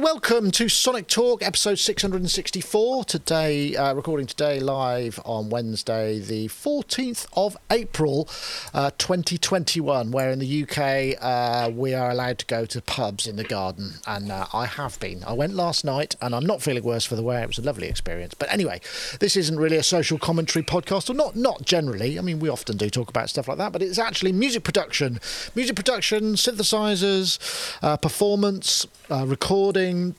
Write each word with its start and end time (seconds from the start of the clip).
Welcome 0.00 0.50
to 0.52 0.70
Sonic 0.70 1.08
Talk, 1.08 1.42
episode 1.42 1.78
664. 1.78 3.04
Today, 3.04 3.76
uh, 3.76 3.92
recording 3.92 4.26
today 4.26 4.58
live 4.58 5.20
on 5.26 5.50
Wednesday, 5.50 6.18
the 6.18 6.48
14th 6.48 7.26
of 7.34 7.54
April, 7.70 8.26
uh, 8.72 8.92
2021, 8.96 10.10
where 10.10 10.30
in 10.30 10.38
the 10.38 10.62
UK 10.62 11.22
uh, 11.22 11.70
we 11.70 11.92
are 11.92 12.10
allowed 12.10 12.38
to 12.38 12.46
go 12.46 12.64
to 12.64 12.80
pubs 12.80 13.26
in 13.26 13.36
the 13.36 13.44
garden. 13.44 13.96
And 14.06 14.32
uh, 14.32 14.46
I 14.54 14.64
have 14.64 14.98
been. 15.00 15.22
I 15.22 15.34
went 15.34 15.52
last 15.52 15.84
night 15.84 16.16
and 16.22 16.34
I'm 16.34 16.46
not 16.46 16.62
feeling 16.62 16.82
worse 16.82 17.04
for 17.04 17.14
the 17.14 17.22
wear. 17.22 17.42
It 17.42 17.48
was 17.48 17.58
a 17.58 17.62
lovely 17.62 17.86
experience. 17.86 18.32
But 18.32 18.50
anyway, 18.50 18.80
this 19.20 19.36
isn't 19.36 19.58
really 19.58 19.76
a 19.76 19.82
social 19.82 20.18
commentary 20.18 20.64
podcast, 20.64 21.10
or 21.10 21.14
not, 21.14 21.36
not 21.36 21.66
generally. 21.66 22.18
I 22.18 22.22
mean, 22.22 22.40
we 22.40 22.48
often 22.48 22.78
do 22.78 22.88
talk 22.88 23.10
about 23.10 23.28
stuff 23.28 23.48
like 23.48 23.58
that, 23.58 23.70
but 23.70 23.82
it's 23.82 23.98
actually 23.98 24.32
music 24.32 24.64
production. 24.64 25.20
Music 25.54 25.76
production, 25.76 26.36
synthesizers, 26.36 27.76
uh, 27.82 27.98
performance 27.98 28.86
uh, 29.10 29.26
recording, 29.90 30.14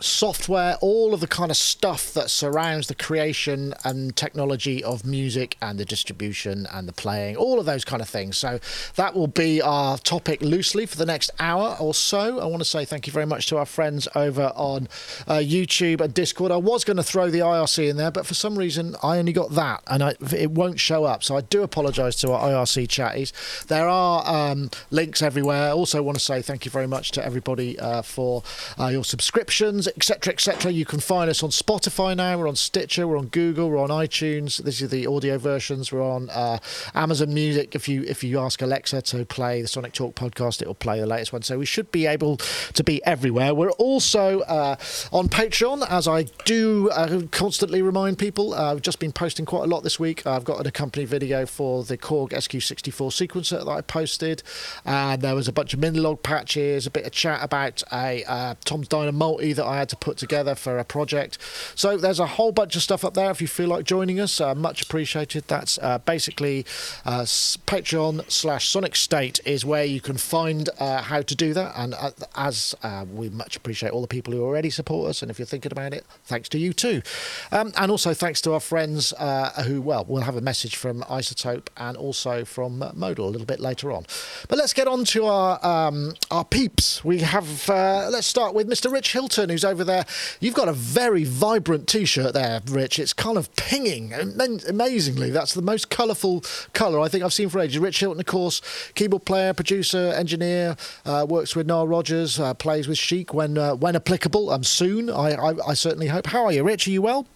software, 0.00 0.76
all 0.80 1.14
of 1.14 1.20
the 1.20 1.26
kind 1.26 1.50
of 1.50 1.56
stuff 1.56 2.12
that 2.14 2.28
surrounds 2.30 2.88
the 2.88 2.94
creation 2.94 3.74
and 3.84 4.16
technology 4.16 4.82
of 4.82 5.04
music 5.04 5.56
and 5.62 5.78
the 5.78 5.84
distribution 5.84 6.66
and 6.72 6.88
the 6.88 6.92
playing, 6.92 7.36
all 7.36 7.60
of 7.60 7.66
those 7.66 7.84
kind 7.84 8.02
of 8.02 8.08
things. 8.08 8.36
So 8.36 8.58
that 8.96 9.14
will 9.14 9.28
be 9.28 9.62
our 9.62 9.96
topic 9.98 10.42
loosely 10.42 10.86
for 10.86 10.96
the 10.96 11.06
next 11.06 11.30
hour 11.38 11.76
or 11.78 11.94
so. 11.94 12.40
I 12.40 12.46
want 12.46 12.60
to 12.60 12.68
say 12.68 12.84
thank 12.84 13.06
you 13.06 13.12
very 13.12 13.26
much 13.26 13.46
to 13.48 13.56
our 13.56 13.66
friends 13.66 14.08
over 14.14 14.52
on 14.56 14.88
uh, 15.28 15.34
YouTube 15.34 16.00
and 16.00 16.12
Discord. 16.12 16.50
I 16.50 16.56
was 16.56 16.84
going 16.84 16.96
to 16.96 17.02
throw 17.02 17.30
the 17.30 17.40
IRC 17.40 17.88
in 17.88 17.96
there, 17.96 18.10
but 18.10 18.26
for 18.26 18.34
some 18.34 18.58
reason 18.58 18.96
I 19.02 19.18
only 19.18 19.32
got 19.32 19.52
that 19.52 19.82
and 19.86 20.02
I, 20.02 20.14
it 20.34 20.50
won't 20.50 20.80
show 20.80 21.04
up. 21.04 21.22
So 21.22 21.36
I 21.36 21.40
do 21.42 21.62
apologise 21.62 22.16
to 22.16 22.32
our 22.32 22.50
IRC 22.50 22.88
chatties. 22.88 23.32
There 23.66 23.88
are 23.88 24.26
um, 24.26 24.70
links 24.90 25.22
everywhere. 25.22 25.70
Also 25.70 26.02
want 26.02 26.18
to 26.18 26.24
say 26.24 26.42
thank 26.42 26.64
you 26.64 26.70
very 26.70 26.88
much 26.88 27.12
to 27.12 27.24
everybody 27.24 27.78
uh, 27.78 28.02
for 28.02 28.42
uh, 28.78 28.88
your 28.88 29.04
subscriptions 29.04 29.83
etc., 29.88 30.32
etc. 30.32 30.72
You 30.72 30.84
can 30.84 31.00
find 31.00 31.28
us 31.28 31.42
on 31.42 31.50
Spotify 31.50 32.16
now. 32.16 32.38
We're 32.38 32.48
on 32.48 32.56
Stitcher. 32.56 33.06
We're 33.06 33.18
on 33.18 33.26
Google. 33.26 33.70
We're 33.70 33.78
on 33.78 33.90
iTunes. 33.90 34.62
These 34.62 34.82
are 34.82 34.86
the 34.86 35.06
audio 35.06 35.38
versions. 35.38 35.92
We're 35.92 36.02
on 36.02 36.30
uh, 36.30 36.58
Amazon 36.94 37.34
Music. 37.34 37.74
If 37.74 37.88
you 37.88 38.02
if 38.04 38.24
you 38.24 38.40
ask 38.40 38.62
Alexa 38.62 39.02
to 39.02 39.24
play 39.24 39.62
the 39.62 39.68
Sonic 39.68 39.92
Talk 39.92 40.14
podcast, 40.14 40.62
it 40.62 40.66
will 40.66 40.74
play 40.74 41.00
the 41.00 41.06
latest 41.06 41.32
one. 41.32 41.42
So 41.42 41.58
we 41.58 41.66
should 41.66 41.90
be 41.92 42.06
able 42.06 42.38
to 42.38 42.84
be 42.84 43.04
everywhere. 43.04 43.54
We're 43.54 43.70
also 43.72 44.40
uh, 44.40 44.76
on 45.12 45.28
Patreon, 45.28 45.86
as 45.88 46.08
I 46.08 46.24
do 46.44 46.90
uh, 46.90 47.22
constantly 47.30 47.82
remind 47.82 48.18
people. 48.18 48.54
Uh, 48.54 48.72
I've 48.72 48.82
just 48.82 48.98
been 48.98 49.12
posting 49.12 49.44
quite 49.44 49.64
a 49.64 49.66
lot 49.66 49.82
this 49.82 50.00
week. 50.00 50.26
I've 50.26 50.44
got 50.44 50.60
an 50.60 50.66
accompanying 50.66 51.08
video 51.08 51.46
for 51.46 51.84
the 51.84 51.98
Korg 51.98 52.30
SQ64 52.30 53.28
sequencer 53.28 53.64
that 53.64 53.70
I 53.70 53.80
posted, 53.80 54.42
and 54.84 55.20
there 55.20 55.34
was 55.34 55.48
a 55.48 55.52
bunch 55.52 55.74
of 55.74 55.80
Minilogue 55.80 56.22
patches, 56.22 56.86
a 56.86 56.90
bit 56.90 57.04
of 57.04 57.12
chat 57.12 57.42
about 57.42 57.82
a 57.92 58.24
uh, 58.24 58.54
Tom's 58.64 58.88
Multi 59.12 59.52
that 59.52 59.64
I 59.64 59.73
I 59.74 59.78
had 59.78 59.88
to 59.88 59.96
put 59.96 60.16
together 60.16 60.54
for 60.54 60.78
a 60.78 60.84
project. 60.84 61.36
So 61.74 61.96
there's 61.96 62.20
a 62.20 62.26
whole 62.26 62.52
bunch 62.52 62.76
of 62.76 62.82
stuff 62.82 63.04
up 63.04 63.14
there 63.14 63.30
if 63.30 63.40
you 63.40 63.48
feel 63.48 63.68
like 63.68 63.84
joining 63.84 64.20
us. 64.20 64.40
Uh, 64.40 64.54
much 64.54 64.82
appreciated. 64.82 65.44
That's 65.48 65.78
uh, 65.82 65.98
basically 65.98 66.64
uh, 67.04 67.22
Patreon 67.22 68.30
slash 68.30 68.68
Sonic 68.68 68.94
State 68.94 69.40
is 69.44 69.64
where 69.64 69.84
you 69.84 70.00
can 70.00 70.16
find 70.16 70.68
uh, 70.78 71.02
how 71.02 71.22
to 71.22 71.34
do 71.34 71.52
that. 71.54 71.72
And 71.76 71.94
uh, 71.94 72.10
as 72.36 72.74
uh, 72.82 73.04
we 73.12 73.30
much 73.30 73.56
appreciate 73.56 73.90
all 73.90 74.00
the 74.00 74.06
people 74.06 74.32
who 74.32 74.44
already 74.44 74.70
support 74.70 75.10
us, 75.10 75.22
and 75.22 75.30
if 75.30 75.38
you're 75.38 75.46
thinking 75.46 75.72
about 75.72 75.92
it, 75.92 76.04
thanks 76.24 76.48
to 76.50 76.58
you 76.58 76.72
too. 76.72 77.02
Um, 77.50 77.72
and 77.76 77.90
also 77.90 78.14
thanks 78.14 78.40
to 78.42 78.52
our 78.52 78.60
friends 78.60 79.12
who, 79.64 79.80
well, 79.82 80.04
we'll 80.06 80.22
have 80.22 80.36
a 80.36 80.40
message 80.40 80.76
from 80.76 81.02
iZotope 81.02 81.66
and 81.76 81.96
also 81.96 82.44
from 82.44 82.78
Modal 82.94 83.28
a 83.28 83.30
little 83.30 83.46
bit 83.46 83.58
later 83.58 83.90
on. 83.90 84.06
But 84.48 84.58
let's 84.58 84.72
get 84.72 84.86
on 84.86 85.04
to 85.06 85.26
our 85.26 85.64
um, 85.66 86.14
our 86.30 86.44
peeps. 86.44 87.04
We 87.04 87.18
have 87.20 87.68
let's 87.68 88.26
start 88.26 88.54
with 88.54 88.68
Mr. 88.68 88.92
Rich 88.92 89.12
Hilton, 89.12 89.48
who's 89.48 89.63
over 89.64 89.84
there. 89.84 90.04
You've 90.40 90.54
got 90.54 90.68
a 90.68 90.72
very 90.72 91.24
vibrant 91.24 91.88
T-shirt 91.88 92.34
there, 92.34 92.60
Rich. 92.66 92.98
It's 92.98 93.12
kind 93.12 93.36
of 93.36 93.54
pinging 93.56 94.12
amazingly. 94.12 95.30
That's 95.30 95.54
the 95.54 95.62
most 95.62 95.90
colourful 95.90 96.44
colour 96.72 97.00
I 97.00 97.08
think 97.08 97.24
I've 97.24 97.32
seen 97.32 97.48
for 97.48 97.60
ages. 97.60 97.78
Rich 97.78 98.00
Hilton, 98.00 98.20
of 98.20 98.26
course, 98.26 98.60
keyboard 98.94 99.24
player, 99.24 99.52
producer, 99.54 100.12
engineer, 100.16 100.76
uh, 101.04 101.26
works 101.28 101.56
with 101.56 101.66
Nile 101.66 101.88
Rodgers, 101.88 102.38
uh, 102.38 102.54
plays 102.54 102.86
with 102.88 102.98
Chic 102.98 103.32
when 103.32 103.58
uh, 103.58 103.74
when 103.74 103.96
applicable. 103.96 104.50
Um, 104.50 104.64
soon, 104.64 105.10
I, 105.10 105.32
I, 105.32 105.54
I 105.68 105.74
certainly 105.74 106.08
hope. 106.08 106.26
How 106.26 106.44
are 106.44 106.52
you, 106.52 106.62
Rich? 106.62 106.86
Are 106.86 106.90
you 106.90 107.02
well? 107.02 107.26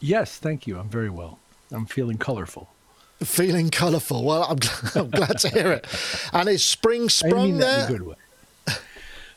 Yes, 0.00 0.38
thank 0.38 0.66
you. 0.66 0.78
I'm 0.78 0.88
very 0.88 1.10
well. 1.10 1.38
I'm 1.72 1.86
feeling 1.86 2.18
colourful. 2.18 2.68
Feeling 3.22 3.70
colourful. 3.70 4.24
Well, 4.24 4.44
I'm, 4.44 4.58
I'm 5.00 5.10
glad 5.10 5.38
to 5.38 5.48
hear 5.48 5.72
it. 5.72 5.86
And 6.32 6.48
is 6.48 6.62
spring 6.64 7.08
sprung 7.08 7.58
there? 7.58 7.88
good 7.88 8.02
way. 8.02 8.16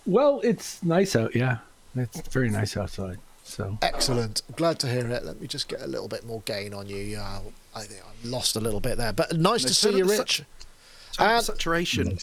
Well, 0.05 0.39
it's 0.43 0.81
nice 0.83 1.15
out. 1.15 1.35
Yeah, 1.35 1.57
it's 1.99 2.27
very 2.29 2.49
nice 2.49 2.77
outside. 2.77 3.19
So 3.43 3.77
excellent. 3.81 4.41
Glad 4.55 4.77
to 4.79 4.87
hear 4.87 5.07
it. 5.09 5.23
Let 5.23 5.39
me 5.39 5.47
just 5.47 5.69
get 5.69 5.81
a 5.81 5.87
little 5.87 6.09
bit 6.09 6.25
more 6.25 6.41
gain 6.41 6.73
on 6.73 6.87
you. 6.87 7.17
Uh, 7.17 7.39
I 7.73 7.83
think 7.83 8.01
I 8.01 8.27
lost 8.27 8.55
a 8.55 8.59
little 8.59 8.81
bit 8.81 8.97
there, 8.97 9.13
but 9.13 9.37
nice 9.37 9.63
to 9.63 9.73
see 9.73 9.95
you, 9.97 10.05
Rich. 10.05 10.43
Turn 11.17 11.29
up 11.29 11.39
the 11.39 11.45
saturation. 11.45 12.17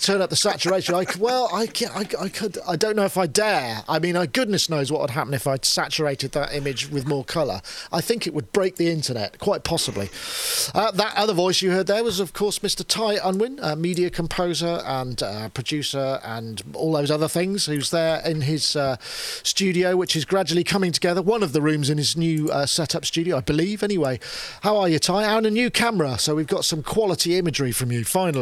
Turn 0.00 0.20
up 0.20 0.28
the 0.28 0.36
saturation. 0.36 0.94
I, 0.94 1.06
well, 1.18 1.48
I, 1.52 1.68
I, 1.94 2.06
I 2.20 2.28
could. 2.28 2.58
I 2.66 2.76
don't 2.76 2.94
know 2.94 3.04
if 3.04 3.16
I 3.16 3.26
dare. 3.26 3.82
I 3.88 3.98
mean, 3.98 4.16
I, 4.16 4.26
goodness 4.26 4.68
knows 4.68 4.92
what 4.92 5.00
would 5.00 5.10
happen 5.10 5.32
if 5.32 5.46
I 5.46 5.56
saturated 5.62 6.32
that 6.32 6.54
image 6.54 6.90
with 6.90 7.06
more 7.06 7.24
colour. 7.24 7.62
I 7.90 8.02
think 8.02 8.26
it 8.26 8.34
would 8.34 8.52
break 8.52 8.76
the 8.76 8.90
internet, 8.90 9.38
quite 9.38 9.64
possibly. 9.64 10.10
Uh, 10.74 10.90
that 10.90 11.16
other 11.16 11.32
voice 11.32 11.62
you 11.62 11.70
heard 11.70 11.86
there 11.86 12.04
was, 12.04 12.20
of 12.20 12.34
course, 12.34 12.58
Mr. 12.58 12.84
Ty 12.86 13.18
Unwin, 13.26 13.58
a 13.62 13.76
media 13.76 14.10
composer 14.10 14.82
and 14.84 15.22
uh, 15.22 15.48
producer 15.50 16.20
and 16.22 16.62
all 16.74 16.92
those 16.92 17.10
other 17.10 17.28
things, 17.28 17.64
who's 17.64 17.90
there 17.90 18.20
in 18.26 18.42
his 18.42 18.76
uh, 18.76 18.96
studio, 19.00 19.96
which 19.96 20.16
is 20.16 20.26
gradually 20.26 20.64
coming 20.64 20.92
together. 20.92 21.22
One 21.22 21.42
of 21.42 21.52
the 21.52 21.62
rooms 21.62 21.88
in 21.88 21.96
his 21.96 22.14
new 22.14 22.50
uh, 22.50 22.66
setup 22.66 23.06
studio, 23.06 23.38
I 23.38 23.40
believe. 23.40 23.82
Anyway, 23.82 24.20
how 24.62 24.76
are 24.76 24.88
you, 24.88 24.98
Ty? 24.98 25.24
Out 25.24 25.46
a 25.46 25.50
new 25.50 25.70
camera, 25.70 26.18
so 26.18 26.34
we've 26.34 26.46
got 26.46 26.66
some 26.66 26.82
quality 26.82 27.38
imagery 27.38 27.72
from 27.72 27.90
you. 27.90 28.04
Finally 28.04 28.33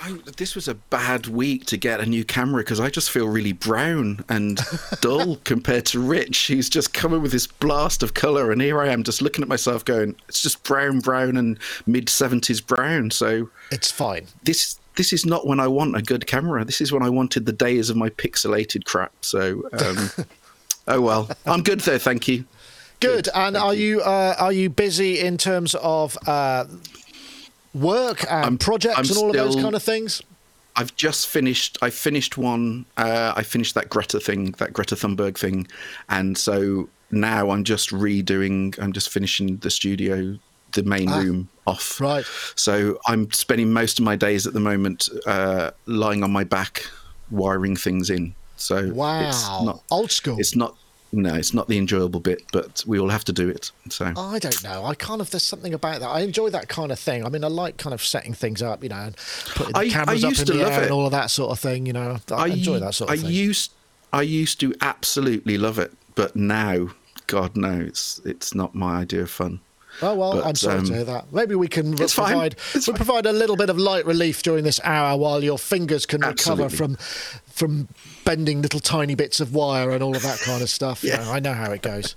I, 0.00 0.18
this 0.36 0.54
was 0.54 0.68
a 0.68 0.74
bad 0.74 1.26
week 1.28 1.66
to 1.66 1.76
get 1.76 2.00
a 2.00 2.06
new 2.06 2.24
camera 2.24 2.62
because 2.62 2.80
I 2.80 2.90
just 2.90 3.10
feel 3.10 3.28
really 3.28 3.52
brown 3.52 4.24
and 4.28 4.58
dull 5.00 5.36
compared 5.44 5.86
to 5.86 6.00
Rich, 6.00 6.48
who's 6.48 6.68
just 6.68 6.92
coming 6.92 7.22
with 7.22 7.30
this 7.30 7.46
blast 7.46 8.02
of 8.02 8.14
color, 8.14 8.50
and 8.50 8.60
here 8.60 8.80
I 8.80 8.88
am 8.88 9.04
just 9.04 9.22
looking 9.22 9.42
at 9.42 9.48
myself, 9.48 9.84
going, 9.84 10.16
"It's 10.28 10.42
just 10.42 10.64
brown, 10.64 11.00
brown, 11.00 11.36
and 11.36 11.58
mid 11.86 12.08
seventies 12.08 12.60
brown." 12.60 13.10
So 13.10 13.50
it's 13.70 13.90
fine. 13.90 14.26
This 14.42 14.78
this 14.96 15.12
is 15.12 15.24
not 15.24 15.46
when 15.46 15.60
I 15.60 15.68
want 15.68 15.96
a 15.96 16.02
good 16.02 16.26
camera. 16.26 16.64
This 16.64 16.80
is 16.80 16.92
when 16.92 17.02
I 17.02 17.08
wanted 17.08 17.46
the 17.46 17.52
days 17.52 17.88
of 17.88 17.96
my 17.96 18.10
pixelated 18.10 18.84
crap. 18.84 19.12
So, 19.20 19.68
um, 19.72 20.10
oh 20.88 21.00
well, 21.00 21.30
I'm 21.46 21.62
good 21.62 21.80
though. 21.80 21.98
Thank 21.98 22.28
you. 22.28 22.44
Good. 23.00 23.24
good. 23.24 23.28
And 23.34 23.56
are 23.56 23.74
you, 23.74 23.98
you 23.98 24.00
uh, 24.00 24.34
are 24.38 24.52
you 24.52 24.70
busy 24.70 25.20
in 25.20 25.38
terms 25.38 25.74
of 25.76 26.16
uh, 26.26 26.64
work 27.74 28.22
and 28.30 28.46
I'm, 28.46 28.58
projects 28.58 28.98
I'm 28.98 29.04
and 29.04 29.10
all 29.10 29.30
still, 29.30 29.46
of 29.46 29.52
those 29.54 29.62
kind 29.62 29.74
of 29.74 29.82
things? 29.82 30.22
I've 30.76 30.94
just 30.96 31.28
finished. 31.28 31.78
I 31.82 31.90
finished 31.90 32.38
one. 32.38 32.86
Uh, 32.96 33.32
I 33.36 33.42
finished 33.42 33.74
that 33.74 33.88
Greta 33.90 34.20
thing, 34.20 34.52
that 34.52 34.72
Greta 34.72 34.94
Thunberg 34.94 35.36
thing, 35.36 35.66
and 36.08 36.36
so 36.36 36.88
now 37.10 37.50
I'm 37.50 37.64
just 37.64 37.90
redoing. 37.90 38.78
I'm 38.80 38.92
just 38.92 39.10
finishing 39.10 39.58
the 39.58 39.70
studio, 39.70 40.38
the 40.72 40.82
main 40.82 41.10
ah, 41.10 41.18
room 41.18 41.48
off. 41.66 42.00
Right. 42.00 42.24
So 42.54 42.98
I'm 43.06 43.30
spending 43.32 43.72
most 43.72 43.98
of 43.98 44.04
my 44.04 44.16
days 44.16 44.46
at 44.46 44.54
the 44.54 44.60
moment 44.60 45.08
uh, 45.26 45.72
lying 45.86 46.24
on 46.24 46.32
my 46.32 46.44
back, 46.44 46.86
wiring 47.30 47.76
things 47.76 48.08
in. 48.08 48.34
So 48.56 48.92
wow, 48.94 49.28
it's 49.28 49.42
not, 49.42 49.82
old 49.90 50.10
school. 50.10 50.38
It's 50.38 50.56
not 50.56 50.76
no, 51.12 51.34
it's 51.34 51.52
not 51.52 51.68
the 51.68 51.76
enjoyable 51.76 52.20
bit, 52.20 52.44
but 52.52 52.82
we 52.86 52.98
all 52.98 53.10
have 53.10 53.24
to 53.24 53.32
do 53.32 53.48
it. 53.48 53.70
So 53.90 54.12
I 54.16 54.38
don't 54.38 54.64
know. 54.64 54.84
I 54.84 54.94
kind 54.94 55.20
of 55.20 55.30
there's 55.30 55.42
something 55.42 55.74
about 55.74 56.00
that. 56.00 56.08
I 56.08 56.20
enjoy 56.20 56.48
that 56.50 56.68
kind 56.68 56.90
of 56.90 56.98
thing. 56.98 57.24
I 57.24 57.28
mean, 57.28 57.44
I 57.44 57.48
like 57.48 57.76
kind 57.76 57.92
of 57.92 58.02
setting 58.02 58.32
things 58.32 58.62
up, 58.62 58.82
you 58.82 58.88
know, 58.88 58.96
and 58.96 59.16
putting 59.54 59.74
the 59.74 59.78
I, 59.78 59.88
cameras 59.90 60.24
I 60.24 60.28
up 60.28 60.38
in 60.38 60.44
the 60.46 60.64
air 60.64 60.80
it. 60.80 60.84
and 60.84 60.92
all 60.92 61.04
of 61.04 61.12
that 61.12 61.30
sort 61.30 61.50
of 61.50 61.58
thing. 61.58 61.86
You 61.86 61.92
know, 61.92 62.18
I, 62.30 62.34
I 62.34 62.46
enjoy 62.48 62.78
that 62.78 62.94
sort 62.94 63.10
of 63.10 63.18
I 63.18 63.22
thing. 63.22 63.30
used 63.30 63.72
I 64.12 64.22
used 64.22 64.58
to 64.60 64.74
absolutely 64.80 65.58
love 65.58 65.78
it, 65.78 65.92
but 66.14 66.34
now, 66.34 66.88
God 67.26 67.56
knows, 67.56 67.88
it's 67.88 68.20
it's 68.24 68.54
not 68.54 68.74
my 68.74 69.00
idea 69.00 69.22
of 69.22 69.30
fun. 69.30 69.60
Oh 70.00 70.14
well, 70.14 70.32
but, 70.32 70.46
I'm 70.46 70.54
sorry 70.54 70.78
um, 70.78 70.86
to 70.86 70.94
hear 70.94 71.04
that. 71.04 71.32
Maybe 71.32 71.54
we 71.54 71.68
can 71.68 71.96
provide 71.96 72.56
we 72.86 72.92
provide 72.94 73.26
a 73.26 73.32
little 73.32 73.56
bit 73.56 73.68
of 73.68 73.76
light 73.76 74.06
relief 74.06 74.42
during 74.42 74.64
this 74.64 74.80
hour 74.84 75.18
while 75.18 75.44
your 75.44 75.58
fingers 75.58 76.06
can 76.06 76.24
Absolutely. 76.24 76.64
recover 76.64 76.76
from 76.76 76.98
from 77.52 77.88
bending 78.24 78.62
little 78.62 78.80
tiny 78.80 79.14
bits 79.14 79.40
of 79.40 79.54
wire 79.54 79.90
and 79.90 80.02
all 80.02 80.16
of 80.16 80.22
that 80.22 80.40
kind 80.40 80.62
of 80.62 80.70
stuff. 80.70 81.04
yeah. 81.04 81.30
I 81.30 81.38
know 81.38 81.52
how 81.52 81.70
it 81.72 81.82
goes. 81.82 82.16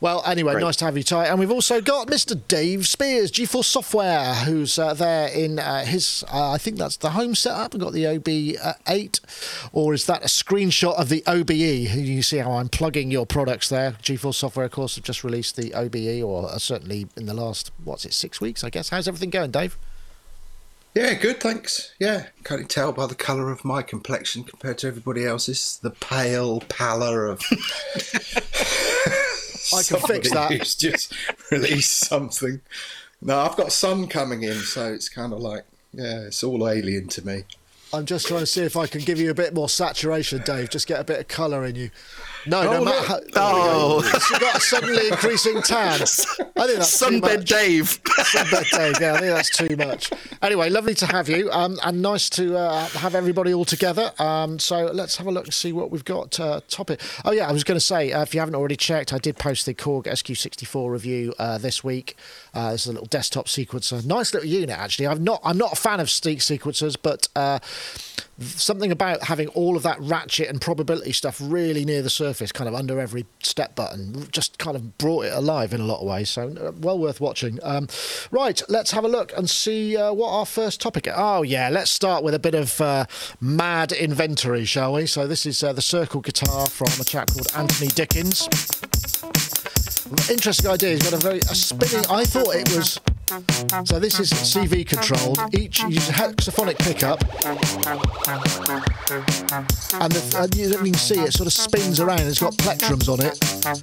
Well, 0.00 0.22
anyway, 0.26 0.52
Great. 0.52 0.64
nice 0.64 0.76
to 0.76 0.84
have 0.84 0.96
you, 0.96 1.02
Ty. 1.02 1.26
And 1.26 1.38
we've 1.38 1.50
also 1.50 1.80
got 1.80 2.08
Mr. 2.08 2.40
Dave 2.48 2.86
Spears, 2.86 3.32
GForce 3.32 3.64
Software, 3.64 4.34
who's 4.34 4.78
uh, 4.78 4.94
there 4.94 5.28
in 5.28 5.58
uh, 5.58 5.84
his, 5.84 6.24
uh, 6.32 6.52
I 6.52 6.58
think 6.58 6.76
that's 6.76 6.98
the 6.98 7.10
home 7.10 7.34
setup. 7.34 7.72
We've 7.72 7.80
got 7.82 7.92
the 7.92 8.04
OB8, 8.04 9.20
or 9.72 9.94
is 9.94 10.06
that 10.06 10.22
a 10.22 10.26
screenshot 10.28 10.94
of 10.98 11.08
the 11.08 11.22
OBE? 11.26 11.50
You 11.50 12.22
see 12.22 12.38
how 12.38 12.52
I'm 12.52 12.68
plugging 12.68 13.10
your 13.10 13.26
products 13.26 13.68
there. 13.68 13.92
GForce 14.02 14.34
Software, 14.34 14.66
of 14.66 14.72
course, 14.72 14.96
have 14.96 15.04
just 15.04 15.24
released 15.24 15.56
the 15.56 15.72
OBE, 15.74 16.22
or 16.22 16.50
uh, 16.50 16.58
certainly 16.58 17.06
in 17.16 17.26
the 17.26 17.34
last, 17.34 17.72
what's 17.82 18.04
it, 18.04 18.12
six 18.12 18.40
weeks, 18.40 18.62
I 18.62 18.70
guess. 18.70 18.90
How's 18.90 19.08
everything 19.08 19.30
going, 19.30 19.50
Dave? 19.50 19.78
Yeah, 20.96 21.12
good, 21.12 21.40
thanks. 21.40 21.92
Yeah, 22.00 22.28
can't 22.42 22.62
you 22.62 22.66
tell 22.66 22.90
by 22.90 23.06
the 23.06 23.14
colour 23.14 23.50
of 23.50 23.66
my 23.66 23.82
complexion 23.82 24.44
compared 24.44 24.78
to 24.78 24.86
everybody 24.86 25.26
else's? 25.26 25.78
The 25.82 25.90
pale 25.90 26.60
pallor 26.70 27.26
of. 27.26 27.40
I 29.74 29.82
can 29.82 30.00
fix 30.00 30.30
that. 30.30 30.52
Who's 30.52 30.74
just 30.74 31.12
released 31.50 32.06
something. 32.06 32.62
No, 33.20 33.38
I've 33.40 33.58
got 33.58 33.72
sun 33.72 34.08
coming 34.08 34.42
in, 34.42 34.54
so 34.54 34.90
it's 34.90 35.10
kind 35.10 35.34
of 35.34 35.40
like, 35.40 35.66
yeah, 35.92 36.20
it's 36.20 36.42
all 36.42 36.66
alien 36.66 37.08
to 37.08 37.26
me. 37.26 37.44
I'm 37.92 38.06
just 38.06 38.26
trying 38.26 38.40
to 38.40 38.46
see 38.46 38.62
if 38.62 38.74
I 38.74 38.86
can 38.86 39.02
give 39.02 39.20
you 39.20 39.30
a 39.30 39.34
bit 39.34 39.52
more 39.52 39.68
saturation, 39.68 40.40
Dave. 40.46 40.70
Just 40.70 40.86
get 40.86 40.98
a 40.98 41.04
bit 41.04 41.20
of 41.20 41.28
colour 41.28 41.66
in 41.66 41.74
you. 41.74 41.90
No, 42.46 42.62
no 42.62 42.72
Oh, 42.80 42.84
matter 42.84 42.98
look. 43.14 43.34
how. 43.34 43.52
Oh. 43.54 44.02
You've 44.30 44.40
got 44.40 44.56
a 44.56 44.60
suddenly 44.60 45.08
increasing 45.08 45.62
tan. 45.62 45.92
I 46.00 46.04
think 46.04 46.78
that's 46.78 47.02
Sunbed. 47.02 47.44
Dave. 47.46 48.02
Sunbed 48.04 48.70
Dave. 48.70 49.00
Yeah, 49.00 49.14
I 49.14 49.18
think 49.20 49.34
that's 49.34 49.50
too 49.56 49.76
much. 49.76 50.10
Anyway, 50.42 50.70
lovely 50.70 50.94
to 50.94 51.06
have 51.06 51.28
you, 51.28 51.50
um, 51.50 51.78
and 51.84 52.02
nice 52.02 52.30
to 52.30 52.56
uh, 52.56 52.86
have 52.88 53.14
everybody 53.14 53.52
all 53.52 53.64
together. 53.64 54.12
Um, 54.18 54.58
so 54.58 54.86
let's 54.86 55.16
have 55.16 55.26
a 55.26 55.30
look 55.30 55.44
and 55.44 55.54
see 55.54 55.72
what 55.72 55.90
we've 55.90 56.04
got. 56.04 56.38
Uh, 56.38 56.60
topic. 56.68 57.00
Oh 57.24 57.32
yeah, 57.32 57.48
I 57.48 57.52
was 57.52 57.64
going 57.64 57.76
to 57.76 57.84
say 57.84 58.12
uh, 58.12 58.22
if 58.22 58.34
you 58.34 58.40
haven't 58.40 58.54
already 58.54 58.76
checked, 58.76 59.12
I 59.12 59.18
did 59.18 59.38
post 59.38 59.66
the 59.66 59.74
Korg 59.74 60.04
SQ64 60.04 60.90
review 60.90 61.34
uh, 61.38 61.58
this 61.58 61.82
week. 61.82 62.16
Uh, 62.54 62.72
this 62.72 62.82
is 62.82 62.86
a 62.88 62.92
little 62.92 63.06
desktop 63.08 63.46
sequencer, 63.46 64.04
nice 64.04 64.32
little 64.32 64.48
unit 64.48 64.76
actually. 64.78 65.06
I'm 65.08 65.24
not 65.24 65.40
I'm 65.44 65.58
not 65.58 65.72
a 65.72 65.76
fan 65.76 66.00
of 66.00 66.08
step 66.10 66.26
sequencers, 66.38 66.96
but 67.00 67.28
uh, 67.36 67.58
something 68.38 68.92
about 68.92 69.24
having 69.24 69.48
all 69.48 69.76
of 69.76 69.82
that 69.82 69.98
ratchet 70.00 70.48
and 70.48 70.60
probability 70.60 71.12
stuff 71.12 71.38
really 71.42 71.84
near 71.84 72.02
the 72.02 72.10
surface, 72.10 72.52
kind 72.52 72.68
of 72.68 72.74
under 72.74 73.00
every 73.00 73.26
step 73.42 73.74
button, 73.74 74.28
just 74.30 74.58
kind 74.58 74.76
of 74.76 74.98
brought 74.98 75.26
it 75.26 75.32
alive 75.32 75.72
in 75.72 75.80
a 75.80 75.84
lot 75.84 76.00
of 76.00 76.06
ways. 76.06 76.30
So 76.30 76.48
uh, 76.48 76.72
well 76.78 76.98
worth 76.98 77.20
watching. 77.20 77.58
Um, 77.62 77.88
right, 78.30 78.60
let's 78.68 78.90
have 78.90 79.04
a 79.04 79.08
look 79.08 79.32
and 79.36 79.48
see 79.48 79.96
uh, 79.96 80.12
what 80.12 80.30
our 80.30 80.46
first 80.46 80.80
topic. 80.80 81.08
Oh 81.14 81.42
yeah, 81.42 81.68
let's 81.70 81.90
start 81.90 82.22
with 82.22 82.34
a 82.34 82.38
bit 82.38 82.54
of 82.54 82.80
uh, 82.80 83.06
mad 83.40 83.92
inventory, 83.92 84.64
shall 84.64 84.94
we? 84.94 85.06
So 85.06 85.26
this 85.26 85.46
is 85.46 85.62
uh, 85.62 85.72
the 85.72 85.82
circle 85.82 86.20
guitar 86.20 86.66
from 86.66 86.88
a 87.00 87.04
chap 87.04 87.28
called 87.28 87.48
Anthony 87.56 87.88
Dickens. 87.88 88.48
Interesting 90.30 90.70
idea. 90.70 90.90
He's 90.90 91.10
got 91.10 91.14
a 91.14 91.16
very 91.16 91.38
a 91.38 91.54
spinning. 91.54 92.04
I 92.10 92.24
thought 92.24 92.54
it 92.54 92.68
was. 92.76 93.00
So 93.26 93.98
this 93.98 94.20
is 94.20 94.30
CV 94.32 94.86
controlled. 94.86 95.40
Each 95.52 95.82
uses 95.82 96.10
a 96.10 96.12
hexaphonic 96.12 96.78
pickup, 96.78 97.22
and, 100.00 100.12
the, 100.12 100.38
and 100.38 100.54
you, 100.54 100.70
can 100.70 100.94
see 100.94 101.18
it 101.18 101.32
sort 101.32 101.48
of 101.48 101.52
spins 101.52 101.98
around. 101.98 102.20
It's 102.20 102.38
got 102.38 102.52
plectrums 102.54 103.08
on 103.08 103.20
it, 103.20 103.36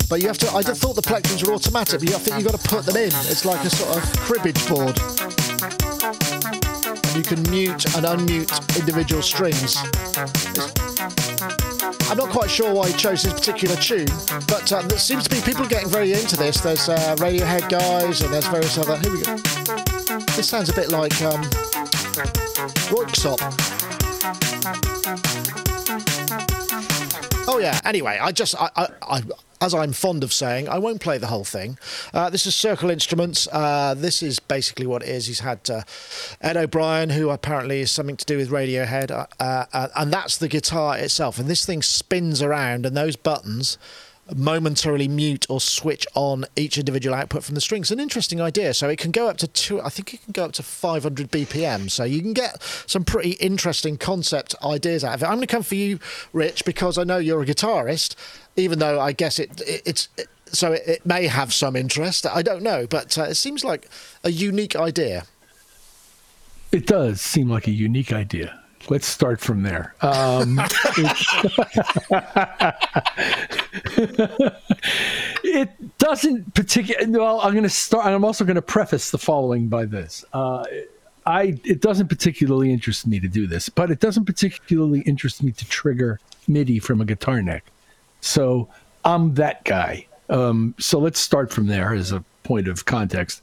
but 0.10 0.22
you 0.22 0.28
have 0.28 0.38
to. 0.40 0.50
I 0.52 0.62
just 0.62 0.82
thought 0.82 0.96
the 0.96 1.02
plectrums 1.02 1.46
were 1.46 1.54
automatic, 1.54 2.00
but 2.00 2.16
I 2.16 2.20
think 2.20 2.38
you've 2.38 2.50
got 2.50 2.58
to 2.58 2.70
put 2.70 2.86
them 2.86 2.96
in. 2.96 3.08
It's 3.28 3.44
like 3.44 3.66
a 3.66 3.70
sort 3.70 3.98
of 3.98 4.04
cribbage 4.20 4.66
board, 4.70 4.98
and 7.04 7.16
you 7.18 7.24
can 7.24 7.44
mute 7.52 7.84
and 7.96 8.06
unmute 8.06 8.80
individual 8.80 9.22
strings. 9.22 9.76
I'm 12.10 12.18
not 12.18 12.30
quite 12.30 12.50
sure 12.50 12.74
why 12.74 12.90
he 12.90 12.94
chose 12.98 13.24
this 13.24 13.34
particular 13.34 13.76
tune, 13.76 14.08
but 14.48 14.72
uh, 14.72 14.82
there 14.84 14.98
seems 14.98 15.24
to 15.26 15.30
be 15.30 15.42
people 15.42 15.66
getting 15.66 15.90
very 15.90 16.14
into 16.14 16.38
this. 16.38 16.62
There's 16.62 16.88
uh, 16.88 17.16
Radiohead 17.18 17.70
guys, 17.70 18.22
and 18.22 18.34
there's 18.34 18.48
various 18.48 18.78
other. 18.78 18.98
Here 19.00 19.12
we 19.12 19.22
go. 19.24 19.36
This 20.36 20.48
sounds 20.48 20.70
a 20.70 20.74
bit 20.74 20.90
like 20.90 21.20
um, 21.22 21.42
Röyksopp. 22.90 23.40
Oh 27.48 27.60
yeah. 27.60 27.80
Anyway, 27.84 28.18
I 28.22 28.32
just 28.32 28.56
I, 28.58 28.70
I, 28.76 28.88
I 29.02 29.22
as 29.64 29.74
I'm 29.74 29.94
fond 29.94 30.26
of 30.26 30.34
saying, 30.34 30.68
I 30.68 30.78
won't 30.78 31.00
play 31.00 31.18
the 31.18 31.28
whole 31.28 31.46
thing. 31.46 31.78
Uh, 32.14 32.30
this 32.30 32.46
is 32.46 32.54
Circle 32.54 32.90
Instruments. 32.90 33.48
Uh, 33.50 33.94
this 33.98 34.22
is 34.22 34.38
basically 34.38 34.86
what 34.86 35.04
it 35.04 35.08
is. 35.08 35.28
He's 35.28 35.40
had 35.40 35.70
uh, 35.70 35.84
Ed 36.42 36.58
O'Brien, 36.58 37.12
who 37.12 37.30
apparently 37.30 37.80
is 37.80 37.90
something 37.90 38.18
to 38.18 38.26
do 38.26 38.36
with 38.36 38.50
Radiohead, 38.50 39.10
uh, 39.10 39.26
uh, 39.40 39.88
and 39.96 40.12
that's 40.12 40.38
the 40.38 40.50
guitar 40.50 40.98
itself. 40.98 41.40
And 41.40 41.48
this 41.48 41.66
thing 41.66 41.82
spins 41.82 42.42
around, 42.42 42.86
and 42.86 42.98
those 42.98 43.16
buttons 43.16 43.78
momentarily 44.36 45.08
mute 45.08 45.46
or 45.50 45.60
switch 45.60 46.08
on 46.16 46.46
each 46.56 46.78
individual 46.78 47.16
output 47.16 47.44
from 47.44 47.56
the 47.56 47.62
strings. 47.62 47.92
An 47.92 48.00
interesting 48.00 48.40
idea. 48.40 48.74
So 48.74 48.90
it 48.90 48.98
can 48.98 49.12
go 49.12 49.28
up 49.28 49.38
to 49.38 49.48
two. 49.48 49.82
I 49.82 49.90
think 49.90 50.14
it 50.14 50.24
can 50.24 50.32
go 50.32 50.46
up 50.46 50.54
to 50.54 50.64
500 50.64 51.32
BPM. 51.32 51.92
So 51.92 52.04
you 52.04 52.22
can 52.22 52.34
get 52.34 52.62
some 52.88 53.04
pretty 53.04 53.32
interesting 53.32 53.98
concept 53.98 54.56
ideas 54.64 55.04
out 55.04 55.16
of 55.16 55.24
it. 55.24 55.26
I'm 55.26 55.36
going 55.36 55.42
to 55.42 55.48
come 55.48 55.64
for 55.64 55.76
you, 55.76 56.00
Rich, 56.32 56.66
because 56.66 56.98
I 56.98 57.04
know 57.04 57.18
you're 57.18 57.42
a 57.42 57.46
guitarist. 57.46 58.16
Even 58.56 58.80
though 58.80 59.00
I 59.00 59.12
guess 59.12 59.40
it, 59.40 59.62
it 59.62 59.82
it's. 59.86 60.10
It, 60.18 60.28
so 60.48 60.72
it, 60.72 60.84
it 60.86 61.06
may 61.06 61.26
have 61.26 61.52
some 61.52 61.76
interest. 61.76 62.28
I 62.28 62.44
don't 62.44 62.62
know, 62.62 62.86
but 62.86 63.18
uh, 63.18 63.24
it 63.24 63.36
seems 63.36 63.64
like 63.64 63.90
a 64.24 64.30
unique 64.30 64.76
idea. 64.76 65.26
It 66.72 66.86
does 66.86 67.22
seem 67.22 67.50
like 67.50 67.66
a 67.66 67.72
unique 67.72 68.14
idea. 68.14 68.63
Let's 68.90 69.08
start 69.08 69.40
from 69.40 69.64
there. 69.64 69.96
Um, 70.02 70.60
it 75.44 75.70
doesn't 75.98 76.54
particularly. 76.54 77.18
Well, 77.18 77.40
I'm 77.42 77.54
going 77.54 77.64
to 77.64 77.70
start, 77.70 78.06
I'm 78.06 78.26
also 78.26 78.44
going 78.44 78.56
to 78.56 78.62
preface 78.62 79.12
the 79.12 79.18
following 79.18 79.68
by 79.68 79.86
this. 79.86 80.26
Uh, 80.34 80.66
I 81.26 81.60
it 81.64 81.82
doesn't 81.82 82.10
particularly 82.10 82.74
interest 82.74 83.08
me 83.08 83.20
to 83.20 83.28
do 83.28 83.48
this, 83.48 83.70
but 83.70 83.90
it 83.90 84.00
doesn't 84.00 84.26
particularly 84.26 85.02
interest 85.02 85.42
me 85.42 85.52
to 85.54 85.66
trigger 85.66 86.20
MIDI 86.48 86.80
from 86.80 87.00
a 87.00 87.06
guitar 87.06 87.42
neck. 87.42 87.66
So 88.20 88.68
I'm 89.06 89.34
that 89.36 89.64
guy. 89.64 90.08
Um, 90.30 90.76
so 90.80 91.00
let's 91.00 91.20
start 91.20 91.52
from 91.52 91.68
there 91.68 91.94
as 91.94 92.12
a 92.12 92.24
point 92.44 92.68
of 92.68 92.86
context. 92.86 93.42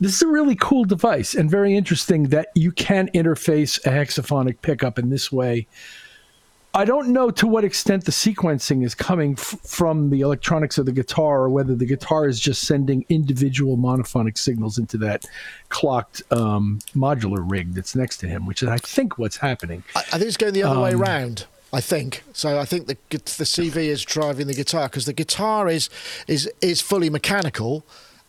This 0.00 0.16
is 0.16 0.22
a 0.22 0.26
really 0.26 0.56
cool 0.56 0.84
device 0.84 1.34
and 1.34 1.50
very 1.50 1.76
interesting 1.76 2.24
that 2.24 2.48
you 2.54 2.72
can 2.72 3.08
interface 3.08 3.78
a 3.86 3.90
hexaphonic 3.90 4.60
pickup 4.60 4.98
in 4.98 5.10
this 5.10 5.30
way. 5.30 5.66
I 6.76 6.84
don't 6.84 7.10
know 7.10 7.30
to 7.30 7.46
what 7.46 7.62
extent 7.62 8.04
the 8.04 8.10
sequencing 8.10 8.84
is 8.84 8.96
coming 8.96 9.34
f- 9.38 9.60
from 9.64 10.10
the 10.10 10.22
electronics 10.22 10.76
of 10.76 10.86
the 10.86 10.92
guitar 10.92 11.42
or 11.42 11.48
whether 11.48 11.76
the 11.76 11.86
guitar 11.86 12.26
is 12.26 12.40
just 12.40 12.66
sending 12.66 13.06
individual 13.08 13.76
monophonic 13.76 14.36
signals 14.36 14.76
into 14.76 14.98
that 14.98 15.24
clocked 15.68 16.24
um, 16.32 16.80
modular 16.96 17.48
rig 17.48 17.74
that's 17.74 17.94
next 17.94 18.16
to 18.18 18.26
him, 18.26 18.44
which 18.44 18.60
is, 18.60 18.68
I 18.68 18.78
think, 18.78 19.18
what's 19.18 19.36
happening. 19.36 19.84
I, 19.94 20.00
I 20.00 20.02
think 20.02 20.24
it's 20.24 20.36
going 20.36 20.52
the 20.52 20.64
other 20.64 20.80
way 20.80 20.94
around. 20.94 21.46
I 21.72 21.80
think 21.80 22.22
so. 22.32 22.58
I 22.58 22.64
think 22.64 22.86
the 22.86 22.96
the 23.10 23.18
CV 23.18 23.76
is 23.76 24.04
driving 24.04 24.46
the 24.46 24.54
guitar 24.54 24.88
because 24.88 25.06
the 25.06 25.12
guitar 25.12 25.68
is 25.68 25.90
is 26.28 26.48
is 26.60 26.80
fully 26.80 27.10
mechanical, 27.10 27.84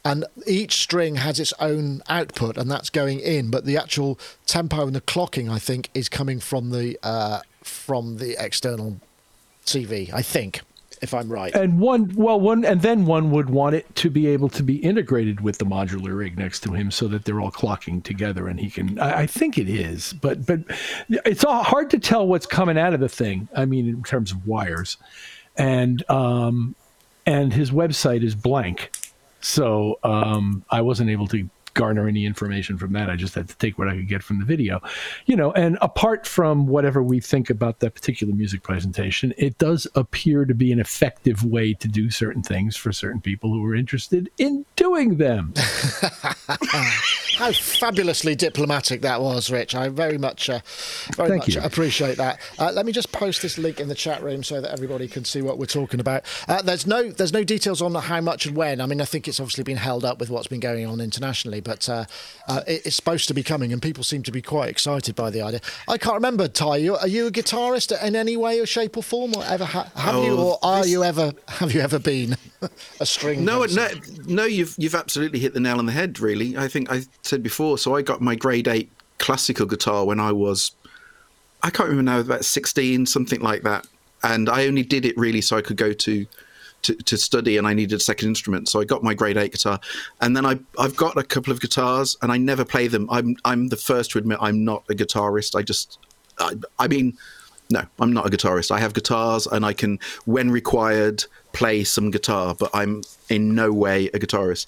and 0.05 0.23
each 0.45 0.75
string 0.75 1.15
has 1.15 1.39
its 1.39 1.51
own 1.59 2.03
output, 2.07 2.57
and 2.57 2.69
that's 2.69 2.91
going 2.91 3.19
in. 3.19 3.49
But 3.49 3.65
the 3.65 3.75
actual 3.75 4.19
tempo 4.45 4.85
and 4.85 4.95
the 4.95 5.01
clocking, 5.01 5.51
I 5.51 5.57
think, 5.57 5.89
is 5.95 6.07
coming 6.07 6.39
from 6.39 6.69
the 6.69 6.97
uh, 7.01 7.41
from 7.63 8.17
the 8.17 8.35
external 8.37 9.01
CV. 9.65 10.13
I 10.13 10.21
think, 10.21 10.61
if 11.01 11.11
I'm 11.15 11.27
right. 11.27 11.53
And 11.55 11.79
one, 11.79 12.13
well, 12.15 12.39
one, 12.39 12.63
and 12.63 12.83
then 12.83 13.07
one 13.07 13.31
would 13.31 13.49
want 13.49 13.75
it 13.75 13.93
to 13.95 14.11
be 14.11 14.27
able 14.27 14.47
to 14.49 14.61
be 14.61 14.75
integrated 14.75 15.41
with 15.41 15.57
the 15.57 15.65
modular 15.65 16.15
rig 16.15 16.37
next 16.37 16.59
to 16.61 16.73
him, 16.73 16.91
so 16.91 17.07
that 17.07 17.25
they're 17.25 17.41
all 17.41 17.51
clocking 17.51 18.03
together, 18.03 18.47
and 18.47 18.59
he 18.59 18.69
can. 18.69 18.99
I, 18.99 19.21
I 19.21 19.27
think 19.27 19.57
it 19.57 19.67
is, 19.67 20.13
but 20.13 20.45
but 20.45 20.59
it's 21.09 21.43
all 21.43 21.63
hard 21.63 21.89
to 21.89 21.99
tell 21.99 22.27
what's 22.27 22.45
coming 22.45 22.77
out 22.77 22.93
of 22.93 22.99
the 22.99 23.09
thing. 23.09 23.47
I 23.55 23.65
mean, 23.65 23.89
in 23.89 24.03
terms 24.03 24.31
of 24.31 24.45
wires, 24.45 24.97
and 25.57 26.07
um, 26.11 26.75
and 27.25 27.53
his 27.53 27.71
website 27.71 28.23
is 28.23 28.35
blank, 28.35 28.91
so 29.45 29.99
um, 30.03 30.65
I 30.71 30.81
wasn't 30.81 31.11
able 31.11 31.27
to 31.27 31.47
garner 31.75 32.07
any 32.07 32.25
information 32.25 32.77
from 32.77 32.93
that. 32.93 33.09
I 33.09 33.15
just 33.15 33.35
had 33.35 33.47
to 33.49 33.57
take 33.57 33.77
what 33.77 33.87
I 33.87 33.95
could 33.95 34.07
get 34.07 34.23
from 34.23 34.39
the 34.39 34.45
video, 34.45 34.81
you 35.27 35.35
know. 35.35 35.51
And 35.51 35.77
apart 35.81 36.25
from 36.25 36.65
whatever 36.65 37.03
we 37.03 37.19
think 37.19 37.51
about 37.51 37.79
that 37.81 37.93
particular 37.93 38.33
music 38.33 38.63
presentation, 38.63 39.33
it 39.37 39.59
does 39.59 39.85
appear 39.93 40.45
to 40.45 40.55
be 40.55 40.71
an 40.71 40.79
effective 40.79 41.43
way 41.45 41.73
to 41.75 41.87
do 41.87 42.09
certain 42.09 42.41
things 42.41 42.75
for 42.75 42.91
certain 42.91 43.21
people 43.21 43.51
who 43.51 43.63
are 43.65 43.75
interested 43.75 44.31
in 44.39 44.65
doing 44.75 45.17
them. 45.17 45.53
How 47.37 47.51
fabulously 47.51 48.35
diplomatic 48.35 49.01
that 49.01 49.21
was, 49.21 49.51
Rich. 49.51 49.75
I 49.75 49.89
very 49.89 50.17
much, 50.17 50.49
uh, 50.49 50.61
very 51.15 51.29
Thank 51.29 51.41
much 51.41 51.55
you. 51.55 51.61
appreciate 51.61 52.17
that. 52.17 52.39
Uh, 52.57 52.71
let 52.71 52.85
me 52.85 52.93
just 52.93 53.11
post 53.11 53.41
this 53.41 53.57
link 53.57 53.81
in 53.81 53.89
the 53.89 53.95
chat 53.95 54.23
room 54.23 54.41
so 54.41 54.61
that 54.61 54.71
everybody 54.71 55.07
can 55.09 55.25
see 55.25 55.41
what 55.41 55.57
we're 55.57 55.65
talking 55.65 55.99
about. 55.99 56.23
Uh, 56.47 56.61
there's 56.61 56.87
no, 56.87 57.09
there's 57.09 57.33
no 57.33 57.43
details 57.43 57.81
on 57.81 57.93
how 57.93 58.21
much 58.21 58.45
and 58.45 58.55
when. 58.55 58.79
I 58.79 58.85
mean, 58.85 59.01
I 59.01 59.05
think 59.05 59.27
it's 59.27 59.41
obviously 59.41 59.65
been 59.65 59.77
held 59.77 60.05
up 60.05 60.19
with 60.19 60.29
what's 60.29 60.47
been 60.47 60.61
going 60.61 60.85
on 60.85 61.01
internationally, 61.01 61.59
but 61.65 61.89
uh, 61.89 62.05
uh, 62.47 62.61
it, 62.65 62.85
it's 62.85 62.95
supposed 62.95 63.27
to 63.27 63.33
be 63.33 63.43
coming, 63.43 63.73
and 63.73 63.81
people 63.81 64.05
seem 64.05 64.23
to 64.23 64.31
be 64.31 64.41
quite 64.41 64.69
excited 64.69 65.15
by 65.15 65.29
the 65.29 65.41
idea. 65.41 65.59
I 65.89 65.97
can't 65.97 66.13
remember, 66.15 66.47
Ty. 66.47 66.77
You, 66.77 66.95
are 66.95 67.07
you 67.09 67.27
a 67.27 67.31
guitarist 67.31 67.91
in 68.01 68.15
any 68.15 68.37
way 68.37 68.61
or 68.61 68.65
shape 68.65 68.95
or 68.95 69.03
form, 69.03 69.33
or 69.35 69.43
ever 69.43 69.65
ha- 69.65 69.89
have 69.95 70.15
you, 70.23 70.31
Oh, 70.31 70.51
or 70.51 70.59
are 70.63 70.83
this- 70.83 70.91
you 70.91 71.03
ever 71.03 71.33
have 71.49 71.73
you 71.73 71.81
ever 71.81 71.99
been 71.99 72.37
a 73.01 73.05
string? 73.05 73.43
No, 73.43 73.59
person? 73.63 74.01
no, 74.25 74.35
no. 74.35 74.45
You've 74.45 74.75
you've 74.77 74.95
absolutely 74.95 75.39
hit 75.39 75.53
the 75.53 75.59
nail 75.59 75.79
on 75.79 75.85
the 75.87 75.91
head. 75.91 76.21
Really, 76.21 76.55
I 76.55 76.69
think 76.69 76.89
I 76.89 77.01
said 77.23 77.43
before. 77.43 77.77
So 77.77 77.95
I 77.95 78.01
got 78.01 78.21
my 78.21 78.35
grade 78.35 78.69
eight 78.69 78.89
classical 79.17 79.65
guitar 79.65 80.05
when 80.05 80.19
I 80.19 80.31
was, 80.31 80.71
I 81.63 81.69
can't 81.71 81.89
remember 81.89 82.11
now, 82.11 82.19
about 82.19 82.45
sixteen, 82.45 83.05
something 83.05 83.41
like 83.41 83.63
that. 83.63 83.87
And 84.23 84.49
I 84.49 84.65
only 84.67 84.83
did 84.83 85.05
it 85.05 85.15
really 85.17 85.41
so 85.41 85.57
I 85.57 85.61
could 85.61 85.77
go 85.77 85.93
to 85.93 86.25
to, 86.85 86.95
to 86.95 87.17
study 87.17 87.57
and 87.57 87.67
I 87.67 87.73
needed 87.73 87.95
a 87.95 88.03
second 88.03 88.29
instrument. 88.29 88.69
So 88.69 88.79
I 88.81 88.85
got 88.85 89.03
my 89.03 89.13
grade 89.13 89.37
eight 89.37 89.51
guitar, 89.51 89.79
and 90.21 90.35
then 90.35 90.45
I 90.45 90.59
I've 90.79 90.95
got 90.95 91.17
a 91.17 91.23
couple 91.23 91.51
of 91.51 91.59
guitars 91.59 92.17
and 92.21 92.31
I 92.31 92.37
never 92.37 92.65
play 92.65 92.87
them. 92.87 93.07
I'm 93.09 93.35
I'm 93.43 93.67
the 93.69 93.77
first 93.77 94.11
to 94.11 94.19
admit 94.19 94.37
I'm 94.41 94.63
not 94.63 94.83
a 94.89 94.93
guitarist. 94.93 95.55
I 95.55 95.61
just 95.61 95.99
I, 96.39 96.53
I 96.79 96.87
mean. 96.87 97.17
No, 97.71 97.83
I'm 97.99 98.13
not 98.13 98.27
a 98.27 98.29
guitarist. 98.29 98.69
I 98.69 98.79
have 98.79 98.93
guitars 98.93 99.47
and 99.47 99.65
I 99.65 99.73
can, 99.73 99.97
when 100.25 100.51
required, 100.51 101.25
play 101.51 101.83
some 101.83 102.11
guitar, 102.11 102.53
but 102.53 102.69
I'm 102.75 103.01
in 103.27 103.55
no 103.55 103.73
way 103.73 104.05
a 104.13 104.19
guitarist. 104.19 104.67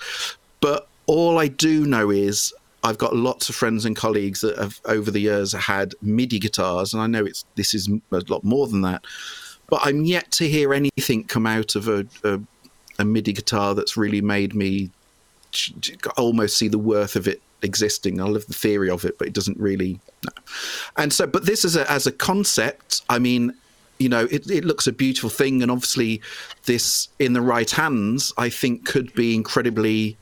But 0.62 0.88
all 1.06 1.38
I 1.38 1.48
do 1.48 1.86
know 1.86 2.10
is 2.10 2.56
I've 2.84 2.98
got 2.98 3.16
lots 3.16 3.50
of 3.50 3.56
friends 3.56 3.86
and 3.86 3.96
colleagues 3.96 4.42
that 4.42 4.58
have 4.58 4.80
over 4.86 5.12
the 5.12 5.20
years 5.20 5.54
had 5.54 5.94
MIDI 6.02 6.40
guitars, 6.40 6.94
and 6.94 7.04
I 7.04 7.08
know 7.08 7.26
it's 7.26 7.46
this 7.56 7.74
is 7.74 7.90
a 8.12 8.24
lot 8.30 8.44
more 8.44 8.66
than 8.66 8.82
that. 8.82 9.04
But 9.70 9.82
I'm 9.84 10.06
yet 10.06 10.32
to 10.34 10.48
hear 10.48 10.74
anything 10.74 11.26
come 11.26 11.46
out 11.46 11.76
of 11.76 11.88
a, 11.88 12.06
a, 12.24 12.40
a 13.00 13.06
MIDI 13.06 13.34
guitar 13.34 13.76
that's 13.76 13.98
really 13.98 14.22
made 14.22 14.56
me 14.56 14.92
almost 16.18 16.58
see 16.58 16.68
the 16.68 16.78
worth 16.78 17.16
of 17.16 17.28
it 17.28 17.42
existing. 17.62 18.22
I 18.22 18.26
love 18.26 18.46
the 18.48 18.54
theory 18.54 18.90
of 18.90 19.06
it, 19.06 19.18
but 19.18 19.28
it 19.28 19.34
doesn't 19.34 19.58
really. 19.60 20.00
No. 20.26 20.32
And 20.98 21.12
so, 21.12 21.28
but 21.28 21.46
this 21.46 21.66
is 21.66 21.76
a 21.76 21.90
as 21.92 22.08
a 22.08 22.12
concept, 22.12 23.02
I 23.10 23.20
mean, 23.20 23.54
you 24.00 24.10
know, 24.10 24.26
it, 24.30 24.50
it 24.50 24.64
looks 24.64 24.88
a 24.88 24.92
beautiful 24.92 25.30
thing, 25.30 25.62
and 25.62 25.72
obviously, 25.72 26.22
this 26.66 27.10
in 27.20 27.34
the 27.34 27.42
right 27.42 27.70
hands, 27.70 28.34
I 28.38 28.50
think, 28.50 28.86
could 28.86 29.14
be 29.14 29.36
incredibly 29.36 30.18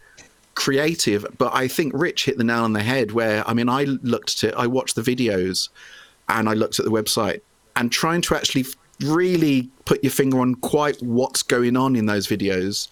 creative. 0.56 1.26
But 1.38 1.54
I 1.54 1.68
think 1.68 1.94
Rich 1.94 2.26
hit 2.26 2.38
the 2.38 2.44
nail 2.44 2.64
on 2.64 2.74
the 2.74 2.84
head. 2.84 3.12
Where 3.12 3.48
I 3.48 3.54
mean, 3.54 3.70
I 3.70 3.84
looked 3.84 4.44
at 4.44 4.50
it, 4.50 4.56
I 4.56 4.68
watched 4.68 4.96
the 4.96 5.02
videos, 5.02 5.70
and 6.30 6.48
I 6.48 6.54
looked 6.54 6.80
at 6.80 6.86
the 6.86 6.92
website, 6.92 7.42
and 7.76 7.92
trying 7.92 8.22
to 8.24 8.36
actually 8.36 8.66
really 9.02 9.70
put 9.86 10.04
your 10.04 10.12
finger 10.12 10.40
on 10.40 10.56
quite 10.56 11.02
what's 11.02 11.44
going 11.44 11.78
on 11.78 11.96
in 11.96 12.06
those 12.06 12.28
videos, 12.28 12.88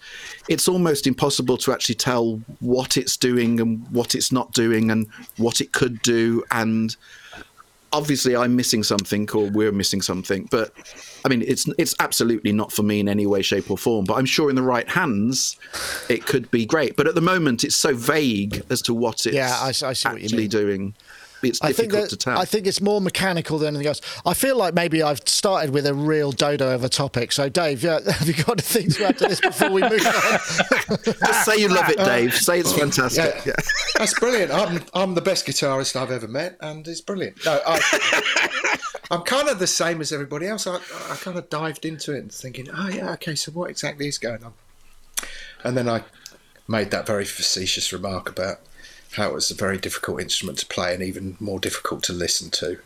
it's 0.48 0.68
almost 0.68 1.06
impossible 1.06 1.56
to 1.58 1.72
actually 1.72 1.94
tell 1.96 2.40
what 2.60 2.96
it's 2.96 3.16
doing 3.16 3.60
and 3.60 3.86
what 3.90 4.14
it's 4.14 4.30
not 4.30 4.52
doing 4.52 4.90
and 4.90 5.08
what 5.36 5.60
it 5.60 5.72
could 5.72 6.00
do. 6.02 6.44
And 6.50 6.94
obviously, 7.92 8.36
I'm 8.36 8.54
missing 8.54 8.82
something 8.82 9.28
or 9.32 9.50
we're 9.50 9.72
missing 9.72 10.02
something. 10.02 10.48
But 10.50 10.72
I 11.24 11.28
mean, 11.28 11.42
it's 11.42 11.66
it's 11.78 11.94
absolutely 12.00 12.52
not 12.52 12.72
for 12.72 12.82
me 12.82 13.00
in 13.00 13.08
any 13.08 13.26
way, 13.26 13.42
shape, 13.42 13.70
or 13.70 13.78
form. 13.78 14.04
But 14.04 14.14
I'm 14.14 14.26
sure 14.26 14.50
in 14.50 14.56
the 14.56 14.62
right 14.62 14.88
hands, 14.88 15.56
it 16.08 16.26
could 16.26 16.50
be 16.50 16.66
great. 16.66 16.96
But 16.96 17.08
at 17.08 17.14
the 17.14 17.20
moment, 17.22 17.64
it's 17.64 17.76
so 17.76 17.94
vague 17.94 18.62
as 18.70 18.82
to 18.82 18.94
what 18.94 19.26
it's 19.26 19.34
yeah, 19.34 19.56
I, 19.60 19.68
I 19.68 19.72
see 19.72 20.08
what 20.08 20.22
actually 20.22 20.38
mean. 20.38 20.48
doing 20.48 20.94
it's 21.50 21.62
I 21.62 21.72
think 21.72 21.90
difficult 21.90 22.10
that, 22.10 22.18
to 22.18 22.24
tell. 22.24 22.38
I 22.38 22.44
think 22.44 22.66
it's 22.66 22.80
more 22.80 23.00
mechanical 23.00 23.58
than 23.58 23.68
anything 23.68 23.86
else. 23.88 24.00
I 24.24 24.34
feel 24.34 24.56
like 24.56 24.74
maybe 24.74 25.02
I've 25.02 25.20
started 25.28 25.70
with 25.70 25.86
a 25.86 25.94
real 25.94 26.32
dodo 26.32 26.74
of 26.74 26.84
a 26.84 26.88
topic. 26.88 27.32
So, 27.32 27.48
Dave, 27.48 27.82
yeah, 27.82 28.00
have 28.10 28.28
you 28.28 28.34
got 28.34 28.52
anything 28.52 28.90
to 28.90 29.06
add 29.06 29.18
to 29.18 29.26
this 29.26 29.40
before 29.40 29.70
we 29.70 29.82
move 29.82 30.06
on? 30.06 30.98
Just 31.04 31.44
say 31.44 31.56
you 31.56 31.68
love 31.68 31.88
it, 31.88 31.98
Dave. 31.98 32.34
Say 32.34 32.60
it's 32.60 32.72
fantastic. 32.72 33.34
Yeah. 33.36 33.42
Yeah. 33.46 33.64
That's 33.96 34.18
brilliant. 34.18 34.52
I'm 34.52 34.82
I'm 34.94 35.14
the 35.14 35.20
best 35.20 35.46
guitarist 35.46 35.96
I've 35.96 36.10
ever 36.10 36.28
met, 36.28 36.56
and 36.60 36.86
it's 36.86 37.00
brilliant. 37.00 37.44
No, 37.44 37.60
I, 37.66 38.78
I'm 39.10 39.22
kind 39.22 39.48
of 39.48 39.58
the 39.58 39.66
same 39.66 40.00
as 40.00 40.12
everybody 40.12 40.46
else. 40.46 40.66
I, 40.66 40.76
I 40.76 41.16
kind 41.16 41.38
of 41.38 41.48
dived 41.50 41.84
into 41.84 42.14
it 42.14 42.18
and 42.18 42.32
thinking, 42.32 42.68
oh 42.74 42.88
yeah, 42.88 43.12
okay, 43.12 43.34
so 43.34 43.52
what 43.52 43.70
exactly 43.70 44.08
is 44.08 44.18
going 44.18 44.44
on? 44.44 44.54
And 45.62 45.76
then 45.76 45.88
I 45.88 46.04
made 46.68 46.90
that 46.90 47.06
very 47.06 47.24
facetious 47.24 47.92
remark 47.92 48.28
about 48.28 48.60
how 49.14 49.30
it 49.30 49.34
was 49.34 49.50
a 49.50 49.54
very 49.54 49.78
difficult 49.78 50.20
instrument 50.20 50.58
to 50.58 50.66
play 50.66 50.94
and 50.94 51.02
even 51.02 51.36
more 51.40 51.60
difficult 51.60 52.02
to 52.04 52.12
listen 52.12 52.50
to. 52.50 52.78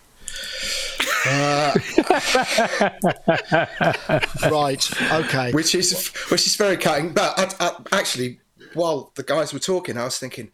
right. 4.50 4.90
Okay. 5.12 5.52
which 5.52 5.74
is 5.74 6.08
which 6.30 6.46
is 6.46 6.56
very 6.56 6.76
cutting. 6.76 7.12
But 7.12 7.38
I, 7.38 7.66
I, 7.66 7.76
actually, 7.92 8.40
while 8.74 9.12
the 9.14 9.22
guys 9.22 9.52
were 9.52 9.58
talking, 9.58 9.96
I 9.96 10.04
was 10.04 10.18
thinking 10.18 10.50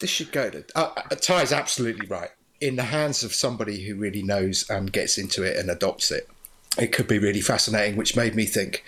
this 0.00 0.10
should 0.10 0.32
go 0.32 0.50
to. 0.50 0.64
Uh, 0.74 0.90
uh, 0.96 1.14
Ty's 1.14 1.52
absolutely 1.52 2.06
right. 2.06 2.30
In 2.60 2.76
the 2.76 2.82
hands 2.82 3.22
of 3.22 3.34
somebody 3.34 3.84
who 3.84 3.94
really 3.94 4.22
knows 4.22 4.68
and 4.68 4.92
gets 4.92 5.16
into 5.16 5.42
it 5.42 5.56
and 5.56 5.70
adopts 5.70 6.10
it, 6.10 6.28
it 6.78 6.88
could 6.88 7.06
be 7.06 7.18
really 7.18 7.40
fascinating. 7.40 7.96
Which 7.96 8.16
made 8.16 8.34
me 8.34 8.46
think 8.46 8.84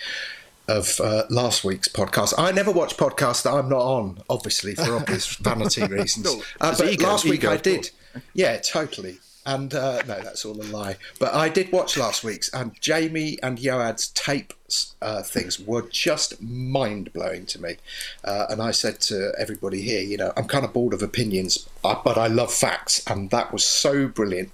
of 0.73 1.01
uh, 1.01 1.25
last 1.29 1.65
week's 1.65 1.89
podcast. 1.89 2.35
I 2.39 2.51
never 2.53 2.71
watch 2.71 2.97
podcasts 2.97 3.43
that 3.43 3.53
I'm 3.53 3.69
not 3.69 3.83
on, 3.83 4.23
obviously 4.29 4.75
for 4.75 4.97
obvious 4.97 5.35
vanity 5.37 5.85
reasons. 5.87 6.25
No, 6.25 6.43
uh, 6.61 6.75
but 6.77 6.89
ego, 6.89 7.07
last 7.07 7.25
week 7.25 7.41
ego, 7.41 7.51
I 7.51 7.57
did. 7.57 7.91
Yeah, 8.35 8.59
totally. 8.59 9.17
And 9.47 9.73
uh, 9.73 10.03
no, 10.03 10.21
that's 10.21 10.45
all 10.45 10.61
a 10.61 10.65
lie. 10.65 10.97
But 11.19 11.33
I 11.33 11.49
did 11.49 11.73
watch 11.73 11.97
last 11.97 12.23
week's, 12.23 12.53
and 12.53 12.79
Jamie 12.79 13.39
and 13.43 13.59
Yoad's 13.59 14.09
tape 14.09 14.53
uh, 15.01 15.23
things 15.23 15.59
were 15.59 15.83
just 15.89 16.41
mind 16.43 17.13
blowing 17.15 17.47
to 17.47 17.61
me. 17.61 17.77
Uh, 18.23 18.47
and 18.51 18.61
I 18.61 18.71
said 18.71 19.01
to 19.01 19.33
everybody 19.39 19.81
here, 19.81 20.03
you 20.03 20.19
know, 20.19 20.33
I'm 20.37 20.45
kind 20.45 20.65
of 20.65 20.75
bored 20.75 20.93
of 20.93 21.03
opinions, 21.03 21.67
uh, 21.85 21.97
but 22.05 22.19
I 22.19 22.27
love 22.27 22.53
facts, 22.53 23.03
and 23.07 23.31
that 23.31 23.51
was 23.51 23.65
so 23.65 24.09
brilliant. 24.09 24.51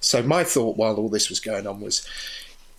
So 0.00 0.22
my 0.22 0.42
thought 0.42 0.78
while 0.78 0.96
all 0.96 1.10
this 1.10 1.28
was 1.28 1.38
going 1.38 1.66
on 1.66 1.80
was, 1.80 2.06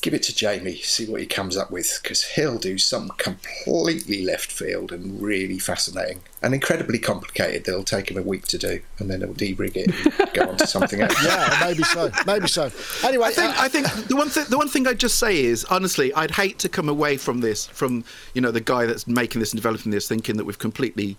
give 0.04 0.14
it 0.14 0.22
to 0.22 0.36
Jamie, 0.36 0.76
see 0.76 1.06
what 1.06 1.22
he 1.22 1.26
comes 1.26 1.56
up 1.56 1.72
with, 1.72 2.02
because 2.04 2.24
he'll 2.26 2.58
do 2.58 2.78
something 2.78 3.16
completely 3.18 4.24
left 4.24 4.52
field 4.52 4.92
and 4.92 5.22
really 5.22 5.58
fascinating 5.58 6.22
and 6.42 6.54
incredibly 6.54 7.00
complicated. 7.00 7.64
That'll 7.64 7.86
take 7.86 8.12
him 8.12 8.18
a 8.18 8.22
week 8.22 8.46
to 8.48 8.58
do, 8.58 8.82
and 9.00 9.10
then 9.10 9.22
he'll 9.22 9.34
de-rig 9.34 9.78
it 9.78 10.20
and 10.20 10.34
go 10.34 10.50
on 10.50 10.58
to 10.58 10.68
something 10.68 11.02
else. 11.02 11.16
yeah, 11.26 11.58
maybe 11.62 11.84
so. 11.84 12.12
Maybe 12.28 12.50
so. 12.50 12.70
Anyway, 13.02 13.28
I 13.28 13.32
think, 13.32 13.58
uh, 13.58 13.62
I 13.62 13.70
think 13.70 13.88
the 14.10 14.18
one 14.18 14.30
thing 14.30 14.46
the 14.50 14.58
one 14.58 14.68
thing 14.68 14.86
I'd 14.86 15.00
just 15.00 15.18
say 15.18 15.42
is 15.42 15.64
honestly, 15.66 16.14
I'd 16.14 16.32
hate 16.32 16.60
to 16.60 16.70
come 16.70 16.90
away 16.90 17.16
from 17.16 17.40
this 17.40 17.66
from 17.66 18.04
you 18.34 18.42
know 18.42 18.52
the 18.52 18.62
guy 18.62 18.86
that's 18.86 19.08
making 19.08 19.40
this 19.40 19.54
and 19.54 19.58
developing 19.58 19.92
this 19.92 20.08
thinking 20.08 20.36
that 20.36 20.44
we've 20.44 20.60
completely 20.60 21.18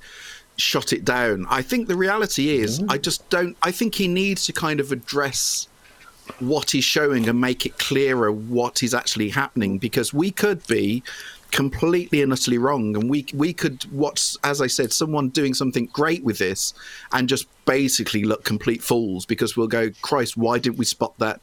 shot 0.57 0.93
it 0.93 1.07
down. 1.07 1.47
I 1.49 1.62
think 1.62 1.88
the 1.88 1.97
reality 1.97 2.59
is 2.59 2.85
I 2.91 2.99
just 2.99 3.29
don't. 3.31 3.57
I 3.62 3.71
think 3.73 3.95
he 3.95 4.09
needs 4.09 4.45
to 4.45 4.53
kind 4.53 4.79
of 4.79 4.93
address 4.93 5.69
what 6.40 6.71
he's 6.71 6.85
showing 6.85 7.28
and 7.28 7.40
make 7.40 7.66
it 7.66 7.78
clearer 7.78 8.33
what 8.33 8.83
is 8.83 8.95
actually 8.95 9.28
happening 9.28 9.78
because 9.78 10.12
we 10.12 10.31
could 10.31 10.66
be 10.66 11.02
completely 11.50 12.21
and 12.21 12.33
utterly 12.33 12.59
wrong 12.59 12.97
and 12.97 13.09
we 13.09 13.25
we 13.33 13.52
could 13.52 13.85
watch 13.93 14.37
as 14.43 14.61
i 14.61 14.66
said 14.66 14.93
someone 14.93 15.28
doing 15.28 15.54
something 15.54 15.87
great 15.93 16.25
with 16.25 16.38
this 16.38 16.75
and 17.12 17.28
just 17.28 17.47
basically 17.64 18.25
look 18.25 18.43
complete 18.43 18.83
fools 18.83 19.25
because 19.25 19.57
we'll 19.57 19.69
go 19.69 19.88
christ 20.02 20.37
why 20.37 20.59
didn't 20.59 20.78
we 20.78 20.85
spot 20.85 21.16
that 21.19 21.40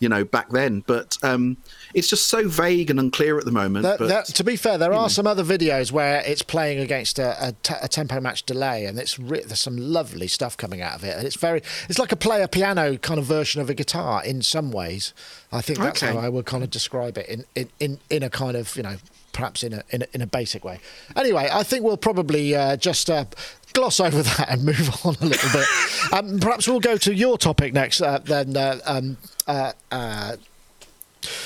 you 0.00 0.08
know 0.08 0.24
back 0.24 0.48
then 0.50 0.82
but 0.86 1.16
um 1.22 1.56
it's 1.94 2.08
just 2.08 2.26
so 2.26 2.48
vague 2.48 2.90
and 2.90 2.98
unclear 2.98 3.38
at 3.38 3.44
the 3.44 3.52
moment 3.52 3.82
That, 3.84 3.98
but, 3.98 4.08
that, 4.08 4.26
to 4.26 4.42
be 4.44 4.56
fair, 4.56 4.78
there 4.78 4.92
are 4.92 5.08
some 5.10 5.26
other 5.26 5.44
videos 5.44 5.92
where 5.92 6.22
it's 6.24 6.42
playing 6.42 6.78
against 6.78 7.18
a, 7.18 7.48
a, 7.48 7.52
te- 7.52 7.74
a 7.82 7.88
tempo 7.88 8.20
match 8.20 8.44
delay, 8.44 8.84
and 8.86 8.98
it's 8.98 9.18
re- 9.18 9.42
there's 9.44 9.60
some 9.60 9.76
lovely 9.76 10.28
stuff 10.28 10.56
coming 10.56 10.80
out 10.80 10.94
of 10.94 11.02
it. 11.04 11.16
And 11.16 11.26
it's 11.26 11.36
very, 11.36 11.62
it's 11.88 11.98
like 11.98 12.12
a 12.12 12.16
player 12.16 12.46
piano 12.46 12.96
kind 12.96 13.18
of 13.18 13.26
version 13.26 13.60
of 13.60 13.68
a 13.68 13.74
guitar 13.74 14.24
in 14.24 14.40
some 14.42 14.70
ways. 14.70 15.12
I 15.52 15.60
think 15.62 15.80
that's 15.80 16.02
Okay. 16.02 16.12
how 16.14 16.20
I 16.20 16.28
would 16.28 16.46
kind 16.46 16.62
of 16.62 16.70
describe 16.70 17.18
it 17.18 17.28
in, 17.28 17.44
in, 17.56 17.68
in, 17.80 17.98
in 18.08 18.22
a 18.22 18.30
kind 18.30 18.56
of 18.56 18.76
you 18.76 18.84
know 18.84 18.96
perhaps 19.32 19.62
in 19.64 19.72
a, 19.72 19.82
in 19.90 20.02
a 20.02 20.06
in 20.14 20.20
a 20.22 20.26
basic 20.26 20.64
way. 20.64 20.78
Anyway, 21.16 21.48
I 21.52 21.62
think 21.64 21.84
we'll 21.84 21.96
probably 21.96 22.54
uh, 22.54 22.76
just. 22.76 23.10
Uh, 23.10 23.24
Gloss 23.72 24.00
over 24.00 24.20
that 24.36 24.48
and 24.48 24.64
move 24.64 24.90
on 25.06 25.14
a 25.20 25.26
little 25.26 25.50
bit. 25.52 25.66
Um, 26.12 26.40
perhaps 26.40 26.66
we'll 26.66 26.80
go 26.80 26.96
to 26.96 27.14
your 27.14 27.38
topic 27.38 27.72
next. 27.72 28.00
Uh, 28.00 28.18
then, 28.18 28.56
uh, 28.56 28.80
um, 28.84 29.16
uh, 29.50 29.72
uh, 29.90 30.36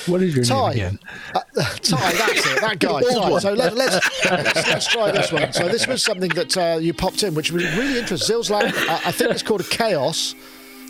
What 0.07 0.23
is 0.23 0.35
your 0.37 0.45
Ty. 0.45 0.55
name 0.71 0.71
again? 0.73 0.99
Uh, 1.35 1.41
Ty, 1.55 2.13
that's 2.13 2.47
it, 2.47 2.61
that 2.61 2.79
guy. 2.79 3.01
Ty. 3.13 3.39
So 3.41 3.53
let, 3.55 3.75
let's, 3.75 4.25
let's 4.31 4.55
let's 4.69 4.87
try 4.87 5.11
this 5.11 5.33
one. 5.33 5.53
So 5.53 5.69
this 5.69 5.87
was 5.87 6.03
something 6.03 6.31
that 6.31 6.57
uh, 6.57 6.79
you 6.81 6.93
popped 6.95 7.23
in, 7.23 7.35
which 7.35 7.51
was 7.51 7.65
really 7.77 7.99
interesting. 7.99 8.37
XILS-lab, 8.37 8.65
uh, 8.89 9.01
I 9.05 9.13
think 9.13 9.31
it's 9.31 9.43
called 9.43 9.61
a 9.63 9.65
Chaos 9.65 10.35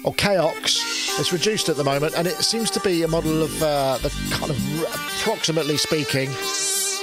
or 0.04 0.12
Chaox. 0.14 0.80
It's 1.18 1.32
reduced 1.32 1.68
at 1.68 1.76
the 1.76 1.84
moment, 1.84 2.14
and 2.16 2.26
it 2.26 2.34
seems 2.36 2.70
to 2.72 2.80
be 2.80 3.02
a 3.04 3.08
model 3.08 3.42
of 3.42 3.62
uh, 3.62 3.98
the 4.02 4.10
kind 4.32 4.50
of 4.50 4.58
approximately 5.20 5.76
speaking 5.78 6.28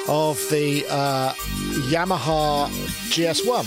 of 0.08 0.38
the 0.50 0.86
uh, 0.89 1.34
Yamaha 1.89 2.68
GS1 3.13 3.65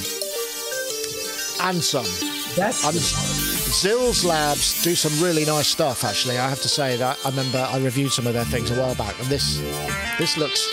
and 1.62 1.82
some. 1.82 2.06
That's 2.56 2.84
Um, 2.84 2.94
XILS 3.74 4.24
Labs 4.24 4.82
do 4.84 4.94
some 4.94 5.12
really 5.20 5.44
nice 5.44 5.66
stuff. 5.66 6.04
Actually, 6.04 6.38
I 6.38 6.48
have 6.48 6.62
to 6.62 6.68
say 6.68 6.96
that 6.96 7.18
I 7.24 7.30
remember 7.30 7.58
I 7.58 7.78
reviewed 7.80 8.12
some 8.12 8.24
of 8.24 8.32
their 8.32 8.44
things 8.44 8.70
a 8.70 8.80
while 8.80 8.94
back, 8.94 9.18
and 9.18 9.26
this 9.28 9.58
this 10.16 10.36
looks. 10.36 10.70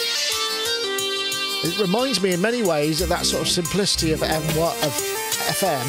It 1.63 1.79
reminds 1.79 2.22
me 2.22 2.34
in 2.34 2.41
many 2.41 2.62
ways 2.62 3.01
of 3.01 3.10
that 3.10 3.25
sort 3.25 3.41
of 3.41 3.48
simplicity 3.48 4.12
of 4.12 4.22
M 4.22 4.43
of 4.43 4.93
FM 5.50 5.88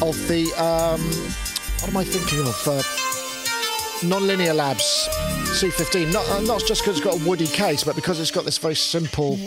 of 0.00 0.16
the 0.28 0.46
um, 0.54 1.02
what 1.80 1.90
am 1.90 1.96
I 1.98 2.04
thinking 2.04 2.40
of? 2.40 2.66
Uh, 2.66 2.82
Non-linear 4.06 4.54
Labs 4.54 5.08
C15. 5.60 6.12
Not 6.12 6.26
uh, 6.30 6.40
not 6.40 6.64
just 6.64 6.82
because 6.82 6.96
it's 6.98 7.04
got 7.04 7.20
a 7.20 7.28
woody 7.28 7.48
case, 7.48 7.84
but 7.84 7.96
because 7.96 8.18
it's 8.18 8.30
got 8.30 8.46
this 8.46 8.56
very 8.56 8.76
simple. 8.76 9.38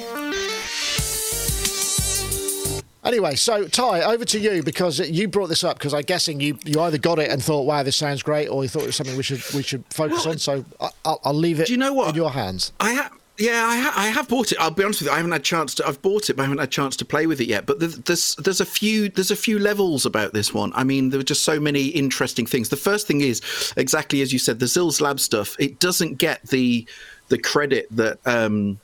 Anyway, 3.11 3.35
so 3.35 3.67
Ty, 3.67 4.03
over 4.03 4.23
to 4.23 4.39
you 4.39 4.63
because 4.63 4.99
you 4.99 5.27
brought 5.27 5.47
this 5.49 5.63
up 5.65 5.77
because 5.77 5.93
I'm 5.93 6.03
guessing 6.03 6.39
you, 6.39 6.57
you 6.63 6.79
either 6.79 6.97
got 6.97 7.19
it 7.19 7.29
and 7.29 7.43
thought, 7.43 7.63
"Wow, 7.63 7.83
this 7.83 7.97
sounds 7.97 8.23
great," 8.23 8.47
or 8.47 8.63
you 8.63 8.69
thought 8.69 8.83
it 8.83 8.87
was 8.87 8.95
something 8.95 9.17
we 9.17 9.23
should 9.23 9.43
we 9.53 9.63
should 9.63 9.83
focus 9.89 10.23
Well, 10.25 10.31
on. 10.33 10.37
So 10.37 10.63
I- 10.79 10.89
I'll, 11.03 11.19
I'll 11.25 11.33
leave 11.33 11.59
it. 11.59 11.67
Do 11.67 11.73
you 11.73 11.77
know 11.77 11.91
what? 11.93 12.09
in 12.09 12.15
your 12.15 12.31
hands? 12.31 12.71
I 12.79 12.91
have. 12.93 13.11
Yeah, 13.37 13.65
I, 13.65 13.77
ha- 13.77 13.93
I 13.97 14.07
have 14.09 14.27
bought 14.29 14.51
it. 14.51 14.59
I'll 14.59 14.69
be 14.71 14.83
honest 14.83 15.01
with 15.01 15.07
you. 15.07 15.13
I 15.13 15.17
haven't 15.17 15.31
had 15.31 15.41
a 15.41 15.43
chance 15.43 15.73
to. 15.75 15.87
I've 15.87 16.01
bought 16.01 16.29
it, 16.29 16.35
but 16.37 16.43
I 16.43 16.45
haven't 16.45 16.59
had 16.59 16.67
a 16.67 16.71
chance 16.71 16.95
to 16.97 17.05
play 17.05 17.25
with 17.27 17.41
it 17.41 17.47
yet. 17.47 17.65
But 17.65 17.79
there's, 17.79 17.97
there's 17.97 18.35
there's 18.35 18.61
a 18.61 18.65
few 18.65 19.09
there's 19.09 19.31
a 19.31 19.35
few 19.35 19.59
levels 19.59 20.05
about 20.05 20.31
this 20.33 20.53
one. 20.53 20.71
I 20.75 20.83
mean, 20.83 21.09
there 21.09 21.19
were 21.19 21.23
just 21.23 21.43
so 21.43 21.59
many 21.59 21.87
interesting 21.87 22.45
things. 22.45 22.69
The 22.69 22.77
first 22.77 23.07
thing 23.07 23.19
is 23.21 23.41
exactly 23.75 24.21
as 24.21 24.31
you 24.31 24.39
said, 24.39 24.59
the 24.59 24.67
XILS 24.67 25.01
Lab 25.01 25.19
stuff. 25.19 25.55
It 25.59 25.79
doesn't 25.79 26.15
get 26.17 26.43
the 26.47 26.85
the 27.29 27.37
credit 27.39 27.87
that 27.91 28.19
um, 28.25 28.79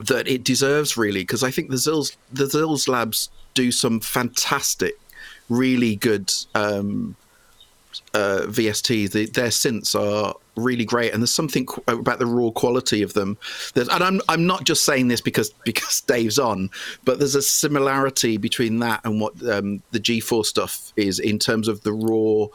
that 0.00 0.26
it 0.28 0.44
deserves 0.44 0.96
really, 0.96 1.20
because 1.20 1.42
I 1.42 1.50
think 1.50 1.70
the 1.70 1.76
XILS 1.76 2.16
the 2.32 2.46
XILS 2.46 2.88
Labs 2.88 3.30
do 3.54 3.70
some 3.70 4.00
fantastic, 4.00 4.98
really 5.48 5.96
good 5.96 6.32
um, 6.54 7.16
uh, 8.14 8.42
VST. 8.46 9.10
The, 9.10 9.26
their 9.26 9.48
synths 9.48 9.98
are 9.98 10.34
really 10.56 10.84
great, 10.84 11.12
and 11.12 11.22
there's 11.22 11.34
something 11.34 11.66
qu- 11.66 11.82
about 11.86 12.18
the 12.18 12.26
raw 12.26 12.50
quality 12.50 13.02
of 13.02 13.12
them. 13.12 13.36
And 13.74 13.90
I'm 13.90 14.20
I'm 14.28 14.46
not 14.46 14.64
just 14.64 14.84
saying 14.84 15.08
this 15.08 15.20
because 15.20 15.50
because 15.64 16.00
Dave's 16.02 16.38
on, 16.38 16.70
but 17.04 17.18
there's 17.18 17.34
a 17.34 17.42
similarity 17.42 18.36
between 18.36 18.78
that 18.80 19.00
and 19.04 19.20
what 19.20 19.34
um, 19.48 19.82
the 19.90 20.00
GForce 20.00 20.46
stuff 20.46 20.92
is 20.96 21.18
in 21.18 21.38
terms 21.38 21.68
of 21.68 21.82
the 21.82 21.92
raw. 21.92 22.46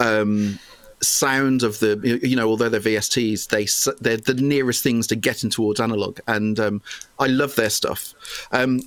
Um, 0.00 0.58
sound 1.02 1.62
of 1.62 1.80
the 1.80 2.20
you- 2.22 2.36
know 2.36 2.48
although 2.48 2.68
they're 2.68 2.80
VSTs 2.80 3.48
they 3.48 3.66
they're 4.00 4.16
the 4.16 4.40
nearest 4.40 4.82
things 4.82 5.06
to 5.08 5.16
getting 5.16 5.50
towards 5.50 5.80
analog 5.80 6.20
and 6.28 6.60
um, 6.60 6.82
I 7.18 7.26
love 7.26 7.56
their 7.56 7.70
stuff 7.70 8.14
um, 8.52 8.80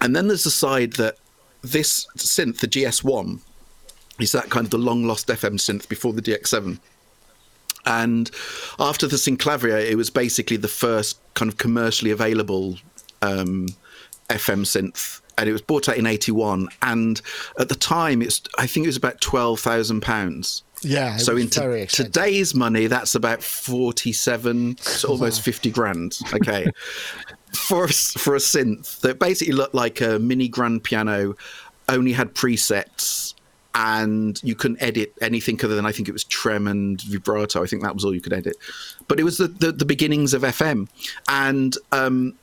and 0.00 0.14
then 0.16 0.28
there's 0.28 0.44
the 0.44 0.50
side 0.50 0.94
that 0.94 1.16
this 1.62 2.06
synth 2.16 2.58
the 2.58 2.68
GS1 2.68 3.40
is 4.20 4.32
that 4.32 4.50
kind 4.50 4.66
of 4.66 4.70
the 4.70 4.78
long 4.78 5.04
lost 5.04 5.28
FM 5.28 5.54
synth 5.54 5.88
before 5.88 6.12
the 6.12 6.22
DX7. 6.22 6.78
And 7.86 8.30
after 8.78 9.06
the 9.06 9.16
Synclavier, 9.16 9.90
it 9.90 9.96
was 9.96 10.08
basically 10.08 10.56
the 10.56 10.68
first 10.68 11.18
kind 11.34 11.50
of 11.50 11.58
commercially 11.58 12.10
available 12.10 12.78
um, 13.22 13.66
FM 14.30 14.62
synth. 14.64 15.20
And 15.36 15.48
it 15.48 15.52
was 15.52 15.62
bought 15.62 15.88
out 15.88 15.96
in 15.96 16.06
81. 16.06 16.68
And 16.82 17.20
at 17.58 17.68
the 17.68 17.74
time, 17.74 18.22
it's 18.22 18.40
I 18.56 18.66
think 18.66 18.84
it 18.84 18.88
was 18.88 18.96
about 18.96 19.20
£12,000. 19.20 20.62
Yeah, 20.84 21.16
So 21.16 21.36
in 21.36 21.46
expensive. 21.46 22.06
today's 22.06 22.54
money, 22.54 22.86
that's 22.86 23.14
about 23.14 23.42
47, 23.42 24.78
so 24.78 25.08
almost 25.08 25.42
50 25.42 25.70
grand. 25.70 26.18
Okay. 26.32 26.66
for, 27.54 27.84
a, 27.84 27.88
for 27.88 28.34
a 28.34 28.38
synth 28.38 29.00
that 29.00 29.18
basically 29.18 29.54
looked 29.54 29.74
like 29.74 30.00
a 30.00 30.18
mini 30.18 30.48
grand 30.48 30.84
piano, 30.84 31.34
only 31.88 32.12
had 32.12 32.34
presets, 32.34 33.34
and 33.74 34.40
you 34.44 34.54
couldn't 34.54 34.80
edit 34.80 35.12
anything 35.20 35.58
other 35.64 35.74
than 35.74 35.84
I 35.86 35.92
think 35.92 36.08
it 36.08 36.12
was 36.12 36.24
trem 36.24 36.68
and 36.68 37.00
vibrato. 37.02 37.62
I 37.62 37.66
think 37.66 37.82
that 37.82 37.94
was 37.94 38.04
all 38.04 38.14
you 38.14 38.20
could 38.20 38.32
edit. 38.32 38.56
But 39.08 39.18
it 39.18 39.24
was 39.24 39.38
the, 39.38 39.48
the, 39.48 39.72
the 39.72 39.84
beginnings 39.84 40.32
of 40.32 40.42
FM. 40.42 40.88
And 41.28 41.76
um, 41.90 42.34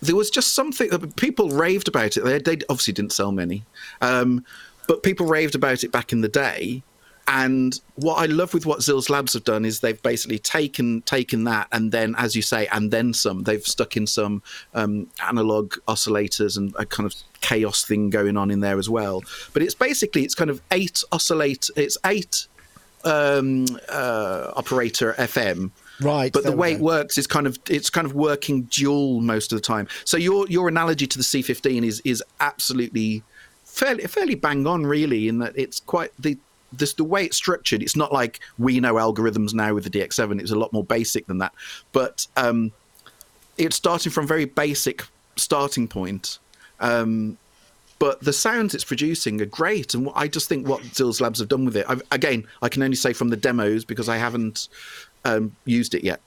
there 0.00 0.14
was 0.14 0.30
just 0.30 0.54
something 0.54 0.88
that 0.90 1.16
people 1.16 1.50
raved 1.50 1.88
about 1.88 2.16
it. 2.16 2.24
They, 2.24 2.38
they 2.38 2.64
obviously 2.68 2.92
didn't 2.92 3.12
sell 3.12 3.32
many, 3.32 3.64
um, 4.00 4.44
but 4.86 5.02
people 5.02 5.26
raved 5.26 5.54
about 5.54 5.84
it 5.84 5.90
back 5.92 6.12
in 6.12 6.20
the 6.20 6.28
day. 6.28 6.82
And 7.28 7.78
what 7.94 8.16
I 8.16 8.26
love 8.26 8.52
with 8.52 8.66
what 8.66 8.80
XILS 8.80 9.08
Labs 9.08 9.32
have 9.34 9.44
done 9.44 9.64
is 9.64 9.80
they've 9.80 10.02
basically 10.02 10.38
taken 10.38 11.02
taken 11.02 11.44
that 11.44 11.68
and 11.72 11.92
then, 11.92 12.14
as 12.18 12.34
you 12.34 12.42
say, 12.42 12.66
and 12.68 12.90
then 12.90 13.14
some. 13.14 13.44
They've 13.44 13.64
stuck 13.64 13.96
in 13.96 14.06
some 14.06 14.42
um, 14.74 15.08
analog 15.26 15.74
oscillators 15.88 16.56
and 16.56 16.74
a 16.78 16.84
kind 16.84 17.06
of 17.06 17.14
chaos 17.40 17.84
thing 17.84 18.10
going 18.10 18.36
on 18.36 18.50
in 18.50 18.60
there 18.60 18.78
as 18.78 18.90
well. 18.90 19.22
But 19.52 19.62
it's 19.62 19.74
basically 19.74 20.24
it's 20.24 20.34
kind 20.34 20.50
of 20.50 20.60
eight 20.72 21.02
oscillate. 21.12 21.70
It's 21.76 21.96
eight 22.04 22.46
um, 23.04 23.66
uh, 23.88 24.52
operator 24.56 25.14
FM. 25.14 25.70
Right, 26.00 26.32
But 26.32 26.44
the 26.44 26.56
way 26.56 26.72
it 26.72 26.80
works 26.80 27.16
is 27.16 27.26
kind 27.26 27.46
of 27.46 27.58
it's 27.68 27.90
kind 27.90 28.06
of 28.06 28.14
working 28.14 28.62
dual 28.62 29.20
most 29.20 29.52
of 29.52 29.58
the 29.58 29.62
time. 29.62 29.86
So 30.04 30.16
your 30.16 30.48
your 30.48 30.68
analogy 30.68 31.06
to 31.06 31.18
the 31.18 31.24
C15 31.24 31.84
is 31.84 32.00
is 32.04 32.22
absolutely 32.40 33.22
fairly 33.64 34.04
fairly 34.06 34.34
bang 34.34 34.66
on 34.66 34.84
really 34.84 35.28
in 35.28 35.38
that 35.38 35.56
it's 35.56 35.80
quite 35.80 36.10
the 36.18 36.36
this 36.72 36.94
the 36.94 37.04
way 37.04 37.24
it's 37.24 37.36
structured. 37.36 37.82
It's 37.82 37.96
not 37.96 38.12
like 38.12 38.40
we 38.58 38.80
know 38.80 38.94
algorithms 38.94 39.54
now 39.54 39.74
with 39.74 39.84
the 39.84 39.90
DX7. 39.90 40.40
It's 40.40 40.50
a 40.50 40.56
lot 40.56 40.72
more 40.72 40.84
basic 40.84 41.26
than 41.26 41.38
that. 41.38 41.52
But 41.92 42.26
um, 42.36 42.72
it's 43.58 43.76
starting 43.76 44.12
from 44.12 44.24
a 44.24 44.28
very 44.28 44.44
basic 44.44 45.04
starting 45.36 45.88
point. 45.88 46.38
Um, 46.80 47.38
but 47.98 48.20
the 48.20 48.32
sounds 48.32 48.74
it's 48.74 48.82
producing 48.84 49.40
are 49.40 49.46
great, 49.46 49.94
and 49.94 50.10
I 50.16 50.26
just 50.26 50.48
think 50.48 50.66
what 50.66 50.82
XILS 50.82 51.20
Labs 51.20 51.38
have 51.38 51.48
done 51.48 51.64
with 51.64 51.76
it. 51.76 51.86
I've, 51.88 52.02
again, 52.10 52.48
I 52.60 52.68
can 52.68 52.82
only 52.82 52.96
say 52.96 53.12
from 53.12 53.28
the 53.28 53.36
demos 53.36 53.84
because 53.84 54.08
I 54.08 54.16
haven't 54.16 54.68
um, 55.24 55.54
used 55.66 55.94
it 55.94 56.02
yet. 56.02 56.20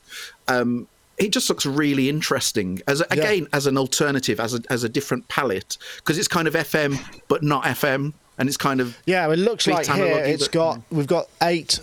Um, 0.47 0.88
it 1.17 1.31
just 1.31 1.49
looks 1.49 1.65
really 1.65 2.08
interesting 2.10 2.81
as 2.88 3.01
a, 3.01 3.05
again 3.10 3.47
as 3.53 3.67
an 3.67 3.77
alternative, 3.77 4.39
as 4.39 4.53
a 4.53 4.62
as 4.69 4.84
a 4.84 4.89
different 4.89 5.27
palette 5.27 5.77
because 5.97 6.17
it's 6.17 6.27
kind 6.27 6.47
of 6.47 6.53
FM 6.53 6.97
but 7.27 7.43
not 7.43 7.63
FM, 7.65 8.13
and 8.38 8.48
it's 8.48 8.58
kind 8.58 8.82
of 8.82 8.98
Yeah, 9.06 9.32
it 9.32 9.38
looks 9.38 9.67
like 9.67 9.88
here 9.88 10.24
it's 10.26 10.48
got 10.48 10.82
we've 10.91 11.08
got 11.08 11.28
eight, 11.41 11.80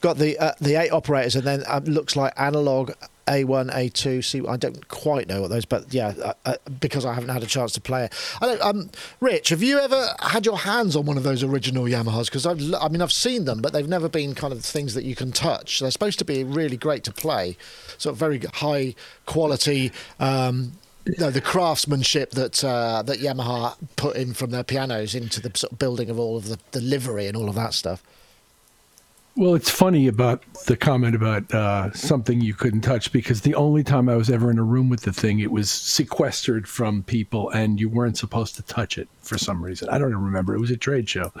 got 0.00 0.18
the 0.18 0.38
uh, 0.38 0.52
the 0.60 0.76
eight 0.76 0.90
operators, 0.90 1.36
and 1.36 1.46
then 1.46 1.62
um, 1.66 1.84
looks 1.84 2.16
like 2.16 2.32
analog 2.36 2.92
A1, 3.26 3.72
A2, 3.72 4.24
C. 4.24 4.42
I 4.46 4.56
don't 4.56 4.86
quite 4.88 5.28
know 5.28 5.40
what 5.40 5.50
those, 5.50 5.64
but 5.64 5.92
yeah, 5.92 6.14
uh, 6.22 6.32
uh, 6.44 6.54
because 6.80 7.04
I 7.04 7.12
haven't 7.12 7.30
had 7.30 7.42
a 7.42 7.46
chance 7.46 7.72
to 7.72 7.80
play 7.80 8.04
it. 8.04 8.14
I 8.40 8.46
don't, 8.46 8.62
um, 8.62 8.90
Rich, 9.20 9.48
have 9.48 9.62
you 9.62 9.78
ever 9.80 10.14
had 10.20 10.46
your 10.46 10.58
hands 10.58 10.94
on 10.94 11.06
one 11.06 11.16
of 11.16 11.24
those 11.24 11.42
original 11.42 11.84
Yamahas? 11.84 12.26
Because 12.26 12.46
I've, 12.46 12.60
I 12.74 12.88
mean, 12.88 13.02
I've 13.02 13.12
seen 13.12 13.44
them, 13.44 13.60
but 13.60 13.72
they've 13.72 13.88
never 13.88 14.08
been 14.08 14.34
kind 14.34 14.52
of 14.52 14.64
things 14.64 14.94
that 14.94 15.04
you 15.04 15.16
can 15.16 15.32
touch. 15.32 15.80
They're 15.80 15.90
supposed 15.90 16.20
to 16.20 16.24
be 16.24 16.44
really 16.44 16.76
great 16.76 17.02
to 17.04 17.12
play, 17.12 17.56
sort 17.98 18.12
of 18.12 18.18
very 18.18 18.38
high 18.38 18.94
quality. 19.26 19.90
Um, 20.20 20.72
no, 21.18 21.30
the 21.30 21.40
craftsmanship 21.40 22.32
that 22.32 22.64
uh, 22.64 23.02
that 23.02 23.18
Yamaha 23.18 23.76
put 23.96 24.16
in 24.16 24.34
from 24.34 24.50
their 24.50 24.64
pianos 24.64 25.14
into 25.14 25.40
the 25.40 25.50
sort 25.56 25.72
of 25.72 25.78
building 25.78 26.10
of 26.10 26.18
all 26.18 26.36
of 26.36 26.48
the, 26.48 26.58
the 26.72 26.80
livery 26.80 27.26
and 27.26 27.36
all 27.36 27.48
of 27.48 27.54
that 27.54 27.74
stuff. 27.74 28.02
Well, 29.38 29.54
it's 29.54 29.68
funny 29.68 30.06
about 30.06 30.50
the 30.64 30.78
comment 30.78 31.14
about 31.14 31.52
uh, 31.52 31.92
something 31.92 32.40
you 32.40 32.54
couldn't 32.54 32.80
touch 32.80 33.12
because 33.12 33.42
the 33.42 33.54
only 33.54 33.84
time 33.84 34.08
I 34.08 34.16
was 34.16 34.30
ever 34.30 34.50
in 34.50 34.58
a 34.58 34.62
room 34.62 34.88
with 34.88 35.02
the 35.02 35.12
thing, 35.12 35.40
it 35.40 35.52
was 35.52 35.70
sequestered 35.70 36.66
from 36.66 37.02
people 37.02 37.50
and 37.50 37.78
you 37.78 37.90
weren't 37.90 38.16
supposed 38.16 38.54
to 38.54 38.62
touch 38.62 38.96
it 38.96 39.08
for 39.20 39.36
some 39.36 39.62
reason. 39.62 39.90
I 39.90 39.98
don't 39.98 40.08
even 40.08 40.24
remember. 40.24 40.54
It 40.54 40.60
was 40.60 40.70
a 40.70 40.76
trade 40.78 41.06
show. 41.06 41.34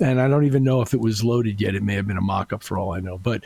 And 0.00 0.22
I 0.22 0.28
don't 0.28 0.46
even 0.46 0.64
know 0.64 0.80
if 0.80 0.94
it 0.94 1.00
was 1.00 1.22
loaded 1.22 1.60
yet. 1.60 1.74
It 1.74 1.82
may 1.82 1.96
have 1.96 2.06
been 2.06 2.16
a 2.16 2.22
mock 2.22 2.54
up 2.54 2.62
for 2.62 2.78
all 2.78 2.94
I 2.94 3.00
know. 3.00 3.18
But 3.18 3.44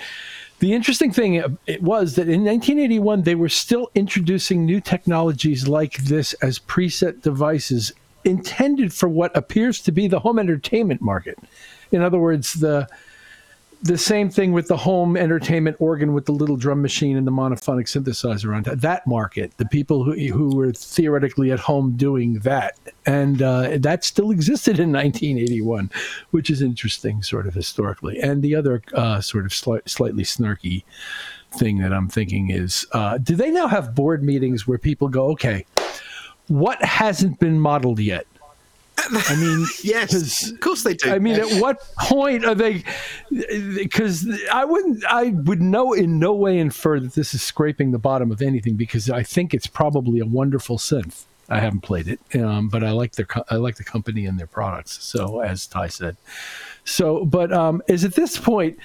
the 0.61 0.75
interesting 0.75 1.11
thing 1.13 1.43
uh, 1.43 1.49
it 1.67 1.83
was 1.83 2.15
that 2.15 2.29
in 2.29 2.45
1981, 2.45 3.23
they 3.23 3.35
were 3.35 3.49
still 3.49 3.91
introducing 3.97 4.65
new 4.65 4.81
technologies 4.81 5.67
like 5.67 5.97
this 5.97 6.35
as 6.35 6.61
preset 6.61 7.23
devices 7.23 7.93
intended 8.23 8.95
for 8.95 9.09
what 9.09 9.37
appears 9.37 9.81
to 9.81 9.91
be 9.91 10.07
the 10.07 10.21
home 10.21 10.39
entertainment 10.39 11.03
market. 11.03 11.37
In 11.91 12.01
other 12.01 12.21
words, 12.21 12.53
the 12.55 12.87
the 13.83 13.99
same 13.99 14.29
thing 14.29 14.53
with 14.53 14.69
the 14.69 14.77
home 14.77 15.17
entertainment 15.17 15.77
organ 15.79 16.13
with 16.13 16.27
the 16.27 16.33
little 16.33 16.57
drum 16.57 16.83
machine 16.83 17.17
and 17.17 17.27
the 17.27 17.31
monophonic 17.31 17.87
synthesizer 17.87 18.55
on. 18.55 18.65
That 18.79 19.07
market, 19.07 19.57
the 19.57 19.67
people 19.67 20.05
who 20.05 20.15
who 20.15 20.57
were 20.57 20.73
theoretically 20.73 21.53
at 21.53 21.61
home 21.61 21.93
doing 21.97 22.41
that, 22.41 22.77
and 23.07 23.41
uh, 23.41 23.79
that 23.79 24.05
still 24.05 24.31
existed 24.31 24.81
in 24.81 24.93
1981, 24.93 25.91
which 26.31 26.51
is 26.51 26.61
interesting, 26.61 27.23
sort 27.23 27.47
of 27.47 27.55
historically. 27.55 28.19
And 28.19 28.43
the 28.43 28.55
other 28.55 28.83
uh, 28.95 29.21
sort 29.21 29.47
of 29.47 29.55
slight, 29.55 29.89
slightly 29.89 30.25
snarky 30.25 30.85
thing 31.57 31.79
that 31.79 31.93
I'm 31.93 32.09
thinking 32.09 32.51
is, 32.51 32.87
uh, 32.93 33.19
do 33.19 33.37
they 33.37 33.51
now 33.51 33.69
have 33.69 33.95
board 33.95 34.23
meetings 34.23 34.67
where 34.67 34.79
people 34.79 35.09
go, 35.09 35.31
okay, 35.31 35.65
what 36.49 36.83
hasn't 36.83 37.39
been 37.39 37.61
modeled 37.61 38.01
yet? 38.01 38.27
I 39.11 39.37
mean, 39.37 39.67
yes, 39.83 40.51
of 40.51 40.61
course 40.61 40.83
they 40.83 40.95
do. 40.95 41.11
I 41.11 41.19
mean, 41.19 41.37
at 41.37 41.61
what 41.61 41.81
point 41.99 42.45
are 42.45 42.55
they? 42.55 42.85
Because 43.31 44.29
I 44.53 44.65
wouldn't, 44.65 45.05
I 45.07 45.31
would 45.31 45.61
know 45.61 45.93
in 45.93 46.19
no 46.19 46.35
way 46.35 46.59
infer 46.59 47.01
that 47.01 47.15
this 47.15 47.35
is 47.35 47.43
scraping 47.43 47.91
the 47.93 47.99
bottom 47.99 48.31
of 48.31 48.43
anything 48.43 48.75
because 48.75 49.09
I 49.11 49.23
think 49.23 49.55
it's 49.55 49.67
probably 49.67 50.21
a 50.21 50.27
wonderful 50.27 50.79
synth. 50.79 51.25
I 51.51 51.61
haven't 51.61 51.81
played 51.81 52.09
it, 52.09 52.21
um, 52.39 52.69
but 52.69 52.85
I 52.85 52.91
like 52.91 53.13
their, 53.13 53.27
I 53.49 53.55
like 53.55 53.77
the 53.77 53.85
company 53.85 54.27
and 54.27 54.39
their 54.39 54.47
products. 54.47 55.03
So, 55.03 55.41
as 55.41 55.67
Ty 55.67 55.89
said, 55.89 56.17
so, 56.85 57.25
but 57.25 57.53
um, 57.53 57.83
is 57.87 58.05
at 58.05 58.15
this 58.15 58.39
point, 58.39 58.79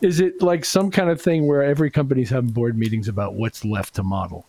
is 0.00 0.20
it 0.20 0.42
like 0.42 0.64
some 0.64 0.90
kind 0.90 1.08
of 1.08 1.20
thing 1.20 1.46
where 1.46 1.62
every 1.62 1.90
company's 1.90 2.30
having 2.30 2.50
board 2.50 2.76
meetings 2.76 3.08
about 3.08 3.34
what's 3.34 3.64
left 3.64 3.94
to 3.94 4.02
model? 4.02 4.46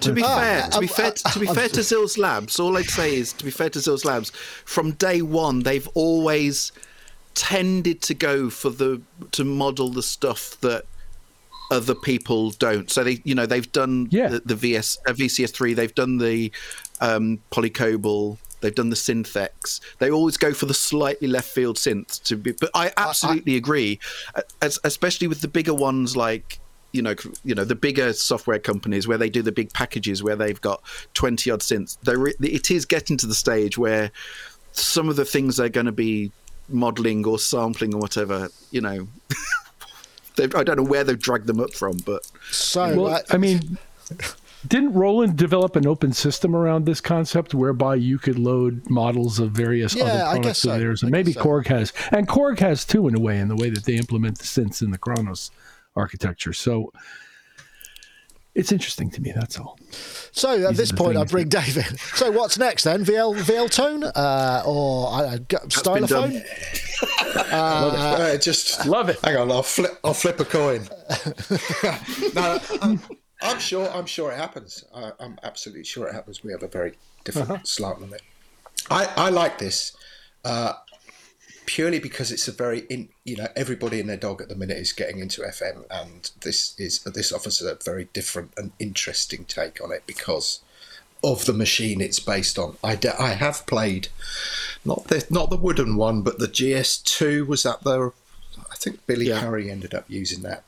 To 0.00 0.12
be 0.12 0.22
Ah, 0.24 0.38
fair, 0.38 0.68
to 0.70 0.80
be 0.80 0.88
uh, 0.88 0.92
fair, 0.92 1.06
uh, 1.06 1.30
to 1.30 1.38
be 1.38 1.48
uh, 1.48 1.54
fair 1.54 1.68
to 1.68 1.80
XILS 1.80 2.18
Labs, 2.18 2.58
all 2.58 2.76
I'd 2.76 2.86
say 2.90 3.14
is 3.16 3.32
to 3.34 3.44
be 3.44 3.50
fair 3.50 3.70
to 3.70 3.78
XILS 3.78 4.04
Labs. 4.04 4.30
From 4.64 4.92
day 4.92 5.22
one, 5.22 5.62
they've 5.62 5.88
always 5.94 6.72
tended 7.34 8.02
to 8.02 8.14
go 8.14 8.50
for 8.50 8.70
the 8.70 9.00
to 9.32 9.44
model 9.44 9.88
the 9.90 10.02
stuff 10.02 10.60
that 10.60 10.84
other 11.70 11.94
people 11.94 12.50
don't. 12.50 12.90
So 12.90 13.02
they, 13.04 13.20
you 13.24 13.34
know, 13.34 13.46
they've 13.46 13.70
done 13.72 14.08
Yeah. 14.10 14.28
the, 14.28 14.40
the 14.44 14.54
VS 14.54 14.98
uh, 15.06 15.12
VCS 15.12 15.52
three, 15.54 15.72
they've 15.72 15.94
done 15.94 16.18
the 16.18 16.52
um, 17.00 17.40
Polycobal, 17.50 18.38
They've 18.62 18.74
done 18.74 18.90
the 18.90 18.96
synthex. 18.96 19.80
They 19.98 20.10
always 20.10 20.36
go 20.36 20.54
for 20.54 20.66
the 20.66 20.74
slightly 20.74 21.26
left 21.26 21.48
field 21.48 21.76
synths 21.76 22.22
to 22.22 22.36
be. 22.36 22.52
But 22.52 22.70
I 22.74 22.92
absolutely 22.96 23.56
agree, 23.56 23.98
as, 24.62 24.78
especially 24.84 25.26
with 25.26 25.40
the 25.40 25.48
bigger 25.48 25.74
ones 25.74 26.16
like 26.16 26.60
you 26.92 27.02
know, 27.02 27.14
you 27.44 27.54
know 27.54 27.64
the 27.64 27.74
bigger 27.74 28.12
software 28.12 28.58
companies 28.58 29.08
where 29.08 29.18
they 29.18 29.30
do 29.30 29.42
the 29.42 29.52
big 29.52 29.72
packages 29.72 30.22
where 30.22 30.36
they've 30.36 30.60
got 30.60 30.82
twenty 31.14 31.50
odd 31.50 31.60
synths. 31.60 31.96
Re- 32.06 32.34
it 32.40 32.70
is 32.70 32.84
getting 32.84 33.16
to 33.18 33.26
the 33.26 33.34
stage 33.34 33.78
where 33.78 34.10
some 34.72 35.08
of 35.08 35.16
the 35.16 35.24
things 35.24 35.56
they're 35.56 35.68
going 35.68 35.86
to 35.86 35.92
be 35.92 36.32
modeling 36.68 37.26
or 37.26 37.38
sampling 37.38 37.94
or 37.94 38.00
whatever, 38.00 38.48
you 38.70 38.80
know. 38.80 39.08
I 40.38 40.64
don't 40.64 40.76
know 40.76 40.82
where 40.82 41.04
they've 41.04 41.18
dragged 41.18 41.46
them 41.46 41.60
up 41.60 41.74
from, 41.74 41.98
but 42.06 42.26
so 42.50 43.02
well, 43.02 43.14
uh, 43.14 43.20
I 43.30 43.36
mean, 43.36 43.76
didn't 44.66 44.94
Roland 44.94 45.36
develop 45.36 45.76
an 45.76 45.86
open 45.86 46.14
system 46.14 46.56
around 46.56 46.86
this 46.86 47.02
concept 47.02 47.54
whereby 47.54 47.96
you 47.96 48.18
could 48.18 48.38
load 48.38 48.88
models 48.88 49.38
of 49.38 49.50
various 49.50 49.94
Yeah, 49.94 50.04
other 50.04 50.24
I 50.24 50.32
products 50.34 50.60
so. 50.60 50.72
of 50.72 50.80
theirs? 50.80 51.02
And 51.02 51.10
maybe 51.12 51.32
guess 51.34 51.42
so. 51.42 51.48
Korg 51.48 51.66
has, 51.66 51.92
and 52.12 52.26
Korg 52.26 52.60
has 52.60 52.86
too, 52.86 53.08
in 53.08 53.14
a 53.14 53.20
way, 53.20 53.38
in 53.38 53.48
the 53.48 53.56
way 53.56 53.68
that 53.68 53.84
they 53.84 53.96
implement 53.96 54.38
the 54.38 54.44
synths 54.44 54.80
in 54.80 54.90
the 54.90 54.98
Kronos 54.98 55.50
architecture. 55.96 56.52
So 56.52 56.92
it's 58.54 58.70
interesting 58.70 59.10
to 59.12 59.20
me. 59.22 59.32
That's 59.34 59.58
all. 59.58 59.78
So 60.32 60.52
at 60.52 60.70
These 60.70 60.76
this 60.76 60.92
point, 60.92 61.16
I 61.16 61.24
bring 61.24 61.48
Dave 61.48 61.76
in. 61.76 61.96
So 62.14 62.30
what's 62.30 62.58
next 62.58 62.84
then? 62.84 63.04
VL 63.04 63.34
VL 63.36 63.70
tone 63.70 64.04
uh, 64.04 64.62
or 64.66 65.08
uh, 65.12 65.36
been 65.38 65.58
stylophone? 65.68 66.42
Uh, 67.50 68.36
just 68.36 68.84
Love 68.86 69.08
it. 69.08 69.18
Hang 69.24 69.36
on, 69.36 69.50
I'll 69.50 69.62
flip. 69.62 69.98
I'll 70.04 70.14
flip 70.14 70.38
a 70.40 70.44
coin. 70.44 70.82
no, 72.34 72.58
I'm, 72.82 73.00
I'm 73.40 73.58
sure. 73.58 73.90
I'm 73.90 74.06
sure 74.06 74.30
it 74.32 74.36
happens. 74.36 74.84
I, 74.94 75.12
I'm 75.18 75.38
absolutely 75.42 75.84
sure 75.84 76.06
it 76.08 76.14
happens. 76.14 76.44
We 76.44 76.52
have 76.52 76.62
a 76.62 76.68
very 76.68 76.92
different 77.24 77.66
slant 77.66 78.02
on 78.02 78.12
it. 78.12 78.22
I, 78.90 79.08
I 79.16 79.28
like 79.30 79.58
this 79.58 79.96
uh, 80.44 80.72
purely 81.66 81.98
because 81.98 82.30
it's 82.32 82.48
a 82.48 82.52
very 82.52 82.80
in, 82.90 83.08
you 83.24 83.36
know 83.36 83.48
everybody 83.56 84.00
and 84.00 84.08
their 84.08 84.16
dog 84.16 84.40
at 84.40 84.48
the 84.48 84.54
minute 84.56 84.76
is 84.78 84.92
getting 84.92 85.18
into 85.18 85.42
FM, 85.42 85.84
and 85.90 86.30
this 86.42 86.78
is 86.78 87.00
this 87.00 87.32
offers 87.32 87.60
a 87.62 87.76
very 87.84 88.08
different 88.12 88.52
and 88.56 88.72
interesting 88.78 89.44
take 89.44 89.82
on 89.82 89.92
it 89.92 90.02
because 90.06 90.60
of 91.24 91.44
the 91.44 91.52
machine 91.52 92.00
it's 92.00 92.18
based 92.18 92.58
on. 92.58 92.76
I, 92.82 92.96
d- 92.96 93.08
I 93.08 93.30
have 93.34 93.64
played 93.66 94.08
not 94.84 95.04
the 95.04 95.24
not 95.30 95.50
the 95.50 95.56
wooden 95.56 95.96
one, 95.96 96.22
but 96.22 96.38
the 96.38 96.48
GS2 96.48 97.46
was 97.46 97.62
that 97.62 97.82
the 97.84 98.12
I 98.70 98.74
think 98.76 99.06
Billy 99.06 99.26
Yeah. 99.28 99.40
Currie 99.40 99.70
ended 99.70 99.94
up 99.94 100.04
using 100.08 100.42
that. 100.42 100.64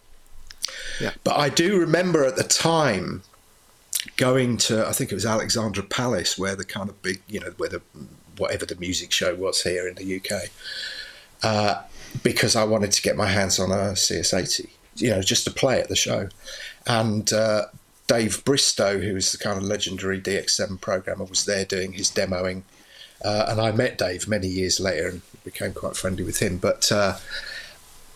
Yeah. 1.00 1.12
But 1.24 1.36
I 1.38 1.48
do 1.48 1.78
remember 1.78 2.24
at 2.24 2.36
the 2.36 2.44
time 2.44 3.22
going 4.16 4.56
to 4.58 4.86
I 4.86 4.92
think 4.92 5.10
it 5.10 5.14
was 5.14 5.26
Alexandra 5.26 5.82
Palace 5.82 6.38
where 6.38 6.54
the 6.54 6.64
kind 6.64 6.88
of 6.88 7.00
big 7.02 7.20
you 7.26 7.40
know 7.40 7.52
where 7.56 7.68
the 7.68 7.82
whatever 8.38 8.66
the 8.66 8.76
music 8.76 9.12
show 9.12 9.34
was 9.34 9.62
here 9.62 9.86
in 9.88 9.94
the 9.94 10.16
UK 10.16 10.50
uh, 11.42 11.82
because 12.22 12.56
I 12.56 12.64
wanted 12.64 12.92
to 12.92 13.02
get 13.02 13.16
my 13.16 13.28
hands 13.28 13.58
on 13.58 13.70
a 13.70 13.92
CS80 13.92 14.68
you 14.96 15.10
know 15.10 15.22
just 15.22 15.44
to 15.44 15.50
play 15.50 15.80
at 15.80 15.88
the 15.88 15.96
show. 15.96 16.28
And 16.86 17.32
uh, 17.32 17.66
Dave 18.06 18.44
Bristow 18.44 18.98
who 18.98 19.14
was 19.14 19.32
the 19.32 19.38
kind 19.38 19.58
of 19.58 19.64
legendary 19.64 20.20
DX7 20.20 20.80
programmer 20.80 21.24
was 21.24 21.44
there 21.44 21.64
doing 21.64 21.92
his 21.92 22.10
demoing 22.10 22.62
uh, 23.24 23.46
and 23.48 23.60
I 23.60 23.72
met 23.72 23.96
Dave 23.96 24.28
many 24.28 24.46
years 24.46 24.78
later 24.78 25.08
and 25.08 25.22
became 25.44 25.72
quite 25.72 25.96
friendly 25.96 26.24
with 26.24 26.40
him. 26.40 26.58
But 26.58 26.92
uh, 26.92 27.16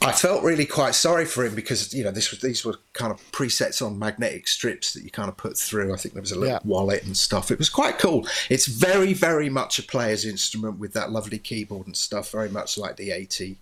I 0.01 0.13
felt 0.13 0.45
really 0.45 0.65
quite 0.65 0.95
sorry 0.95 1.25
for 1.25 1.45
him 1.45 1.55
because 1.55 1.93
you 1.93 2.05
know 2.05 2.11
this 2.13 2.31
was 2.31 2.41
these 2.41 2.65
were 2.65 2.77
kind 2.93 3.13
of 3.13 3.21
presets 3.33 3.85
on 3.85 3.99
magnetic 3.99 4.47
strips 4.47 4.93
that 4.93 5.03
you 5.03 5.11
kind 5.11 5.29
of 5.29 5.37
put 5.37 5.59
through. 5.59 5.93
I 5.93 5.97
think 5.97 6.15
there 6.15 6.23
was 6.23 6.33
a 6.33 6.39
little 6.39 6.55
Yeah. 6.55 6.61
wallet 6.65 7.05
and 7.05 7.17
stuff. 7.17 7.51
It 7.51 7.59
was 7.59 7.69
quite 7.69 7.99
cool. 7.99 8.27
It's 8.49 8.67
very 8.67 9.13
very 9.13 9.51
much 9.51 9.79
a 9.79 9.83
player's 9.83 10.25
instrument 10.25 10.79
with 10.79 10.93
that 10.93 11.11
lovely 11.11 11.39
keyboard 11.39 11.87
and 11.87 11.97
stuff, 11.97 12.31
very 12.31 12.49
much 12.49 12.79
like 12.79 12.97
the 12.97 13.11
AT. 13.13 13.57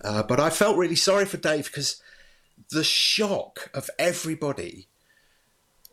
Uh, 0.00 0.22
but 0.22 0.38
I 0.38 0.50
felt 0.50 0.76
really 0.76 0.96
sorry 0.96 1.24
for 1.24 1.38
Dave 1.38 1.66
because 1.66 2.00
the 2.70 2.84
shock 2.84 3.70
of 3.74 3.90
everybody 3.98 4.86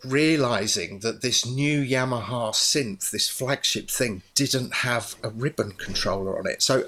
realizing 0.04 1.00
that 1.00 1.22
this 1.22 1.46
new 1.46 1.84
Yamaha 1.84 2.52
synth, 2.52 3.12
this 3.12 3.30
flagship 3.30 3.89
thing, 3.89 4.24
didn't 4.34 4.74
have 4.76 5.15
a 5.24 5.30
ribbon 5.30 5.72
controller 5.74 6.38
on 6.39 6.48
it. 6.48 6.62
So 6.62 6.88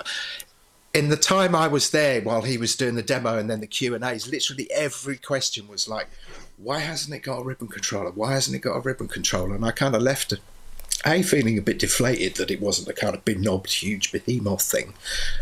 in 0.94 1.10
the 1.10 1.18
time 1.18 1.56
I 1.56 1.68
was 1.68 1.90
there 1.90 2.22
while 2.22 2.44
he 2.44 2.58
was 2.58 2.76
doing 2.76 2.96
the 2.96 3.02
demo 3.02 3.38
and 3.38 3.50
then 3.50 3.62
the 3.62 3.68
Q 3.68 3.96
and 3.96 4.04
A's, 4.04 4.28
literally 4.28 4.72
every 4.72 5.18
question 5.18 5.68
was 5.68 5.88
like, 5.88 6.08
"Why 6.58 6.80
hasn't 6.80 7.16
it 7.16 7.24
got 7.24 7.40
a 7.40 7.44
ribbon 7.44 7.68
controller? 7.68 8.12
Why 8.12 8.34
hasn't 8.34 8.56
it 8.56 8.60
got 8.60 8.76
a 8.76 8.80
ribbon 8.80 9.08
controller?" 9.08 9.56
And 9.56 9.66
I 9.66 9.72
kind 9.72 9.96
of 9.96 10.04
left, 10.04 10.34
a 11.06 11.24
feeling 11.24 11.58
a 11.58 11.62
bit 11.62 11.80
deflated 11.80 12.36
that 12.36 12.52
it 12.52 12.62
wasn't 12.62 12.88
a 12.88 12.94
kind 12.94 13.16
of 13.16 13.26
big 13.26 13.42
knobbed, 13.42 13.74
huge 13.74 14.12
behemoth 14.12 14.62
thing, 14.62 14.94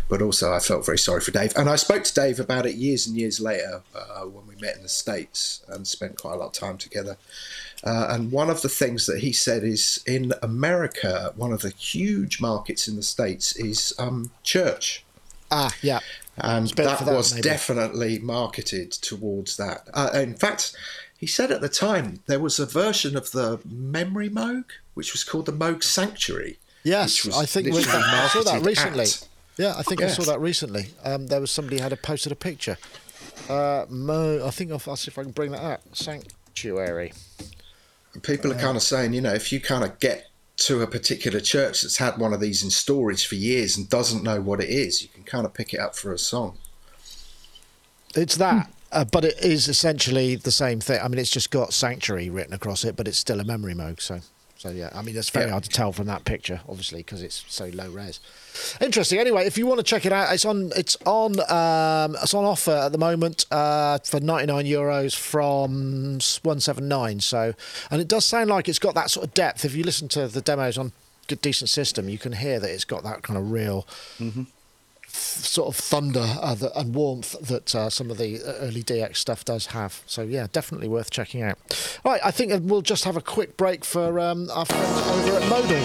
but 0.08 0.22
also 0.22 0.52
I 0.52 0.58
felt 0.58 0.86
very 0.86 0.98
sorry 0.98 1.20
for 1.20 1.32
Dave. 1.32 1.52
And 1.54 1.68
I 1.68 1.76
spoke 1.76 2.04
to 2.04 2.14
Dave 2.14 2.40
about 2.40 2.66
it 2.66 2.74
years 2.74 3.06
and 3.06 3.16
years 3.16 3.38
later 3.38 3.82
uh, 3.94 4.22
when 4.22 4.46
we 4.46 4.56
met 4.56 4.76
in 4.76 4.82
the 4.82 4.88
states 4.88 5.62
and 5.68 5.86
spent 5.86 6.18
quite 6.18 6.34
a 6.34 6.36
lot 6.38 6.46
of 6.46 6.52
time 6.52 6.78
together. 6.78 7.18
Uh, 7.84 8.06
and 8.10 8.32
one 8.32 8.48
of 8.48 8.62
the 8.62 8.68
things 8.68 9.06
that 9.06 9.18
he 9.18 9.32
said 9.32 9.62
is 9.62 10.02
in 10.06 10.32
America, 10.42 11.32
one 11.36 11.52
of 11.52 11.60
the 11.60 11.70
huge 11.70 12.40
markets 12.40 12.88
in 12.88 12.96
the 12.96 13.02
states 13.02 13.54
is 13.56 13.92
um, 13.98 14.30
church 14.42 15.04
Ah, 15.52 15.74
yeah. 15.82 16.00
and 16.38 16.68
that, 16.70 16.98
that, 17.00 17.14
was 17.14 17.34
maybe. 17.34 17.42
definitely 17.42 18.18
marketed 18.18 18.90
towards 18.90 19.56
that. 19.58 19.86
Uh, 19.92 20.10
in 20.14 20.34
fact, 20.34 20.74
he 21.16 21.26
said 21.26 21.52
at 21.52 21.60
the 21.60 21.68
time 21.68 22.20
there 22.26 22.40
was 22.40 22.58
a 22.58 22.66
version 22.66 23.16
of 23.16 23.30
the 23.32 23.60
Memory 23.64 24.30
Moog, 24.30 24.64
which 24.94 25.12
was 25.12 25.24
called 25.24 25.46
the 25.46 25.52
Moog 25.52 25.84
Sanctuary. 25.84 26.58
Yes, 26.84 27.28
I 27.32 27.44
think 27.46 27.66
we 27.66 27.78
I 27.80 28.28
saw 28.32 28.42
that 28.42 28.62
recently. 28.64 29.04
at- 29.04 29.28
Yeah, 29.56 29.74
I 29.76 29.82
think 29.82 30.02
I 30.02 30.08
saw 30.08 30.22
that 30.24 30.40
recently. 30.40 30.86
Um, 31.04 31.26
there 31.28 31.40
was 31.40 31.50
somebody 31.50 31.78
had 31.78 31.92
a 31.92 31.96
posted 31.96 32.32
a 32.32 32.36
picture. 32.36 32.78
Uh, 33.48 33.84
Mo, 33.88 34.44
I 34.44 34.50
think 34.50 34.70
I'll, 34.72 34.82
I'll 34.86 34.96
see 34.96 35.10
if 35.10 35.18
I 35.18 35.22
can 35.22 35.32
bring 35.32 35.52
that 35.52 35.62
up. 35.62 35.82
Sanctuary. 35.92 37.12
People 38.22 38.52
are 38.52 38.58
kind 38.58 38.76
of 38.76 38.82
saying, 38.82 39.12
you 39.12 39.20
know, 39.20 39.32
if 39.32 39.52
you 39.52 39.60
kind 39.60 39.84
of 39.84 39.98
get 40.00 40.28
to 40.66 40.82
a 40.82 40.86
particular 40.86 41.40
church 41.40 41.82
that's 41.82 41.96
had 41.96 42.18
one 42.18 42.32
of 42.32 42.40
these 42.40 42.62
in 42.62 42.70
storage 42.70 43.26
for 43.26 43.34
years 43.34 43.76
and 43.76 43.88
doesn't 43.88 44.22
know 44.22 44.40
what 44.40 44.60
it 44.60 44.68
is, 44.68 45.02
you 45.02 45.08
can 45.08 45.24
kind 45.24 45.44
of 45.44 45.54
pick 45.54 45.74
it 45.74 45.80
up 45.80 45.96
for 45.96 46.12
a 46.12 46.18
song. 46.18 46.58
It's 48.14 48.36
that, 48.36 48.70
uh, 48.92 49.04
but 49.04 49.24
it 49.24 49.38
is 49.42 49.68
essentially 49.68 50.36
the 50.36 50.50
same 50.50 50.80
thing. 50.80 51.00
I 51.02 51.08
mean, 51.08 51.18
it's 51.18 51.30
just 51.30 51.50
got 51.50 51.72
sanctuary 51.72 52.30
written 52.30 52.52
across 52.52 52.84
it, 52.84 52.96
but 52.96 53.08
it's 53.08 53.18
still 53.18 53.40
a 53.40 53.44
memory 53.44 53.74
Moog. 53.74 54.00
So, 54.00 54.20
so 54.62 54.70
yeah. 54.70 54.90
I 54.94 55.02
mean, 55.02 55.16
it's 55.16 55.28
very 55.30 55.46
Yeah. 55.46 55.50
hard 55.52 55.64
to 55.64 55.68
tell 55.70 55.90
from 55.90 56.06
that 56.06 56.24
picture, 56.24 56.60
obviously, 56.68 57.00
because 57.00 57.20
it's 57.20 57.44
so 57.48 57.66
low 57.74 57.88
res. 57.90 58.20
Interesting. 58.80 59.18
Anyway, 59.18 59.44
if 59.44 59.58
you 59.58 59.66
want 59.66 59.78
to 59.78 59.82
check 59.82 60.06
it 60.06 60.12
out, 60.12 60.32
it's 60.32 60.44
on. 60.44 60.70
It's 60.76 60.96
on. 61.04 61.32
Um, 61.50 62.16
it's 62.22 62.32
on 62.32 62.44
offer 62.44 62.70
at 62.70 62.92
the 62.92 62.98
moment 62.98 63.44
uh, 63.50 63.98
for 64.04 64.20
ninety 64.20 64.46
nine 64.52 64.64
euros 64.66 65.16
from 65.16 66.20
one 66.44 66.60
seven 66.60 66.86
nine. 66.86 67.18
So, 67.18 67.54
and 67.90 68.00
it 68.00 68.06
does 68.06 68.24
sound 68.24 68.50
like 68.50 68.68
it's 68.68 68.78
got 68.78 68.94
that 68.94 69.10
sort 69.10 69.26
of 69.26 69.34
depth. 69.34 69.64
If 69.64 69.74
you 69.74 69.82
listen 69.82 70.06
to 70.10 70.28
the 70.28 70.40
demos 70.40 70.78
on 70.78 70.92
good 71.26 71.40
decent 71.40 71.68
system, 71.70 72.08
you 72.08 72.18
can 72.18 72.32
hear 72.34 72.60
that 72.60 72.70
it's 72.70 72.84
got 72.84 73.02
that 73.02 73.22
kind 73.22 73.36
of 73.38 73.50
real 73.50 73.84
sort 75.16 75.68
of 75.68 75.76
thunder 75.76 76.24
uh, 76.40 76.56
and 76.76 76.94
warmth 76.94 77.36
that 77.40 77.74
uh, 77.74 77.90
some 77.90 78.10
of 78.10 78.18
the 78.18 78.40
early 78.42 78.82
DX 78.82 79.16
stuff 79.16 79.44
does 79.44 79.66
have. 79.66 80.02
So 80.06 80.22
yeah, 80.22 80.46
definitely 80.52 80.88
worth 80.88 81.10
checking 81.10 81.42
out. 81.42 81.58
All 82.04 82.12
right, 82.12 82.20
I 82.24 82.30
think 82.30 82.52
we'll 82.64 82.82
just 82.82 83.04
have 83.04 83.16
a 83.16 83.22
quick 83.22 83.56
break 83.56 83.84
for 83.84 84.18
um, 84.20 84.48
our 84.50 84.64
friends 84.66 85.28
over 85.28 85.38
at 85.38 85.48
Modal. 85.48 85.82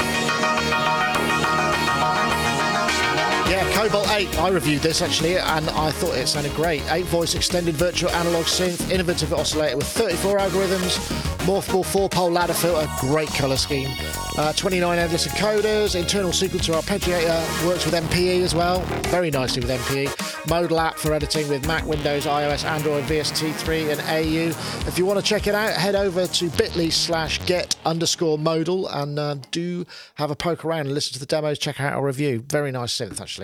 Yeah, 3.49 3.71
Cobalt 3.71 4.10
8. 4.10 4.39
I 4.39 4.49
reviewed 4.49 4.81
this 4.81 5.01
actually, 5.01 5.38
and 5.38 5.69
I 5.69 5.89
thought 5.89 6.17
it 6.17 6.27
sounded 6.27 6.53
great. 6.53 6.83
Eight 6.91 7.05
voice 7.05 7.33
extended 7.33 7.75
virtual 7.75 8.10
analog 8.10 8.43
synth, 8.43 8.91
innovative 8.91 9.33
oscillator 9.33 9.77
with 9.77 9.88
34 9.88 10.39
algorithms, 10.39 10.97
morphable 11.45 11.86
four 11.86 12.10
pole 12.10 12.29
ladder 12.29 12.53
filter, 12.53 12.89
great 12.99 13.29
colour 13.29 13.55
scheme, 13.55 13.89
uh, 14.38 14.51
29 14.51 14.99
endless 14.99 15.27
encoders, 15.27 15.97
internal 15.97 16.31
sequencer 16.31 16.77
arpeggiator, 16.77 17.65
works 17.65 17.86
with 17.86 17.93
MPE 17.93 18.41
as 18.41 18.53
well, 18.53 18.81
very 19.07 19.31
nicely 19.31 19.62
with 19.62 19.71
MPE. 19.71 20.49
Modal 20.49 20.79
app 20.79 20.95
for 20.95 21.13
editing 21.13 21.47
with 21.49 21.65
Mac, 21.67 21.86
Windows, 21.86 22.25
iOS, 22.25 22.63
Android, 22.65 23.03
VST3, 23.05 23.91
and 23.91 24.01
AU. 24.01 24.57
If 24.88 24.97
you 24.97 25.05
want 25.05 25.19
to 25.19 25.25
check 25.25 25.47
it 25.47 25.55
out, 25.55 25.73
head 25.73 25.95
over 25.95 26.25
to 26.25 26.49
bit.ly 26.51 26.89
slash 26.89 27.45
get 27.45 27.75
underscore 27.86 28.38
modal 28.38 28.88
and 28.88 29.19
uh, 29.19 29.36
do 29.51 29.86
have 30.15 30.31
a 30.31 30.36
poke 30.36 30.63
around 30.63 30.81
and 30.81 30.93
listen 30.93 31.13
to 31.13 31.19
the 31.19 31.25
demos, 31.25 31.60
check 31.60 31.79
out 31.81 31.93
our 31.93 32.05
review. 32.05 32.43
Very 32.47 32.71
nice 32.71 32.97
synth, 32.97 33.19
actually. 33.19 33.37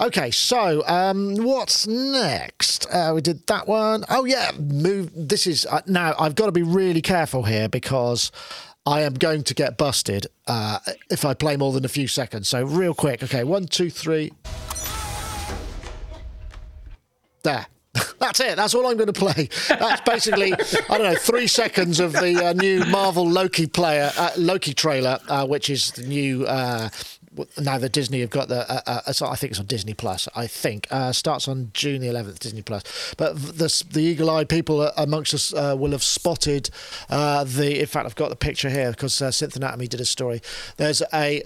Okay, 0.00 0.30
so 0.30 0.86
um, 0.86 1.36
what's 1.36 1.86
next? 1.86 2.86
Uh, 2.92 3.12
we 3.14 3.20
did 3.20 3.46
that 3.46 3.66
one. 3.66 4.04
Oh, 4.08 4.24
yeah, 4.24 4.50
move. 4.58 5.10
This 5.14 5.46
is 5.46 5.66
uh, 5.66 5.80
now 5.86 6.14
I've 6.18 6.34
got 6.34 6.46
to 6.46 6.52
be 6.52 6.62
really 6.62 7.02
careful 7.02 7.44
here 7.44 7.68
because. 7.68 8.30
I 8.86 9.02
am 9.02 9.12
going 9.14 9.42
to 9.42 9.52
get 9.52 9.76
busted 9.76 10.28
uh, 10.46 10.78
if 11.10 11.26
I 11.26 11.34
play 11.34 11.58
more 11.58 11.72
than 11.72 11.84
a 11.84 11.88
few 11.88 12.08
seconds. 12.08 12.48
So, 12.48 12.64
real 12.64 12.94
quick. 12.94 13.22
Okay, 13.22 13.44
one, 13.44 13.66
two, 13.66 13.90
three. 13.90 14.32
There. 17.42 17.66
That's 18.18 18.40
it. 18.40 18.56
That's 18.56 18.74
all 18.74 18.86
I'm 18.86 18.96
going 18.96 19.12
to 19.12 19.12
play. 19.12 19.48
That's 19.68 20.00
basically, 20.02 20.52
I 20.52 20.98
don't 20.98 21.12
know, 21.12 21.18
three 21.18 21.46
seconds 21.46 22.00
of 22.00 22.12
the 22.12 22.46
uh, 22.46 22.52
new 22.52 22.84
Marvel 22.86 23.28
Loki 23.28 23.66
player, 23.66 24.10
uh, 24.16 24.30
Loki 24.36 24.74
trailer, 24.74 25.18
uh, 25.28 25.46
which 25.46 25.70
is 25.70 25.92
the 25.92 26.02
new 26.06 26.46
uh, 26.46 26.88
now 27.58 27.78
that 27.78 27.92
Disney 27.92 28.20
have 28.20 28.30
got 28.30 28.48
the, 28.48 28.70
uh, 28.70 28.80
uh, 28.86 29.26
I 29.26 29.36
think 29.36 29.52
it's 29.52 29.60
on 29.60 29.66
Disney 29.66 29.94
Plus. 29.94 30.28
I 30.34 30.46
think 30.46 30.86
uh, 30.90 31.12
starts 31.12 31.48
on 31.48 31.70
June 31.74 32.00
the 32.00 32.08
11th, 32.08 32.38
Disney 32.38 32.62
Plus. 32.62 32.82
But 33.16 33.36
the 33.36 33.84
the 33.90 34.00
eagle-eyed 34.00 34.48
people 34.48 34.82
amongst 34.96 35.34
us 35.34 35.52
uh, 35.54 35.74
will 35.78 35.92
have 35.92 36.02
spotted 36.02 36.70
uh, 37.10 37.44
the. 37.44 37.80
In 37.80 37.86
fact, 37.86 38.06
I've 38.06 38.14
got 38.14 38.30
the 38.30 38.36
picture 38.36 38.70
here 38.70 38.90
because 38.90 39.20
uh, 39.22 39.28
Synth 39.28 39.56
Anatomy 39.56 39.88
did 39.88 40.00
a 40.00 40.04
story. 40.04 40.40
There's 40.76 41.02
a 41.12 41.42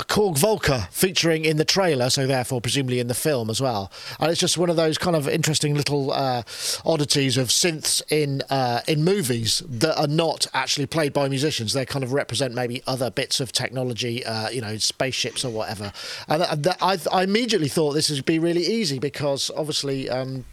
a 0.00 0.04
Korg 0.04 0.38
Volca 0.38 0.88
featuring 0.90 1.44
in 1.44 1.58
the 1.58 1.64
trailer, 1.64 2.08
so 2.08 2.26
therefore 2.26 2.60
presumably 2.60 3.00
in 3.00 3.08
the 3.08 3.14
film 3.14 3.50
as 3.50 3.60
well. 3.60 3.92
And 4.18 4.30
it's 4.30 4.40
just 4.40 4.56
one 4.56 4.70
of 4.70 4.76
those 4.76 4.96
kind 4.96 5.14
of 5.14 5.28
interesting 5.28 5.74
little 5.74 6.10
uh, 6.10 6.42
oddities 6.86 7.36
of 7.36 7.48
synths 7.48 8.00
in 8.10 8.40
uh, 8.48 8.80
in 8.88 9.04
movies 9.04 9.62
that 9.68 9.98
are 10.00 10.08
not 10.08 10.46
actually 10.54 10.86
played 10.86 11.12
by 11.12 11.28
musicians. 11.28 11.74
They 11.74 11.84
kind 11.84 12.02
of 12.02 12.12
represent 12.14 12.54
maybe 12.54 12.82
other 12.86 13.10
bits 13.10 13.40
of 13.40 13.52
technology, 13.52 14.24
uh, 14.24 14.48
you 14.48 14.62
know, 14.62 14.78
spaceships 14.78 15.44
or 15.44 15.50
whatever. 15.50 15.92
And 16.28 16.68
I, 16.80 16.98
I, 17.12 17.22
immediately 17.22 17.68
thought 17.68 17.92
this 17.92 18.08
would 18.08 18.24
be 18.24 18.38
really 18.38 18.64
easy 18.64 18.98
because 18.98 19.50
obviously. 19.54 20.08
Um, 20.08 20.46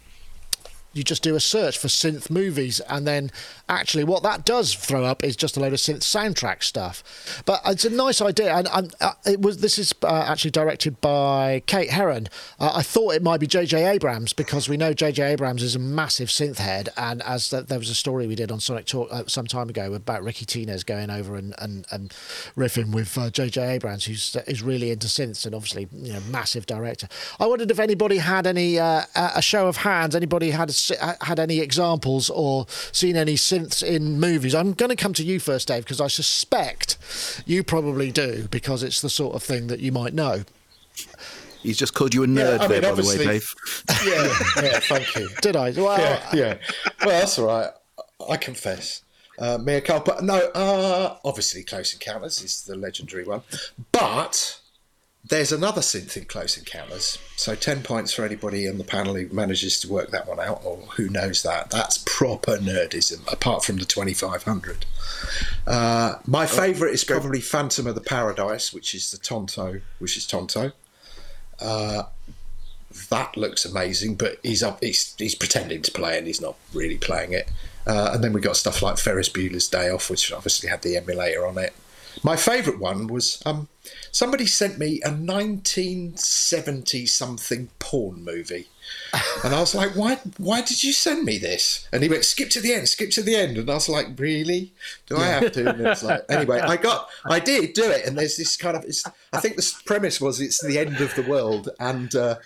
you 0.92 1.04
just 1.04 1.22
do 1.22 1.36
a 1.36 1.40
search 1.40 1.78
for 1.78 1.88
synth 1.88 2.30
movies, 2.30 2.80
and 2.80 3.06
then 3.06 3.30
actually 3.68 4.04
what 4.04 4.22
that 4.22 4.44
does 4.44 4.74
throw 4.74 5.04
up 5.04 5.22
is 5.22 5.36
just 5.36 5.56
a 5.56 5.60
load 5.60 5.72
of 5.72 5.78
synth 5.78 6.00
soundtrack 6.00 6.62
stuff. 6.62 7.42
But 7.44 7.60
it's 7.66 7.84
a 7.84 7.90
nice 7.90 8.20
idea, 8.22 8.54
and, 8.54 8.68
and 8.72 8.94
uh, 9.00 9.12
it 9.26 9.40
was. 9.40 9.58
This 9.58 9.78
is 9.78 9.94
uh, 10.02 10.24
actually 10.26 10.50
directed 10.50 11.00
by 11.00 11.62
Kate 11.66 11.90
Herron. 11.90 12.28
Uh, 12.58 12.72
I 12.74 12.82
thought 12.82 13.14
it 13.14 13.22
might 13.22 13.40
be 13.40 13.46
J.J. 13.46 13.84
Abrams 13.84 14.32
because 14.32 14.68
we 14.68 14.76
know 14.76 14.92
J.J. 14.92 15.32
Abrams 15.32 15.62
is 15.62 15.76
a 15.76 15.78
massive 15.78 16.28
synth 16.28 16.58
head, 16.58 16.88
and 16.96 17.22
as 17.22 17.50
the, 17.50 17.62
there 17.62 17.78
was 17.78 17.90
a 17.90 17.94
story 17.94 18.26
we 18.26 18.34
did 18.34 18.50
on 18.50 18.60
Sonic 18.60 18.86
Talk 18.86 19.08
uh, 19.10 19.24
some 19.26 19.46
time 19.46 19.68
ago 19.68 19.92
about 19.92 20.22
Ricky 20.22 20.46
Tinez 20.46 20.84
going 20.84 21.10
over 21.10 21.36
and 21.36 21.54
and, 21.58 21.86
and 21.90 22.10
riffing 22.56 22.92
with 22.92 23.16
J.J. 23.32 23.60
Uh, 23.60 23.70
Abrams, 23.70 24.06
who's 24.06 24.34
is 24.46 24.62
really 24.62 24.90
into 24.90 25.06
synths 25.06 25.44
and 25.44 25.54
obviously 25.54 25.88
you 25.92 26.12
know 26.12 26.20
massive 26.30 26.66
director. 26.66 27.08
I 27.38 27.46
wondered 27.46 27.70
if 27.70 27.78
anybody 27.78 28.18
had 28.18 28.46
any 28.46 28.78
uh, 28.78 29.02
a 29.14 29.42
show 29.42 29.68
of 29.68 29.78
hands, 29.78 30.16
anybody 30.16 30.50
had 30.50 30.70
a 30.70 30.72
had 31.20 31.38
any 31.38 31.60
examples 31.60 32.30
or 32.30 32.66
seen 32.92 33.16
any 33.16 33.34
synths 33.34 33.82
in 33.82 34.20
movies? 34.20 34.54
I'm 34.54 34.72
going 34.72 34.90
to 34.90 34.96
come 34.96 35.12
to 35.14 35.24
you 35.24 35.40
first, 35.40 35.68
Dave, 35.68 35.84
because 35.84 36.00
I 36.00 36.08
suspect 36.08 36.96
you 37.46 37.62
probably 37.62 38.10
do 38.10 38.48
because 38.50 38.82
it's 38.82 39.00
the 39.00 39.10
sort 39.10 39.34
of 39.34 39.42
thing 39.42 39.68
that 39.68 39.80
you 39.80 39.92
might 39.92 40.14
know. 40.14 40.44
He's 41.62 41.76
just 41.76 41.94
called 41.94 42.14
you 42.14 42.22
a 42.22 42.26
nerd 42.26 42.60
yeah, 42.60 42.68
mean, 42.68 42.80
there, 42.80 42.94
by 42.94 43.02
the 43.02 43.06
way, 43.06 43.18
Dave. 43.18 43.54
Yeah, 44.04 44.62
yeah, 44.62 44.80
thank 44.80 45.16
you. 45.16 45.28
Did 45.42 45.56
I? 45.56 45.72
Well, 45.72 45.98
yeah, 45.98 46.28
yeah. 46.32 46.58
Well, 47.04 47.20
that's 47.20 47.38
all 47.38 47.46
right. 47.46 47.70
I 48.28 48.36
confess. 48.36 49.02
Uh, 49.38 49.58
Mia 49.58 49.80
Culpa. 49.80 50.18
No, 50.22 50.36
uh, 50.36 51.16
obviously, 51.24 51.62
Close 51.62 51.92
Encounters 51.92 52.42
is 52.42 52.64
the 52.64 52.76
legendary 52.76 53.24
one. 53.24 53.42
But 53.92 54.60
there's 55.24 55.52
another 55.52 55.80
synth 55.80 56.16
in 56.16 56.24
Close 56.24 56.56
Encounters. 56.56 57.18
So 57.36 57.54
10 57.54 57.82
points 57.82 58.12
for 58.12 58.24
anybody 58.24 58.68
on 58.68 58.78
the 58.78 58.84
panel 58.84 59.14
who 59.14 59.28
manages 59.28 59.78
to 59.80 59.88
work 59.88 60.10
that 60.10 60.26
one 60.26 60.40
out, 60.40 60.62
or 60.64 60.78
who 60.96 61.08
knows 61.08 61.42
that. 61.42 61.70
That's 61.70 61.98
proper 62.06 62.56
nerdism, 62.56 63.30
apart 63.30 63.64
from 63.64 63.76
the 63.76 63.84
2500. 63.84 64.86
Uh, 65.66 66.14
my 66.26 66.46
favourite 66.46 66.94
is 66.94 67.04
probably 67.04 67.40
Phantom 67.40 67.86
of 67.86 67.94
the 67.94 68.00
Paradise, 68.00 68.72
which 68.72 68.94
is 68.94 69.10
the 69.10 69.18
Tonto, 69.18 69.80
which 69.98 70.16
is 70.16 70.26
Tonto. 70.26 70.72
Uh, 71.60 72.04
that 73.10 73.36
looks 73.36 73.64
amazing, 73.64 74.14
but 74.14 74.38
he's 74.42 74.62
up. 74.62 74.82
He's, 74.82 75.14
he's 75.18 75.34
pretending 75.34 75.82
to 75.82 75.92
play 75.92 76.16
and 76.16 76.26
he's 76.26 76.40
not 76.40 76.56
really 76.72 76.96
playing 76.96 77.32
it. 77.32 77.50
Uh, 77.86 78.12
and 78.14 78.24
then 78.24 78.32
we 78.32 78.40
got 78.40 78.56
stuff 78.56 78.82
like 78.82 78.98
Ferris 78.98 79.28
Bueller's 79.28 79.68
Day 79.68 79.90
Off, 79.90 80.10
which 80.10 80.32
obviously 80.32 80.68
had 80.68 80.82
the 80.82 80.96
emulator 80.96 81.46
on 81.46 81.58
it. 81.58 81.74
My 82.22 82.36
favourite 82.36 82.78
one 82.80 83.06
was 83.06 83.42
um, 83.46 83.68
somebody 84.10 84.46
sent 84.46 84.78
me 84.78 85.00
a 85.04 85.10
1970 85.10 87.06
something 87.06 87.68
porn 87.78 88.24
movie. 88.24 88.68
And 89.44 89.54
I 89.54 89.60
was 89.60 89.74
like, 89.74 89.94
why, 89.96 90.18
why 90.38 90.62
did 90.62 90.82
you 90.82 90.92
send 90.92 91.24
me 91.24 91.38
this? 91.38 91.86
And 91.92 92.02
he 92.02 92.08
went, 92.08 92.24
skip 92.24 92.50
to 92.50 92.60
the 92.60 92.72
end, 92.72 92.88
skip 92.88 93.10
to 93.12 93.22
the 93.22 93.36
end. 93.36 93.58
And 93.58 93.70
I 93.70 93.74
was 93.74 93.88
like, 93.88 94.18
really? 94.18 94.72
Do 95.06 95.16
I 95.16 95.26
have 95.26 95.52
to? 95.52 95.68
And 95.70 95.86
it's 95.86 96.02
like, 96.02 96.24
anyway, 96.28 96.60
I 96.60 96.76
got, 96.76 97.08
I 97.26 97.38
did 97.38 97.74
do 97.74 97.90
it. 97.90 98.06
And 98.06 98.18
there's 98.18 98.36
this 98.36 98.56
kind 98.56 98.76
of, 98.76 98.84
I 99.32 99.40
think 99.40 99.56
the 99.56 99.72
premise 99.84 100.20
was 100.20 100.40
it's 100.40 100.64
the 100.64 100.78
end 100.78 101.00
of 101.00 101.14
the 101.14 101.22
world. 101.22 101.68
And, 101.78 102.14
uh, 102.14 102.36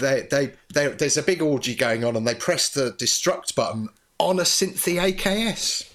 they, 0.00 0.26
they, 0.30 0.52
they, 0.72 0.88
there's 0.88 1.16
a 1.16 1.22
big 1.22 1.42
orgy 1.42 1.74
going 1.74 2.04
on, 2.04 2.16
and 2.16 2.26
they 2.26 2.34
press 2.34 2.70
the 2.70 2.92
destruct 2.92 3.54
button 3.54 3.88
on 4.18 4.38
a 4.38 4.44
Synthi 4.44 5.00
AKS. 5.00 5.89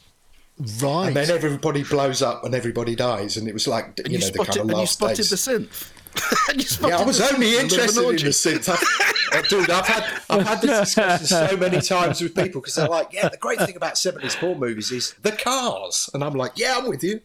Right. 0.58 1.08
And 1.08 1.16
then 1.16 1.30
everybody 1.32 1.84
blows 1.84 2.22
up 2.22 2.46
and 2.46 2.56
everybody 2.56 2.96
dies, 2.96 3.36
and 3.36 3.48
it 3.48 3.54
was 3.54 3.68
like 3.68 3.98
you, 3.98 4.14
you, 4.14 4.20
know 4.20 4.26
spotted, 4.26 4.54
the 4.54 4.58
kind 4.60 4.60
of 4.60 4.66
last 4.68 4.72
and 4.78 4.82
you 4.82 4.88
spotted 4.88 5.18
days. 5.18 5.30
the 5.30 5.36
synth. 5.36 5.92
yeah, 6.88 6.98
I 6.98 7.04
was 7.04 7.20
only 7.20 7.58
interested 7.58 8.02
in 8.02 8.16
the 8.16 8.32
synth. 8.32 8.70
I, 8.70 9.38
uh, 9.38 9.42
dude, 9.50 9.70
I've 9.70 9.86
had 9.86 10.22
I've 10.30 10.48
had 10.48 10.62
this 10.62 10.80
discussion 10.80 11.28
so 11.28 11.58
many 11.60 11.82
times 11.82 12.22
with 12.22 12.36
people 12.36 12.62
because 12.62 12.76
they're 12.76 12.88
like, 12.88 13.12
"Yeah, 13.12 13.28
the 13.28 13.36
great 13.36 13.60
thing 13.60 13.76
about 13.76 13.98
seventies 13.98 14.34
porn 14.38 14.58
movies 14.58 14.94
is 14.94 15.14
the 15.24 15.34
cars," 15.34 16.10
and 16.14 16.24
I'm 16.24 16.36
like, 16.36 16.54
"Yeah, 16.56 16.76
I'm 16.78 16.88
with 16.88 17.04
you." 17.04 17.20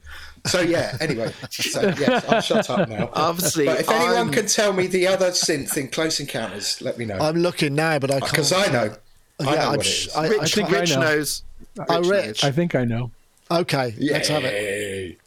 So 0.47 0.61
yeah. 0.61 0.97
Anyway, 1.01 1.33
so 1.51 1.83
yes, 1.83 2.29
I'll 2.29 2.40
shut 2.40 2.69
up 2.69 2.88
now. 2.88 3.11
Obviously, 3.14 3.66
but 3.66 3.79
if 3.79 3.88
anyone 3.88 4.16
I'm... 4.16 4.33
can 4.33 4.47
tell 4.47 4.73
me 4.73 4.88
the 4.88 5.07
other 5.07 5.31
synth 5.31 5.77
in 5.77 5.87
Close 5.87 6.19
Encounters, 6.19 6.81
let 6.81 6.99
me 6.99 7.05
know. 7.05 7.19
I'm 7.19 7.37
looking 7.37 7.77
now, 7.77 8.01
but 8.01 8.11
I 8.11 8.19
can't 8.19 8.33
because 8.33 8.53
I 8.53 8.66
know. 8.73 8.97
I 9.38 9.45
know 9.45 9.51
I'm 9.51 9.77
what 9.77 9.87
it 9.87 9.88
is. 9.88 10.16
I, 10.16 10.29
Rich, 10.29 10.40
I 10.40 10.47
think 10.47 10.71
Rich 10.71 10.93
I 10.93 10.95
know. 10.95 11.01
knows. 11.01 11.43
Rich 11.77 11.88
I, 11.88 11.99
Rich. 11.99 12.45
I 12.45 12.51
think 12.51 12.75
I 12.75 12.85
know. 12.85 13.12
Okay, 13.50 13.94
Yay. 13.98 14.12
let's 14.12 14.28
have 14.28 14.44
it. 14.44 15.18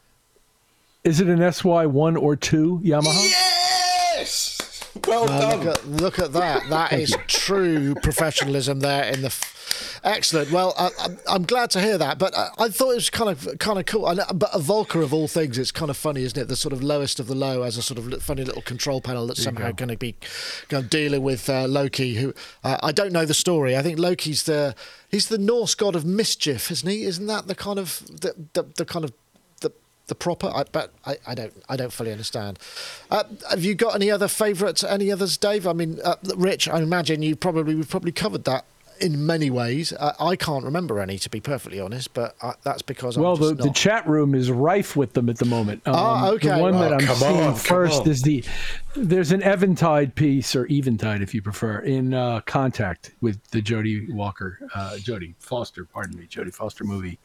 Is 1.03 1.19
it 1.19 1.27
an 1.27 1.51
SY 1.51 1.85
one 1.87 2.15
or 2.15 2.35
two 2.35 2.79
Yamaha? 2.83 3.29
Yes. 4.15 4.87
Well 5.05 5.29
uh, 5.29 5.39
done. 5.39 5.59
Look 5.65 5.77
at, 5.77 5.87
look 5.87 6.19
at, 6.19 6.33
that. 6.33 6.69
That 6.69 6.93
is 6.93 7.17
true 7.27 7.95
professionalism 7.95 8.79
there 8.79 9.03
in 9.05 9.21
the. 9.21 9.52
Excellent. 10.03 10.51
Well, 10.51 10.73
I, 10.77 10.89
am 11.35 11.43
glad 11.43 11.69
to 11.71 11.81
hear 11.81 11.97
that. 11.97 12.17
But 12.17 12.37
I, 12.37 12.49
I, 12.57 12.69
thought 12.69 12.91
it 12.91 12.95
was 12.95 13.09
kind 13.09 13.29
of 13.29 13.57
kind 13.59 13.79
of 13.79 13.85
cool. 13.85 14.03
but 14.33 14.49
a 14.53 14.59
Volca 14.59 15.03
of 15.03 15.13
all 15.13 15.27
things, 15.27 15.57
it's 15.57 15.71
kind 15.71 15.89
of 15.89 15.97
funny, 15.97 16.23
isn't 16.23 16.39
it? 16.39 16.47
The 16.47 16.55
sort 16.55 16.73
of 16.73 16.83
lowest 16.83 17.19
of 17.19 17.27
the 17.27 17.35
low 17.35 17.63
as 17.63 17.77
a 17.77 17.81
sort 17.81 17.99
of 17.99 18.23
funny 18.23 18.43
little 18.43 18.61
control 18.61 19.01
panel 19.01 19.27
that's 19.27 19.43
somehow 19.43 19.67
go. 19.67 19.73
going 19.73 19.89
to 19.89 19.97
be 19.97 20.15
going 20.67 20.87
dealing 20.87 21.23
with 21.23 21.49
uh, 21.49 21.67
Loki. 21.67 22.15
Who 22.15 22.33
uh, 22.63 22.77
I 22.81 22.91
don't 22.91 23.11
know 23.11 23.25
the 23.25 23.33
story. 23.33 23.75
I 23.77 23.81
think 23.81 23.99
Loki's 23.99 24.43
the 24.43 24.75
he's 25.09 25.27
the 25.27 25.37
Norse 25.37 25.75
god 25.75 25.95
of 25.95 26.05
mischief, 26.05 26.71
isn't 26.71 26.89
he? 26.89 27.03
Isn't 27.03 27.27
that 27.27 27.47
the 27.47 27.55
kind 27.55 27.79
of 27.79 28.01
the, 28.07 28.33
the, 28.53 28.63
the 28.77 28.85
kind 28.85 29.05
of 29.05 29.13
the 29.61 29.71
the 30.07 30.15
proper? 30.15 30.51
I, 30.53 30.65
but 30.71 30.91
I, 31.05 31.17
I 31.25 31.35
don't 31.35 31.53
I 31.69 31.75
don't 31.75 31.93
fully 31.93 32.11
understand. 32.11 32.59
Uh, 33.09 33.23
have 33.49 33.63
you 33.63 33.75
got 33.75 33.95
any 33.95 34.11
other 34.11 34.27
favourites? 34.27 34.83
Any 34.83 35.11
others, 35.11 35.37
Dave? 35.37 35.67
I 35.67 35.73
mean, 35.73 35.99
uh, 36.03 36.15
Rich. 36.35 36.67
I 36.67 36.81
imagine 36.81 37.21
you 37.21 37.35
probably 37.35 37.75
we've 37.75 37.89
probably 37.89 38.11
covered 38.11 38.43
that 38.45 38.65
in 39.03 39.25
many 39.25 39.49
ways. 39.49 39.91
Uh, 39.93 40.13
I 40.19 40.35
can't 40.35 40.63
remember 40.63 40.99
any, 40.99 41.19
to 41.19 41.29
be 41.29 41.41
perfectly 41.41 41.79
honest, 41.79 42.13
but 42.13 42.35
I, 42.41 42.53
that's 42.63 42.81
because 42.81 43.17
well, 43.17 43.35
the, 43.35 43.49
not... 43.49 43.57
Well, 43.57 43.67
the 43.67 43.73
chat 43.73 44.07
room 44.07 44.33
is 44.33 44.49
rife 44.49 44.95
with 44.95 45.13
them 45.13 45.29
at 45.29 45.37
the 45.37 45.45
moment. 45.45 45.81
Um, 45.85 45.93
oh, 45.95 46.33
okay. 46.35 46.55
The 46.55 46.57
one 46.57 46.75
oh, 46.75 46.79
that 46.79 46.93
I'm 46.93 47.15
seeing 47.15 47.41
on, 47.41 47.55
first 47.55 48.07
is 48.07 48.21
the 48.21 48.43
there's 48.95 49.31
an 49.31 49.41
Eventide 49.41 50.15
piece 50.15 50.55
or 50.55 50.65
Eventide, 50.67 51.21
if 51.21 51.33
you 51.33 51.41
prefer, 51.41 51.79
in 51.79 52.13
uh, 52.13 52.39
Contact 52.41 53.11
with 53.21 53.43
the 53.51 53.61
Jodie 53.61 54.11
Walker, 54.13 54.57
uh, 54.73 54.95
Jodie 54.97 55.35
Foster, 55.39 55.83
pardon 55.85 56.17
me, 56.17 56.25
Jodie 56.25 56.53
Foster 56.53 56.83
movie. 56.83 57.19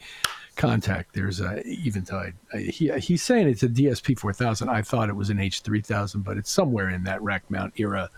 Contact. 0.56 1.14
There's 1.14 1.40
a 1.40 1.62
Eventide. 1.64 2.34
Uh, 2.52 2.58
he, 2.58 2.90
he's 2.98 3.22
saying 3.22 3.46
it's 3.46 3.62
a 3.62 3.68
DSP 3.68 4.18
4000. 4.18 4.68
I 4.68 4.82
thought 4.82 5.08
it 5.08 5.14
was 5.14 5.30
an 5.30 5.38
H3000, 5.38 6.24
but 6.24 6.36
it's 6.36 6.50
somewhere 6.50 6.90
in 6.90 7.04
that 7.04 7.22
rack 7.22 7.48
mount 7.48 7.74
era 7.76 8.10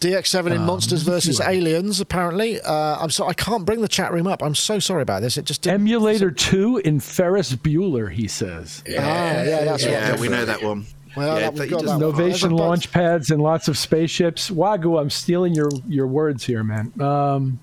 DX7 0.00 0.46
in 0.46 0.58
um, 0.58 0.66
Monsters 0.66 1.02
versus 1.02 1.40
Aliens. 1.40 2.00
Apparently, 2.00 2.58
uh, 2.62 2.96
I'm 2.98 3.10
sorry, 3.10 3.30
I 3.30 3.34
can't 3.34 3.66
bring 3.66 3.82
the 3.82 3.88
chat 3.88 4.12
room 4.12 4.26
up. 4.26 4.42
I'm 4.42 4.54
so 4.54 4.78
sorry 4.78 5.02
about 5.02 5.20
this. 5.20 5.36
It 5.36 5.44
just 5.44 5.62
didn't... 5.62 5.82
Emulator 5.82 6.30
Two 6.30 6.78
in 6.78 7.00
Ferris 7.00 7.54
Bueller. 7.54 8.10
He 8.10 8.26
says. 8.26 8.82
Yeah, 8.86 9.00
ah, 9.02 9.42
yeah, 9.42 9.64
that's 9.64 9.84
yeah. 9.84 10.18
we 10.18 10.28
know 10.28 10.46
that 10.46 10.62
one. 10.62 10.86
Well, 11.16 11.38
yeah, 11.38 11.50
that, 11.50 11.68
got 11.68 11.82
that 11.82 11.98
Novation 11.98 12.56
launch 12.56 12.90
pads 12.92 13.30
and 13.30 13.42
lots 13.42 13.68
of 13.68 13.76
spaceships. 13.76 14.48
Wagyu, 14.48 14.98
I'm 14.98 15.10
stealing 15.10 15.54
your 15.54 15.70
your 15.88 16.06
words 16.06 16.44
here, 16.44 16.62
man. 16.62 16.92
Um, 17.00 17.58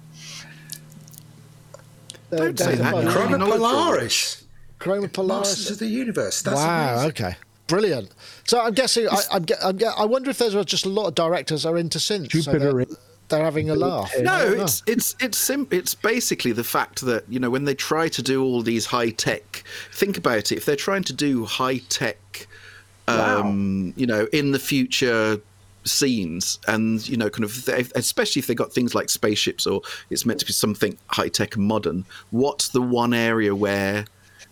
Don't 2.30 2.60
say 2.60 2.76
that. 2.76 2.94
Chroma 2.94 3.40
Polaris. 3.40 4.44
Chroma 4.80 5.12
Polaris. 5.12 5.50
Masters 5.50 5.72
of 5.72 5.80
the 5.80 5.88
Universe. 5.88 6.42
That's 6.42 6.58
wow. 6.58 6.94
Amazing. 6.94 7.10
Okay. 7.10 7.36
Brilliant. 7.68 8.14
So 8.46 8.62
I'm 8.62 8.74
guessing. 8.74 9.08
I, 9.10 9.22
I'm, 9.32 9.46
I'm, 9.64 9.80
i 9.98 10.06
wonder 10.06 10.30
if 10.30 10.38
there's 10.38 10.54
just 10.66 10.86
a 10.86 10.90
lot 10.90 11.08
of 11.08 11.16
directors 11.16 11.66
are 11.66 11.78
into 11.78 11.98
synth. 12.00 12.30
Jupiter. 12.30 12.86
So 12.88 12.98
they're 13.30 13.44
having 13.44 13.70
a 13.70 13.76
laugh. 13.76 14.12
No, 14.22 14.54
it's 14.54 14.84
it's 14.88 15.16
it's 15.20 15.38
sim- 15.38 15.68
it's 15.70 15.94
basically 15.94 16.54
the 16.54 16.64
fact 16.64 17.02
that 17.02 17.26
you 17.28 17.40
know 17.40 17.50
when 17.50 17.66
they 17.66 17.76
try 17.76 18.08
to 18.08 18.22
do 18.22 18.44
all 18.44 18.62
these 18.62 18.86
high 18.86 19.10
tech. 19.10 19.64
Think 19.92 20.18
about 20.18 20.52
it. 20.52 20.54
If 20.54 20.66
they're 20.66 20.78
trying 20.78 21.04
to 21.04 21.14
do 21.14 21.44
high 21.44 21.80
tech, 21.90 22.48
um, 23.08 23.88
wow. 23.88 23.94
you 23.98 24.08
know, 24.08 24.28
in 24.32 24.52
the 24.52 24.60
future 24.60 25.42
scenes 25.84 26.60
and 26.68 27.08
you 27.08 27.16
know 27.16 27.30
kind 27.30 27.46
of 27.46 27.70
especially 27.96 28.42
if 28.42 28.48
they 28.48 28.56
got 28.56 28.74
things 28.74 28.94
like 28.94 29.10
spaceships 29.10 29.66
or 29.66 29.82
it's 30.10 30.26
meant 30.26 30.38
to 30.38 30.46
be 30.46 30.52
something 30.52 30.98
high 31.08 31.30
tech 31.30 31.56
and 31.56 31.66
modern 31.66 32.04
what's 32.32 32.68
the 32.70 32.82
one 32.82 33.14
area 33.14 33.56
where 33.56 34.06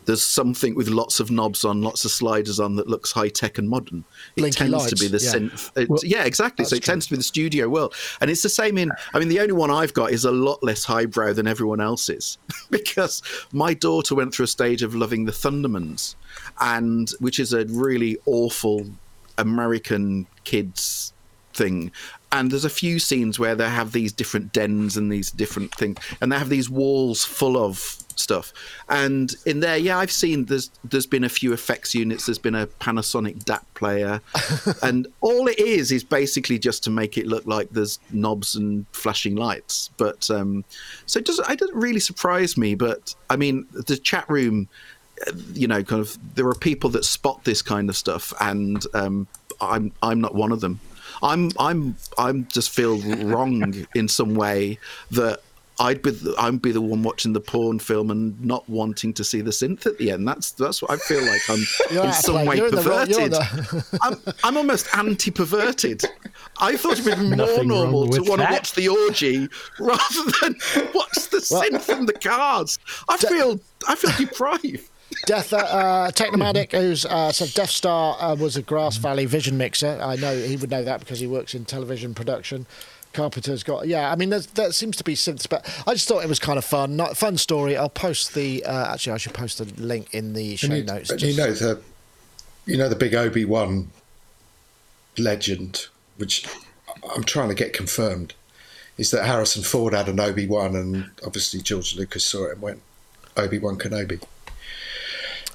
there's 0.05 0.23
something 0.23 0.75
with 0.75 0.87
lots 0.87 1.19
of 1.19 1.31
knobs 1.31 1.65
on, 1.65 1.81
lots 1.81 2.05
of 2.05 2.11
sliders 2.11 2.59
on 2.59 2.75
that 2.75 2.87
looks 2.87 3.11
high 3.11 3.29
tech 3.29 3.57
and 3.57 3.69
modern. 3.69 4.03
It 4.35 4.41
Blinky 4.41 4.57
tends 4.57 4.73
lights, 4.73 4.89
to 4.91 4.95
be 4.95 5.07
the 5.07 5.23
yeah. 5.23 5.31
synth. 5.31 5.89
Well, 5.89 5.99
yeah, 6.03 6.23
exactly. 6.23 6.65
So 6.65 6.75
it 6.75 6.83
true. 6.83 6.93
tends 6.93 7.05
to 7.07 7.11
be 7.11 7.17
the 7.17 7.23
studio 7.23 7.69
world, 7.69 7.93
and 8.21 8.29
it's 8.29 8.43
the 8.43 8.49
same 8.49 8.77
in. 8.77 8.91
I 9.13 9.19
mean, 9.19 9.29
the 9.29 9.39
only 9.39 9.53
one 9.53 9.71
I've 9.71 9.93
got 9.93 10.11
is 10.11 10.25
a 10.25 10.31
lot 10.31 10.63
less 10.63 10.83
highbrow 10.83 11.33
than 11.33 11.47
everyone 11.47 11.81
else's 11.81 12.37
because 12.69 13.21
my 13.51 13.73
daughter 13.73 14.15
went 14.15 14.33
through 14.33 14.45
a 14.45 14.47
stage 14.47 14.83
of 14.83 14.95
loving 14.95 15.25
the 15.25 15.31
Thundermans, 15.31 16.15
and 16.61 17.09
which 17.19 17.39
is 17.39 17.53
a 17.53 17.65
really 17.65 18.17
awful 18.25 18.85
American 19.37 20.27
kids 20.43 21.13
thing. 21.53 21.91
And 22.31 22.51
there's 22.51 22.65
a 22.65 22.69
few 22.69 22.99
scenes 22.99 23.39
where 23.39 23.55
they 23.55 23.69
have 23.69 23.93
these 23.93 24.11
different 24.11 24.51
dens 24.51 24.97
and 24.97 25.11
these 25.11 25.31
different 25.31 25.73
things, 25.75 25.97
and 26.21 26.31
they 26.31 26.37
have 26.37 26.49
these 26.49 26.69
walls 26.69 27.23
full 27.23 27.57
of 27.57 28.04
stuff. 28.15 28.53
And 28.89 29.33
in 29.45 29.59
there, 29.59 29.77
yeah, 29.77 29.97
I've 29.97 30.11
seen 30.11 30.45
there's 30.45 30.71
there's 30.83 31.05
been 31.05 31.23
a 31.23 31.29
few 31.29 31.53
effects 31.53 31.93
units. 31.93 32.25
There's 32.25 32.37
been 32.37 32.55
a 32.55 32.67
Panasonic 32.67 33.43
DAT 33.45 33.65
player, 33.73 34.21
and 34.83 35.07
all 35.21 35.47
it 35.47 35.59
is 35.59 35.91
is 35.91 36.03
basically 36.03 36.59
just 36.59 36.83
to 36.85 36.89
make 36.89 37.17
it 37.17 37.27
look 37.27 37.45
like 37.45 37.69
there's 37.71 37.99
knobs 38.11 38.55
and 38.55 38.85
flashing 38.91 39.35
lights. 39.35 39.89
But 39.97 40.29
um, 40.29 40.63
so 41.05 41.19
it 41.19 41.25
doesn't. 41.25 41.49
It 41.49 41.59
doesn't 41.59 41.75
really 41.75 41.99
surprise 41.99 42.57
me. 42.57 42.75
But 42.75 43.15
I 43.29 43.35
mean, 43.35 43.67
the 43.71 43.97
chat 43.97 44.29
room 44.29 44.67
you 45.53 45.67
know, 45.67 45.83
kind 45.83 46.01
of 46.01 46.17
there 46.35 46.47
are 46.47 46.55
people 46.55 46.89
that 46.91 47.05
spot 47.05 47.43
this 47.43 47.61
kind 47.61 47.89
of 47.89 47.95
stuff, 47.95 48.33
and 48.41 48.83
um, 48.93 49.27
I'm 49.61 49.91
I'm 50.01 50.21
not 50.21 50.35
one 50.35 50.51
of 50.51 50.61
them. 50.61 50.79
I'm 51.23 51.51
I'm 51.59 51.95
I'm 52.17 52.47
just 52.47 52.69
feel 52.69 52.99
wrong 53.25 53.87
in 53.95 54.07
some 54.07 54.35
way 54.35 54.79
that 55.11 55.41
I'd 55.79 56.01
be 56.01 56.11
the, 56.11 56.33
I'd 56.37 56.61
be 56.61 56.71
the 56.71 56.79
one 56.81 57.03
watching 57.03 57.33
the 57.33 57.41
porn 57.41 57.79
film 57.79 58.09
and 58.09 58.39
not 58.43 58.67
wanting 58.69 59.13
to 59.13 59.23
see 59.25 59.41
the 59.41 59.51
synth 59.51 59.85
at 59.85 59.97
the 59.97 60.11
end. 60.11 60.25
That's 60.27 60.51
that's 60.51 60.81
what 60.81 60.91
I 60.91 60.97
feel 60.97 61.21
like 61.25 61.41
I'm 61.49 61.59
You're 61.91 62.05
in 62.05 62.13
some 62.13 62.35
place. 62.35 62.47
way 62.47 62.55
You're 62.57 62.67
in 62.69 62.75
the 62.75 62.81
wrong- 62.81 63.09
you're 63.09 63.19
perverted. 63.29 63.31
the- 63.33 63.99
I'm, 64.01 64.33
I'm 64.43 64.57
almost 64.57 64.87
anti-perverted. 64.95 66.05
I 66.61 66.77
thought 66.77 66.99
it'd 66.99 67.05
be 67.05 67.15
more 67.27 67.35
Nothing 67.35 67.57
wrong 67.69 67.91
normal 67.91 68.07
to 68.07 68.19
with 68.21 68.29
want 68.29 68.41
to 68.41 68.47
watch 68.49 68.73
the 68.73 68.87
orgy 68.87 69.47
rather 69.79 70.31
than 70.41 70.55
watch 70.93 71.29
the 71.29 71.37
synth 71.37 71.89
and 71.89 72.07
the 72.07 72.13
cars. 72.13 72.79
I 73.09 73.17
feel 73.17 73.59
I 73.87 73.95
feel 73.95 74.11
deprived. 74.17 74.89
Death 75.27 75.53
uh, 75.53 75.57
uh, 75.57 76.11
Technomatic, 76.11 76.71
who's 76.71 77.05
uh, 77.05 77.31
said 77.31 77.53
Death 77.53 77.69
Star 77.69 78.17
uh, 78.19 78.35
was 78.35 78.57
a 78.57 78.61
Grass 78.61 78.97
Valley 78.97 79.25
vision 79.25 79.57
mixer. 79.57 79.99
I 80.01 80.15
know 80.15 80.35
he 80.37 80.55
would 80.57 80.69
know 80.71 80.83
that 80.83 80.99
because 80.99 81.19
he 81.19 81.27
works 81.27 81.53
in 81.53 81.63
television 81.65 82.13
production. 82.13 82.65
Carpenter's 83.15 83.63
got 83.63 83.87
yeah. 83.87 84.11
I 84.11 84.15
mean, 84.15 84.29
there 84.29 84.71
seems 84.71 84.97
to 84.97 85.03
be 85.03 85.15
synths, 85.15 85.47
but 85.47 85.65
I 85.87 85.93
just 85.93 86.07
thought 86.07 86.23
it 86.23 86.29
was 86.29 86.39
kind 86.39 86.57
of 86.57 86.65
fun. 86.65 86.95
Not 86.95 87.17
fun 87.17 87.37
story. 87.37 87.77
I'll 87.77 87.89
post 87.89 88.33
the. 88.33 88.63
Uh, 88.65 88.93
actually, 88.93 89.13
I 89.13 89.17
should 89.17 89.33
post 89.33 89.57
the 89.57 89.65
link 89.81 90.13
in 90.13 90.33
the 90.33 90.55
show 90.57 90.73
you, 90.73 90.83
notes. 90.83 91.09
and 91.09 91.21
you 91.21 91.35
know 91.35 91.51
the, 91.51 91.81
you 92.65 92.77
know 92.77 92.89
the 92.89 92.95
big 92.95 93.15
Obi 93.15 93.45
Wan 93.45 93.89
legend, 95.17 95.87
which 96.17 96.45
I'm 97.15 97.23
trying 97.23 97.49
to 97.49 97.55
get 97.55 97.73
confirmed, 97.73 98.33
is 98.97 99.11
that 99.11 99.25
Harrison 99.25 99.63
Ford 99.63 99.93
had 99.93 100.09
an 100.09 100.19
OB-1, 100.19 100.75
and 100.75 101.09
obviously 101.25 101.61
George 101.61 101.95
Lucas 101.95 102.25
saw 102.25 102.47
it 102.47 102.53
and 102.53 102.61
went 102.61 102.81
Obi 103.37 103.59
Wan 103.59 103.77
Kenobi. 103.77 104.21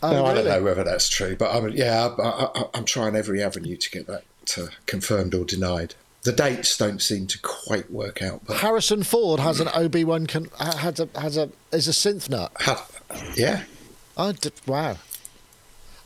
Oh, 0.02 0.12
no, 0.12 0.24
I 0.24 0.32
don't 0.32 0.46
know 0.46 0.62
whether 0.62 0.82
that's 0.82 1.10
true, 1.10 1.36
but 1.36 1.54
I 1.54 1.60
mean, 1.60 1.76
yeah, 1.76 2.08
I, 2.18 2.22
I, 2.22 2.64
I'm 2.72 2.86
trying 2.86 3.14
every 3.16 3.42
avenue 3.42 3.76
to 3.76 3.90
get 3.90 4.06
that 4.06 4.24
uh, 4.56 4.68
confirmed 4.86 5.34
or 5.34 5.44
denied. 5.44 5.94
The 6.22 6.33
dates 6.33 6.76
don't 6.76 7.00
seem 7.00 7.26
to 7.28 7.38
quite 7.40 7.90
work 7.90 8.20
out, 8.20 8.42
but 8.46 8.59
Harrison 8.59 9.02
Ford 9.02 9.40
has 9.40 9.59
an 9.59 9.68
OB 9.68 10.04
one 10.04 10.26
ha- 10.59 10.76
has 10.76 11.00
a 11.00 11.09
has 11.18 11.37
a 11.38 11.50
is 11.72 11.88
a 11.88 11.92
synth 11.92 12.28
nut. 12.28 12.52
ha- 12.56 12.87
yeah, 13.37 13.64
I 14.18 14.33
wow. 14.66 14.98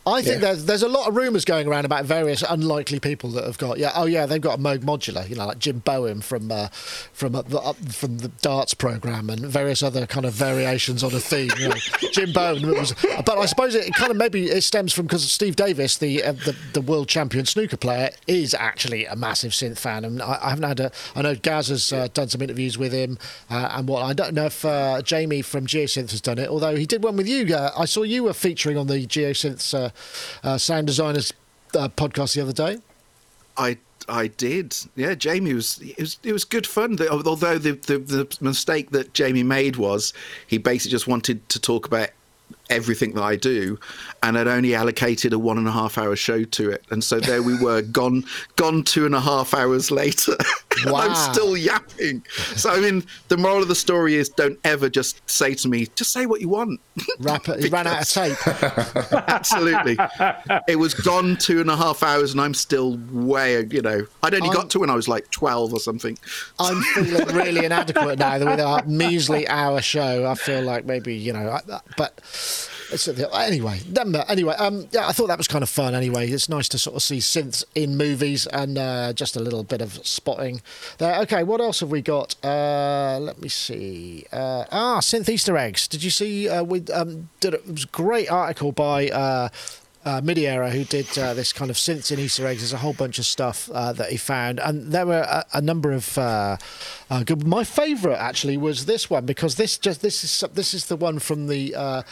I 0.07 0.21
think 0.23 0.35
Yeah. 0.43 0.49
there's 0.53 0.65
there's 0.67 0.83
a 0.83 0.89
lot 0.89 1.09
of 1.09 1.17
rumours 1.17 1.45
going 1.45 1.67
around 1.67 1.87
about 1.87 2.05
various 2.05 2.43
unlikely 2.47 3.01
people 3.01 3.31
that 3.31 3.45
have 3.45 3.57
got 3.59 3.79
yeah 3.79 3.93
oh 3.95 4.05
yeah 4.05 4.27
they've 4.27 4.41
got 4.41 4.59
a 4.59 4.63
Moog 4.63 4.81
modular 4.81 5.27
you 5.29 5.35
know 5.35 5.47
like 5.47 5.59
Jim 5.59 5.79
Bowen 5.79 6.21
from 6.21 6.53
uh, 6.53 6.69
from 7.13 7.35
uh, 7.35 7.43
the, 7.43 7.59
up 7.59 7.77
from 7.93 8.19
the 8.19 8.29
darts 8.43 8.75
program 8.75 9.31
and 9.31 9.41
various 9.41 9.83
other 9.83 10.07
kind 10.07 10.27
of 10.27 10.35
variations 10.35 11.03
on 11.03 11.15
a 11.15 11.21
theme 11.21 11.51
you 11.59 11.69
know 11.69 11.77
Jim 12.13 12.33
Bowen 12.33 12.67
was 12.77 12.95
but 13.25 13.39
I 13.39 13.47
suppose 13.47 13.75
it 13.75 13.95
kind 13.95 14.11
of 14.11 14.17
maybe 14.19 14.45
it 14.47 14.61
stems 14.63 14.93
from 14.93 15.07
because 15.07 15.31
Steve 15.31 15.57
Davis 15.57 15.97
the, 15.97 16.23
uh, 16.23 16.33
the 16.33 16.55
the 16.75 16.81
world 16.83 17.09
champion 17.09 17.47
snooker 17.47 17.77
player 17.79 18.11
is 18.27 18.53
actually 18.55 19.07
a 19.07 19.17
massive 19.17 19.53
synth 19.53 19.79
fan 19.79 20.05
and 20.05 20.21
I, 20.21 20.39
I 20.43 20.49
haven't 20.51 20.65
had 20.69 20.81
a 20.81 20.93
I 21.17 21.23
know 21.23 21.35
Gaz 21.35 21.69
has 21.69 21.93
uh, 21.93 22.09
done 22.13 22.29
some 22.29 22.43
interviews 22.43 22.77
with 22.77 22.93
him 22.93 23.17
uh, 23.51 23.69
and 23.73 23.89
what 23.89 24.03
I 24.03 24.13
don't 24.13 24.35
know 24.35 24.47
if 24.47 24.65
uh, 24.67 25.01
Jamie 25.03 25.41
from 25.43 25.67
Geosynth 25.67 26.11
has 26.11 26.21
done 26.21 26.39
it 26.39 26.49
although 26.51 26.77
he 26.77 26.85
did 26.85 27.03
one 27.03 27.17
with 27.17 27.27
you 27.29 27.55
uh, 27.55 27.71
I 27.77 27.87
saw 27.87 28.03
you 28.03 28.25
were 28.25 28.35
featuring 28.35 28.77
on 28.77 28.87
the 28.87 29.07
Geosynths 29.07 29.73
uh, 29.73 29.91
sound 30.59 30.87
designers 30.87 31.33
uh, 31.75 31.89
podcast 31.89 32.35
the 32.35 32.41
other 32.41 32.53
day. 32.53 32.79
I 33.57 33.79
I 34.09 34.29
did. 34.29 34.77
Yeah, 34.97 35.15
Jamie 35.15 35.55
was 35.55 35.81
it 35.81 35.99
was 35.99 36.19
it 36.23 36.33
was 36.33 36.45
good 36.45 36.67
fun. 36.67 36.99
Although 37.11 37.59
the, 37.59 37.73
the 37.73 37.99
the 37.99 38.37
mistake 38.41 38.91
that 38.91 39.15
Jamie 39.15 39.43
made 39.43 39.77
was 39.77 40.13
he 40.47 40.59
basically 40.59 40.91
just 40.91 41.07
wanted 41.07 41.49
to 41.49 41.61
talk 41.61 41.87
about 41.87 42.11
everything 42.71 43.13
that 43.13 43.23
I 43.23 43.37
do, 43.37 43.79
and 44.23 44.37
had 44.37 44.49
only 44.49 44.75
allocated 44.75 45.33
a 45.33 45.39
one 45.39 45.59
and 45.59 45.69
a 45.69 45.73
half 45.73 45.97
hour 45.97 46.17
show 46.17 46.45
to 46.45 46.71
it. 46.71 46.85
And 46.91 47.03
so 47.03 47.21
there 47.21 47.43
we 47.43 47.59
were, 47.59 47.83
gone 48.01 48.25
gone 48.57 48.83
two 48.83 49.07
and 49.07 49.15
a 49.15 49.21
half 49.21 49.55
hours 49.55 49.91
later. 49.91 50.37
Wow. 50.95 51.01
I'm 51.01 51.15
still 51.35 51.57
yapping. 51.57 52.25
So 52.57 52.71
I 52.71 52.81
mean, 52.81 53.05
the 53.29 53.37
moral 53.37 53.63
of 53.63 53.69
the 53.69 53.75
story 53.75 54.15
is: 54.17 54.29
don't 54.29 54.59
ever 54.65 54.89
just 54.89 55.29
say 55.29 55.55
to 55.55 55.69
me, 55.69 55.87
just 55.95 56.13
say 56.13 56.27
what 56.27 56.41
you 56.41 56.49
want. 56.49 56.81
Rap, 57.21 57.47
he 57.47 57.69
ran 57.69 57.87
out 57.87 58.03
of 58.03 58.09
tape. 58.09 58.37
Absolutely. 59.13 59.97
it 60.69 60.77
was 60.77 60.95
gone 60.95 61.37
two 61.37 61.61
and 61.61 61.71
a 61.71 61.77
half 61.77 62.03
hours, 62.03 62.33
and 62.33 62.41
I'm 62.41 62.55
still 62.55 62.99
way, 63.11 63.65
you 63.71 63.83
know, 63.83 64.07
I'd 64.23 64.35
only 64.35 64.49
I'm- 64.49 64.55
got 64.57 64.71
to 64.71 64.79
when 64.81 64.91
I 64.91 64.95
was 64.95 65.09
like 65.09 65.31
12 65.31 65.73
or 65.73 65.81
something. 65.81 66.19
I'm 66.59 66.81
feeling 66.83 67.27
really 67.35 67.65
inadequate 67.65 68.19
now 68.19 68.39
with 68.39 68.61
our 68.61 68.85
measly 68.87 69.49
hour 69.49 69.81
show. 69.81 70.27
I 70.27 70.35
feel 70.35 70.63
like 70.63 70.85
maybe 70.85 71.15
you 71.15 71.33
know, 71.33 71.51
I- 71.51 71.81
but 71.97 72.21
anyway. 73.35 73.81
Anyway. 74.29 74.55
Um, 74.55 74.87
yeah, 74.91 75.07
I 75.07 75.13
thought 75.13 75.29
that 75.29 75.39
was 75.39 75.49
kind 75.49 75.63
of 75.63 75.69
fun. 75.69 75.95
Anyway, 75.95 76.29
it's 76.31 76.49
nice 76.49 76.69
to 76.71 76.79
sort 76.79 76.97
of 76.97 77.03
see 77.03 77.19
synths 77.19 77.65
in 77.75 77.97
movies 77.97 78.47
and 78.49 78.79
uh, 78.79 79.13
just 79.13 79.37
a 79.37 79.41
little 79.41 79.65
bit 79.65 79.81
of 79.81 80.07
spotting 80.07 80.61
there. 80.99 81.21
Okay, 81.23 81.43
what 81.45 81.61
else 81.61 81.81
have 81.81 81.91
we 81.91 82.03
got? 82.03 82.35
Uh, 82.45 83.19
let 83.21 83.41
me 83.41 83.49
see. 83.49 84.27
Uh, 84.33 84.65
ah, 84.71 84.99
synth 85.01 85.29
Easter 85.29 85.57
eggs. 85.57 85.89
Did 85.89 86.03
you 86.03 86.11
see? 86.11 86.49
Uh, 86.49 86.63
we 86.63 86.85
um, 86.93 87.29
did 87.41 87.55
a, 87.55 87.59
it 87.59 87.73
was 87.73 87.85
a 87.85 87.89
great 87.89 88.31
article 88.31 88.73
by. 88.73 89.09
Uh, 89.09 89.49
uh, 90.05 90.21
Midierror, 90.21 90.71
who 90.71 90.85
did 90.85 91.17
uh, 91.19 91.35
this 91.35 91.53
kind 91.53 91.71
of 91.71 91.77
synths 91.77 92.13
in 92.13 92.19
Easter 92.19 92.47
eggs. 92.47 92.61
There's 92.61 92.73
a 92.73 92.79
whole 92.79 92.93
bunch 92.93 93.19
of 93.19 93.25
stuff 93.25 93.71
uh, 93.73 93.93
that 93.95 94.11
he 94.11 94.17
found, 94.17 94.61
and 94.61 94.93
there 94.93 95.07
were 95.07 95.23
a, 95.23 95.45
a 95.55 95.61
number 95.63 95.93
of 95.93 96.19
uh, 96.19 96.59
uh, 97.11 97.23
good. 97.25 97.47
My 97.47 97.65
favourite 97.65 98.19
actually 98.19 98.57
was 98.57 98.85
this 98.85 99.09
one 99.09 99.25
because 99.25 99.55
this 99.55 99.79
just 99.79 100.03
this 100.03 100.23
is 100.23 100.45
this 100.53 100.75
is 100.75 100.87
the 100.87 100.97
one 100.97 101.19
from 101.19 101.47
the 101.47 102.05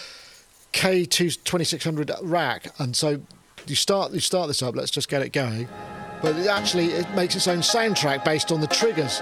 uh, 0.74 0.78
K 0.78 1.04
two 1.04 1.30
twenty 1.30 1.64
six 1.64 1.84
hundred 1.84 2.10
rack, 2.22 2.66
and 2.78 2.96
so 2.96 3.20
you 3.66 3.76
start 3.76 4.12
you 4.12 4.20
start 4.20 4.48
this 4.48 4.62
up. 4.62 4.74
Let's 4.76 4.90
just 4.90 5.08
get 5.08 5.22
it 5.22 5.32
going. 5.32 5.68
But 6.22 6.36
it 6.36 6.46
actually, 6.46 6.86
it 6.86 7.10
makes 7.14 7.34
its 7.34 7.48
own 7.48 7.58
soundtrack 7.58 8.24
based 8.24 8.52
on 8.52 8.60
the 8.60 8.68
triggers. 8.68 9.20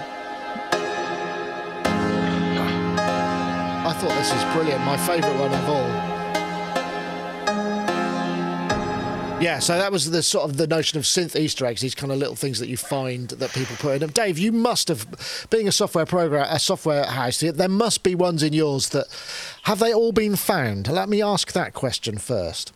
I 3.83 3.93
thought 3.99 4.09
this 4.09 4.31
is 4.31 4.43
brilliant. 4.53 4.83
My 4.85 4.97
favourite 4.97 5.39
one 5.39 5.53
of 5.53 5.69
all. 5.69 6.10
Yeah, 9.41 9.59
so 9.59 9.77
that 9.77 9.91
was 9.91 10.11
the 10.11 10.21
sort 10.21 10.49
of 10.49 10.57
the 10.57 10.67
notion 10.67 10.99
of 10.99 11.05
synth 11.05 11.35
Easter 11.35 11.65
eggs, 11.65 11.81
these 11.81 11.95
kind 11.95 12.11
of 12.11 12.19
little 12.19 12.35
things 12.35 12.59
that 12.59 12.69
you 12.69 12.77
find 12.77 13.29
that 13.29 13.51
people 13.51 13.75
put 13.77 13.95
in. 13.95 14.03
And 14.03 14.13
Dave, 14.13 14.37
you 14.37 14.51
must 14.51 14.87
have, 14.87 15.47
being 15.49 15.67
a 15.67 15.71
software 15.71 16.05
program, 16.05 16.47
a 16.49 16.59
software 16.59 17.05
house, 17.05 17.39
there 17.39 17.69
must 17.69 18.03
be 18.03 18.13
ones 18.15 18.43
in 18.43 18.53
yours 18.53 18.89
that 18.89 19.07
have 19.63 19.79
they 19.79 19.93
all 19.93 20.11
been 20.11 20.35
found? 20.35 20.87
Let 20.87 21.09
me 21.09 21.21
ask 21.21 21.51
that 21.53 21.73
question 21.73 22.17
first. 22.17 22.71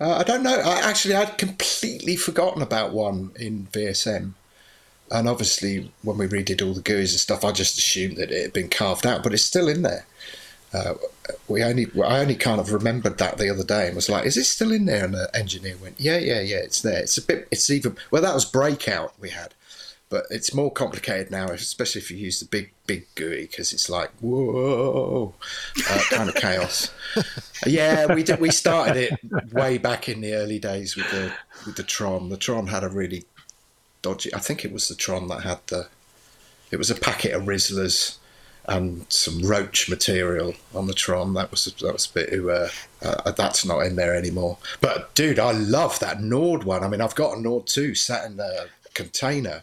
Uh, 0.00 0.16
I 0.16 0.22
don't 0.24 0.42
know. 0.42 0.58
I 0.58 0.80
actually 0.80 1.14
I'd 1.14 1.38
completely 1.38 2.16
forgotten 2.16 2.60
about 2.60 2.92
one 2.92 3.30
in 3.36 3.68
VSM, 3.72 4.32
and 5.12 5.28
obviously 5.28 5.92
when 6.02 6.18
we 6.18 6.26
redid 6.26 6.64
all 6.64 6.74
the 6.74 6.80
GUIs 6.80 7.12
and 7.12 7.20
stuff, 7.20 7.44
I 7.44 7.52
just 7.52 7.78
assumed 7.78 8.16
that 8.16 8.32
it 8.32 8.42
had 8.42 8.52
been 8.52 8.68
carved 8.68 9.06
out, 9.06 9.22
but 9.22 9.32
it's 9.32 9.44
still 9.44 9.68
in 9.68 9.82
there. 9.82 10.04
Uh, 10.72 10.94
we 11.48 11.62
only 11.62 11.86
I 12.02 12.20
only 12.20 12.34
kind 12.34 12.60
of 12.60 12.72
remembered 12.72 13.18
that 13.18 13.36
the 13.36 13.50
other 13.50 13.64
day 13.64 13.86
and 13.86 13.96
was 13.96 14.08
like, 14.08 14.26
"Is 14.26 14.36
it 14.36 14.44
still 14.44 14.72
in 14.72 14.86
there?" 14.86 15.04
And 15.04 15.14
the 15.14 15.30
engineer 15.34 15.76
went, 15.76 16.00
"Yeah, 16.00 16.18
yeah, 16.18 16.40
yeah, 16.40 16.58
it's 16.58 16.80
there. 16.80 17.00
It's 17.02 17.18
a 17.18 17.22
bit. 17.22 17.46
It's 17.50 17.68
even 17.70 17.96
well 18.10 18.22
that 18.22 18.34
was 18.34 18.44
breakout 18.44 19.12
we 19.20 19.30
had." 19.30 19.54
But 20.08 20.26
it's 20.30 20.52
more 20.52 20.70
complicated 20.70 21.30
now, 21.30 21.46
especially 21.46 22.02
if 22.02 22.10
you 22.10 22.18
use 22.18 22.38
the 22.38 22.44
big, 22.44 22.72
big 22.86 23.06
GUI, 23.14 23.42
because 23.46 23.72
it's 23.72 23.88
like 23.88 24.10
whoa, 24.20 25.34
uh, 25.88 26.02
kind 26.10 26.28
of 26.28 26.34
chaos. 26.34 26.90
Yeah, 27.64 28.12
we 28.12 28.24
did. 28.24 28.40
We 28.40 28.50
started 28.50 28.96
it 28.96 29.52
way 29.52 29.78
back 29.78 30.08
in 30.08 30.20
the 30.20 30.34
early 30.34 30.58
days 30.58 30.96
with 30.96 31.08
the 31.12 31.32
with 31.64 31.76
the 31.76 31.84
Tron. 31.84 32.28
The 32.28 32.36
Tron 32.36 32.66
had 32.66 32.82
a 32.82 32.88
really 32.88 33.24
dodgy. 34.02 34.34
I 34.34 34.40
think 34.40 34.64
it 34.64 34.72
was 34.72 34.88
the 34.88 34.96
Tron 34.96 35.28
that 35.28 35.42
had 35.42 35.60
the. 35.68 35.88
It 36.72 36.76
was 36.76 36.90
a 36.90 36.96
packet 36.96 37.34
of 37.34 37.44
Rizlas, 37.44 38.16
and 38.66 39.04
some 39.08 39.40
roach 39.42 39.88
material 39.88 40.54
on 40.74 40.86
the 40.86 40.94
Tron. 40.94 41.34
That 41.34 41.50
was 41.50 41.64
that 41.64 41.92
was 41.92 42.06
a 42.06 42.12
bit. 42.14 42.32
Uh, 42.44 42.68
uh, 43.02 43.32
that's 43.32 43.64
not 43.64 43.80
in 43.80 43.96
there 43.96 44.14
anymore. 44.14 44.58
But 44.80 45.14
dude, 45.14 45.38
I 45.38 45.52
love 45.52 45.98
that 46.00 46.20
Nord 46.22 46.64
one. 46.64 46.84
I 46.84 46.88
mean, 46.88 47.00
I've 47.00 47.14
got 47.14 47.36
a 47.36 47.40
Nord 47.40 47.66
two 47.66 47.94
sat 47.94 48.24
in 48.24 48.36
the 48.36 48.68
container, 48.94 49.62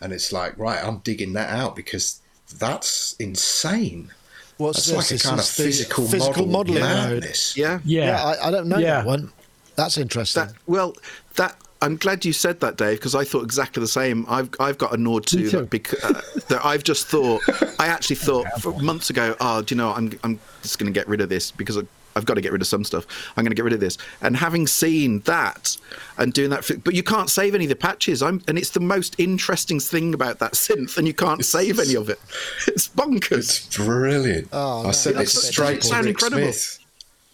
and 0.00 0.12
it's 0.12 0.32
like 0.32 0.56
right, 0.58 0.82
I'm 0.82 0.98
digging 0.98 1.32
that 1.34 1.50
out 1.50 1.76
because 1.76 2.20
that's 2.58 3.14
insane. 3.18 4.10
What's 4.56 4.86
That's 4.86 5.08
this? 5.08 5.10
like 5.12 5.20
a 5.20 5.22
kind 5.22 5.40
of 5.40 5.46
This 5.46 5.58
is 5.58 5.64
physical, 5.78 6.06
physical 6.06 6.46
model 6.46 6.74
modelling 6.74 6.82
mode. 6.82 7.12
madness. 7.22 7.56
Yeah. 7.56 7.80
Yeah. 7.84 8.04
Yeah, 8.06 8.24
I, 8.24 8.48
I 8.48 8.50
don't 8.50 8.68
know 8.68 8.76
Yeah. 8.76 8.96
that 8.96 9.06
one. 9.06 9.32
That's 9.76 9.96
interesting. 9.96 10.44
That 10.44 10.54
well, 10.66 10.94
that 11.36 11.56
I'm 11.82 11.96
glad 11.96 12.24
you 12.24 12.32
said 12.32 12.60
that, 12.60 12.76
Dave, 12.76 12.98
because 12.98 13.14
I 13.14 13.24
thought 13.24 13.42
exactly 13.42 13.80
the 13.80 13.88
same. 13.88 14.26
I've 14.28 14.50
I've 14.60 14.76
got 14.78 14.92
a 14.92 14.96
Nord 14.96 15.22
Me 15.32 15.42
too 15.44 15.50
too. 15.50 15.56
that, 15.60 15.70
bec- 15.70 16.04
uh, 16.04 16.20
that 16.48 16.60
I've 16.64 16.84
just 16.84 17.06
thought. 17.06 17.40
I 17.78 17.86
actually 17.86 18.16
thought 18.26 18.46
for 18.60 18.72
months 18.80 19.08
ago. 19.10 19.34
Oh, 19.40 19.62
do 19.62 19.74
you 19.74 19.78
know? 19.78 19.92
I'm 19.92 20.18
I'm 20.22 20.38
just 20.62 20.78
going 20.78 20.92
to 20.92 20.98
get 20.98 21.08
rid 21.08 21.20
of 21.22 21.28
this 21.30 21.50
because 21.50 21.78
I, 21.78 21.82
I've 22.16 22.26
got 22.26 22.34
to 22.34 22.40
get 22.42 22.52
rid 22.52 22.60
of 22.60 22.66
some 22.68 22.84
stuff. 22.84 23.06
I'm 23.36 23.44
going 23.44 23.50
to 23.52 23.54
get 23.54 23.64
rid 23.64 23.72
of 23.72 23.80
this. 23.80 23.96
And 24.20 24.36
having 24.36 24.66
seen 24.66 25.20
that 25.20 25.76
and 26.18 26.32
doing 26.34 26.50
that, 26.50 26.64
for, 26.64 26.76
but 26.76 26.92
you 26.94 27.02
can't 27.02 27.30
save 27.30 27.54
any 27.54 27.64
of 27.64 27.70
the 27.70 27.76
patches. 27.76 28.22
I'm 28.22 28.42
and 28.46 28.58
it's 28.58 28.70
the 28.70 28.80
most 28.80 29.14
interesting 29.18 29.80
thing 29.80 30.12
about 30.12 30.38
that 30.40 30.52
synth, 30.52 30.98
and 30.98 31.06
you 31.06 31.14
can't 31.14 31.44
save 31.44 31.78
any 31.78 31.94
of 31.94 32.10
it. 32.10 32.18
It's 32.66 32.88
bonkers. 32.88 33.38
It's 33.66 33.76
brilliant. 33.76 34.48
Oh, 34.52 34.86
I 34.88 34.90
said 34.90 35.14
sent 35.14 35.20
it 35.26 35.28
straight 35.30 35.80
to 35.80 35.86
sound 35.86 36.04
Rick 36.04 36.16
incredible. 36.16 36.52
Smith. 36.52 36.84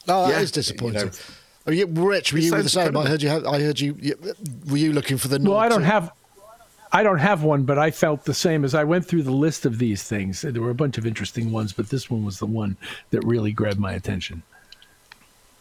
oh, 0.09 0.29
that 0.29 0.35
yeah, 0.35 0.41
is 0.41 0.53
disappointing. 0.53 1.01
you 1.01 1.07
know. 1.07 1.13
Oh, 1.67 1.71
Are 1.71 1.75
you, 1.75 1.87
Rich, 1.87 2.33
were 2.33 2.39
It 2.39 2.45
you 2.45 2.51
the 2.51 2.69
sounds 2.69 2.73
same? 2.73 2.97
I 2.97 3.07
heard 3.07 3.23
you. 3.23 3.29
Had, 3.29 3.45
I 3.45 3.61
heard 3.61 3.81
you, 3.81 3.97
you. 4.01 4.17
Were 4.71 4.77
you 4.77 4.93
looking 4.93 5.17
for 5.19 5.29
the? 5.29 5.37
Well, 5.39 5.45
Nord 5.55 5.65
I 5.65 5.69
don't 5.69 5.81
too? 5.81 5.85
have. 5.87 6.13
I 6.93 7.03
don't 7.03 7.19
have 7.19 7.43
one, 7.43 7.65
but 7.65 7.79
I 7.79 7.91
felt 7.91 8.25
the 8.25 8.33
same 8.33 8.65
as 8.65 8.75
I 8.75 8.85
went 8.85 9.05
through 9.07 9.25
the 9.25 9.33
list 9.33 9.67
of 9.67 9.79
these 9.79 10.05
things. 10.05 10.43
There 10.43 10.63
were 10.63 10.71
a 10.71 10.75
bunch 10.75 10.97
of 10.97 11.07
interesting 11.07 11.51
ones, 11.51 11.73
but 11.73 11.89
this 11.91 12.09
one 12.09 12.25
was 12.25 12.39
the 12.39 12.47
one 12.47 12.77
that 13.11 13.21
really 13.25 13.53
grabbed 13.53 13.81
my 13.81 13.93
attention. 13.93 14.43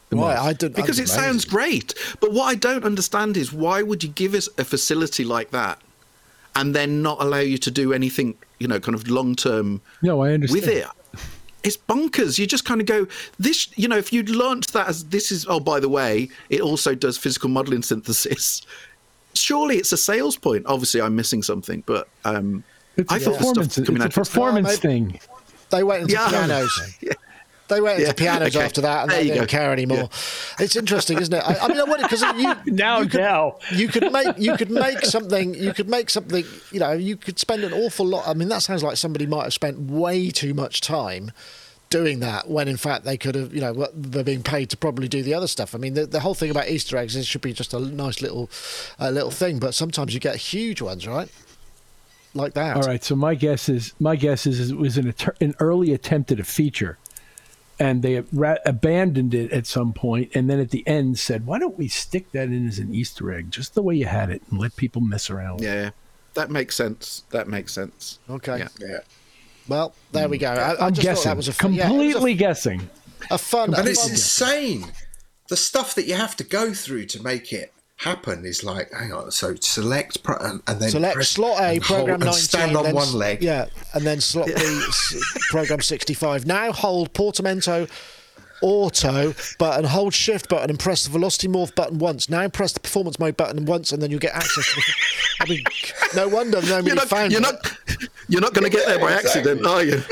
The 0.10 0.18
Right, 0.18 0.36
most. 0.36 0.46
I 0.46 0.54
did 0.54 0.76
because 0.76 1.00
it 1.00 1.08
that's 1.08 1.16
sounds 1.16 1.44
great. 1.44 1.96
But 2.22 2.32
what 2.32 2.46
I 2.46 2.56
don't 2.56 2.86
understand 2.86 3.38
is 3.38 3.52
why 3.52 3.82
would 3.82 4.04
you 4.04 4.10
give 4.10 4.36
us 4.36 4.48
a 4.60 4.64
facility 4.64 5.26
like 5.26 5.50
that 5.50 5.82
and 6.56 6.76
then 6.76 7.02
not 7.02 7.18
allow 7.20 7.40
you 7.40 7.58
to 7.58 7.72
do 7.72 7.92
anything, 7.92 8.36
you 8.60 8.68
know, 8.68 8.80
kind 8.80 8.94
of 8.96 9.10
long 9.10 9.36
term 9.36 9.82
no, 10.04 10.22
I 10.22 10.32
understand. 10.34 10.62
with 10.62 10.70
it? 10.70 10.86
It's 11.66 11.76
bonkers. 11.78 12.38
You 12.38 12.46
just 12.46 12.64
kind 12.64 12.80
of 12.80 12.88
go, 12.88 13.08
this, 13.40 13.68
you 13.78 13.88
know, 13.88 13.98
if 13.98 14.14
you'd 14.14 14.30
launched 14.30 14.72
that 14.74 14.88
as 14.88 15.06
this 15.06 15.32
is, 15.32 15.46
oh, 15.50 15.60
by 15.60 15.80
the 15.80 15.90
way, 15.90 16.30
it 16.50 16.62
also 16.62 16.94
does 16.96 17.18
physical 17.18 17.50
modeling 17.50 17.82
synthesis. 17.82 18.62
Surely 19.34 19.78
it's 19.78 19.92
a 19.92 19.98
sales 19.98 20.38
point. 20.38 20.66
Obviously, 20.68 21.02
I'm 21.02 21.16
missing 21.16 21.42
something, 21.44 21.84
but 21.86 22.08
um, 22.24 22.64
It's 22.98 23.12
I 23.12 23.18
a 23.18 23.20
thought 23.20 23.32
the 23.32 23.38
performance. 23.40 23.74
stuff 23.74 23.86
coming 23.88 24.02
It's 24.04 24.16
a 24.16 24.20
performance 24.20 24.68
Well, 24.68 24.78
thing. 24.78 25.20
They 25.72 25.84
went 25.84 26.04
into 26.04 26.14
Yeah. 26.14 26.30
pianos. 26.30 26.80
Yeah. 27.02 27.14
They 27.68 27.82
went 27.82 28.00
into 28.00 28.08
Yeah, 28.08 28.14
pianos 28.18 28.56
okay. 28.56 28.64
after 28.66 28.82
that, 28.82 29.02
and 29.04 29.12
There 29.12 29.18
they 29.20 29.24
you 29.28 29.34
didn't 29.34 29.46
go. 29.52 29.58
care 29.58 29.72
anymore. 29.72 30.10
It's 30.60 30.76
interesting, 30.76 31.18
isn't 31.20 31.34
it? 31.34 31.44
I, 31.44 31.58
I 31.62 31.68
mean, 31.68 31.80
I 31.80 31.84
wonder 31.84 32.04
because 32.08 32.22
you 32.38 32.74
Now, 32.74 33.00
you 33.02 33.10
could, 33.10 33.20
now. 33.22 33.58
you 33.72 33.88
could 33.88 34.12
make 34.12 34.38
you 34.38 34.56
could 34.56 34.70
make 34.72 35.04
something. 35.06 35.54
You 35.56 35.74
could 35.74 35.90
make 35.90 36.10
something. 36.10 36.44
You 36.72 36.80
know, 36.80 36.92
you 36.92 37.18
could 37.18 37.40
spend 37.40 37.64
an 37.64 37.74
awful 37.74 38.06
lot. 38.06 38.28
I 38.28 38.34
mean, 38.34 38.50
that 38.50 38.62
sounds 38.62 38.84
like 38.84 38.98
somebody 38.98 39.26
might 39.26 39.44
have 39.44 39.54
spent 39.54 39.80
way 39.80 40.30
too 40.30 40.54
much 40.54 40.82
time 40.82 41.32
doing 41.92 42.20
that 42.20 42.50
when 42.50 42.68
in 42.68 42.78
fact 42.78 43.06
they 43.06 43.16
could 43.16 43.36
have 43.36 43.54
you 43.54 43.62
know 43.62 43.88
they're 43.94 44.24
being 44.24 44.42
paid 44.42 44.72
to 44.72 44.76
probably 44.76 45.08
do 45.08 45.22
the 45.22 45.36
other 45.36 45.46
stuff 45.48 45.76
i 45.76 45.78
mean 45.78 45.94
the, 45.94 46.08
the 46.08 46.20
whole 46.20 46.34
thing 46.34 46.50
about 46.50 46.68
easter 46.68 46.98
eggs 46.98 47.16
is 47.16 47.22
it 47.22 47.26
should 47.28 47.42
be 47.42 47.54
just 47.54 47.76
a 47.76 47.80
nice 47.80 48.24
little 48.24 48.50
uh, 49.00 49.12
little 49.12 49.30
thing 49.30 49.60
but 49.60 49.72
sometimes 49.74 50.12
you 50.12 50.20
get 50.20 50.36
huge 50.36 50.82
ones 50.82 51.08
right 51.08 51.30
like 52.34 52.54
that 52.56 52.76
All 52.76 52.82
right. 52.82 53.04
So 53.04 53.16
my 53.16 53.36
guess 53.36 53.70
is 53.70 53.94
my 54.00 54.16
guess 54.16 54.46
is, 54.48 54.60
is 54.60 54.72
it 54.72 54.78
was 54.78 54.98
an 54.98 55.14
an 55.40 55.54
early 55.60 55.94
attempt 55.94 56.32
at 56.32 56.40
a 56.40 56.44
feature, 56.44 56.98
and 57.80 58.02
they 58.02 58.24
ra- 58.32 58.58
abandoned 58.66 59.34
it 59.34 59.52
at 59.52 59.68
some 59.68 59.94
point, 59.94 60.32
and 60.36 60.50
then 60.50 60.60
at 60.60 60.72
the 60.72 60.88
end 60.88 61.20
said, 61.20 61.46
"Why 61.46 61.60
don't 61.60 61.78
we 61.78 61.88
stick 61.88 62.32
that 62.32 62.44
in 62.50 62.68
as 62.68 62.80
an 62.80 62.94
Easter 62.94 63.32
egg, 63.34 63.52
just 63.52 63.76
the 63.76 63.82
way 63.82 63.96
you 63.96 64.06
had 64.06 64.30
it, 64.30 64.42
and 64.50 64.60
let 64.60 64.76
people 64.76 65.02
mess 65.02 65.30
around." 65.30 65.56
with 65.56 65.64
it." 65.64 65.68
yeah, 65.68 65.90
that 66.36 66.50
makes 66.50 66.76
sense. 66.76 67.24
That 67.32 67.48
makes 67.48 67.74
sense. 67.74 68.20
okay 68.30 68.60
Yeah. 68.60 68.68
Yeah. 68.80 69.00
well 69.68 69.94
there 70.12 70.30
we 70.30 70.38
go 70.38 70.50
I, 70.52 70.74
I 70.74 70.86
I'm 70.88 70.94
guessing. 70.94 71.30
that 71.30 71.38
was 71.38 71.48
a 71.48 71.54
fun, 71.54 71.74
yeah, 71.74 71.90
was 71.90 71.92
a- 71.92 72.04
completely 72.14 72.34
guessing. 72.36 72.90
a, 73.32 73.38
fun 73.38 73.74
And 73.74 73.88
it's 73.88 74.02
fun- 74.04 74.12
insane. 74.12 74.92
The 75.48 75.58
stuff 75.58 75.96
that 75.96 76.06
you 76.08 76.16
have 76.16 76.36
to 76.38 76.44
go 76.44 76.74
through 76.74 77.06
to 77.08 77.22
make 77.22 77.52
it 77.54 77.72
happen 77.98 78.46
is 78.46 78.64
like, 78.64 78.92
hang 78.92 79.14
on, 79.14 79.32
so 79.32 79.56
select 79.56 80.22
pro- 80.24 80.38
and, 80.38 80.62
and 80.68 80.80
then 80.82 80.90
Select 80.90 81.16
press 81.16 81.30
slot 81.30 81.62
A, 81.62 81.80
program 81.80 82.08
hold, 82.08 82.10
and 82.22 82.26
19. 82.26 82.34
stand 82.42 82.78
on 82.78 82.84
then 82.84 82.96
one 82.96 83.14
leg. 83.14 83.42
Yeah, 83.42 83.66
and 83.94 84.06
then 84.06 84.20
slot 84.22 84.48
B, 84.48 84.54
s- 84.58 85.38
program 85.50 85.82
65. 85.82 86.46
Now 86.46 86.72
hold 86.72 87.14
Portamento 87.14 87.88
Auto 88.62 89.34
button, 89.60 89.86
hold 89.86 90.14
Shift 90.14 90.50
button, 90.50 90.70
and 90.70 90.80
press 90.80 91.04
the 91.04 91.10
Velocity 91.10 91.48
Morph 91.48 91.76
button 91.76 92.00
once. 92.00 92.30
Now 92.30 92.48
press 92.48 92.72
the 92.72 92.80
Performance 92.80 93.20
Mode 93.20 93.36
button 93.38 93.66
once, 93.66 93.92
and 93.92 94.02
then 94.02 94.12
you'll 94.12 94.20
get 94.22 94.34
access 94.34 94.66
to 94.74 94.76
the. 94.76 94.94
I 95.42 95.50
mean, 95.50 95.64
no 96.16 96.28
wonder 96.34 96.62
nobody 96.62 96.88
You're 96.88 96.96
not, 96.96 97.08
found 97.10 97.32
you're 97.34 97.42
it. 97.42 97.44
not, 97.44 97.78
you're 98.30 98.42
not 98.42 98.54
going 98.54 98.64
to 98.64 98.76
get 98.76 98.88
there 98.88 98.98
by 99.00 99.12
accident, 99.12 99.66
are 99.66 99.84
you? 99.84 99.92
No, 99.92 99.98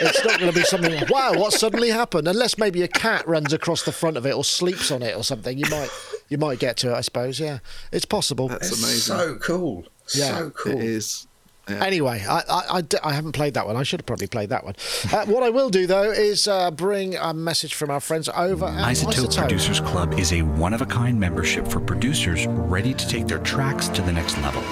it's 0.00 0.24
not 0.24 0.40
going 0.40 0.52
to 0.52 0.58
be 0.58 0.64
something. 0.64 0.92
like, 0.92 1.08
Wow, 1.10 1.34
what 1.34 1.52
suddenly 1.52 1.88
happened? 1.90 2.26
Unless 2.26 2.58
maybe 2.58 2.82
a 2.82 2.88
cat 2.88 3.26
runs 3.28 3.52
across 3.52 3.84
the 3.84 3.92
front 3.92 4.16
of 4.16 4.26
it 4.26 4.34
or 4.34 4.42
sleeps 4.44 4.90
on 4.90 5.02
it 5.02 5.16
or 5.16 5.22
something, 5.22 5.56
you 5.56 5.64
might 5.70 5.88
you 6.30 6.38
might 6.38 6.58
get 6.58 6.78
to 6.78 6.92
it. 6.92 6.94
I 6.94 7.02
suppose. 7.02 7.38
Yeah, 7.38 7.58
it's 7.92 8.06
possible. 8.06 8.48
That's 8.48 8.70
It's 8.70 8.82
amazing. 8.82 9.16
so 9.18 9.34
cool. 9.42 9.84
Yeah. 10.14 10.38
so 10.38 10.50
cool. 10.50 10.72
It 10.72 10.84
is. 10.84 11.26
Yeah. 11.68 11.84
Anyway, 11.84 12.24
I, 12.28 12.38
I, 12.48 12.64
I 12.78 12.80
d- 12.80 12.96
I 13.04 13.12
haven't 13.12 13.30
played 13.32 13.54
that 13.54 13.64
one. 13.64 13.76
I 13.76 13.84
should 13.84 14.00
have 14.00 14.06
probably 14.06 14.26
played 14.26 14.48
that 14.48 14.64
one. 14.64 14.74
Uh, 15.12 15.24
what 15.26 15.44
I 15.44 15.50
will 15.50 15.70
do, 15.70 15.86
though, 15.86 16.10
is 16.10 16.48
uh, 16.48 16.70
bring 16.72 17.14
a 17.14 17.32
message 17.32 17.74
from 17.74 17.90
our 17.90 18.00
friends 18.00 18.28
over 18.30 18.64
at 18.64 18.88
iZotope 18.88 19.12
iZotope. 19.12 19.38
Producers 19.42 19.78
Club 19.80 20.14
is 20.18 20.32
a 20.32 20.42
one 20.42 20.74
of 20.74 20.80
a 20.82 20.86
kind 20.86 21.20
membership 21.20 21.68
for 21.68 21.78
producers 21.78 22.46
ready 22.48 22.92
to 22.94 23.06
take 23.08 23.28
their 23.28 23.38
tracks 23.40 23.86
to 23.88 24.02
the 24.02 24.12
next 24.12 24.36
level. 24.38 24.62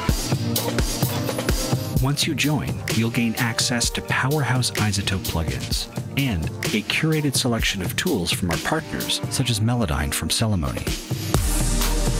Once 2.02 2.28
you 2.28 2.34
join, 2.34 2.72
you'll 2.94 3.10
gain 3.10 3.34
access 3.38 3.90
to 3.90 4.00
powerhouse 4.02 4.70
iZotope 4.72 5.26
plugins 5.26 5.88
and 6.16 6.44
a 6.72 6.82
curated 6.82 7.34
selection 7.34 7.82
of 7.82 7.96
tools 7.96 8.30
from 8.30 8.48
our 8.52 8.56
partners, 8.58 9.20
such 9.30 9.50
as 9.50 9.58
Melodyne 9.58 10.14
from 10.14 10.28
Celemony. 10.28 10.86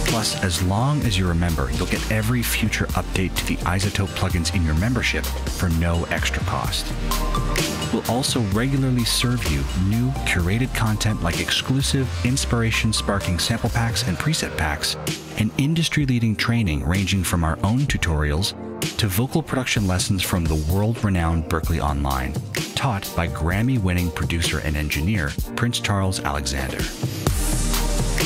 Plus, 0.08 0.42
as 0.42 0.60
long 0.64 1.00
as 1.02 1.16
you're 1.16 1.30
a 1.30 1.34
member, 1.34 1.70
you'll 1.72 1.86
get 1.86 2.10
every 2.10 2.42
future 2.42 2.86
update 2.86 3.32
to 3.36 3.46
the 3.46 3.56
iZotope 3.58 4.08
plugins 4.16 4.52
in 4.52 4.64
your 4.64 4.74
membership 4.74 5.24
for 5.24 5.68
no 5.68 6.04
extra 6.06 6.42
cost. 6.42 6.84
We'll 7.92 8.10
also 8.10 8.40
regularly 8.52 9.04
serve 9.04 9.44
you 9.48 9.58
new 9.88 10.10
curated 10.26 10.74
content 10.74 11.22
like 11.22 11.38
exclusive 11.38 12.08
inspiration 12.26 12.92
sparking 12.92 13.38
sample 13.38 13.70
packs 13.70 14.08
and 14.08 14.16
preset 14.16 14.56
packs, 14.56 14.96
and 15.38 15.52
industry 15.56 16.04
leading 16.04 16.34
training 16.34 16.84
ranging 16.84 17.22
from 17.22 17.44
our 17.44 17.56
own 17.62 17.82
tutorials 17.82 18.54
to 18.98 19.06
vocal 19.06 19.44
production 19.44 19.86
lessons 19.86 20.24
from 20.24 20.44
the 20.44 20.56
world 20.72 21.02
renowned 21.04 21.44
Berklee 21.44 21.80
Online, 21.80 22.32
taught 22.74 23.08
by 23.14 23.28
Grammy 23.28 23.80
winning 23.80 24.10
producer 24.10 24.58
and 24.58 24.76
engineer 24.76 25.30
Prince 25.54 25.78
Charles 25.78 26.18
Alexander. 26.18 26.78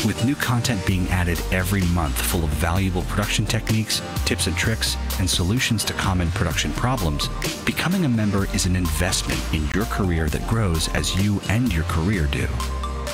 With 0.06 0.24
new 0.24 0.34
content 0.34 0.84
being 0.86 1.06
added 1.08 1.38
every 1.52 1.82
month 1.88 2.18
full 2.18 2.42
of 2.42 2.48
valuable 2.50 3.02
production 3.02 3.44
techniques, 3.44 4.00
tips 4.24 4.46
and 4.46 4.56
tricks, 4.56 4.96
and 5.18 5.28
solutions 5.28 5.84
to 5.84 5.92
common 5.92 6.30
production 6.30 6.72
problems, 6.72 7.28
becoming 7.66 8.06
a 8.06 8.08
member 8.08 8.46
is 8.54 8.64
an 8.64 8.74
investment 8.74 9.42
in 9.52 9.68
your 9.74 9.84
career 9.86 10.30
that 10.30 10.48
grows 10.48 10.88
as 10.94 11.22
you 11.22 11.38
and 11.50 11.70
your 11.70 11.84
career 11.84 12.26
do. 12.32 12.46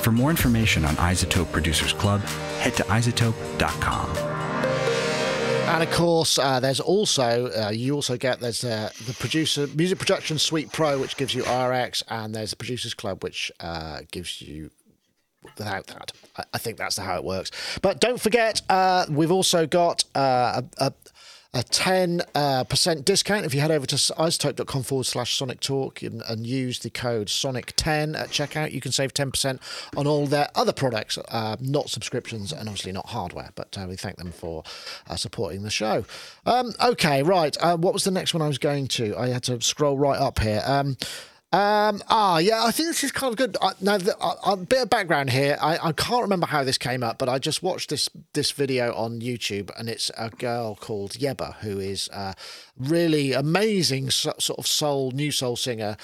For 0.02 0.12
more 0.12 0.30
information 0.30 0.84
on 0.84 0.94
iZotope 0.94 1.50
Producers 1.50 1.92
Club, 1.92 2.20
head 2.60 2.76
to 2.76 2.84
izotope.com. 2.84 4.37
And 5.68 5.82
of 5.82 5.90
course, 5.92 6.38
uh, 6.38 6.60
there's 6.60 6.80
also 6.80 7.50
uh, 7.52 7.70
you 7.70 7.94
also 7.94 8.16
get 8.16 8.40
there's 8.40 8.64
uh, 8.64 8.90
the 9.06 9.12
producer 9.12 9.66
music 9.68 9.98
production 9.98 10.38
suite 10.38 10.72
pro, 10.72 10.98
which 10.98 11.16
gives 11.16 11.34
you 11.34 11.42
RX, 11.44 12.02
and 12.08 12.34
there's 12.34 12.50
the 12.50 12.56
producers 12.56 12.94
club, 12.94 13.22
which 13.22 13.52
uh, 13.60 14.00
gives 14.10 14.40
you 14.40 14.70
without 15.42 15.86
that. 15.88 16.12
I, 16.52 16.58
think 16.58 16.78
that's 16.78 16.96
how 16.96 17.16
it 17.16 17.24
works. 17.24 17.50
But 17.82 18.00
don't 18.00 18.20
forget, 18.20 18.62
uh, 18.68 19.06
we've 19.10 19.30
also 19.30 19.66
got 19.66 20.04
uh, 20.14 20.62
a 20.78 20.92
a 21.58 21.62
10% 21.62 22.22
uh, 22.36 23.02
discount 23.02 23.44
if 23.44 23.52
you 23.52 23.60
head 23.60 23.72
over 23.72 23.84
to 23.84 23.96
izotope.com 23.96 24.82
forward 24.84 25.06
slash 25.06 25.36
sonic 25.36 25.58
talk 25.58 26.02
and, 26.02 26.22
and 26.28 26.46
use 26.46 26.78
the 26.78 26.88
code 26.88 27.26
sonic10 27.26 28.16
at 28.16 28.28
checkout. 28.28 28.70
You 28.70 28.80
can 28.80 28.92
save 28.92 29.12
10% 29.12 29.58
on 29.96 30.06
all 30.06 30.26
their 30.26 30.48
other 30.54 30.72
products 30.72 31.18
uh, 31.18 31.56
not 31.60 31.90
subscriptions 31.90 32.52
and 32.52 32.68
obviously 32.68 32.92
not 32.92 33.06
hardware 33.06 33.50
but 33.56 33.76
uh, 33.76 33.86
we 33.88 33.96
thank 33.96 34.18
them 34.18 34.30
for 34.30 34.62
uh, 35.08 35.16
supporting 35.16 35.62
the 35.64 35.70
show. 35.70 36.04
Um, 36.46 36.72
okay 36.80 37.24
right 37.24 37.56
uh, 37.60 37.76
what 37.76 37.92
was 37.92 38.04
the 38.04 38.12
next 38.12 38.34
one 38.34 38.42
i 38.42 38.46
was 38.46 38.58
going 38.58 38.86
to? 38.88 39.16
I 39.16 39.28
had 39.28 39.42
to 39.44 39.60
scroll 39.60 39.98
right 39.98 40.18
up 40.18 40.38
here. 40.38 40.62
Um, 40.64 40.96
Um, 41.50 42.02
ah, 42.08 42.36
yeah, 42.36 42.62
I 42.62 42.70
think 42.72 42.90
this 42.90 43.02
is 43.02 43.10
kind 43.10 43.32
of 43.32 43.38
good. 43.38 43.56
I, 43.62 43.72
now, 43.80 43.96
the, 43.96 44.14
a 44.44 44.54
bit 44.54 44.82
of 44.82 44.90
background 44.90 45.30
here. 45.30 45.56
I, 45.62 45.78
I 45.78 45.92
can't 45.92 46.20
remember 46.20 46.46
how 46.46 46.62
this 46.62 46.76
came 46.76 47.02
up, 47.02 47.16
but 47.16 47.30
I 47.30 47.38
just 47.38 47.62
watched 47.62 47.88
this 47.88 48.06
this 48.34 48.50
video 48.50 48.92
on 48.94 49.20
YouTube, 49.20 49.70
and 49.78 49.88
it's 49.88 50.10
a 50.18 50.28
girl 50.28 50.74
called 50.76 51.12
Yebba 51.12 51.54
who 51.60 51.78
is 51.78 52.10
a 52.12 52.34
really 52.76 53.32
amazing 53.32 54.10
so, 54.10 54.34
sort 54.38 54.58
of 54.58 54.66
soul, 54.66 55.10
new 55.12 55.30
soul 55.30 55.56
singer. 55.56 55.96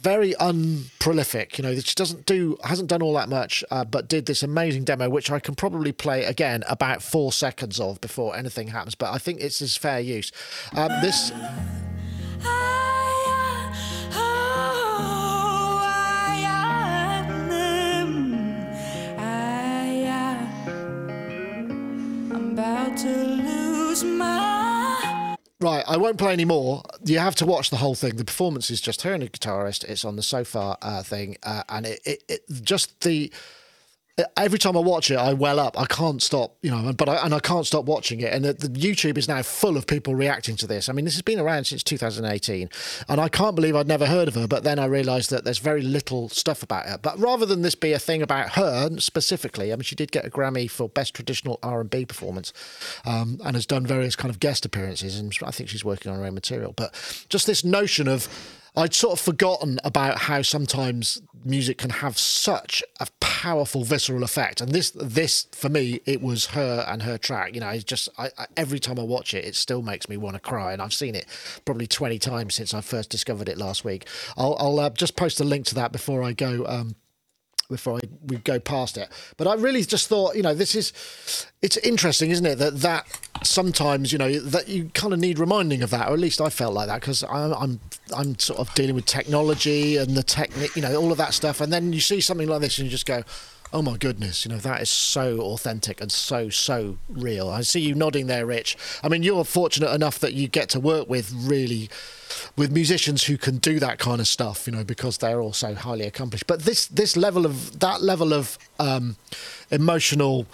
Very 0.00 0.34
unprolific, 0.36 1.58
you 1.58 1.62
know. 1.62 1.74
She 1.74 1.94
doesn't 1.94 2.24
do, 2.24 2.56
hasn't 2.64 2.88
done 2.88 3.02
all 3.02 3.12
that 3.14 3.28
much, 3.28 3.62
uh, 3.70 3.84
but 3.84 4.08
did 4.08 4.24
this 4.24 4.42
amazing 4.42 4.84
demo, 4.84 5.10
which 5.10 5.30
I 5.30 5.40
can 5.40 5.54
probably 5.54 5.92
play 5.92 6.24
again 6.24 6.64
about 6.70 7.02
four 7.02 7.32
seconds 7.32 7.78
of 7.78 8.00
before 8.00 8.34
anything 8.34 8.68
happens. 8.68 8.94
But 8.94 9.12
I 9.12 9.18
think 9.18 9.42
it's 9.42 9.60
as 9.60 9.76
fair 9.76 10.00
use. 10.00 10.32
Um, 10.74 10.88
this. 11.02 11.32
Right, 25.58 25.84
I 25.88 25.96
won't 25.96 26.18
play 26.18 26.32
any 26.32 26.44
more. 26.44 26.82
You 27.04 27.18
have 27.18 27.34
to 27.36 27.46
watch 27.46 27.70
the 27.70 27.76
whole 27.76 27.94
thing. 27.94 28.16
The 28.16 28.24
performance 28.24 28.70
is 28.70 28.80
just 28.80 29.02
her 29.02 29.14
and 29.14 29.22
a 29.22 29.28
guitarist. 29.28 29.84
It's 29.84 30.04
on 30.04 30.16
the 30.16 30.22
so 30.22 30.44
far 30.44 30.76
uh, 30.82 31.02
thing, 31.02 31.38
uh, 31.42 31.62
and 31.68 31.86
it, 31.86 32.00
it, 32.04 32.22
it 32.28 32.40
just 32.62 33.00
the 33.00 33.32
every 34.36 34.58
time 34.58 34.76
I 34.76 34.80
watch 34.80 35.10
it, 35.10 35.16
I 35.16 35.34
well 35.34 35.60
up. 35.60 35.78
I 35.78 35.84
can't 35.84 36.22
stop, 36.22 36.56
you 36.62 36.70
know, 36.70 36.92
but 36.94 37.08
I, 37.08 37.16
and 37.16 37.34
I 37.34 37.38
can't 37.38 37.66
stop 37.66 37.84
watching 37.84 38.20
it. 38.20 38.32
And 38.32 38.44
the, 38.44 38.54
the, 38.54 38.68
YouTube 38.68 39.18
is 39.18 39.28
now 39.28 39.42
full 39.42 39.76
of 39.76 39.86
people 39.86 40.14
reacting 40.14 40.56
to 40.56 40.66
this. 40.66 40.88
I 40.88 40.92
mean, 40.92 41.04
this 41.04 41.14
has 41.14 41.22
been 41.22 41.38
around 41.38 41.64
since 41.64 41.82
2018, 41.82 42.70
and 43.08 43.20
I 43.20 43.28
can't 43.28 43.54
believe 43.54 43.76
I'd 43.76 43.86
never 43.86 44.06
heard 44.06 44.28
of 44.28 44.34
her. 44.34 44.46
But 44.46 44.64
then 44.64 44.78
I 44.78 44.86
realised 44.86 45.30
that 45.30 45.44
there's 45.44 45.58
very 45.58 45.82
little 45.82 46.30
stuff 46.30 46.62
about 46.62 46.86
her. 46.86 46.96
But 46.96 47.18
rather 47.18 47.44
than 47.44 47.60
this 47.60 47.74
be 47.74 47.92
a 47.92 47.98
thing 47.98 48.22
about 48.22 48.50
her 48.50 48.88
specifically, 48.98 49.72
I 49.72 49.76
mean, 49.76 49.82
she 49.82 49.94
did 49.94 50.12
get 50.12 50.24
a 50.24 50.30
Grammy 50.30 50.70
for 50.70 50.88
best 50.88 51.14
traditional 51.14 51.58
R&B 51.62 52.06
performance, 52.06 52.54
um, 53.04 53.38
and 53.44 53.54
has 53.54 53.66
done 53.66 53.86
various 53.86 54.16
kind 54.16 54.30
of 54.30 54.40
guest 54.40 54.64
appearances, 54.64 55.18
and 55.18 55.36
I 55.44 55.50
think 55.50 55.68
she's 55.68 55.84
working 55.84 56.10
on 56.10 56.18
her 56.18 56.24
own 56.24 56.34
material. 56.34 56.72
But 56.72 56.94
just 57.28 57.46
this 57.46 57.64
notion 57.64 58.08
of 58.08 58.28
I'd 58.76 58.94
sort 58.94 59.14
of 59.14 59.24
forgotten 59.24 59.80
about 59.84 60.18
how 60.18 60.42
sometimes 60.42 61.22
music 61.44 61.78
can 61.78 61.90
have 61.90 62.18
such 62.18 62.82
a 63.00 63.06
powerful 63.20 63.84
visceral 63.84 64.22
effect, 64.22 64.60
and 64.60 64.72
this 64.72 64.90
this 64.90 65.46
for 65.52 65.68
me 65.68 66.00
it 66.04 66.20
was 66.20 66.46
her 66.46 66.84
and 66.86 67.02
her 67.02 67.16
track. 67.16 67.54
You 67.54 67.60
know, 67.60 67.70
it's 67.70 67.84
just 67.84 68.08
I, 68.18 68.30
I, 68.36 68.46
every 68.56 68.78
time 68.78 68.98
I 68.98 69.02
watch 69.02 69.32
it, 69.32 69.44
it 69.44 69.54
still 69.54 69.82
makes 69.82 70.08
me 70.08 70.16
want 70.16 70.34
to 70.34 70.40
cry, 70.40 70.72
and 70.72 70.82
I've 70.82 70.92
seen 70.92 71.14
it 71.14 71.26
probably 71.64 71.86
twenty 71.86 72.18
times 72.18 72.54
since 72.54 72.74
I 72.74 72.82
first 72.82 73.08
discovered 73.08 73.48
it 73.48 73.56
last 73.56 73.84
week. 73.84 74.06
I'll, 74.36 74.56
I'll 74.58 74.78
uh, 74.78 74.90
just 74.90 75.16
post 75.16 75.40
a 75.40 75.44
link 75.44 75.64
to 75.66 75.74
that 75.76 75.92
before 75.92 76.22
I 76.22 76.32
go. 76.32 76.66
Um, 76.66 76.96
before 77.68 77.96
I, 77.96 78.00
we 78.26 78.36
go 78.38 78.58
past 78.58 78.96
it. 78.96 79.08
But 79.36 79.46
I 79.46 79.54
really 79.54 79.82
just 79.82 80.08
thought, 80.08 80.36
you 80.36 80.42
know, 80.42 80.54
this 80.54 80.74
is 80.74 80.92
it's 81.62 81.76
interesting, 81.78 82.30
isn't 82.30 82.46
it, 82.46 82.58
that 82.58 82.80
that 82.80 83.06
sometimes, 83.42 84.12
you 84.12 84.18
know, 84.18 84.38
that 84.38 84.68
you 84.68 84.90
kind 84.94 85.12
of 85.12 85.18
need 85.18 85.38
reminding 85.38 85.82
of 85.82 85.90
that, 85.90 86.08
or 86.08 86.14
at 86.14 86.18
least 86.18 86.40
I 86.40 86.48
felt 86.48 86.74
like 86.74 86.88
that 86.88 87.00
because 87.00 87.22
I'm, 87.24 87.52
I'm 87.54 87.80
I'm 88.16 88.38
sort 88.38 88.60
of 88.60 88.72
dealing 88.74 88.94
with 88.94 89.06
technology 89.06 89.96
and 89.96 90.16
the 90.16 90.22
technique, 90.22 90.76
you 90.76 90.82
know, 90.82 90.94
all 90.96 91.12
of 91.12 91.18
that 91.18 91.34
stuff, 91.34 91.60
and 91.60 91.72
then 91.72 91.92
you 91.92 92.00
see 92.00 92.20
something 92.20 92.48
like 92.48 92.60
this 92.60 92.78
and 92.78 92.86
you 92.86 92.90
just 92.90 93.06
go. 93.06 93.22
Oh 93.76 93.82
my 93.82 93.98
goodness, 93.98 94.46
you 94.46 94.50
know, 94.50 94.56
that 94.56 94.80
is 94.80 94.88
so 94.88 95.38
authentic 95.38 96.00
and 96.00 96.10
so, 96.10 96.48
so 96.48 96.96
real. 97.10 97.50
I 97.50 97.60
see 97.60 97.80
you 97.80 97.94
nodding 97.94 98.26
there, 98.26 98.46
Rich. 98.46 98.74
I 99.04 99.10
mean, 99.10 99.22
you're 99.22 99.44
fortunate 99.44 99.92
enough 99.92 100.18
that 100.20 100.32
you 100.32 100.48
get 100.48 100.70
to 100.70 100.80
work 100.80 101.10
with 101.10 101.30
really 101.30 101.90
with 102.56 102.72
musicians 102.72 103.24
who 103.24 103.36
can 103.36 103.58
do 103.58 103.78
that 103.80 103.98
kind 103.98 104.18
of 104.18 104.28
stuff, 104.28 104.66
you 104.66 104.72
know, 104.72 104.82
because 104.82 105.18
they're 105.18 105.42
all 105.42 105.52
so 105.52 105.74
highly 105.74 106.06
accomplished. 106.06 106.46
But 106.46 106.62
this 106.62 106.86
this 106.86 107.18
level 107.18 107.44
of 107.44 107.78
that 107.80 108.00
level 108.00 108.32
of 108.32 108.56
um, 108.78 109.16
emotional 109.70 110.46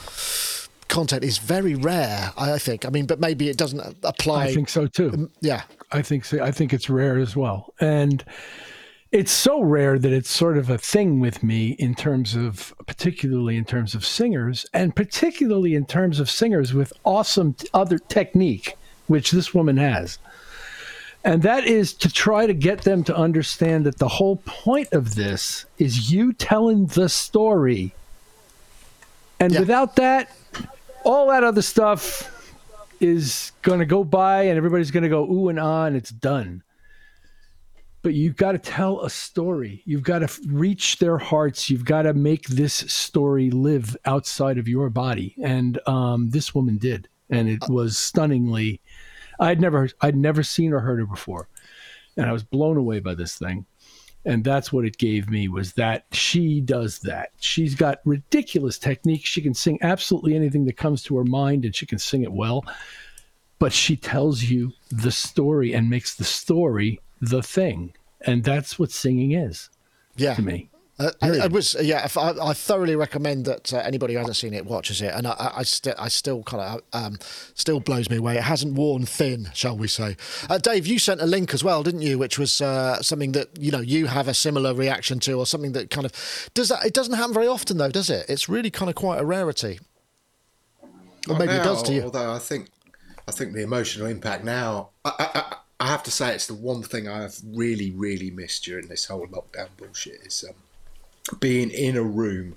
content 0.89 1.23
is 1.23 1.39
very 1.39 1.77
rare. 1.77 2.33
I 2.37 2.59
think. 2.59 2.85
I 2.85 2.89
mean, 2.89 3.07
but 3.07 3.21
maybe 3.21 3.49
it 3.49 3.57
doesn't 3.57 3.99
apply. 4.03 4.47
I 4.47 4.53
think 4.53 4.69
so 4.69 4.89
too. 4.89 5.31
Yeah, 5.41 5.63
I 5.93 6.03
think 6.03 6.25
so. 6.25 6.43
I 6.43 6.51
think 6.51 6.73
it's 6.73 6.91
rare 6.91 7.19
as 7.19 7.37
well, 7.37 7.73
and 7.79 8.25
it's 9.13 9.31
so 9.31 9.61
rare 9.61 9.99
that 9.99 10.13
it's 10.13 10.31
sort 10.31 10.57
of 10.57 10.71
a 10.71 10.79
thing 10.79 11.21
with 11.21 11.43
me 11.43 11.73
in 11.79 11.95
terms 11.95 12.35
of 12.35 12.75
particularly 12.87 13.57
in 13.57 13.65
terms 13.65 13.95
of 13.95 14.05
singers 14.05 14.67
and 14.73 14.97
particularly 14.97 15.75
in 15.75 15.85
terms 15.85 16.19
of 16.19 16.31
singers 16.31 16.73
with 16.73 16.93
awesome 17.05 17.55
other 17.75 17.99
technique 17.99 18.77
which 19.07 19.31
this 19.31 19.53
woman 19.53 19.77
has 19.77 20.19
and 21.25 21.43
that 21.43 21.65
is 21.65 21.93
to 21.95 22.13
try 22.13 22.47
to 22.47 22.55
get 22.55 22.83
them 22.83 23.05
to 23.05 23.17
understand 23.17 23.87
that 23.87 23.99
the 23.99 24.09
whole 24.09 24.37
point 24.37 24.89
of 24.93 25.15
this 25.15 25.67
is 25.79 26.11
you 26.11 26.33
telling 26.33 26.87
the 26.87 27.09
story. 27.09 27.95
And 29.39 29.53
yeah. 29.53 29.61
without 29.61 29.97
that, 29.97 30.35
all 31.05 31.29
that 31.29 31.45
other 31.45 31.63
stuff 31.63 32.29
is 33.01 33.53
going 33.63 33.79
to 33.79 33.87
go 33.87 34.03
by 34.03 34.45
and 34.45 34.57
everybody's 34.57 34.91
going 34.91 35.05
to 35.05 35.09
go 35.09 35.25
ooh 35.25 35.49
and 35.49 35.61
ah 35.61 35.85
and 35.85 35.97
it's 35.97 36.11
done. 36.11 36.63
But 38.03 38.15
you've 38.15 38.37
got 38.37 38.53
to 38.53 38.59
tell 38.59 39.01
a 39.03 39.11
story. 39.11 39.83
You've 39.85 40.03
got 40.03 40.21
to 40.21 40.41
reach 40.49 40.99
their 40.99 41.19
hearts. 41.19 41.71
You've 41.71 41.85
got 41.85 42.03
to 42.03 42.15
make 42.15 42.49
this 42.49 42.75
story 42.75 43.51
live 43.51 43.97
outside 44.05 44.59
of 44.59 44.67
your 44.67 44.91
body. 44.91 45.37
And 45.41 45.79
um, 45.87 46.31
this 46.31 46.55
woman 46.55 46.79
did. 46.79 47.09
And 47.31 47.49
it 47.49 47.63
was 47.69 47.97
stunningly 47.97 48.81
I'd 49.43 49.61
never 49.61 49.91
I'd 50.01 50.17
never 50.17 50.43
seen 50.43 50.73
or 50.73 50.81
heard 50.81 51.01
her 51.01 51.07
before, 51.07 51.49
and 52.17 52.27
I 52.27 52.33
was 52.33 52.45
blown 52.45 52.77
away 52.77 53.01
by 53.01 53.15
this 53.15 53.37
thing. 53.37 53.67
And 54.25 54.45
that's 54.45 54.73
what 54.73 54.85
it 54.85 54.99
gave 54.99 55.29
me 55.29 55.49
was 55.49 55.73
that 55.73 56.05
she 56.13 56.61
does 56.61 57.01
that. 57.01 57.33
She's 57.41 57.75
got 57.75 57.99
ridiculous 58.05 58.79
technique. 58.79 59.27
She 59.27 59.43
can 59.43 59.53
sing 59.53 59.81
absolutely 59.83 60.37
anything 60.37 60.65
that 60.67 60.77
comes 60.77 61.03
to 61.05 61.17
her 61.17 61.25
mind, 61.25 61.65
and 61.65 61.75
she 61.75 61.87
can 61.87 61.99
sing 61.99 62.23
it 62.23 62.33
well. 62.33 62.65
But 63.59 63.73
she 63.73 63.97
tells 63.97 64.45
you 64.45 64.73
the 64.93 65.11
story 65.11 65.73
and 65.73 65.91
makes 65.91 66.15
the 66.15 66.25
story 66.25 67.01
the 67.23 67.43
thing, 67.43 67.95
and 68.21 68.45
that's 68.45 68.79
what 68.79 68.91
singing 68.91 69.33
is. 69.33 69.71
Yeah. 70.17 70.35
To 70.35 70.43
me. 70.43 70.69
Uh, 70.99 71.11
I, 71.23 71.39
I, 71.39 71.47
was 71.47 71.75
yeah. 71.81 72.07
I, 72.17 72.35
I, 72.51 72.53
thoroughly 72.53 72.95
recommend 72.95 73.47
that 73.47 73.73
uh, 73.73 73.79
anybody 73.79 74.13
who 74.13 74.19
hasn't 74.19 74.37
seen 74.37 74.53
it 74.53 74.67
watches 74.67 75.01
it, 75.01 75.13
and 75.15 75.27
I, 75.27 75.53
I, 75.57 75.63
st- 75.63 75.97
I 75.99 76.09
still 76.09 76.43
kind 76.43 76.63
of 76.63 76.83
um, 76.93 77.19
still 77.55 77.81
blows 77.81 78.11
me 78.11 78.19
away. 78.19 78.37
It 78.37 78.43
hasn't 78.43 78.75
worn 78.75 79.07
thin, 79.07 79.49
shall 79.55 79.77
we 79.77 79.89
say? 79.89 80.17
Uh, 80.51 80.59
Dave, 80.59 80.87
you 80.87 80.99
sent 80.99 81.23
a 81.23 81.27
link 81.27 81.55
as 81.55 81.65
well, 81.65 81.83
didn't 81.83 82.03
you? 82.03 82.19
Which 82.19 82.39
was 82.39 82.61
uh, 82.61 83.01
something 83.01 83.33
that 83.33 83.49
you 83.59 83.71
know 83.71 83.81
you 83.81 84.07
have 84.07 84.29
a 84.29 84.35
similar 84.35 84.75
reaction 84.75 85.19
to, 85.21 85.33
or 85.33 85.47
something 85.47 85.73
that 85.73 85.89
kind 85.89 86.05
of 86.05 86.51
does 86.53 86.69
that. 86.69 86.85
It 86.85 86.93
doesn't 86.93 87.15
happen 87.15 87.33
very 87.33 87.49
often, 87.49 87.79
though, 87.79 87.91
does 87.91 88.11
it? 88.11 88.27
It's 88.29 88.49
really 88.49 88.71
kind 88.71 88.91
of 88.91 88.95
quite 88.95 89.19
a 89.19 89.25
rarity. 89.25 89.81
Or 91.27 91.39
maybe 91.39 91.47
now, 91.47 91.63
it 91.63 91.65
does 91.65 91.83
to 91.85 91.95
you. 91.95 92.03
Although 92.03 92.33
I 92.33 92.39
think 92.39 92.69
I 93.27 93.33
think 93.33 93.55
the 93.55 93.63
emotional 93.63 94.09
impact 94.09 94.45
now. 94.45 94.91
I, 95.07 95.57
I 95.83 95.87
have 95.87 96.05
to 96.05 96.13
say, 96.13 96.33
it's 96.33 96.47
the 96.47 96.55
one 96.55 96.85
thing 96.85 97.09
I 97.09 97.23
have 97.23 97.39
really, 97.45 97.91
really 97.91 98.31
missed 98.31 98.63
during 98.63 98.87
this 98.87 99.07
whole 99.07 99.27
lockdown 99.27 99.67
bullshit. 99.77 100.21
Is 100.25 100.45
um, 100.49 100.55
being 101.41 101.71
in 101.71 101.97
a 101.97 102.05
room 102.05 102.55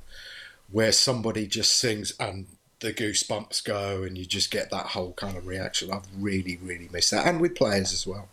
where 0.72 0.92
somebody 0.92 1.48
just 1.48 1.76
sings 1.76 2.14
and 2.20 2.46
the 2.82 2.94
goosebumps 2.94 3.66
go 3.66 4.04
and 4.04 4.16
you 4.16 4.28
just 4.28 4.52
get 4.52 4.70
that 4.70 4.86
whole 4.86 5.14
kind 5.14 5.38
of 5.38 5.48
reaction. 5.48 5.92
I've 5.92 6.06
really, 6.16 6.60
really 6.62 6.88
missed 6.94 7.10
that, 7.10 7.26
and 7.26 7.42
with 7.42 7.56
players 7.56 7.94
as 7.94 8.06
well. 8.06 8.30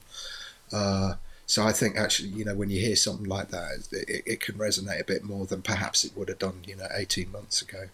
Uh, 0.71 1.15
so 1.47 1.65
I 1.65 1.73
think 1.73 1.97
actually, 1.97 2.29
you 2.29 2.45
know, 2.45 2.55
when 2.55 2.69
you 2.69 2.79
hear 2.79 2.97
something 2.97 3.27
like 3.27 3.49
that, 3.49 3.89
it, 3.93 4.23
it, 4.27 4.41
can 4.41 4.57
resonate 4.57 5.01
a 5.01 5.05
bit 5.05 5.25
more 5.25 5.47
than 5.47 5.63
perhaps 5.63 6.05
it 6.05 6.15
would 6.15 6.29
have 6.29 6.39
done, 6.39 6.61
you 6.67 6.77
know, 6.77 6.89
18 6.95 7.33
months 7.33 7.63
ago. 7.63 7.85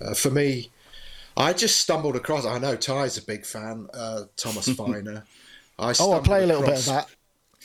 Uh, 0.00 0.14
for 0.14 0.30
me, 0.30 0.70
I 1.36 1.52
just 1.52 1.76
stumbled 1.76 2.16
across. 2.16 2.46
I 2.46 2.58
know 2.58 2.76
Ty's 2.76 3.18
a 3.18 3.22
big 3.22 3.44
fan. 3.44 3.88
Uh, 3.92 4.22
Thomas 4.36 4.68
Feiner. 4.74 5.24
I 5.80 5.94
oh, 5.98 6.12
I'll 6.12 6.22
play 6.22 6.44
a 6.44 6.46
little 6.46 6.62
bit 6.62 6.78
of 6.78 6.84
that. 6.86 7.08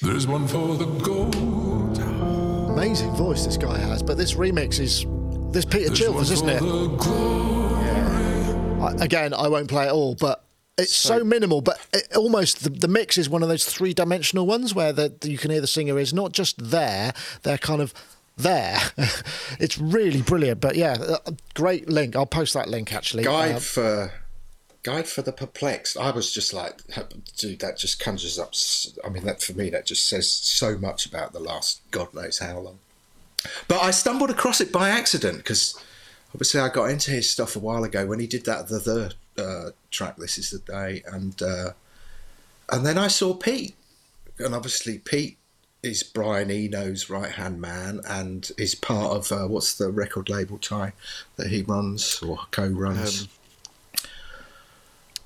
There's 0.01 0.27
one 0.27 0.47
for 0.47 0.75
the 0.75 0.85
gold 0.85 1.55
amazing 2.75 3.11
voice 3.11 3.45
this 3.45 3.55
guy 3.55 3.77
has, 3.77 4.03
but 4.03 4.17
this 4.17 4.33
remix 4.33 4.81
is 4.81 5.05
this 5.53 5.63
Peter 5.63 5.89
Chilvers, 5.91 6.29
isn't 6.29 6.49
it? 6.49 6.61
Yeah. 7.81 8.85
I, 8.85 9.03
again, 9.03 9.33
I 9.33 9.47
won't 9.47 9.69
play 9.69 9.87
it 9.87 9.93
all, 9.93 10.15
but 10.15 10.43
it's 10.77 10.93
so, 10.93 11.19
so 11.19 11.23
minimal, 11.23 11.61
but 11.61 11.79
it, 11.93 12.13
almost 12.17 12.65
the, 12.65 12.69
the, 12.69 12.89
mix 12.89 13.17
is 13.17 13.29
one 13.29 13.43
of 13.43 13.47
those 13.47 13.63
three 13.63 13.93
dimensional 13.93 14.45
ones 14.45 14.75
where 14.75 14.91
the, 14.91 15.13
you 15.23 15.37
can 15.37 15.51
hear 15.51 15.61
the 15.61 15.67
singer 15.67 15.97
is 15.97 16.13
not 16.13 16.33
just 16.33 16.69
there, 16.69 17.13
they're 17.43 17.57
kind 17.57 17.81
of 17.81 17.93
there. 18.35 18.77
it's 19.59 19.77
really 19.77 20.21
brilliant. 20.21 20.59
But 20.59 20.75
yeah, 20.75 20.97
great 21.53 21.89
link. 21.89 22.17
I'll 22.17 22.25
post 22.25 22.53
that 22.55 22.67
link 22.67 22.93
actually. 22.93 23.23
Guide 23.23 23.55
uh, 23.55 23.59
for 23.59 24.11
Guide 24.85 25.07
for 25.07 25.23
the 25.23 25.31
Perplexed. 25.31 25.97
I 25.97 26.11
was 26.11 26.31
just 26.31 26.53
like, 26.53 26.79
dude, 27.37 27.59
that 27.61 27.79
just 27.79 27.99
conjures 27.99 28.37
up. 28.37 28.53
I 29.03 29.09
mean, 29.09 29.25
that 29.25 29.41
for 29.41 29.53
me, 29.53 29.71
that 29.71 29.87
just 29.87 30.07
says 30.07 30.29
so 30.29 30.77
much 30.77 31.07
about 31.07 31.33
the 31.33 31.39
last 31.39 31.81
God 31.89 32.13
knows 32.13 32.37
how 32.37 32.59
long. 32.59 32.77
But 33.67 33.81
I 33.81 33.89
stumbled 33.89 34.29
across 34.29 34.61
it 34.61 34.71
by 34.71 34.89
accident 34.89 35.37
because 35.37 35.75
obviously 36.35 36.61
I 36.61 36.69
got 36.69 36.91
into 36.91 37.09
his 37.09 37.27
stuff 37.27 37.55
a 37.55 37.59
while 37.59 37.83
ago 37.83 38.05
when 38.05 38.19
he 38.19 38.27
did 38.27 38.45
that 38.45 38.67
the 38.67 38.77
the 39.35 39.43
uh, 39.43 39.71
track. 39.89 40.17
This 40.17 40.37
is 40.37 40.51
the 40.51 40.59
day, 40.59 41.01
and 41.11 41.41
uh, 41.41 41.71
and 42.69 42.85
then 42.85 42.99
I 42.99 43.07
saw 43.07 43.33
Pete, 43.33 43.73
and 44.37 44.53
obviously 44.53 44.99
Pete 44.99 45.39
is 45.81 46.03
Brian 46.03 46.51
Eno's 46.51 47.09
right 47.09 47.31
hand 47.31 47.59
man 47.59 48.01
and 48.07 48.51
is 48.59 48.75
part 48.75 49.17
of 49.17 49.31
uh, 49.31 49.47
what's 49.47 49.73
the 49.73 49.89
record 49.89 50.29
label 50.29 50.59
tie 50.59 50.93
that 51.37 51.47
he 51.47 51.63
runs 51.63 52.21
or 52.21 52.37
co 52.51 52.67
runs. 52.67 53.27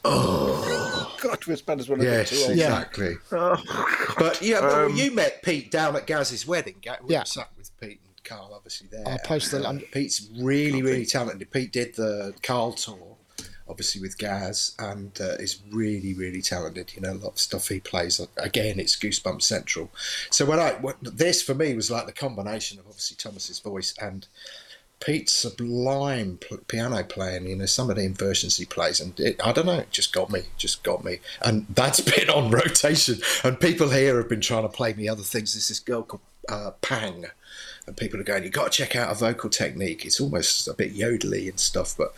Oh 0.06 1.16
God, 1.22 1.45
we're 1.47 1.56
Spanish 1.58 1.89
one 1.89 2.00
of 2.00 2.06
yes, 2.06 2.30
too 2.30 2.38
old. 2.50 2.58
Yeah. 2.58 2.66
exactly. 2.66 3.16
But 3.30 4.41
yeah, 4.41 4.62
well, 4.62 4.86
Um, 4.88 4.95
you 4.95 5.12
met 5.12 5.41
Pete 5.43 5.72
down 5.72 5.95
at 5.95 6.08
Gaz's 6.08 6.45
wedding. 6.47 6.76
We 7.04 7.14
Yeah. 7.14 7.24
sat 7.24 7.50
with 7.58 7.72
Pete 7.80 8.00
and 8.06 8.24
Carl, 8.24 8.54
obviously 8.56 8.88
there. 8.91 9.08
I'll 9.08 9.20
post 9.20 9.52
the- 9.52 9.68
And, 9.68 9.82
uh, 9.82 9.86
Pete's 9.91 10.28
really, 10.38 10.82
really 10.82 11.06
talented. 11.06 11.52
Pete 11.52 11.72
did 11.72 11.95
the 11.95 12.34
Carl 12.43 12.74
tour, 12.74 13.18
obviously 13.68 14.02
with 14.02 14.18
Gaz, 14.18 14.74
and 14.80 15.12
uh, 15.22 15.36
is 15.39 15.60
really, 15.72 16.14
really 16.14 16.41
talented. 16.41 16.93
You 16.95 17.02
know, 17.02 17.12
a 17.12 17.16
lot 17.16 17.34
of 17.34 17.39
stuff 17.39 17.68
he 17.68 17.80
plays. 17.80 18.20
Again, 18.38 18.80
it's 18.80 18.95
Goosebumps 18.95 19.43
Central. 19.43 19.91
So 20.32 20.45
when 20.45 20.60
I 20.60 20.72
what, 20.74 20.97
this 21.02 21.41
for 21.41 21.54
me 21.56 21.74
was 21.76 21.91
like 21.91 22.06
the 22.06 22.14
combination 22.14 22.80
of 22.80 22.88
obviously 22.88 23.18
Thomas's 23.18 23.60
voice 23.60 23.93
and 24.02 24.28
Pete's 25.00 25.32
sublime 25.32 26.38
p- 26.38 26.58
piano 26.68 27.04
playing, 27.04 27.47
you 27.47 27.56
know, 27.56 27.66
some 27.66 27.89
of 27.89 27.95
the 27.95 28.04
inversions 28.04 28.58
he 28.58 28.66
plays, 28.66 29.00
and 29.00 29.18
it, 29.20 29.39
I 29.43 29.52
don't 29.52 29.66
know, 29.66 29.80
it 29.80 29.91
just 29.91 30.12
got 30.12 30.30
me, 30.30 30.41
just 30.58 30.84
got 30.84 31.04
me. 31.04 31.20
And 31.41 31.66
that's 31.70 32.00
been 32.18 32.30
on 32.30 32.52
rotation. 32.52 33.20
And 33.43 33.60
people 33.60 33.89
here 33.89 34.18
have 34.18 34.30
been 34.30 34.41
trying 34.41 34.64
to 34.64 34.70
play 34.70 34.93
me 34.93 35.08
other 35.08 35.24
things. 35.24 35.54
There's 35.54 35.70
this 35.70 35.80
girl 35.80 36.04
called 36.04 36.22
uh, 36.50 36.72
Pang, 36.82 37.26
and 37.88 37.95
people 37.95 38.20
are 38.20 38.24
going, 38.24 38.43
you've 38.43 38.52
got 38.52 38.72
to 38.72 38.78
check 38.78 38.95
out 38.95 39.10
her 39.10 39.16
vocal 39.16 39.50
technique. 39.50 40.06
It's 40.06 40.20
almost 40.20 40.68
a 40.68 40.74
bit 40.74 40.93
yodely 40.95 41.47
and 41.50 41.60
stuff, 41.60 41.95
but 41.97 42.14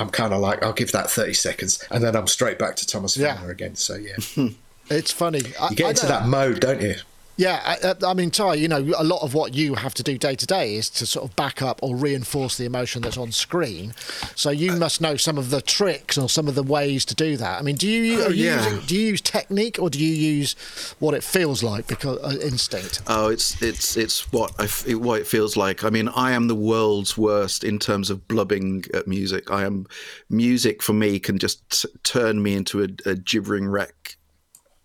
I'm 0.00 0.10
kind 0.10 0.32
of 0.32 0.40
like, 0.40 0.62
I'll 0.62 0.72
give 0.72 0.92
that 0.92 1.10
30 1.10 1.34
seconds, 1.34 1.84
and 1.90 2.02
then 2.02 2.16
I'm 2.16 2.26
straight 2.26 2.58
back 2.58 2.76
to 2.76 2.86
Thomas 2.86 3.16
Yeah. 3.16 3.46
Again. 3.46 3.74
So, 3.76 3.94
yeah, 3.96 4.16
It's 4.88 5.10
funny. 5.10 5.42
I, 5.60 5.70
you 5.70 5.76
get 5.76 5.86
I 5.86 5.90
into 5.90 6.06
that 6.06 6.28
mode, 6.28 6.60
don't 6.60 6.80
you? 6.80 6.94
Yeah, 7.38 7.60
I, 7.84 7.94
I 8.06 8.14
mean, 8.14 8.30
Ty, 8.30 8.54
you 8.54 8.66
know, 8.66 8.78
a 8.96 9.04
lot 9.04 9.22
of 9.22 9.34
what 9.34 9.54
you 9.54 9.74
have 9.74 9.92
to 9.94 10.02
do 10.02 10.16
day 10.16 10.36
to 10.36 10.46
day 10.46 10.74
is 10.76 10.88
to 10.90 11.04
sort 11.04 11.28
of 11.28 11.36
back 11.36 11.60
up 11.60 11.78
or 11.82 11.94
reinforce 11.94 12.56
the 12.56 12.64
emotion 12.64 13.02
that's 13.02 13.18
on 13.18 13.30
screen. 13.30 13.92
So 14.34 14.48
you 14.48 14.72
must 14.72 15.02
know 15.02 15.16
some 15.16 15.36
of 15.36 15.50
the 15.50 15.60
tricks 15.60 16.16
or 16.16 16.30
some 16.30 16.48
of 16.48 16.54
the 16.54 16.62
ways 16.62 17.04
to 17.04 17.14
do 17.14 17.36
that. 17.36 17.58
I 17.58 17.62
mean, 17.62 17.76
do 17.76 17.86
you, 17.86 18.22
Oh, 18.22 18.26
are 18.28 18.32
you 18.32 18.44
yeah. 18.46 18.64
using, 18.70 18.86
do 18.86 18.94
you 18.96 19.06
use 19.08 19.20
technique 19.20 19.78
or 19.78 19.90
do 19.90 20.02
you 20.02 20.14
use 20.14 20.54
what 20.98 21.12
it 21.12 21.22
feels 21.22 21.62
like 21.62 21.86
because 21.86 22.18
uh, 22.24 22.38
instinct? 22.42 23.02
Oh, 23.06 23.28
it's 23.28 23.60
it's 23.60 23.98
it's 23.98 24.32
what 24.32 24.52
I 24.58 24.64
f- 24.64 24.86
it, 24.88 24.94
what 24.94 25.20
it 25.20 25.26
feels 25.26 25.58
like. 25.58 25.84
I 25.84 25.90
mean, 25.90 26.08
I 26.08 26.32
am 26.32 26.48
the 26.48 26.54
world's 26.54 27.18
worst 27.18 27.64
in 27.64 27.78
terms 27.78 28.08
of 28.08 28.26
blubbing 28.28 28.84
at 28.94 29.06
music. 29.06 29.50
I 29.50 29.64
am 29.64 29.86
music 30.30 30.82
for 30.82 30.94
me 30.94 31.18
can 31.18 31.38
just 31.38 31.82
t- 31.82 31.88
turn 32.02 32.42
me 32.42 32.54
into 32.54 32.80
a, 32.82 32.88
a 33.10 33.14
gibbering 33.14 33.68
wreck. 33.68 34.16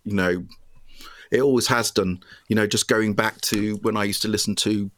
You 0.04 0.14
know, 0.14 0.44
it 1.32 1.40
always 1.40 1.66
has 1.66 1.90
done. 1.90 2.22
You 2.48 2.56
know, 2.56 2.66
just 2.66 2.86
going 2.86 3.14
back 3.14 3.40
to 3.42 3.76
when 3.76 3.96
I 3.96 4.04
used 4.04 4.22
to 4.22 4.28
listen 4.28 4.54
to, 4.56 4.90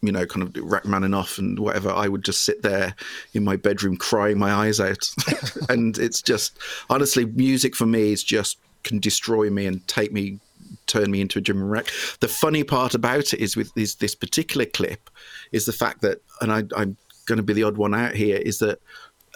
you 0.00 0.12
know, 0.12 0.26
kind 0.26 0.42
of 0.42 0.54
Rachmaninoff 0.54 1.38
and 1.38 1.58
whatever, 1.58 1.90
I 1.90 2.08
would 2.08 2.24
just 2.24 2.42
sit 2.42 2.62
there 2.62 2.96
in 3.34 3.44
my 3.44 3.56
bedroom 3.56 3.96
crying 3.96 4.38
my 4.38 4.50
eyes 4.50 4.80
out. 4.80 5.14
and 5.68 5.96
it's 5.98 6.22
just 6.22 6.58
honestly, 6.90 7.26
music 7.26 7.76
for 7.76 7.86
me 7.86 8.12
is 8.12 8.24
just 8.24 8.58
can 8.82 8.98
destroy 8.98 9.48
me 9.50 9.66
and 9.66 9.86
take 9.86 10.12
me 10.12 10.40
turn 10.86 11.10
me 11.10 11.20
into 11.20 11.38
a 11.38 11.42
Jim 11.42 11.62
wreck. 11.62 11.86
The 12.20 12.28
funny 12.28 12.64
part 12.64 12.94
about 12.94 13.32
it 13.32 13.40
is 13.40 13.56
with 13.56 13.72
this, 13.74 13.94
this 13.96 14.14
particular 14.14 14.66
clip 14.66 15.10
is 15.52 15.66
the 15.66 15.72
fact 15.72 16.00
that, 16.00 16.22
and 16.40 16.52
I, 16.52 16.64
I'm 16.76 16.96
going 17.26 17.36
to 17.36 17.42
be 17.42 17.52
the 17.52 17.62
odd 17.62 17.76
one 17.76 17.94
out 17.94 18.14
here, 18.14 18.38
is 18.38 18.58
that 18.58 18.80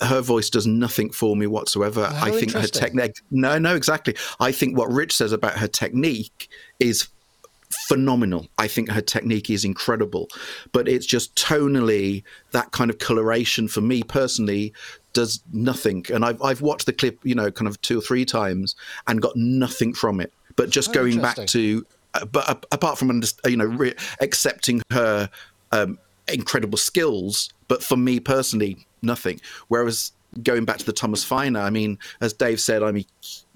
her 0.00 0.20
voice 0.20 0.50
does 0.50 0.66
nothing 0.66 1.10
for 1.10 1.36
me 1.36 1.46
whatsoever. 1.46 2.06
How 2.06 2.26
I 2.26 2.30
think 2.30 2.52
her 2.52 2.66
technique. 2.66 3.20
No, 3.30 3.58
no, 3.58 3.74
exactly. 3.74 4.14
I 4.40 4.52
think 4.52 4.76
what 4.76 4.90
Rich 4.90 5.16
says 5.16 5.32
about 5.32 5.58
her 5.58 5.68
technique 5.68 6.48
is 6.78 7.08
phenomenal. 7.70 8.46
I 8.58 8.68
think 8.68 8.90
her 8.90 9.00
technique 9.00 9.50
is 9.50 9.64
incredible, 9.64 10.28
but 10.72 10.88
it's 10.88 11.06
just 11.06 11.34
tonally 11.34 12.22
that 12.52 12.70
kind 12.72 12.90
of 12.90 12.98
coloration 12.98 13.68
for 13.68 13.80
me 13.80 14.02
personally 14.02 14.72
does 15.12 15.42
nothing. 15.52 16.04
And 16.12 16.24
I've 16.24 16.40
I've 16.42 16.60
watched 16.60 16.86
the 16.86 16.92
clip, 16.92 17.18
you 17.24 17.34
know, 17.34 17.50
kind 17.50 17.68
of 17.68 17.80
two 17.82 17.98
or 17.98 18.02
three 18.02 18.24
times 18.24 18.76
and 19.06 19.20
got 19.20 19.34
nothing 19.36 19.94
from 19.94 20.20
it. 20.20 20.32
But 20.56 20.70
just 20.70 20.90
Oh, 20.90 20.94
going 20.94 21.20
back 21.20 21.46
to, 21.48 21.86
uh, 22.14 22.24
but 22.26 22.48
uh, 22.48 22.54
apart 22.72 22.98
from 22.98 23.22
you 23.46 23.56
know 23.56 23.64
re- 23.64 23.94
accepting 24.20 24.82
her 24.90 25.28
um, 25.72 25.98
incredible 26.28 26.78
skills, 26.78 27.52
but 27.68 27.82
for 27.82 27.96
me 27.96 28.20
personally, 28.20 28.85
nothing. 29.02 29.40
Whereas 29.68 30.12
going 30.42 30.64
back 30.64 30.78
to 30.78 30.86
the 30.86 30.92
Thomas 30.92 31.24
Feiner, 31.24 31.60
I 31.60 31.70
mean, 31.70 31.98
as 32.20 32.32
Dave 32.32 32.60
said, 32.60 32.82
I'm 32.82 32.98
a 32.98 33.06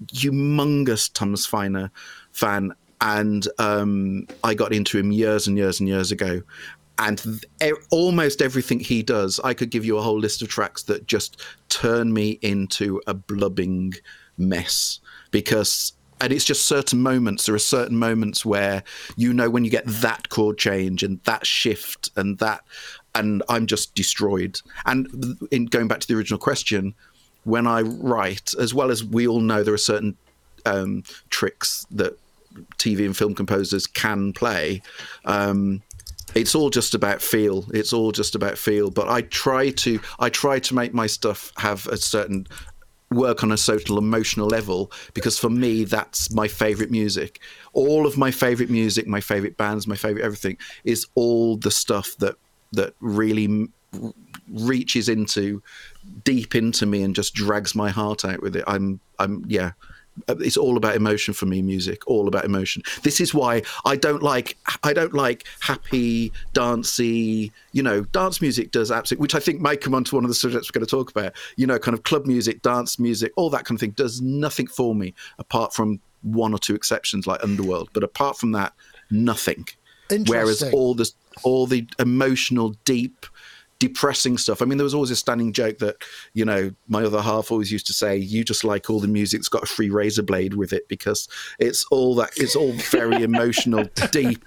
humongous 0.07 1.11
Thomas 1.13 1.45
Feiner 1.45 1.91
fan, 2.31 2.73
and 3.01 3.47
um, 3.57 4.27
I 4.43 4.53
got 4.53 4.73
into 4.73 4.97
him 4.97 5.11
years 5.11 5.47
and 5.47 5.57
years 5.57 5.79
and 5.79 5.89
years 5.89 6.11
ago. 6.11 6.41
And 6.99 7.17
th- 7.17 7.73
almost 7.89 8.43
everything 8.43 8.79
he 8.79 9.01
does, 9.01 9.39
I 9.43 9.55
could 9.55 9.71
give 9.71 9.85
you 9.85 9.97
a 9.97 10.01
whole 10.01 10.19
list 10.19 10.43
of 10.43 10.49
tracks 10.49 10.83
that 10.83 11.07
just 11.07 11.41
turn 11.69 12.13
me 12.13 12.37
into 12.43 13.01
a 13.07 13.13
blubbing 13.13 13.93
mess 14.37 14.99
because 15.31 15.93
and 16.19 16.31
it's 16.31 16.45
just 16.45 16.65
certain 16.65 17.01
moments 17.01 17.45
there 17.45 17.55
are 17.55 17.59
certain 17.59 17.97
moments 17.97 18.45
where 18.45 18.83
you 19.17 19.33
know 19.33 19.49
when 19.49 19.65
you 19.65 19.71
get 19.71 19.85
that 19.85 20.29
chord 20.29 20.57
change 20.57 21.03
and 21.03 21.21
that 21.23 21.45
shift 21.45 22.11
and 22.15 22.37
that 22.37 22.61
and 23.15 23.43
i'm 23.49 23.65
just 23.65 23.93
destroyed. 23.95 24.59
And 24.85 25.37
in 25.51 25.65
going 25.65 25.87
back 25.87 25.99
to 25.99 26.07
the 26.07 26.15
original 26.15 26.39
question 26.39 26.93
when 27.43 27.67
i 27.67 27.81
write 27.81 28.53
as 28.59 28.73
well 28.73 28.91
as 28.91 29.03
we 29.03 29.27
all 29.27 29.41
know 29.41 29.63
there 29.63 29.73
are 29.73 29.77
certain 29.77 30.15
um, 30.65 31.03
tricks 31.29 31.85
that 31.91 32.17
tv 32.77 33.05
and 33.05 33.17
film 33.17 33.33
composers 33.33 33.87
can 33.87 34.33
play 34.33 34.81
um, 35.25 35.81
it's 36.35 36.55
all 36.55 36.69
just 36.69 36.93
about 36.93 37.21
feel. 37.21 37.65
It's 37.73 37.93
all 37.93 38.11
just 38.11 38.35
about 38.35 38.57
feel. 38.57 38.89
But 38.89 39.09
i 39.09 39.21
try 39.21 39.71
to 39.71 39.99
i 40.19 40.29
try 40.29 40.59
to 40.59 40.75
make 40.75 40.93
my 40.93 41.07
stuff 41.07 41.51
have 41.57 41.87
a 41.87 41.97
certain 41.97 42.47
work 43.09 43.43
on 43.43 43.51
a 43.51 43.57
social 43.57 43.97
emotional 43.97 44.47
level 44.47 44.89
because 45.13 45.37
for 45.37 45.49
me 45.49 45.83
that's 45.83 46.31
my 46.31 46.47
favorite 46.47 46.91
music. 46.91 47.39
All 47.73 48.05
of 48.05 48.17
my 48.17 48.31
favorite 48.31 48.69
music 48.69 49.07
my 49.07 49.21
favorite 49.21 49.57
bands 49.57 49.87
my 49.87 49.95
favorite 49.95 50.23
everything 50.23 50.57
is 50.83 51.05
all 51.15 51.57
the 51.57 51.71
stuff 51.71 52.15
that 52.19 52.35
that 52.71 52.93
really 52.99 53.69
reaches 54.49 55.09
into 55.09 55.61
deep 56.23 56.55
into 56.55 56.85
me 56.85 57.03
and 57.03 57.15
just 57.15 57.33
drags 57.33 57.75
my 57.75 57.89
heart 57.89 58.25
out 58.25 58.41
with 58.41 58.55
it. 58.55 58.63
I'm 58.67 58.99
i'm 59.19 59.45
yeah. 59.47 59.71
Uh, 60.27 60.35
it's 60.39 60.57
all 60.57 60.75
about 60.75 60.93
emotion 60.97 61.33
for 61.33 61.45
me 61.45 61.61
music 61.61 62.05
all 62.05 62.27
about 62.27 62.43
emotion. 62.43 62.83
This 63.03 63.21
is 63.21 63.33
why 63.33 63.61
i 63.85 63.95
don't 63.95 64.21
like 64.21 64.57
i 64.83 64.91
don't 64.91 65.13
like 65.13 65.45
happy 65.61 66.33
dancey 66.51 67.53
you 67.71 67.81
know 67.81 68.01
dance 68.01 68.41
music 68.41 68.71
does 68.71 68.91
absolutely 68.91 69.21
which 69.21 69.35
i 69.35 69.39
think 69.39 69.61
might 69.61 69.79
come 69.79 69.95
on 69.95 70.03
to 70.03 70.15
one 70.15 70.25
of 70.25 70.29
the 70.29 70.35
subjects 70.35 70.69
we're 70.69 70.77
going 70.77 70.85
to 70.85 70.91
talk 70.91 71.11
about 71.11 71.31
you 71.55 71.65
know 71.65 71.79
kind 71.79 71.95
of 71.95 72.03
club 72.03 72.25
music 72.25 72.61
dance 72.61 72.99
music 72.99 73.31
all 73.37 73.49
that 73.49 73.63
kind 73.63 73.77
of 73.77 73.79
thing 73.79 73.91
does 73.91 74.21
nothing 74.21 74.67
for 74.67 74.93
me 74.93 75.13
apart 75.39 75.73
from 75.73 76.01
one 76.21 76.53
or 76.53 76.59
two 76.59 76.75
exceptions 76.75 77.27
like 77.27 77.43
underworld. 77.43 77.89
But 77.93 78.03
apart 78.03 78.37
from 78.37 78.51
that 78.53 78.73
nothing. 79.09 79.67
Whereas 80.27 80.61
all 80.73 80.93
this 80.93 81.13
all 81.43 81.67
the 81.67 81.87
emotional 81.99 82.75
deep 82.85 83.25
depressing 83.81 84.37
stuff. 84.37 84.61
I 84.61 84.65
mean, 84.65 84.77
there 84.77 84.85
was 84.85 84.93
always 84.93 85.09
a 85.09 85.15
standing 85.15 85.51
joke 85.53 85.79
that, 85.79 85.95
you 86.33 86.45
know, 86.45 86.71
my 86.87 87.03
other 87.03 87.19
half 87.19 87.51
always 87.51 87.71
used 87.71 87.87
to 87.87 87.93
say, 87.93 88.15
you 88.15 88.43
just 88.43 88.63
like 88.63 88.91
all 88.91 88.99
the 88.99 89.07
music 89.07 89.39
that's 89.39 89.49
got 89.49 89.63
a 89.63 89.65
free 89.65 89.89
razor 89.89 90.21
blade 90.21 90.53
with 90.53 90.71
it 90.71 90.87
because 90.87 91.27
it's 91.57 91.83
all 91.89 92.13
that, 92.15 92.29
it's 92.37 92.55
all 92.55 92.73
very 92.73 93.23
emotional, 93.23 93.85
deep, 94.11 94.45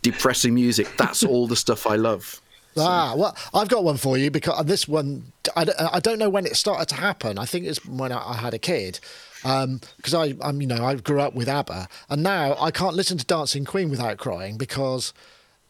depressing 0.00 0.54
music. 0.54 0.88
That's 0.96 1.22
all 1.22 1.46
the 1.46 1.56
stuff 1.56 1.86
I 1.86 1.96
love. 1.96 2.40
Ah, 2.74 3.14
well, 3.14 3.36
I've 3.52 3.68
got 3.68 3.84
one 3.84 3.98
for 3.98 4.16
you 4.16 4.30
because 4.30 4.58
uh, 4.58 4.62
this 4.62 4.88
one, 4.88 5.32
I 5.54 5.64
don't, 5.64 5.78
uh, 5.78 5.90
I 5.92 6.00
don't 6.00 6.18
know 6.18 6.30
when 6.30 6.46
it 6.46 6.56
started 6.56 6.88
to 6.88 6.94
happen. 6.94 7.38
I 7.38 7.44
think 7.44 7.66
it's 7.66 7.84
when 7.84 8.12
I, 8.12 8.30
I 8.30 8.36
had 8.36 8.54
a 8.54 8.58
kid. 8.58 8.98
Um, 9.44 9.82
because 9.98 10.14
I, 10.14 10.34
I'm, 10.40 10.62
you 10.62 10.66
know, 10.66 10.82
I 10.82 10.94
grew 10.94 11.20
up 11.20 11.34
with 11.34 11.50
ABBA, 11.50 11.86
and 12.08 12.22
now 12.22 12.56
I 12.58 12.70
can't 12.70 12.96
listen 12.96 13.18
to 13.18 13.26
Dancing 13.26 13.66
Queen 13.66 13.90
without 13.90 14.16
crying 14.16 14.56
because 14.56 15.12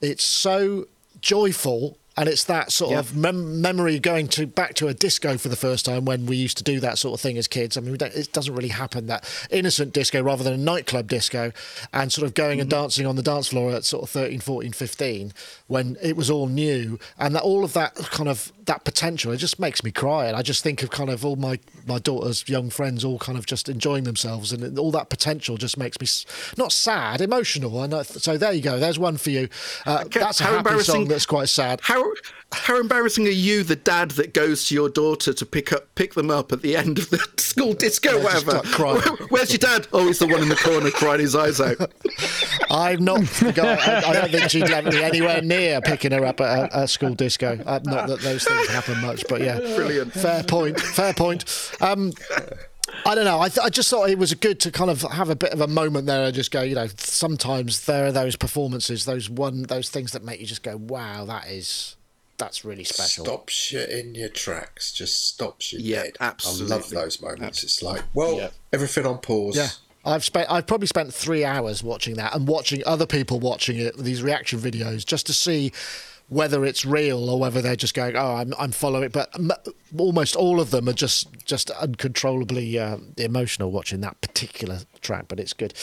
it's 0.01 0.25
so 0.25 0.87
joyful 1.21 1.99
and 2.17 2.29
it's 2.29 2.45
that 2.45 2.71
sort 2.73 2.93
Yeah. 2.93 2.99
of 3.01 3.17
mem- 3.17 3.61
memory 3.61 3.99
going 3.99 4.29
to 4.29 4.47
back 4.47 4.75
to 4.75 4.89
a 4.89 4.95
disco 4.95 5.37
for 5.37 5.49
the 5.49 5.57
first 5.57 5.85
time 5.85 6.05
when 6.05 6.27
we 6.27 6.37
used 6.37 6.57
to 6.59 6.65
do 6.65 6.79
that 6.81 6.99
sort 6.99 7.15
of 7.15 7.21
thing 7.21 7.37
as 7.39 7.49
kids. 7.49 7.77
I 7.77 7.81
mean, 7.81 7.93
we 7.93 7.99
don't, 7.99 8.15
it 8.15 8.33
doesn't 8.33 8.55
really 8.55 8.69
happen 8.69 9.07
that 9.07 9.25
innocent 9.51 9.93
disco 9.93 10.23
rather 10.23 10.45
than 10.45 10.53
a 10.53 10.57
nightclub 10.59 11.09
disco, 11.09 11.53
and 11.93 12.13
sort 12.13 12.27
of 12.27 12.35
going 12.35 12.61
and 12.61 12.71
dancing 12.71 13.07
on 13.07 13.17
the 13.17 13.23
dance 13.23 13.49
floor 13.49 13.73
at 13.73 13.85
sort 13.85 14.03
of 14.05 14.11
13, 14.11 14.41
14, 14.41 14.73
15 14.73 15.33
when 15.67 15.97
it 16.03 16.17
was 16.17 16.31
all 16.31 16.47
new, 16.47 16.99
and 17.19 17.35
that 17.35 17.43
all 17.43 17.65
of 17.65 17.73
that 17.73 17.95
kind 17.97 18.29
of 18.29 18.53
that 18.67 18.85
potential, 18.85 19.31
it 19.33 19.37
just 19.37 19.59
makes 19.61 19.83
me 19.85 19.91
cry. 19.91 20.27
And 20.27 20.37
I 20.37 20.41
just 20.43 20.63
think 20.63 20.83
of 20.83 20.91
kind 20.91 21.11
of 21.11 21.25
all 21.25 21.37
my 21.37 21.59
my 21.87 21.99
daughter's 21.99 22.49
young 22.49 22.71
friends 22.71 23.05
all 23.05 23.19
kind 23.19 23.37
of 23.37 23.45
just 23.45 23.69
enjoying 23.69 24.05
themselves, 24.05 24.53
and 24.53 24.79
all 24.79 24.91
that 24.93 25.09
potential 25.11 25.57
just 25.57 25.77
makes 25.77 26.01
me 26.01 26.07
not 26.57 26.73
sad, 26.73 27.21
emotional. 27.21 27.83
And 27.83 27.93
I, 27.95 28.03
so 28.03 28.39
there 28.39 28.53
you 28.53 28.63
go. 28.63 28.79
There's 28.79 28.99
one 28.99 29.17
for 29.17 29.31
you. 29.31 29.49
Uh, 29.85 30.03
Okay, 30.05 30.21
that's 30.21 30.41
a 30.41 30.45
how 30.45 30.51
happy 30.51 30.59
embarrassing- 30.69 30.93
song 30.95 31.09
that's 31.09 31.27
quite 31.27 31.49
sad. 31.49 31.81
How 31.83 32.04
how 32.53 32.79
embarrassing 32.81 33.27
are 33.27 33.31
you, 33.31 33.63
the 33.65 33.77
dad 33.77 34.13
that 34.13 34.33
goes 34.35 34.67
to 34.69 34.75
your 34.75 34.89
daughter 34.89 35.33
to 35.33 35.47
pick 35.47 35.73
up 35.73 35.93
pick 35.95 36.15
them 36.15 36.31
up 36.31 36.53
at 36.53 36.63
the 36.63 36.77
end 36.77 36.99
of 36.99 37.11
the 37.11 37.19
school 37.37 37.73
disco, 37.75 38.17
Yeah, 38.19 38.25
whatever? 38.25 38.59
Where- 38.79 39.27
where's 39.29 39.51
your 39.51 39.59
dad? 39.59 39.87
Oh, 39.93 40.07
he's 40.07 40.19
the 40.19 40.27
one 40.27 40.43
in 40.43 40.49
the 40.49 40.57
corner 40.57 40.91
crying 40.91 41.21
his 41.21 41.35
eyes 41.35 41.61
out. 41.61 41.77
I'm 42.71 43.05
not 43.05 43.21
guy. 43.55 43.75
I, 43.75 44.11
I 44.11 44.13
don't 44.13 44.31
think 44.31 44.51
she'd 44.51 44.69
let 44.69 44.85
me 44.85 45.03
anywhere 45.03 45.43
near 45.43 45.81
picking 45.81 46.13
her 46.13 46.25
up 46.25 46.41
at 46.41 46.71
a, 46.73 46.83
a 46.83 46.89
school 46.89 47.15
disco. 47.15 47.59
Uh, 47.65 47.81
not 47.85 48.09
that 48.09 48.21
those 48.21 48.45
things 48.45 48.69
happen 48.69 49.01
much, 49.01 49.25
but 49.29 49.41
yeah, 49.41 49.59
Brilliant. 49.59 50.13
Fair 50.13 50.43
point. 50.45 50.81
Fair 50.81 51.13
point. 51.15 51.45
Um, 51.81 52.13
I 53.07 53.15
don't 53.15 53.25
know. 53.25 53.41
I, 53.41 53.49
th- 53.49 53.65
I 53.65 53.69
just 53.69 53.91
thought 53.91 54.09
it 54.09 54.19
was 54.19 54.33
good 54.35 54.61
to 54.61 54.71
kind 54.71 54.91
of 54.91 55.03
have 55.03 55.29
a 55.31 55.37
bit 55.37 55.53
of 55.53 55.61
a 55.61 55.67
moment 55.67 56.07
there 56.07 56.25
and 56.27 56.35
just 56.35 56.51
go. 56.51 56.63
You 56.63 56.75
know, 56.75 56.89
sometimes 56.97 57.85
there 57.87 58.07
are 58.07 58.13
those 58.13 58.37
performances, 58.37 59.05
those 59.05 59.29
one, 59.29 59.65
those 59.65 59.91
things 59.91 60.13
that 60.13 60.25
make 60.25 60.41
you 60.41 60.47
just 60.47 60.63
go, 60.63 60.77
"Wow, 60.77 61.25
that 61.27 61.49
is." 61.49 61.97
That's 62.37 62.65
really 62.65 62.83
special. 62.85 63.25
Stops 63.25 63.71
you 63.73 63.81
in 63.83 64.15
your 64.17 64.29
tracks. 64.29 64.93
Just 64.93 65.29
stops 65.29 65.73
you 65.73 65.79
Yeah, 65.81 66.03
dead. 66.03 66.17
absolutely. 66.21 66.73
I 66.73 66.77
love 66.77 66.91
those 66.91 67.23
moments. 67.23 67.63
It's 67.63 67.81
like, 67.81 68.03
well, 68.13 68.37
Yeah. 68.37 68.49
everything 68.73 69.07
on 69.07 69.19
pause. 69.19 69.57
Yeah. 69.57 69.69
I've 70.05 70.25
spent 70.25 70.51
I've 70.51 70.67
probably 70.67 70.89
spent 70.89 71.15
three 71.15 71.45
hours 71.45 71.83
watching 71.85 72.17
that 72.17 72.35
and 72.35 72.49
watching 72.49 72.83
other 72.85 73.07
people 73.07 73.39
watching 73.39 73.79
it, 73.79 73.97
these 73.97 74.21
reaction 74.23 74.59
videos, 74.59 75.07
just 75.07 75.27
to 75.29 75.33
see 75.33 75.71
whether 76.29 76.65
it's 76.65 76.85
real 76.85 77.29
or 77.29 77.39
whether 77.39 77.61
they're 77.61 77.77
just 77.77 77.95
going, 77.95 78.17
oh, 78.17 78.37
I'm 78.37 78.55
I'm 78.59 78.73
following. 78.73 79.11
But 79.11 79.35
almost 79.97 80.35
all 80.35 80.61
of 80.61 80.71
them 80.71 80.89
are 80.89 80.95
just 80.95 81.29
just 81.45 81.71
uncontrollably 81.71 82.79
uh, 82.79 82.99
emotional 83.19 83.71
watching 83.71 84.01
that 84.01 84.21
particular 84.21 84.81
track. 85.03 85.27
But 85.29 85.39
it's 85.39 85.53
good. 85.53 85.75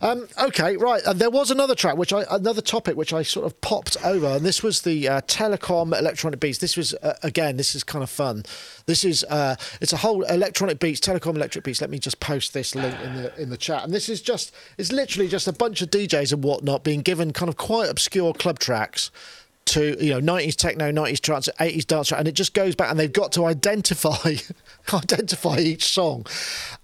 Um, 0.00 0.28
okay, 0.42 0.76
right. 0.76 1.02
Uh, 1.02 1.12
there 1.12 1.30
was 1.30 1.50
another 1.50 1.74
track, 1.74 1.96
which 1.96 2.12
I 2.12 2.24
another 2.30 2.62
topic 2.62 2.96
which 2.96 3.12
I 3.12 3.22
sort 3.22 3.46
of 3.46 3.60
popped 3.60 3.96
over, 4.04 4.26
and 4.26 4.44
this 4.44 4.62
was 4.62 4.82
the 4.82 5.08
uh, 5.08 5.20
Telekom 5.22 5.96
Electronic 5.96 6.40
Beats. 6.40 6.58
This 6.58 6.76
was 6.76 6.94
uh, 6.94 7.16
again, 7.22 7.56
this 7.56 7.74
is 7.74 7.84
kind 7.84 8.02
of 8.02 8.10
fun. 8.10 8.44
This 8.86 9.04
is 9.04 9.24
uh, 9.24 9.56
it's 9.80 9.92
a 9.92 9.98
whole 9.98 10.22
electronic 10.22 10.80
beats, 10.80 11.00
Telekom 11.00 11.36
Electric 11.36 11.64
Beats. 11.64 11.80
Let 11.80 11.90
me 11.90 11.98
just 11.98 12.18
post 12.18 12.54
this 12.54 12.74
link 12.74 12.98
in 13.00 13.14
the 13.14 13.42
in 13.42 13.50
the 13.50 13.58
chat, 13.58 13.84
and 13.84 13.92
this 13.92 14.08
is 14.08 14.22
just 14.22 14.54
it's 14.78 14.90
literally 14.90 15.28
just 15.28 15.46
a 15.46 15.52
bunch 15.52 15.82
of 15.82 15.90
DJs 15.90 16.32
and 16.32 16.42
whatnot 16.42 16.82
being 16.82 17.02
given 17.02 17.32
kind 17.32 17.50
of 17.50 17.56
quite 17.56 17.90
obscure 17.90 18.32
club 18.32 18.58
tracks 18.58 19.10
to 19.64 19.96
you 20.04 20.18
know 20.18 20.20
90s 20.20 20.56
techno 20.56 20.90
90s 20.90 21.20
trance 21.20 21.48
80s 21.60 21.86
dance 21.86 22.12
and 22.12 22.26
it 22.26 22.32
just 22.32 22.52
goes 22.54 22.74
back 22.74 22.90
and 22.90 22.98
they've 22.98 23.12
got 23.12 23.32
to 23.32 23.44
identify 23.44 24.34
identify 24.92 25.58
each 25.58 25.84
song 25.84 26.26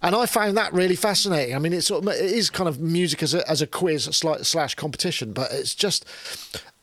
and 0.02 0.14
i 0.14 0.26
found 0.26 0.56
that 0.56 0.72
really 0.72 0.96
fascinating 0.96 1.54
i 1.54 1.58
mean 1.58 1.72
it's 1.72 1.88
sort 1.88 2.02
of 2.04 2.08
it 2.08 2.20
is 2.20 2.50
kind 2.50 2.68
of 2.68 2.80
music 2.80 3.22
as 3.22 3.34
a, 3.34 3.48
as 3.50 3.60
a 3.60 3.66
quiz 3.66 4.04
slash 4.04 4.74
competition 4.74 5.32
but 5.32 5.50
it's 5.52 5.74
just 5.74 6.04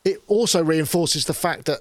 it 0.04 0.22
also 0.26 0.62
reinforces 0.62 1.24
the 1.24 1.34
fact 1.34 1.64
that 1.64 1.80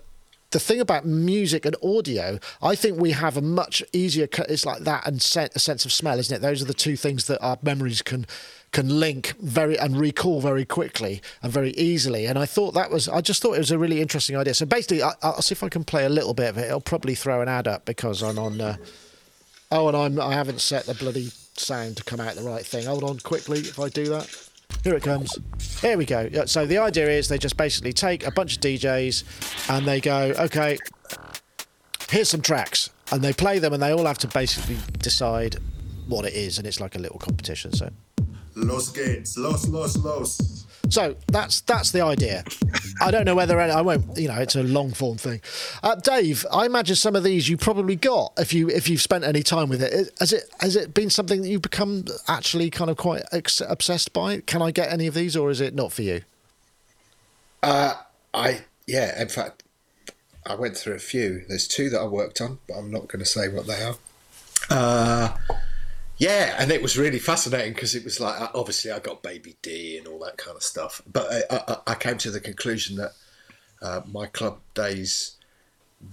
the 0.52 0.60
thing 0.60 0.80
about 0.80 1.06
music 1.06 1.66
and 1.66 1.76
audio, 1.84 2.40
I 2.62 2.76
think 2.76 2.98
we 2.98 3.12
have 3.12 3.36
a 3.36 3.42
much 3.42 3.84
easier. 3.92 4.28
It's 4.48 4.66
like 4.66 4.84
that 4.84 5.06
and 5.06 5.18
a 5.18 5.60
sense 5.60 5.84
of 5.84 5.92
smell, 5.92 6.18
isn't 6.18 6.34
it? 6.34 6.40
Those 6.40 6.62
are 6.62 6.66
the 6.66 6.74
two 6.74 6.96
things 6.96 7.28
that 7.28 7.42
our 7.42 7.58
memories 7.62 8.02
can 8.02 8.26
can 8.76 9.00
link 9.00 9.34
very 9.40 9.80
and 9.80 9.96
recall 9.96 10.42
very 10.42 10.66
quickly 10.66 11.22
and 11.42 11.50
very 11.50 11.72
easily. 11.72 12.26
And 12.26 12.38
I 12.38 12.46
thought 12.46 12.74
that 12.74 12.92
was. 12.92 13.08
I 13.08 13.22
just 13.22 13.42
thought 13.42 13.54
it 13.54 13.60
was 13.60 13.72
a 13.72 13.80
really 13.80 14.02
interesting 14.02 14.36
idea. 14.36 14.54
So 14.54 14.66
basically, 14.66 15.02
I, 15.02 15.14
I'll 15.24 15.42
see 15.42 15.54
if 15.54 15.64
I 15.64 15.70
can 15.70 15.86
play 15.86 16.04
a 16.04 16.10
little 16.10 16.34
bit 16.34 16.50
of 16.50 16.58
it. 16.58 16.66
It'll 16.66 16.82
probably 16.82 17.16
throw 17.16 17.42
an 17.42 17.48
ad 17.48 17.70
up 17.70 17.86
because 17.86 18.22
I'm 18.22 18.38
on. 18.38 18.60
Uh, 18.60 18.76
oh, 19.72 19.88
and 19.88 19.96
I'm. 19.96 20.20
I 20.20 20.34
haven't 20.34 20.60
set 20.60 20.86
the 20.88 20.94
bloody 20.94 21.30
sound 21.56 21.96
to 21.98 22.04
come 22.04 22.20
out 22.20 22.36
the 22.36 22.42
right 22.42 22.66
thing. 22.66 22.86
Hold 22.86 23.06
on, 23.06 23.18
quickly. 23.20 23.60
If 23.60 23.80
I 23.80 23.88
do 23.88 24.10
that. 24.10 24.30
Here 24.84 24.96
it 24.96 25.04
comes. 25.04 25.38
Here 25.80 25.98
we 25.98 26.06
go. 26.06 26.30
So 26.46 26.66
the 26.66 26.80
idea 26.80 27.08
is 27.10 27.30
they 27.30 27.38
just 27.38 27.56
basically 27.56 27.94
take 27.94 28.28
a 28.28 28.32
bunch 28.32 28.58
of 28.58 28.62
DJs 28.62 29.70
and 29.70 29.88
they 29.88 30.02
go, 30.02 30.34
okay, 30.38 30.78
here's 32.10 32.30
some 32.30 32.42
tracks, 32.42 32.90
and 33.12 33.22
they 33.22 33.32
play 33.32 33.60
them, 33.60 33.72
and 33.74 33.82
they 33.82 33.92
all 33.92 34.06
have 34.06 34.18
to 34.18 34.28
basically 34.28 34.78
decide 35.00 35.56
what 36.08 36.26
it 36.26 36.34
is, 36.34 36.58
and 36.58 36.68
it's 36.68 36.82
like 36.82 36.96
a 36.96 37.00
little 37.00 37.20
competition. 37.20 37.72
So, 37.72 37.90
Los 38.56 38.90
gates, 38.92 39.38
los, 39.38 39.68
los, 39.68 39.98
los. 39.98 40.66
so 40.90 41.16
that's 41.28 41.62
that's 41.62 41.92
the 41.92 42.02
idea. 42.02 42.44
I 43.02 43.12
don't 43.12 43.26
know 43.26 43.36
whether 43.36 43.60
any, 43.60 43.72
I 43.72 43.82
won't. 43.82 44.18
You 44.18 44.30
know, 44.30 44.36
it's 44.36 44.56
a 44.56 44.64
long 44.64 44.92
form 44.92 45.18
thing. 45.18 45.42
Uh, 45.84 45.96
Dave, 45.96 46.46
I 46.52 46.66
imagine 46.66 46.96
some 46.96 47.16
of 47.16 47.24
these 47.24 47.50
you 47.50 47.58
probably 47.58 47.96
got 47.96 48.34
if 48.38 48.54
you 48.54 48.70
if 48.70 48.90
you've 48.90 49.02
spent 49.02 49.24
any 49.24 49.44
time 49.44 49.70
with 49.70 49.82
it. 49.82 50.12
Has 50.20 50.32
it 50.32 50.44
has 50.60 50.76
it 50.76 50.94
been 50.94 51.10
something 51.10 51.42
that 51.42 51.50
you've 51.50 51.62
become 51.62 52.06
actually 52.28 52.70
kind 52.70 52.90
of 52.90 52.98
quite 52.98 53.24
ex- 53.32 53.62
obsessed 53.62 54.14
by? 54.14 54.40
Can 54.42 54.62
I 54.62 54.72
get 54.72 54.92
any 54.92 55.08
of 55.08 55.14
these, 55.14 55.36
or 55.36 55.50
is 55.50 55.60
it 55.60 55.76
not 55.76 55.92
for 55.92 56.04
you? 56.04 56.22
Uh, 57.62 57.96
I 58.34 58.62
yeah. 58.88 59.22
In 59.22 59.28
fact, 59.28 59.64
I 60.46 60.56
went 60.56 60.78
through 60.78 60.94
a 60.94 61.00
few. 61.00 61.44
There's 61.48 61.68
two 61.68 61.90
that 61.90 62.00
I 62.00 62.06
worked 62.06 62.40
on, 62.40 62.60
but 62.68 62.76
I'm 62.76 62.92
not 62.92 63.08
going 63.08 63.20
to 63.20 63.26
say 63.26 63.48
what 63.48 63.68
they 63.68 63.84
are. 63.84 63.96
Uh, 64.70 65.36
yeah, 66.18 66.56
and 66.60 66.72
it 66.72 66.82
was 66.82 66.98
really 66.98 67.20
fascinating 67.20 67.74
because 67.74 67.96
it 67.96 68.04
was 68.04 68.20
like 68.20 68.50
obviously 68.56 68.92
I 68.92 69.00
got 69.00 69.22
Baby 69.24 69.56
D 69.62 69.98
and 69.98 70.08
all 70.08 70.20
that 70.26 70.38
kind 70.38 70.56
of 70.56 70.64
stuff, 70.64 71.02
but 71.12 71.28
I, 71.32 71.44
I, 71.68 71.78
I 71.88 71.96
came 71.96 72.18
to 72.20 72.32
the 72.32 72.40
conclusion 72.40 72.96
that 72.98 73.12
uh, 73.82 74.02
my 74.12 74.26
club 74.28 74.60
days 74.74 75.32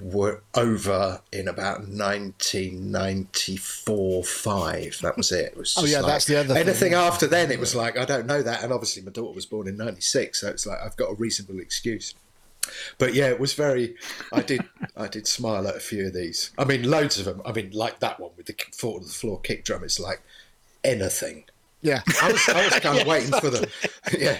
were 0.00 0.42
over 0.54 1.20
in 1.32 1.48
about 1.48 1.80
1994 1.88 4.24
5 4.24 4.98
that 5.02 5.16
was 5.16 5.32
it, 5.32 5.46
it 5.52 5.56
was 5.56 5.74
Oh, 5.78 5.84
yeah, 5.84 5.98
like- 6.00 6.12
that's 6.12 6.24
the 6.26 6.38
other 6.38 6.54
thing, 6.54 6.62
anything 6.68 6.92
yeah. 6.92 7.02
after 7.02 7.26
then 7.26 7.50
it 7.50 7.58
was 7.58 7.74
like 7.74 7.98
i 7.98 8.04
don't 8.04 8.26
know 8.26 8.42
that 8.42 8.62
and 8.62 8.72
obviously 8.72 9.02
my 9.02 9.10
daughter 9.10 9.34
was 9.34 9.44
born 9.44 9.66
in 9.68 9.76
96 9.76 10.40
so 10.40 10.48
it's 10.48 10.66
like 10.66 10.78
i've 10.84 10.96
got 10.96 11.10
a 11.10 11.14
reasonable 11.14 11.60
excuse 11.60 12.14
but 12.98 13.14
yeah 13.14 13.28
it 13.28 13.40
was 13.40 13.54
very 13.54 13.94
i 14.32 14.40
did 14.40 14.60
i 14.96 15.08
did 15.08 15.26
smile 15.26 15.66
at 15.66 15.76
a 15.76 15.80
few 15.80 16.06
of 16.06 16.14
these 16.14 16.50
i 16.58 16.64
mean 16.64 16.88
loads 16.88 17.18
of 17.18 17.24
them 17.24 17.42
i 17.44 17.52
mean 17.52 17.70
like 17.72 17.98
that 18.00 18.20
one 18.20 18.30
with 18.36 18.46
the 18.46 18.54
foot 18.72 18.96
on 18.96 19.02
the 19.02 19.08
floor 19.08 19.40
kick 19.40 19.64
drum 19.64 19.82
it's 19.84 19.98
like 20.00 20.22
anything 20.84 21.44
Yeah. 21.80 22.02
I 22.22 22.30
was, 22.32 22.48
I 22.48 22.64
was 22.64 22.78
kind 22.80 23.00
of 23.00 23.06
waiting 23.06 23.32
for 23.40 23.50
the, 23.50 23.68
yeah, 24.16 24.38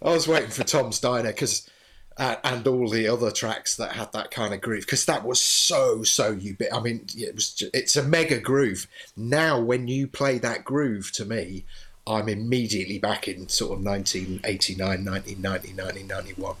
I 0.00 0.10
was 0.10 0.26
waiting 0.26 0.50
for 0.50 0.64
Tom's 0.64 0.98
Diner 0.98 1.30
because, 1.30 1.68
uh, 2.16 2.36
and 2.42 2.66
all 2.66 2.88
the 2.88 3.06
other 3.06 3.30
tracks 3.30 3.76
that 3.76 3.92
had 3.92 4.12
that 4.12 4.32
kind 4.32 4.52
of 4.52 4.60
groove 4.60 4.84
because 4.84 5.04
that 5.06 5.24
was 5.24 5.40
so 5.40 6.02
so 6.02 6.34
ubit. 6.34 6.72
I 6.72 6.80
mean, 6.80 7.06
it 7.16 7.34
was 7.36 7.54
ju- 7.54 7.70
it's 7.72 7.94
a 7.94 8.02
mega 8.02 8.40
groove. 8.40 8.88
Now, 9.16 9.60
when 9.60 9.86
you 9.86 10.08
play 10.08 10.38
that 10.38 10.64
groove 10.64 11.12
to 11.12 11.24
me, 11.24 11.64
I'm 12.04 12.28
immediately 12.28 12.98
back 12.98 13.28
in 13.28 13.48
sort 13.48 13.78
of 13.78 13.84
1989, 13.84 15.04
1990, 15.04 15.74
1991, 15.74 16.56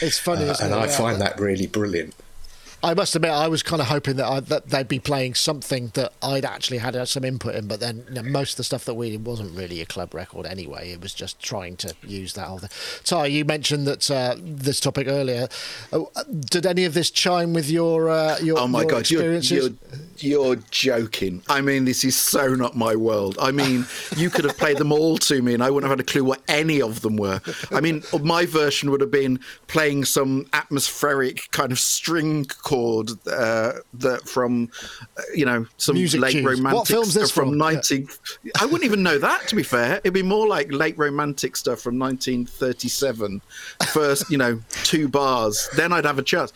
It's 0.00 0.18
funny, 0.18 0.44
uh, 0.48 0.52
isn't 0.52 0.64
and 0.66 0.74
it? 0.74 0.78
I 0.78 0.86
Yeah. 0.86 0.96
find 0.96 1.20
that 1.20 1.38
really 1.40 1.66
brilliant. 1.66 2.14
I 2.82 2.94
must 2.94 3.14
admit, 3.14 3.30
I 3.32 3.46
was 3.46 3.62
kind 3.62 3.82
of 3.82 3.88
hoping 3.88 4.16
that, 4.16 4.24
I, 4.26 4.40
that 4.40 4.70
they'd 4.70 4.88
be 4.88 4.98
playing 4.98 5.34
something 5.34 5.90
that 5.92 6.14
I'd 6.22 6.46
actually 6.46 6.78
had 6.78 6.96
uh, 6.96 7.04
some 7.04 7.24
input 7.26 7.54
in, 7.54 7.66
but 7.68 7.78
then 7.78 8.06
you 8.08 8.14
know, 8.14 8.22
most 8.22 8.52
of 8.52 8.56
the 8.56 8.64
stuff 8.64 8.86
that 8.86 8.94
we 8.94 9.10
did 9.10 9.26
wasn't 9.26 9.54
really 9.54 9.82
a 9.82 9.84
club 9.84 10.14
record 10.14 10.46
anyway. 10.46 10.90
It 10.90 11.02
was 11.02 11.12
just 11.12 11.42
trying 11.42 11.76
to 11.76 11.94
use 12.06 12.32
that 12.34 12.46
whole 12.46 12.58
thing. 12.58 12.70
Ty, 13.04 13.26
you 13.26 13.44
mentioned 13.44 13.86
that 13.86 14.10
uh, 14.10 14.34
this 14.38 14.80
topic 14.80 15.08
earlier. 15.08 15.48
Uh, 15.92 16.04
did 16.50 16.64
any 16.64 16.86
of 16.86 16.94
this 16.94 17.10
chime 17.10 17.52
with 17.52 17.68
your 17.68 18.08
uh, 18.08 18.38
your, 18.38 18.58
Oh 18.58 18.66
my 18.66 18.80
your 18.80 18.90
god, 18.92 19.00
experiences? 19.00 19.50
you're 19.50 19.62
you're 19.64 19.72
joking. 20.70 21.42
I 21.48 21.60
mean, 21.60 21.84
this 21.84 22.04
is 22.04 22.16
so 22.16 22.54
not 22.54 22.76
my 22.76 22.96
world. 22.96 23.38
I 23.40 23.50
mean, 23.50 23.86
you 24.16 24.30
could 24.30 24.44
have 24.44 24.56
played 24.56 24.78
them 24.78 24.92
all 24.92 25.18
to 25.18 25.42
me, 25.42 25.54
and 25.54 25.62
I 25.62 25.70
wouldn't 25.70 25.88
have 25.88 25.98
had 25.98 26.06
a 26.06 26.10
clue 26.10 26.24
what 26.24 26.42
any 26.48 26.80
of 26.80 27.00
them 27.00 27.16
were. 27.16 27.40
I 27.70 27.80
mean, 27.80 28.02
my 28.22 28.46
version 28.46 28.90
would 28.90 29.00
have 29.00 29.10
been 29.10 29.40
playing 29.66 30.04
some 30.04 30.46
atmospheric 30.52 31.50
kind 31.52 31.72
of 31.72 31.78
string 31.78 32.44
chord 32.62 33.10
uh, 33.26 33.72
that 33.94 34.28
from, 34.28 34.70
uh, 35.16 35.22
you 35.34 35.44
know, 35.44 35.66
some 35.76 35.96
Music 35.96 36.20
late 36.20 36.44
romantic 36.44 36.78
What 36.78 36.88
film's 36.88 37.12
stuff 37.12 37.30
from 37.30 37.50
from? 37.50 37.58
19. 37.58 38.08
I 38.60 38.64
wouldn't 38.64 38.84
even 38.84 39.02
know 39.02 39.18
that. 39.18 39.48
To 39.48 39.56
be 39.56 39.62
fair, 39.62 39.96
it'd 39.98 40.12
be 40.12 40.22
more 40.22 40.46
like 40.46 40.72
late 40.72 40.96
romantic 40.98 41.56
stuff 41.56 41.80
from 41.80 41.98
1937. 41.98 43.42
First, 43.92 44.30
you 44.30 44.38
know, 44.38 44.60
two 44.84 45.08
bars. 45.08 45.68
Then 45.76 45.92
I'd 45.92 46.04
have 46.04 46.18
a 46.18 46.22
chance. 46.22 46.52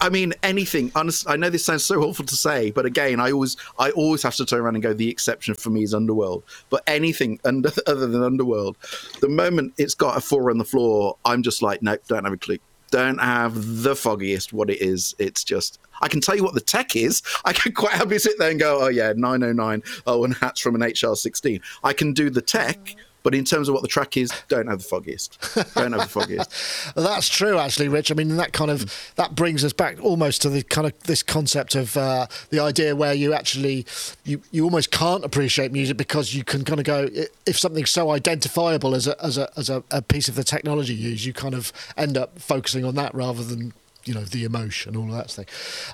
I 0.00 0.08
mean, 0.08 0.34
anything. 0.42 0.90
Honest, 0.94 1.28
I 1.28 1.36
know 1.36 1.50
this 1.50 1.64
sounds 1.64 1.84
so 1.84 2.02
awful 2.02 2.24
to 2.24 2.36
say, 2.36 2.70
but 2.70 2.86
again, 2.86 3.20
I 3.20 3.32
always, 3.32 3.56
I 3.78 3.90
always 3.90 4.22
have 4.22 4.34
to 4.36 4.46
turn 4.46 4.60
around 4.60 4.76
and 4.76 4.82
go. 4.82 4.92
The 4.92 5.08
exception 5.08 5.54
for 5.54 5.70
me 5.70 5.82
is 5.82 5.94
Underworld. 5.94 6.44
But 6.70 6.82
anything 6.86 7.40
under, 7.44 7.70
other 7.86 8.06
than 8.06 8.22
Underworld, 8.22 8.76
the 9.20 9.28
moment 9.28 9.74
it's 9.78 9.94
got 9.94 10.16
a 10.16 10.20
four 10.20 10.50
on 10.50 10.58
the 10.58 10.64
floor, 10.64 11.16
I'm 11.24 11.42
just 11.42 11.62
like, 11.62 11.82
nope, 11.82 12.02
don't 12.08 12.24
have 12.24 12.32
a 12.32 12.38
clue. 12.38 12.58
Don't 12.90 13.18
have 13.18 13.82
the 13.82 13.96
foggiest 13.96 14.52
what 14.52 14.70
it 14.70 14.80
is. 14.80 15.14
It's 15.18 15.42
just, 15.42 15.80
I 16.00 16.08
can 16.08 16.20
tell 16.20 16.36
you 16.36 16.44
what 16.44 16.54
the 16.54 16.60
tech 16.60 16.94
is. 16.94 17.22
I 17.44 17.52
can 17.52 17.72
quite 17.72 17.92
happily 17.92 18.18
sit 18.18 18.38
there 18.38 18.50
and 18.50 18.60
go, 18.60 18.82
oh 18.82 18.88
yeah, 18.88 19.12
909. 19.16 19.82
Oh, 20.06 20.24
and 20.24 20.34
hats 20.34 20.60
from 20.60 20.74
an 20.74 20.82
HR16. 20.82 21.60
I 21.82 21.92
can 21.92 22.12
do 22.12 22.30
the 22.30 22.42
tech. 22.42 22.94
But 23.24 23.34
in 23.34 23.44
terms 23.44 23.68
of 23.68 23.72
what 23.72 23.82
the 23.82 23.88
track 23.88 24.16
is, 24.16 24.30
don't 24.48 24.68
have 24.68 24.78
the 24.78 24.84
foggiest. 24.84 25.38
Don't 25.74 25.92
have 25.92 26.02
the 26.02 26.08
foggiest. 26.08 26.94
That's 26.94 27.28
true, 27.28 27.58
actually, 27.58 27.88
Rich. 27.88 28.12
I 28.12 28.14
mean, 28.14 28.36
that 28.36 28.52
kind 28.52 28.70
of 28.70 29.12
that 29.16 29.34
brings 29.34 29.64
us 29.64 29.72
back 29.72 29.96
almost 30.00 30.42
to 30.42 30.50
the 30.50 30.62
kind 30.62 30.86
of 30.86 30.96
this 31.04 31.22
concept 31.22 31.74
of 31.74 31.96
uh, 31.96 32.26
the 32.50 32.60
idea 32.60 32.94
where 32.94 33.14
you 33.14 33.32
actually 33.32 33.86
you 34.24 34.42
you 34.52 34.62
almost 34.62 34.90
can't 34.90 35.24
appreciate 35.24 35.72
music 35.72 35.96
because 35.96 36.34
you 36.34 36.44
can 36.44 36.64
kind 36.64 36.78
of 36.78 36.84
go 36.84 37.08
if 37.46 37.58
something's 37.58 37.90
so 37.90 38.10
identifiable 38.10 38.94
as 38.94 39.06
a 39.08 39.24
as 39.24 39.38
a 39.38 39.50
as 39.56 39.70
a, 39.70 39.82
a 39.90 40.02
piece 40.02 40.28
of 40.28 40.34
the 40.34 40.44
technology 40.44 40.94
used, 40.94 41.24
you 41.24 41.32
kind 41.32 41.54
of 41.54 41.72
end 41.96 42.18
up 42.18 42.38
focusing 42.38 42.84
on 42.84 42.94
that 42.94 43.14
rather 43.14 43.42
than 43.42 43.72
you 44.06 44.14
know 44.14 44.22
the 44.24 44.44
emotion, 44.44 44.96
all 44.96 45.04
of 45.06 45.12
that 45.16 45.30
thing. 45.30 45.46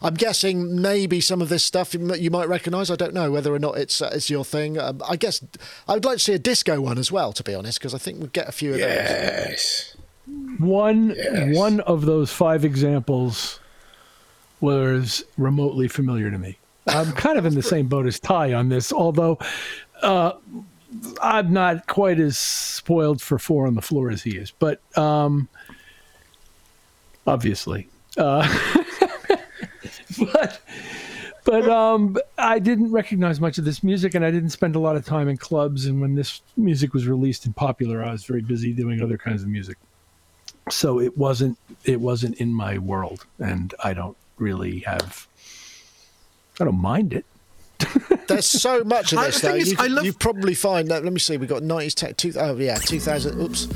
I'm 0.02 0.14
guessing 0.14 0.80
maybe 0.80 1.20
some 1.20 1.40
of 1.42 1.48
this 1.48 1.64
stuff 1.64 1.94
you 1.94 2.30
might 2.30 2.48
recognise. 2.48 2.90
I 2.90 2.96
don't 2.96 3.14
know 3.14 3.30
whether 3.30 3.54
or 3.54 3.58
not 3.58 3.78
it's 3.78 4.00
uh, 4.02 4.10
it's 4.12 4.28
your 4.30 4.44
thing. 4.44 4.78
Um, 4.78 5.02
I 5.08 5.16
guess 5.16 5.42
I 5.88 5.94
would 5.94 6.04
like 6.04 6.18
to 6.18 6.22
see 6.24 6.32
a 6.34 6.38
disco 6.38 6.80
one 6.80 6.98
as 6.98 7.10
well, 7.12 7.32
to 7.32 7.42
be 7.42 7.54
honest, 7.54 7.78
because 7.78 7.94
I 7.94 7.98
think 7.98 8.20
we'd 8.20 8.32
get 8.32 8.48
a 8.48 8.52
few 8.52 8.70
of 8.72 8.78
those. 8.78 8.86
Yes. 8.86 9.96
One 10.58 11.10
Yes. 11.16 11.56
one 11.56 11.80
of 11.80 12.04
those 12.06 12.30
five 12.32 12.64
examples 12.64 13.58
was 14.60 15.24
remotely 15.38 15.88
familiar 15.88 16.30
to 16.30 16.38
me. 16.38 16.58
I'm 16.86 17.12
kind 17.26 17.38
of 17.38 17.46
in 17.46 17.54
the 17.54 17.62
same 17.62 17.88
boat 17.88 18.06
as 18.06 18.20
Ty 18.20 18.52
on 18.54 18.68
this, 18.68 18.92
although 18.92 19.38
uh, 20.02 20.32
I'm 21.22 21.52
not 21.52 21.86
quite 21.86 22.18
as 22.20 22.36
spoiled 22.36 23.22
for 23.22 23.38
four 23.38 23.66
on 23.66 23.74
the 23.74 23.82
floor 23.82 24.10
as 24.10 24.22
he 24.22 24.36
is. 24.36 24.50
But 24.50 24.80
um, 24.98 25.48
obviously, 27.26 27.88
uh, 28.16 28.46
but 30.32 30.60
but 31.44 31.68
um, 31.68 32.16
I 32.38 32.58
didn't 32.58 32.92
recognize 32.92 33.40
much 33.40 33.58
of 33.58 33.64
this 33.64 33.82
music, 33.82 34.14
and 34.14 34.24
I 34.24 34.30
didn't 34.30 34.50
spend 34.50 34.76
a 34.76 34.78
lot 34.78 34.96
of 34.96 35.04
time 35.04 35.28
in 35.28 35.36
clubs. 35.36 35.86
And 35.86 36.00
when 36.00 36.14
this 36.14 36.42
music 36.56 36.92
was 36.92 37.06
released 37.06 37.46
and 37.46 37.54
popular, 37.56 38.04
I 38.04 38.12
was 38.12 38.24
very 38.24 38.42
busy 38.42 38.72
doing 38.72 39.02
other 39.02 39.18
kinds 39.18 39.42
of 39.42 39.48
music 39.48 39.76
so 40.68 41.00
it 41.00 41.16
wasn't 41.18 41.58
it 41.84 42.00
wasn't 42.00 42.36
in 42.36 42.52
my 42.52 42.78
world 42.78 43.26
and 43.40 43.74
i 43.82 43.92
don't 43.92 44.16
really 44.38 44.80
have 44.80 45.26
i 46.60 46.64
don't 46.64 46.80
mind 46.80 47.12
it 47.12 47.24
There's 48.28 48.46
so 48.46 48.84
much 48.84 49.12
of 49.12 49.18
I- 49.20 49.26
this 49.26 49.40
the 49.40 49.48
though. 49.48 49.54
You, 49.54 49.74
I 49.78 49.86
love- 49.86 50.04
you 50.04 50.12
probably 50.12 50.52
find 50.54 50.88
that. 50.88 51.02
Let 51.02 51.12
me 51.14 51.18
see. 51.18 51.38
We 51.38 51.46
got 51.46 51.62
90s 51.62 51.94
tech. 51.94 52.16
Two, 52.18 52.32
oh 52.38 52.54
yeah, 52.58 52.76
2000. 52.76 53.40
Oops, 53.40 53.66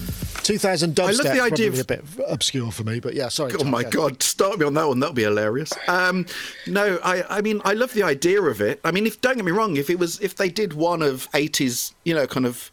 2000 0.45 0.95
dubstep. 0.95 1.07
love 1.07 1.19
the 1.19 1.41
idea 1.41 1.71
probably 1.71 1.81
of- 1.81 1.81
a 1.81 1.85
bit 1.85 2.05
obscure 2.29 2.71
for 2.71 2.85
me, 2.85 3.01
but 3.01 3.15
yeah. 3.15 3.29
Sorry. 3.29 3.53
Oh 3.55 3.57
Tom, 3.59 3.71
my 3.71 3.83
go. 3.83 3.91
god, 4.09 4.23
start 4.23 4.59
me 4.59 4.65
on 4.67 4.75
that 4.75 4.87
one. 4.87 5.01
That'll 5.01 5.15
be 5.15 5.23
hilarious. 5.25 5.73
Um, 5.89 6.27
no, 6.67 6.99
I, 7.03 7.39
I 7.39 7.41
mean, 7.41 7.61
I 7.65 7.73
love 7.73 7.93
the 7.95 8.03
idea 8.05 8.41
of 8.43 8.61
it. 8.61 8.81
I 8.85 8.91
mean, 8.93 9.07
if 9.07 9.21
don't 9.21 9.37
get 9.37 9.45
me 9.45 9.53
wrong, 9.53 9.77
if 9.77 9.91
it 9.91 9.99
was, 9.99 10.21
if 10.21 10.37
they 10.37 10.49
did 10.49 10.73
one 10.75 11.03
of 11.03 11.29
'80s, 11.33 11.93
you 12.05 12.15
know, 12.15 12.27
kind 12.27 12.47
of 12.47 12.71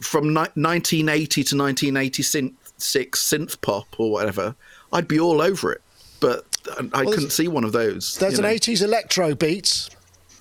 from 0.00 0.28
ni- 0.28 0.34
1980 0.54 1.44
to 1.44 1.56
1986 1.56 3.18
synth 3.20 3.60
pop 3.60 3.86
or 3.98 4.12
whatever, 4.12 4.54
I'd 4.92 5.08
be 5.08 5.18
all 5.18 5.40
over 5.42 5.72
it. 5.72 5.82
But 6.20 6.44
I, 6.78 7.00
I 7.00 7.04
couldn't 7.04 7.30
see 7.30 7.48
one 7.48 7.64
of 7.64 7.72
those. 7.72 8.16
There's 8.18 8.38
an 8.38 8.44
know. 8.44 8.50
80s 8.50 8.82
electro 8.82 9.34
beats. 9.34 9.90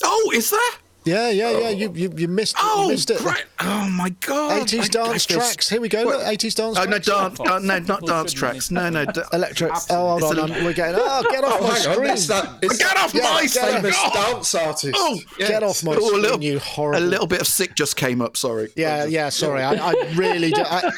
Oh, 0.04 0.32
is 0.34 0.50
there? 0.52 0.60
Yeah, 1.08 1.30
yeah, 1.30 1.52
yeah. 1.60 1.70
You 1.70 1.92
you, 1.96 2.14
you 2.16 2.28
missed 2.28 2.56
it. 2.58 2.62
you 2.64 2.70
Oh, 2.70 2.90
missed 2.90 3.10
it. 3.10 3.18
great. 3.20 3.46
Oh 3.62 3.90
my 3.90 4.10
god. 4.22 4.68
80s 4.68 4.80
I- 4.80 4.84
I 4.84 4.88
dance 5.10 5.26
feel- 5.26 5.38
tracks. 5.40 5.70
Here 5.70 5.80
we 5.82 5.90
go. 5.90 6.04
Look, 6.04 6.22
80s 6.22 6.56
dance 6.56 6.78
Oh 6.78 6.84
no, 6.84 7.00
dance. 7.00 7.40
Uh, 7.40 7.60
no, 7.60 7.80
not 7.80 8.06
dance 8.06 8.34
tracks. 8.34 8.70
No, 8.72 8.90
no. 8.90 9.06
da- 9.06 9.24
Electro. 9.34 9.72
Oh, 9.90 10.20
hold 10.20 10.24
It's 10.34 10.42
on. 10.42 10.64
we're 10.66 10.74
getting. 10.74 11.00
Oh, 11.02 11.24
get 11.32 11.44
off 11.44 11.58
Oh, 11.62 11.68
my 11.68 11.74
hang 11.74 12.18
screen. 12.18 12.38
That. 12.38 12.62
Get 12.78 12.98
off 12.98 13.14
Yeah, 13.14 13.22
my 13.24 13.42
get 13.44 13.50
screen! 13.52 13.74
famous 13.76 13.96
Oh! 14.00 14.14
dance 14.34 14.56
artist. 14.56 14.96
Oh, 14.98 15.20
Yes. 15.40 15.50
Get 15.50 15.64
off 15.64 15.84
my 15.84 15.94
Oh, 15.94 15.96
a 15.98 16.02
screen, 16.08 16.22
little, 16.22 16.44
you 16.44 16.60
horrible. 16.60 17.04
a 17.04 17.08
little 17.08 17.28
bit 17.28 17.42
of 17.42 17.48
sick 17.48 17.74
just 17.76 17.96
came 17.96 18.22
up. 18.22 18.36
Sorry. 18.38 18.70
Yeah, 18.76 19.06
yeah. 19.06 19.30
Sorry, 19.30 19.64
I, 19.64 19.74
I 19.76 19.94
really, 20.16 20.52
di- 20.52 20.62
I, 20.62 20.92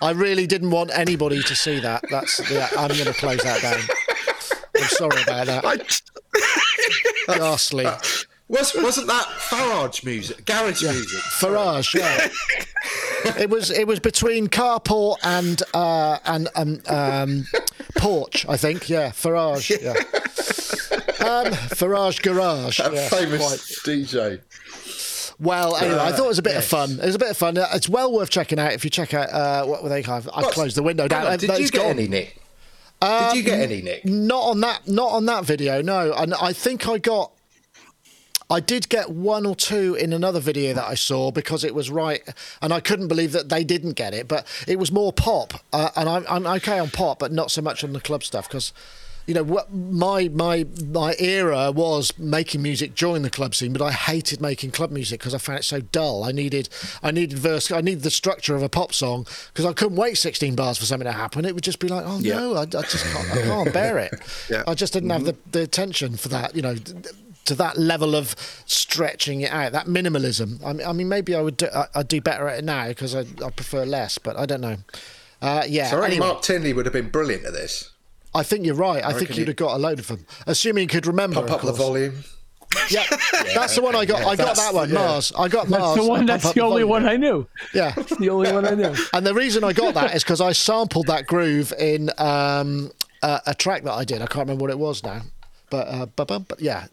I 0.00 0.10
really 0.12 0.46
didn't 0.46 0.70
want 0.70 0.90
anybody 0.96 1.42
to 1.42 1.54
see 1.54 1.78
that. 1.80 2.04
That's. 2.10 2.40
Yeah, 2.50 2.68
I'm 2.78 2.88
going 2.88 3.04
to 3.04 3.12
close 3.12 3.42
that 3.42 3.60
down. 3.62 3.80
I'm 4.76 4.88
sorry 4.88 5.22
about 5.22 5.46
that. 5.46 5.64
I, 7.28 7.36
Ghastly. 7.38 7.86
Was, 8.52 8.74
wasn't 8.74 9.06
that 9.06 9.24
Farage 9.38 10.04
music? 10.04 10.44
Garage 10.44 10.82
music? 10.82 11.18
Farage, 11.40 11.94
yeah. 11.94 12.28
it 13.42 13.48
was 13.48 13.70
it 13.70 13.86
was 13.86 13.98
between 13.98 14.48
carport 14.48 15.16
and 15.24 15.62
uh, 15.72 16.18
and 16.26 16.48
um, 16.54 16.80
um, 16.86 17.46
porch, 17.96 18.44
I 18.46 18.58
think. 18.58 18.90
Yeah, 18.90 19.08
Farage. 19.10 19.70
Yeah. 19.80 19.94
Um, 21.22 21.52
Farage 21.52 22.20
Garage. 22.20 22.78
That 22.78 22.92
yeah, 22.92 23.08
famous 23.08 23.40
quite. 23.84 23.96
DJ. 23.96 24.40
Well, 25.38 25.76
anyway, 25.76 26.00
I 26.00 26.10
thought 26.10 26.24
it 26.24 26.28
was 26.28 26.38
a 26.40 26.42
bit 26.42 26.56
of 26.56 26.64
fun. 26.64 26.90
It 26.98 27.06
was 27.06 27.14
a 27.14 27.18
bit 27.18 27.30
of 27.30 27.36
fun. 27.36 27.56
Uh, 27.56 27.68
It's 27.74 27.88
well 27.88 28.12
worth 28.12 28.28
checking 28.28 28.58
out 28.58 28.72
if 28.72 28.82
you 28.84 28.90
check 28.90 29.14
out 29.14 29.30
uh, 29.30 29.64
what 29.64 29.84
were 29.84 29.88
they 29.88 30.02
have. 30.02 30.28
I 30.34 30.42
closed 30.50 30.76
the 30.76 30.82
window 30.82 31.06
down. 31.06 31.26
On, 31.26 31.32
Uh, 31.34 31.36
did 31.36 31.58
you 31.60 31.68
get 31.70 31.72
gone. 31.80 31.90
any, 31.90 32.08
Nick? 32.08 32.40
did 33.00 33.36
you 33.36 33.42
get 33.44 33.60
any, 33.60 33.82
Nick? 33.82 34.04
Not 34.04 34.42
on 34.42 34.60
that. 34.62 34.88
Not 34.88 35.12
on 35.12 35.26
that 35.26 35.44
video. 35.44 35.80
No, 35.80 36.12
and 36.12 36.34
I 36.34 36.52
think 36.52 36.88
I 36.88 36.98
got. 36.98 37.30
I 38.52 38.60
did 38.60 38.88
get 38.90 39.08
one 39.10 39.46
or 39.46 39.56
two 39.56 39.94
in 39.94 40.12
another 40.12 40.38
video 40.40 40.74
that 40.74 40.86
I 40.86 40.94
saw 40.94 41.30
because 41.30 41.64
it 41.64 41.74
was 41.74 41.90
right, 41.90 42.22
and 42.60 42.70
I 42.72 42.80
couldn't 42.80 43.08
believe 43.08 43.32
that 43.32 43.48
they 43.48 43.64
didn't 43.64 43.94
get 43.94 44.12
it. 44.12 44.28
But 44.28 44.46
it 44.68 44.78
was 44.78 44.92
more 44.92 45.12
pop, 45.12 45.54
uh, 45.72 45.88
and 45.96 46.06
I'm, 46.08 46.24
I'm 46.28 46.46
okay 46.58 46.78
on 46.78 46.90
pop, 46.90 47.18
but 47.20 47.32
not 47.32 47.50
so 47.50 47.62
much 47.62 47.82
on 47.82 47.92
the 47.94 48.00
club 48.00 48.22
stuff 48.22 48.46
because. 48.48 48.72
You 49.24 49.34
know, 49.34 49.44
what 49.44 49.72
my 49.72 50.28
my 50.34 50.66
my 50.84 51.14
era 51.20 51.70
was 51.70 52.12
making 52.18 52.60
music 52.60 52.96
during 52.96 53.22
the 53.22 53.30
club 53.30 53.54
scene, 53.54 53.72
but 53.72 53.80
I 53.80 53.92
hated 53.92 54.40
making 54.40 54.72
club 54.72 54.90
music 54.90 55.20
because 55.20 55.32
I 55.32 55.38
found 55.38 55.60
it 55.60 55.62
so 55.62 55.80
dull. 55.80 56.24
I 56.24 56.32
needed 56.32 56.68
I 57.04 57.12
needed 57.12 57.38
verse, 57.38 57.70
I 57.70 57.82
needed 57.82 58.02
the 58.02 58.10
structure 58.10 58.56
of 58.56 58.64
a 58.64 58.68
pop 58.68 58.92
song 58.92 59.24
because 59.52 59.64
I 59.64 59.74
couldn't 59.74 59.96
wait 59.96 60.18
16 60.18 60.56
bars 60.56 60.76
for 60.78 60.86
something 60.86 61.06
to 61.06 61.12
happen. 61.12 61.44
It 61.44 61.54
would 61.54 61.62
just 61.62 61.78
be 61.78 61.86
like, 61.86 62.02
oh 62.04 62.18
Yeah. 62.18 62.34
no, 62.40 62.54
I, 62.56 62.62
I 62.62 62.64
just 62.66 63.04
can't, 63.04 63.30
I 63.30 63.42
can't 63.42 63.72
bear 63.72 63.98
it. 63.98 64.12
Yeah. 64.50 64.64
I 64.66 64.74
just 64.74 64.92
didn't 64.92 65.10
have 65.10 65.24
the, 65.24 65.36
the 65.52 65.62
attention 65.62 66.16
for 66.16 66.28
that, 66.30 66.56
you 66.56 66.62
know, 66.62 66.74
to 67.44 67.54
that 67.56 67.76
level 67.78 68.14
of 68.14 68.34
stretching 68.66 69.40
it 69.40 69.50
out, 69.52 69.72
that 69.72 69.86
minimalism. 69.86 70.64
I 70.64 70.72
mean, 70.72 70.86
I 70.86 70.92
mean 70.92 71.08
maybe 71.08 71.34
I 71.34 71.40
would 71.40 71.56
do, 71.56 71.66
I, 71.74 71.86
I'd 71.94 72.08
do 72.08 72.20
better 72.20 72.48
at 72.48 72.58
it 72.60 72.64
now 72.64 72.88
because 72.88 73.14
I, 73.14 73.20
I 73.44 73.50
prefer 73.50 73.84
less, 73.84 74.18
but 74.18 74.36
I 74.36 74.46
don't 74.46 74.60
know. 74.60 74.76
Uh, 75.40 75.64
yeah, 75.68 75.90
So 75.90 75.96
I 75.96 76.00
reckon 76.00 76.12
anyway, 76.12 76.26
Mark 76.28 76.42
Tinley 76.42 76.72
would 76.72 76.86
have 76.86 76.92
been 76.92 77.08
brilliant 77.10 77.44
at 77.44 77.52
this. 77.52 77.90
I 78.34 78.42
think 78.44 78.64
you're 78.64 78.74
right. 78.76 79.04
I, 79.04 79.12
think 79.12 79.30
you'd 79.30 79.38
he- 79.38 79.44
have 79.46 79.56
got 79.56 79.74
a 79.74 79.78
load 79.78 79.98
of 79.98 80.06
them, 80.06 80.24
assuming 80.46 80.82
you 80.82 80.88
could 80.88 81.06
remember. 81.06 81.36
Pump 81.36 81.48
of 81.50 81.54
up 81.54 81.62
the 81.62 81.72
volume. 81.72 82.24
Yeah, 82.90 83.04
that's 83.54 83.74
the 83.74 83.82
one 83.82 83.94
I 83.94 84.06
got. 84.06 84.22
I 84.24 84.34
got 84.34 84.56
that 84.56 84.72
one, 84.72 84.88
yeah. 84.88 84.94
Mars. 84.94 85.30
I 85.36 85.48
got 85.48 85.68
Mars. 85.68 85.82
that's 85.82 85.96
the 86.06 86.10
one 86.10 86.24
that's 86.26 86.52
the 86.52 86.60
only 86.62 86.82
Volume. 86.84 86.88
one 86.88 87.06
i 87.06 87.16
knew 87.16 87.46
Yeah. 87.74 87.90
the 88.18 88.30
only 88.30 88.50
one 88.50 88.66
i 88.66 88.74
knew 88.74 88.94
And 89.12 89.26
the 89.26 89.34
reason 89.34 89.62
I 89.62 89.74
got 89.74 89.92
that 89.92 90.14
is 90.14 90.24
because 90.24 90.40
I 90.40 90.52
sampled 90.52 91.08
that 91.08 91.26
groove 91.26 91.74
in 91.78 92.08
um, 92.16 92.90
a, 93.22 93.40
a 93.48 93.54
track 93.54 93.82
that 93.82 93.92
I 93.92 94.04
did. 94.04 94.22
I 94.22 94.26
can't 94.26 94.46
remember 94.46 94.62
what 94.62 94.70
it 94.70 94.78
was 94.78 95.02
now, 95.02 95.20
but 95.68 95.86
uh, 95.88 96.06
but, 96.16 96.28
but, 96.28 96.48
but 96.48 96.60
yeah, 96.60 96.86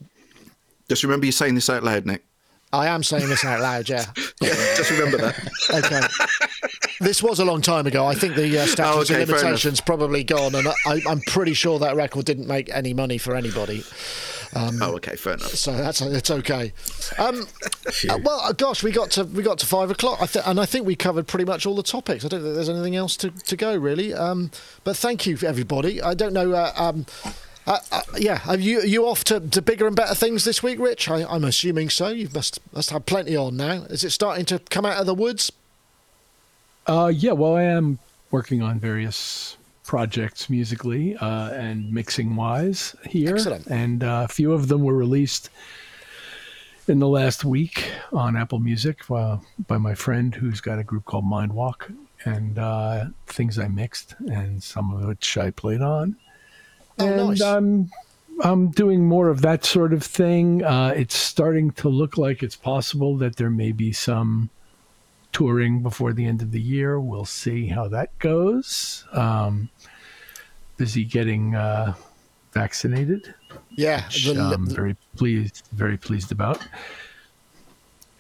just 0.90 1.04
remember 1.04 1.26
you're 1.26 1.32
saying 1.32 1.56
this 1.56 1.70
out 1.70 1.84
loud, 1.84 2.06
Nick. 2.06 2.26
I 2.72 2.88
am 2.88 3.02
saying 3.02 3.30
this 3.30 3.44
out 3.46 3.62
loud. 3.62 3.88
Yeah. 3.90 4.06
Yeah, 4.42 4.54
just 4.78 4.90
remember 4.92 5.18
that. 5.18 5.38
Okay. 5.70 6.00
this 7.02 7.22
was 7.22 7.40
a 7.40 7.46
long 7.46 7.62
time 7.62 7.86
ago. 7.88 8.06
I 8.06 8.16
think 8.16 8.36
the 8.36 8.58
uh, 8.58 8.66
Oh, 8.80 9.02
of 9.02 9.10
okay, 9.12 9.14
fair 9.14 9.22
enough. 9.24 9.44
limitations 9.44 9.82
probably 9.82 10.24
gone, 10.24 10.56
and 10.56 10.66
I, 10.86 11.02
I'm 11.10 11.20
pretty 11.22 11.54
sure 11.54 11.78
that 11.80 11.98
record 11.98 12.24
didn't 12.24 12.48
make 12.48 12.70
any 12.74 12.94
money 12.94 13.18
for 13.18 13.36
anybody. 13.36 13.84
oh, 14.56 14.94
okay, 14.96 15.18
fair 15.18 15.34
enough. 15.34 15.50
So 15.56 15.74
that's 15.76 16.00
it's 16.00 16.32
okay. 16.32 16.72
Um, 17.18 17.46
uh, 18.10 18.18
well, 18.24 18.40
uh, 18.40 18.54
gosh, 18.54 18.82
we 18.82 18.92
got 18.92 19.12
to 19.12 19.26
we 19.26 19.44
got 19.44 19.60
to 19.60 19.66
five 19.66 19.92
o'clock, 19.92 20.22
I 20.22 20.26
th- 20.26 20.46
and 20.48 20.58
I 20.58 20.66
think 20.66 20.86
we 20.88 20.96
covered 20.96 21.28
pretty 21.28 21.46
much 21.46 21.66
all 21.66 21.76
the 21.76 21.84
topics. 21.84 22.24
I 22.24 22.30
don't 22.30 22.42
think 22.42 22.56
there's 22.56 22.70
anything 22.70 22.96
else 22.96 23.18
to, 23.18 23.30
to 23.30 23.58
go 23.58 23.76
really. 23.76 24.14
Um, 24.14 24.52
but 24.86 24.96
thank 24.96 25.26
you, 25.28 25.38
everybody. 25.46 26.02
I 26.02 26.14
don't 26.14 26.34
know. 26.34 26.54
Uh, 26.54 26.72
um, 26.78 27.06
uh, 27.70 27.80
uh, 27.92 28.02
yeah, 28.18 28.42
are 28.48 28.58
you 28.58 28.80
are 28.80 28.86
you 28.86 29.06
off 29.06 29.24
to, 29.26 29.40
to 29.40 29.62
bigger 29.62 29.86
and 29.86 29.96
better 29.96 30.16
things 30.16 30.44
this 30.44 30.64
week, 30.64 30.80
Rich? 30.80 31.08
I, 31.10 31.24
I'm 31.24 31.44
assuming 31.44 31.90
so. 31.90 32.10
You 32.10 32.28
must 32.34 32.60
must 32.74 32.90
have 32.90 33.06
plenty 33.06 33.36
on 33.36 33.56
now. 33.58 33.84
Is 33.84 34.04
it 34.04 34.10
starting 34.10 34.44
to 34.46 34.58
come 34.58 34.86
out 34.86 35.00
of 35.00 35.06
the 35.06 35.14
woods? 35.14 35.52
Uh, 36.88 37.12
yeah, 37.14 37.34
well, 37.34 37.56
I 37.56 37.64
am 37.64 38.00
working 38.32 38.64
on 38.64 38.80
various 38.80 39.56
projects 39.84 40.50
musically 40.50 41.16
uh, 41.18 41.52
and 41.52 41.94
mixing 41.94 42.36
wise 42.36 42.96
here, 43.08 43.36
Excellent. 43.36 43.68
and 43.68 44.04
uh, 44.04 44.26
a 44.26 44.32
few 44.32 44.52
of 44.52 44.68
them 44.68 44.84
were 44.84 44.96
released 44.96 45.50
in 46.88 46.98
the 46.98 47.08
last 47.08 47.46
week 47.46 47.92
on 48.12 48.36
Apple 48.36 48.58
Music 48.60 49.00
uh, 49.12 49.38
by 49.68 49.78
my 49.78 49.94
friend 49.94 50.34
who's 50.34 50.60
got 50.60 50.80
a 50.80 50.84
group 50.84 51.06
called 51.06 51.26
Mindwalk, 51.26 51.94
and 52.26 52.58
uh, 52.58 53.06
things 53.28 53.60
I 53.60 53.68
mixed, 53.68 54.16
and 54.32 54.62
some 54.64 54.92
of 54.92 55.08
which 55.08 55.38
I 55.38 55.52
played 55.52 55.82
on. 55.82 56.16
Oh, 57.00 57.06
and 57.08 57.30
nice. 57.30 57.42
I'm 57.42 57.90
I'm 58.44 58.72
doing 58.72 59.06
more 59.06 59.30
of 59.30 59.42
that 59.42 59.66
sort 59.66 59.92
of 59.94 60.04
thing. 60.04 60.64
Uh, 60.64 60.94
it's 60.96 61.16
starting 61.16 61.72
to 61.72 61.90
look 61.90 62.18
like 62.18 62.42
it's 62.44 62.56
possible 62.56 63.18
that 63.18 63.36
there 63.36 63.50
may 63.50 63.72
be 63.74 63.92
some 63.92 64.50
touring 65.34 65.82
before 65.84 66.14
the 66.14 66.26
end 66.26 66.42
of 66.42 66.52
the 66.52 66.62
year. 66.62 67.00
We'll 67.00 67.26
see 67.26 67.68
how 67.68 67.88
that 67.90 68.18
goes. 68.20 69.06
Um, 69.12 69.70
busy 70.78 71.04
getting 71.04 71.56
uh, 71.56 71.94
vaccinated, 72.54 73.34
Yeah, 73.72 74.06
which 74.06 74.26
the- 74.26 74.40
I'm 74.54 74.68
very 74.68 74.96
pleased, 75.18 75.64
very 75.74 75.98
pleased 75.98 76.32
about, 76.32 76.66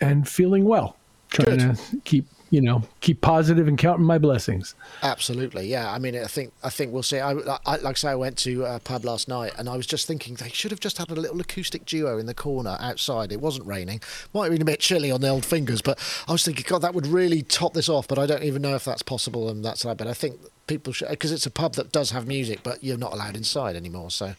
and 0.02 0.28
feeling 0.28 0.66
well. 0.66 0.98
Trying 1.30 1.58
Good. 1.60 1.78
to 1.78 1.98
keep 2.04 2.28
you 2.50 2.62
know 2.62 2.82
keep 3.02 3.22
positive 3.22 3.68
and 3.68 3.78
counting 3.78 4.06
my 4.06 4.18
blessings. 4.18 4.76
Absolutely, 5.04 5.68
yeah. 5.68 5.92
I 5.92 6.00
mean, 6.00 6.16
I 6.16 6.26
think 6.26 6.54
I 6.64 6.70
think 6.70 6.94
we'll 6.94 7.04
see. 7.04 7.20
I, 7.20 7.32
I 7.66 7.78
like 7.78 7.86
I 7.86 7.94
say, 7.94 8.10
I 8.10 8.16
went 8.16 8.38
to 8.40 8.66
a 8.66 8.80
pub 8.80 9.06
last 9.06 9.28
night, 9.28 9.54
and 9.58 9.70
I 9.70 9.78
was 9.78 9.88
just 9.88 10.08
thinking 10.08 10.36
they 10.36 10.50
should 10.50 10.72
have 10.72 10.80
just 10.80 10.98
had 10.98 11.10
a 11.12 11.16
little 11.16 11.40
acoustic 11.40 11.86
duo 11.86 12.18
in 12.18 12.26
the 12.26 12.34
corner 12.34 12.78
outside. 12.80 13.32
It 13.32 13.42
wasn't 13.42 13.68
raining, 13.68 14.02
might 14.34 14.46
have 14.46 14.54
been 14.54 14.62
a 14.62 14.66
bit 14.66 14.80
chilly 14.80 15.12
on 15.12 15.22
the 15.22 15.30
old 15.30 15.46
fingers, 15.46 15.82
but 15.82 16.00
I 16.28 16.32
was 16.32 16.44
thinking, 16.44 16.66
God, 16.68 16.82
that 16.82 16.94
would 16.94 17.08
really 17.08 17.42
top 17.42 17.74
this 17.74 17.90
off. 17.90 18.08
But 18.08 18.20
I 18.20 18.26
don't 18.26 18.44
even 18.44 18.62
know 18.62 18.76
if 18.76 18.86
that's 18.86 19.04
possible, 19.04 19.50
and 19.50 19.64
that's 19.64 19.84
But 19.84 20.08
I 20.08 20.14
think 20.14 20.40
people 20.70 20.94
should 20.94 21.10
because 21.10 21.32
it's 21.32 21.46
a 21.46 21.52
pub 21.52 21.74
that 21.74 21.92
does 21.92 22.12
have 22.12 22.28
music, 22.28 22.60
but 22.64 22.82
you're 22.82 22.98
not 22.98 23.12
allowed 23.12 23.36
inside 23.36 23.76
anymore. 23.76 24.12
So 24.12 24.36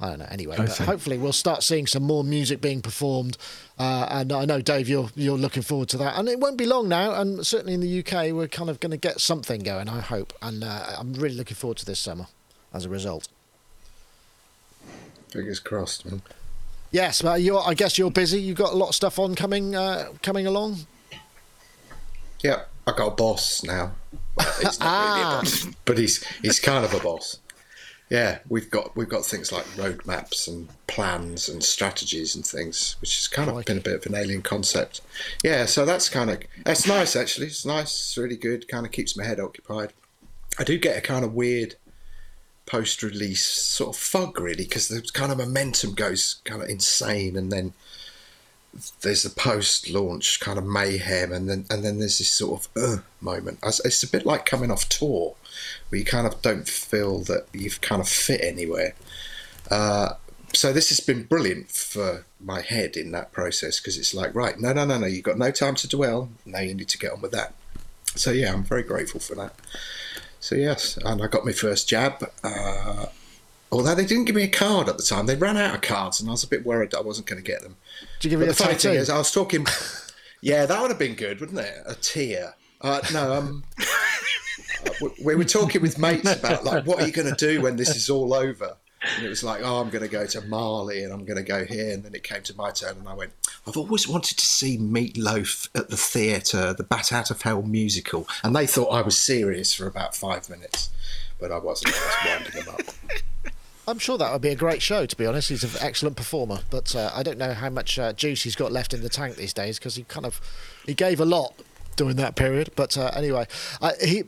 I 0.00 0.08
don't 0.08 0.20
know. 0.20 0.28
Anyway, 0.30 0.56
but 0.56 0.76
hopefully 0.76 1.18
we'll 1.18 1.32
start 1.32 1.64
seeing 1.64 1.88
some 1.88 2.04
more 2.04 2.22
music 2.22 2.60
being 2.60 2.82
performed. 2.82 3.36
Uh, 3.78 4.06
and 4.10 4.32
I 4.32 4.44
know 4.44 4.60
Dave, 4.60 4.88
you're 4.88 5.10
you're 5.16 5.38
looking 5.38 5.62
forward 5.62 5.88
to 5.88 5.96
that, 5.96 6.16
and 6.16 6.28
it 6.28 6.38
won't 6.38 6.58
be 6.58 6.66
long 6.66 6.88
now. 6.88 7.14
And 7.14 7.44
certainly 7.44 7.74
in 7.74 7.80
the 7.80 7.88
UK, 8.00 8.32
we're 8.32 8.48
kind 8.48 8.70
of 8.70 8.80
going 8.80 8.90
to 8.90 8.96
get 8.96 9.20
something 9.20 9.62
going. 9.62 9.88
I 9.88 10.00
hope, 10.00 10.32
and 10.40 10.64
uh, 10.64 10.96
I'm 10.98 11.12
really 11.14 11.34
looking 11.34 11.54
forward 11.54 11.78
to 11.78 11.86
this 11.86 11.98
summer 11.98 12.26
as 12.72 12.84
a 12.84 12.88
result. 12.88 13.28
Fingers 15.30 15.60
crossed, 15.60 16.04
man. 16.04 16.22
Yes, 16.90 17.22
well, 17.22 17.38
you're. 17.38 17.62
I 17.66 17.74
guess 17.74 17.96
you're 17.96 18.10
busy. 18.10 18.40
You've 18.40 18.58
got 18.58 18.72
a 18.72 18.76
lot 18.76 18.90
of 18.90 18.94
stuff 18.94 19.18
on 19.18 19.34
coming 19.34 19.74
uh, 19.74 20.10
coming 20.22 20.46
along. 20.46 20.86
Yeah, 22.42 22.64
I 22.86 22.92
got 22.92 23.06
a 23.06 23.10
boss 23.12 23.62
now. 23.64 23.92
Well, 24.36 24.46
not 24.62 24.80
really 24.80 25.20
a 25.20 25.24
boss, 25.40 25.66
but 25.84 25.96
he's 25.96 26.24
he's 26.42 26.60
kind 26.60 26.84
of 26.84 26.92
a 26.92 27.00
boss. 27.00 27.38
Yeah, 28.12 28.40
we've 28.50 28.68
got 28.68 28.94
we've 28.94 29.08
got 29.08 29.24
things 29.24 29.52
like 29.52 29.64
roadmaps 29.68 30.46
and 30.46 30.68
plans 30.86 31.48
and 31.48 31.64
strategies 31.64 32.36
and 32.36 32.44
things, 32.44 32.96
which 33.00 33.16
has 33.16 33.26
kind 33.26 33.48
of 33.48 33.64
been 33.64 33.78
a 33.78 33.80
bit 33.80 33.94
of 33.94 34.04
an 34.04 34.14
alien 34.14 34.42
concept. 34.42 35.00
Yeah, 35.42 35.64
so 35.64 35.86
that's 35.86 36.10
kind 36.10 36.28
of 36.28 36.42
it's 36.66 36.86
nice 36.86 37.16
actually. 37.16 37.46
It's 37.46 37.64
nice. 37.64 37.88
It's 37.88 38.18
really 38.18 38.36
good. 38.36 38.68
Kind 38.68 38.84
of 38.84 38.92
keeps 38.92 39.16
my 39.16 39.24
head 39.24 39.40
occupied. 39.40 39.94
I 40.58 40.64
do 40.64 40.76
get 40.76 40.98
a 40.98 41.00
kind 41.00 41.24
of 41.24 41.32
weird 41.32 41.76
post-release 42.66 43.46
sort 43.46 43.96
of 43.96 44.02
fog 44.02 44.38
really 44.38 44.64
because 44.64 44.88
the 44.88 45.00
kind 45.14 45.32
of 45.32 45.38
momentum 45.38 45.94
goes 45.94 46.42
kind 46.44 46.62
of 46.62 46.68
insane 46.68 47.34
and 47.34 47.50
then 47.50 47.72
there's 49.02 49.22
the 49.22 49.30
post-launch 49.30 50.40
kind 50.40 50.58
of 50.58 50.64
mayhem, 50.64 51.32
and 51.32 51.48
then 51.48 51.66
and 51.70 51.84
then 51.84 51.98
there's 51.98 52.18
this 52.18 52.30
sort 52.30 52.66
of 52.76 52.82
uh, 52.82 53.02
moment. 53.20 53.58
It's 53.62 54.02
a 54.02 54.08
bit 54.08 54.24
like 54.24 54.46
coming 54.46 54.70
off 54.70 54.88
tour, 54.88 55.34
where 55.88 55.98
you 55.98 56.04
kind 56.04 56.26
of 56.26 56.40
don't 56.42 56.68
feel 56.68 57.20
that 57.24 57.46
you've 57.52 57.80
kind 57.80 58.00
of 58.00 58.08
fit 58.08 58.40
anywhere. 58.42 58.94
Uh, 59.70 60.14
so 60.54 60.72
this 60.72 60.90
has 60.90 61.00
been 61.00 61.24
brilliant 61.24 61.70
for 61.70 62.26
my 62.40 62.60
head 62.60 62.96
in 62.96 63.12
that 63.12 63.32
process 63.32 63.80
because 63.80 63.96
it's 63.96 64.14
like, 64.14 64.34
right, 64.34 64.58
no, 64.58 64.72
no, 64.72 64.84
no, 64.84 64.98
no, 64.98 65.06
you've 65.06 65.24
got 65.24 65.38
no 65.38 65.50
time 65.50 65.74
to 65.76 65.88
dwell. 65.88 66.30
Now 66.44 66.60
you 66.60 66.74
need 66.74 66.88
to 66.88 66.98
get 66.98 67.12
on 67.12 67.20
with 67.22 67.32
that. 67.32 67.54
So 68.14 68.30
yeah, 68.30 68.52
I'm 68.52 68.64
very 68.64 68.82
grateful 68.82 69.20
for 69.20 69.34
that. 69.36 69.54
So 70.40 70.54
yes, 70.54 70.98
and 70.98 71.22
I 71.22 71.26
got 71.28 71.44
my 71.44 71.52
first 71.52 71.88
jab. 71.88 72.28
Uh, 72.42 73.06
although 73.72 73.94
they 73.94 74.04
didn't 74.04 74.26
give 74.26 74.36
me 74.36 74.42
a 74.42 74.48
card 74.48 74.88
at 74.88 74.98
the 74.98 75.02
time, 75.02 75.26
they 75.26 75.34
ran 75.34 75.56
out 75.56 75.74
of 75.74 75.80
cards, 75.80 76.20
and 76.20 76.28
I 76.28 76.32
was 76.32 76.44
a 76.44 76.48
bit 76.48 76.64
worried 76.64 76.90
that 76.92 76.98
I 76.98 77.02
wasn't 77.02 77.26
going 77.26 77.42
to 77.42 77.46
get 77.46 77.62
them. 77.62 77.76
Did 78.20 78.24
you 78.24 78.38
give 78.38 78.40
but 78.40 78.46
me 78.46 78.52
a 78.52 78.54
tattoo? 78.54 78.90
Is, 78.90 79.10
I 79.10 79.18
was 79.18 79.32
talking. 79.32 79.66
yeah, 80.40 80.66
that 80.66 80.80
would 80.80 80.90
have 80.90 80.98
been 80.98 81.14
good, 81.14 81.40
wouldn't 81.40 81.58
it? 81.58 81.82
A 81.86 81.94
tear. 81.94 82.54
Uh, 82.80 83.00
no, 83.12 83.32
um, 83.32 83.64
we 85.24 85.34
were 85.34 85.44
talking 85.44 85.80
with 85.80 85.98
mates 85.98 86.30
about 86.32 86.64
like 86.64 86.84
what 86.86 87.00
are 87.00 87.06
you 87.06 87.12
going 87.12 87.32
to 87.32 87.46
do 87.46 87.62
when 87.62 87.76
this 87.76 87.96
is 87.96 88.10
all 88.10 88.34
over. 88.34 88.76
And 89.16 89.26
it 89.26 89.28
was 89.28 89.42
like, 89.42 89.62
oh, 89.64 89.80
I'm 89.80 89.90
going 89.90 90.04
to 90.04 90.08
go 90.08 90.26
to 90.26 90.40
Mali 90.42 91.02
and 91.02 91.12
I'm 91.12 91.24
going 91.24 91.36
to 91.36 91.42
go 91.42 91.64
here. 91.64 91.92
And 91.92 92.04
then 92.04 92.14
it 92.14 92.22
came 92.22 92.42
to 92.42 92.56
my 92.56 92.70
turn, 92.70 92.98
and 92.98 93.08
I 93.08 93.14
went, 93.14 93.32
I've 93.66 93.76
always 93.76 94.06
wanted 94.06 94.38
to 94.38 94.46
see 94.46 94.78
Meatloaf 94.78 95.68
at 95.74 95.88
the 95.88 95.96
theatre, 95.96 96.72
the 96.72 96.84
Bat 96.84 97.12
Out 97.12 97.30
of 97.32 97.42
Hell 97.42 97.62
musical. 97.62 98.28
And 98.44 98.54
they 98.54 98.66
thought 98.66 98.90
I 98.92 99.02
was 99.02 99.18
serious 99.18 99.74
for 99.74 99.88
about 99.88 100.14
five 100.14 100.48
minutes, 100.48 100.90
but 101.40 101.50
I 101.50 101.58
wasn't. 101.58 101.94
I 101.96 101.98
was 101.98 102.16
winding 102.24 102.64
them 102.64 102.74
up. 102.74 103.22
I'm 103.86 103.98
sure 103.98 104.16
that 104.18 104.32
would 104.32 104.42
be 104.42 104.50
a 104.50 104.54
great 104.54 104.80
show. 104.80 105.06
To 105.06 105.16
be 105.16 105.26
honest, 105.26 105.48
he's 105.48 105.64
an 105.64 105.70
excellent 105.80 106.16
performer, 106.16 106.60
but 106.70 106.94
uh, 106.94 107.10
I 107.14 107.22
don't 107.22 107.38
know 107.38 107.52
how 107.52 107.68
much 107.68 107.98
uh, 107.98 108.12
juice 108.12 108.42
he's 108.42 108.54
got 108.54 108.70
left 108.70 108.94
in 108.94 109.02
the 109.02 109.08
tank 109.08 109.36
these 109.36 109.52
days 109.52 109.78
because 109.78 109.96
he 109.96 110.04
kind 110.04 110.24
of 110.24 110.40
he 110.86 110.94
gave 110.94 111.20
a 111.20 111.24
lot 111.24 111.54
during 111.96 112.16
that 112.16 112.36
period. 112.36 112.70
But 112.76 112.96
uh, 112.96 113.10
anyway, 113.14 113.46
he 114.02 114.24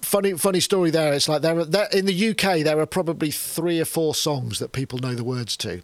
funny 0.00 0.32
funny 0.34 0.60
story 0.60 0.90
there. 0.90 1.12
It's 1.12 1.28
like 1.28 1.42
there, 1.42 1.58
are, 1.58 1.64
there 1.64 1.88
in 1.92 2.06
the 2.06 2.30
UK 2.30 2.64
there 2.64 2.78
are 2.78 2.86
probably 2.86 3.30
three 3.30 3.80
or 3.80 3.84
four 3.84 4.14
songs 4.14 4.58
that 4.58 4.72
people 4.72 4.98
know 4.98 5.14
the 5.14 5.24
words 5.24 5.56
to. 5.58 5.82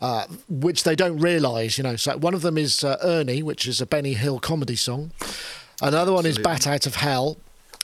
Uh, 0.00 0.24
which 0.48 0.84
they 0.84 0.96
don't 0.96 1.18
realise, 1.18 1.76
you 1.76 1.84
know. 1.84 1.94
So 1.94 2.16
one 2.16 2.32
of 2.32 2.40
them 2.40 2.56
is 2.56 2.82
uh, 2.82 2.96
Ernie, 3.02 3.42
which 3.42 3.66
is 3.66 3.82
a 3.82 3.86
Benny 3.86 4.14
Hill 4.14 4.40
comedy 4.40 4.74
song. 4.74 5.12
Another 5.82 6.10
one 6.12 6.24
Absolutely. 6.24 6.52
is 6.52 6.60
Bat 6.60 6.66
Out 6.66 6.86
of 6.86 6.94
Hell, 6.96 7.36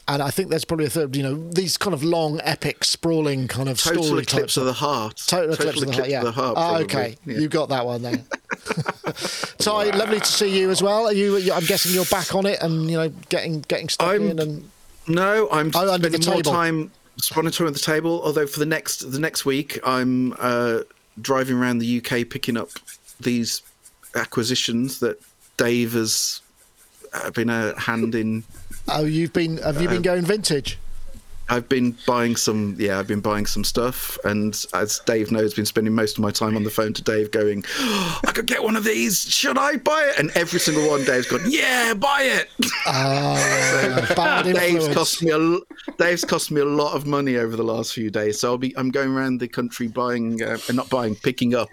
and 0.08 0.22
I 0.22 0.30
think 0.30 0.50
there's 0.50 0.64
probably 0.64 0.86
a 0.86 0.90
third. 0.90 1.16
You 1.16 1.22
know, 1.22 1.50
these 1.50 1.76
kind 1.76 1.92
of 1.92 2.04
long, 2.04 2.40
epic, 2.44 2.84
sprawling 2.84 3.48
kind 3.48 3.68
of 3.68 3.78
total 3.80 4.04
story 4.04 4.22
eclipse 4.22 4.54
types. 4.54 4.56
of 4.56 4.66
the 4.66 4.72
heart. 4.72 5.22
Total, 5.26 5.56
total 5.56 5.70
eclipse, 5.70 5.82
of 5.82 5.88
the 5.88 5.94
heart. 5.94 6.08
Yeah. 6.08 6.22
The 6.22 6.32
heart, 6.32 6.54
oh, 6.56 6.76
okay, 6.82 7.16
yeah. 7.26 7.38
you 7.38 7.48
got 7.48 7.68
that 7.70 7.84
one 7.84 8.02
then. 8.02 8.24
so 9.58 9.74
wow. 9.74 9.96
lovely 9.96 10.20
to 10.20 10.26
see 10.26 10.58
you 10.58 10.70
as 10.70 10.82
well. 10.82 11.06
Are 11.06 11.12
you? 11.12 11.52
I'm 11.52 11.64
guessing 11.64 11.92
you're 11.92 12.04
back 12.04 12.34
on 12.34 12.46
it 12.46 12.62
and 12.62 12.90
you 12.90 12.96
know 12.96 13.08
getting 13.28 13.62
getting 13.62 13.88
stuck 13.88 14.08
I'm, 14.08 14.30
in 14.30 14.38
and. 14.38 14.70
No, 15.08 15.48
I'm 15.52 15.70
oh, 15.74 15.96
spending 15.98 16.24
more 16.28 16.42
time 16.42 16.90
monitoring 17.34 17.72
the 17.72 17.78
table. 17.78 18.20
Although 18.24 18.46
for 18.46 18.58
the 18.58 18.66
next 18.66 19.10
the 19.10 19.20
next 19.20 19.44
week, 19.44 19.78
I'm 19.84 20.34
uh, 20.38 20.80
driving 21.20 21.56
around 21.56 21.78
the 21.78 21.98
UK 21.98 22.28
picking 22.28 22.56
up 22.56 22.70
these 23.20 23.62
acquisitions 24.14 25.00
that 25.00 25.20
Dave 25.56 25.92
has 25.92 26.42
uh, 27.12 27.30
been 27.30 27.50
a 27.50 27.78
hand 27.78 28.14
in. 28.14 28.44
Oh, 28.88 29.04
you've 29.04 29.32
been 29.32 29.58
have 29.58 29.80
you 29.80 29.88
been 29.88 29.98
uh, 29.98 30.02
going 30.02 30.24
vintage? 30.24 30.78
I've 31.48 31.68
been 31.68 31.96
buying 32.06 32.34
some, 32.34 32.74
yeah, 32.76 32.98
I've 32.98 33.06
been 33.06 33.20
buying 33.20 33.46
some 33.46 33.62
stuff, 33.62 34.18
and 34.24 34.64
as 34.74 35.00
Dave 35.06 35.30
knows, 35.30 35.54
been 35.54 35.64
spending 35.64 35.94
most 35.94 36.18
of 36.18 36.22
my 36.22 36.32
time 36.32 36.56
on 36.56 36.64
the 36.64 36.70
phone 36.70 36.92
to 36.94 37.02
Dave, 37.02 37.30
going, 37.30 37.64
oh, 37.78 38.20
"I 38.26 38.32
could 38.32 38.46
get 38.46 38.64
one 38.64 38.74
of 38.74 38.82
these. 38.82 39.22
Should 39.30 39.56
I 39.56 39.76
buy 39.76 40.10
it?" 40.10 40.18
And 40.18 40.32
every 40.34 40.58
single 40.58 40.88
one, 40.88 41.04
Dave's 41.04 41.28
gone, 41.28 41.42
"Yeah, 41.46 41.94
buy 41.94 42.22
it." 42.22 42.50
Bad 44.16 44.46
Dave's 44.46 44.88
cost 44.88 45.22
me 45.22 45.30
a, 45.30 45.92
Dave's 45.98 46.24
cost 46.24 46.50
me 46.50 46.60
a 46.62 46.64
lot 46.64 46.94
of 46.94 47.06
money 47.06 47.36
over 47.36 47.54
the 47.54 47.64
last 47.64 47.92
few 47.92 48.10
days, 48.10 48.40
so 48.40 48.50
I'll 48.50 48.58
be, 48.58 48.76
I'm 48.76 48.90
going 48.90 49.10
around 49.10 49.38
the 49.38 49.48
country 49.48 49.86
buying, 49.86 50.42
uh, 50.42 50.58
not 50.72 50.90
buying, 50.90 51.14
picking 51.14 51.54
up 51.54 51.68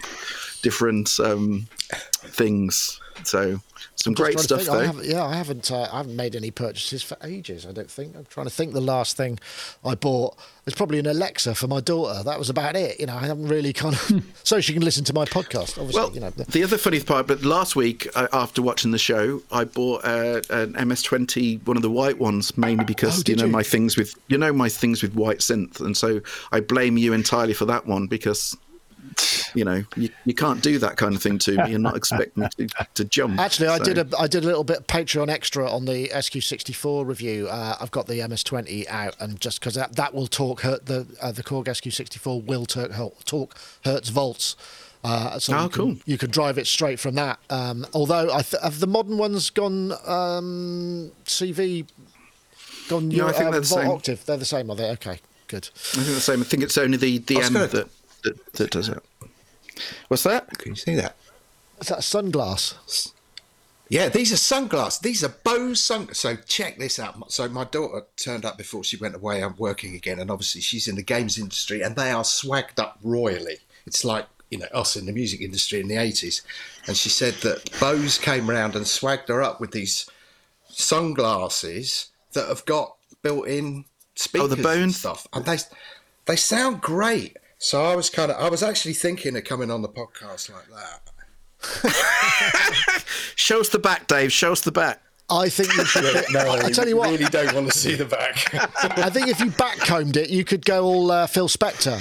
different 0.62 1.20
um, 1.20 1.68
things. 1.90 3.00
So 3.24 3.60
some 3.96 4.14
great 4.14 4.40
stuff 4.40 4.64
though. 4.66 4.80
I 4.80 4.92
yeah, 5.02 5.26
I 5.26 5.36
haven't. 5.36 5.72
Uh, 5.72 5.88
I 5.92 5.98
haven't 5.98 6.16
made 6.16 6.36
any 6.36 6.52
purchases 6.52 7.04
for 7.04 7.18
ages. 7.24 7.66
I 7.66 7.72
don't 7.72 7.90
think. 7.90 8.16
I'm 8.16 8.26
trying 8.26 8.48
to 8.48 8.52
think. 8.52 8.74
The 8.74 8.82
last 8.82 9.16
thing 9.16 9.40
I 9.86 9.96
bought 9.96 10.36
was 10.66 10.74
probably 10.74 11.00
an 11.00 11.06
Alexa 11.06 11.56
for 11.56 11.68
my 11.68 11.80
daughter. 11.80 12.24
That 12.24 12.40
was 12.40 12.50
about 12.50 12.76
it. 12.76 13.00
You 13.00 13.06
know, 13.06 13.16
I 13.16 13.26
haven't 13.28 13.48
really 13.48 13.72
kind 13.72 13.96
of 13.96 14.24
so 14.44 14.60
she 14.60 14.74
can 14.74 14.84
listen 14.84 15.04
to 15.06 15.14
my 15.14 15.26
podcast. 15.26 15.78
Obviously, 15.78 15.94
well, 15.94 16.14
you 16.14 16.20
know. 16.20 16.30
The 16.32 16.64
other 16.64 16.78
funny 16.78 17.00
part, 17.02 17.28
but 17.28 17.44
last 17.44 17.76
week 17.76 18.08
uh, 18.16 18.28
after 18.34 18.62
watching 18.62 18.92
the 18.92 18.98
show, 18.98 19.42
I 19.52 19.64
bought 19.66 20.04
uh, 20.04 20.42
an 20.50 20.74
MS20, 20.74 21.66
one 21.66 21.78
of 21.78 21.84
the 21.84 21.92
white 21.92 22.20
ones, 22.20 22.58
mainly 22.58 22.86
because 22.86 23.20
oh, 23.20 23.24
you 23.28 23.36
know 23.36 23.46
you? 23.46 23.52
my 23.52 23.64
things 23.64 23.96
with 23.96 24.16
you 24.28 24.38
know 24.38 24.52
my 24.52 24.70
things 24.70 25.02
with 25.02 25.16
white 25.16 25.40
synth, 25.40 25.80
and 25.80 25.96
so 25.96 26.22
I 26.52 26.60
blame 26.60 26.98
you 26.98 27.14
entirely 27.14 27.54
for 27.54 27.66
that 27.66 27.86
one 27.86 28.08
because 28.08 28.58
you 29.54 29.66
know, 29.66 29.84
you, 29.96 30.10
you 30.26 30.34
can't 30.34 30.62
do 30.62 30.80
that 30.80 30.98
kind 30.98 31.16
of 31.16 31.22
thing 31.22 31.38
to 31.40 31.64
me 31.64 31.74
and 31.74 31.84
not 31.84 31.96
expect 31.96 32.36
me 32.38 32.48
to, 32.58 32.68
to 32.96 33.06
jump. 33.06 33.40
Actually, 33.40 33.70
I 33.70 33.80
did 33.80 33.98
a 33.98 34.08
I 34.18 34.28
did 34.28 34.44
a 34.44 34.48
little 34.48 34.64
bit 34.64 34.78
of 34.78 34.88
Patreon 34.88 35.30
extra 35.30 35.70
on 35.70 35.86
the 35.86 36.10
SQ64 36.10 37.06
review. 37.06 37.48
Uh, 37.48 37.78
I've 37.80 37.92
got 37.92 38.08
the 38.08 38.20
MS20 38.20 38.88
out, 38.88 39.16
and 39.20 39.40
just 39.40 39.60
because 39.60 39.76
that, 39.76 39.96
that 39.96 40.14
will 40.14 40.28
talk 40.28 40.62
hurt 40.62 40.86
the 40.86 41.08
uh, 41.22 41.32
the 41.32 41.44
Korg 41.44 41.66
SQ64 41.66 42.46
will 42.46 42.66
talk 42.66 42.92
talk 43.26 43.58
Hertz 43.84 44.10
volts. 44.10 44.56
Uh, 45.04 45.38
so 45.38 45.58
oh, 45.58 45.64
you 45.64 45.70
cool. 45.70 45.96
You 46.06 46.18
can 46.18 46.30
drive 46.30 46.58
it 46.58 46.66
straight 46.66 47.00
from 47.00 47.16
that. 47.16 47.38
Um, 47.50 47.86
although, 47.94 48.34
I 48.34 48.42
th- 48.42 48.64
have 48.64 48.80
the 48.80 48.88
modern 48.88 49.18
ones 49.18 49.50
gone 49.50 49.92
um, 50.06 51.12
CV? 51.26 51.86
Gone? 52.88 53.10
No, 53.10 53.28
I 53.28 53.34
think 53.34 53.48
uh, 53.48 53.52
they're 53.52 53.60
the 53.60 53.66
same. 53.66 53.92
Octave. 53.92 54.26
They're 54.26 54.38
the 54.38 54.46
same, 54.46 54.70
are 54.70 54.78
they? 54.78 54.90
Okay, 54.92 55.20
good. 55.50 55.70
I 55.76 56.04
think 56.04 56.08
the 56.08 56.22
same. 56.22 56.42
I 56.42 56.46
think 56.46 56.64
it's 56.64 56.78
only 56.78 56.98
the 56.98 57.18
the 57.18 57.42
M 57.42 57.54
that, 57.54 57.90
that, 58.24 58.54
that 58.54 58.72
does 58.72 58.90
it. 58.90 59.04
What's 60.08 60.24
that? 60.24 60.58
Can 60.58 60.74
you 60.74 60.76
see 60.76 60.96
that? 60.96 61.16
Is 61.80 61.88
that 61.88 62.00
a 62.00 62.02
sunglass? 62.02 63.12
Yeah, 63.90 64.10
these 64.10 64.32
are 64.32 64.38
sunglasses. 64.38 65.00
These 65.00 65.24
are 65.24 65.30
Bose 65.44 65.80
sunglasses. 65.80 66.20
So 66.20 66.36
check 66.36 66.78
this 66.78 67.00
out. 67.00 67.32
So 67.32 67.48
my 67.48 67.66
daughter 67.66 68.06
turned 68.16 68.46
up 68.46 68.58
before 68.58 68.84
she 68.84 68.98
went 68.98 69.16
away. 69.16 69.44
I'm 69.44 69.56
working 69.58 69.96
again, 69.96 70.20
and 70.20 70.32
obviously 70.32 70.62
she's 70.62 70.88
in 70.88 70.96
the 70.96 71.04
games 71.04 71.38
industry, 71.38 71.82
and 71.82 71.96
they 71.96 72.12
are 72.12 72.24
swagged 72.24 72.80
up 72.80 72.98
royally. 73.04 73.58
It's 73.86 74.06
like 74.06 74.28
you 74.50 74.60
know 74.60 74.68
us 74.74 74.96
in 74.96 75.06
the 75.06 75.12
music 75.12 75.42
industry 75.42 75.80
in 75.80 75.88
the 75.88 75.96
80s. 75.96 76.42
And 76.88 76.96
she 76.96 77.10
said 77.10 77.34
that 77.42 77.70
Bose 77.80 78.18
came 78.18 78.50
around 78.50 78.76
and 78.76 78.86
swagged 78.86 79.28
her 79.28 79.42
up 79.42 79.60
with 79.60 79.72
these 79.72 80.10
sunglasses 80.70 82.10
that 82.34 82.48
have 82.48 82.66
got 82.66 82.96
built-in 83.22 83.86
speakers 84.16 84.52
oh, 84.52 84.56
the 84.56 84.64
bone 84.64 84.92
stuff, 84.92 85.28
and 85.34 85.46
they 85.46 85.58
they 86.26 86.36
sound 86.36 86.82
great. 86.82 87.38
So 87.64 87.86
I 87.86 87.96
was 87.96 88.10
kind 88.10 88.30
of, 88.30 88.36
I 88.38 88.50
was 88.50 88.62
actually 88.62 88.94
thinking 88.94 89.38
of 89.38 89.46
coming 89.46 89.72
on 89.72 89.82
the 89.82 89.88
podcast 89.88 90.52
like 90.54 90.68
that. 90.68 91.00
Show 93.36 93.62
us 93.62 93.70
the 93.70 93.80
back, 93.80 94.08
Dave. 94.08 94.34
Show 94.34 94.52
us 94.52 94.60
the 94.60 94.72
back. 94.74 95.02
I 95.30 95.48
think 95.48 95.74
you 95.78 95.86
should. 95.86 96.26
No, 96.32 96.52
I 96.52 96.72
tell 96.72 96.90
you 96.90 96.98
what, 96.98 97.10
really 97.10 97.24
don't 97.24 97.54
want 97.54 97.72
to 97.72 97.78
see 97.78 97.96
the 97.96 98.04
back. 98.04 98.54
I 99.00 99.10
think 99.10 99.30
if 99.30 99.40
you 99.40 99.46
backcombed 99.52 100.18
it, 100.18 100.30
you 100.30 100.44
could 100.44 100.66
go 100.66 100.84
all 100.84 101.10
uh, 101.10 101.26
Phil 101.26 101.48
Spector. 101.48 101.98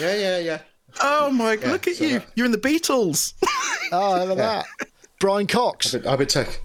yeah, 0.00 0.14
yeah, 0.16 0.38
yeah. 0.38 0.58
Oh 1.02 1.30
my! 1.30 1.56
look 1.56 1.86
at 1.86 1.96
so 1.96 2.04
you. 2.04 2.18
that- 2.20 2.28
You're 2.34 2.46
in 2.46 2.52
the 2.52 2.58
Beatles. 2.58 3.34
Oh, 3.90 4.22
look 4.24 4.30
at 4.32 4.36
that. 4.36 4.66
Brian 5.18 5.46
Cox. 5.46 5.92
But 5.92 6.06
I 6.06 6.14
would 6.14 6.28
take. 6.28 6.60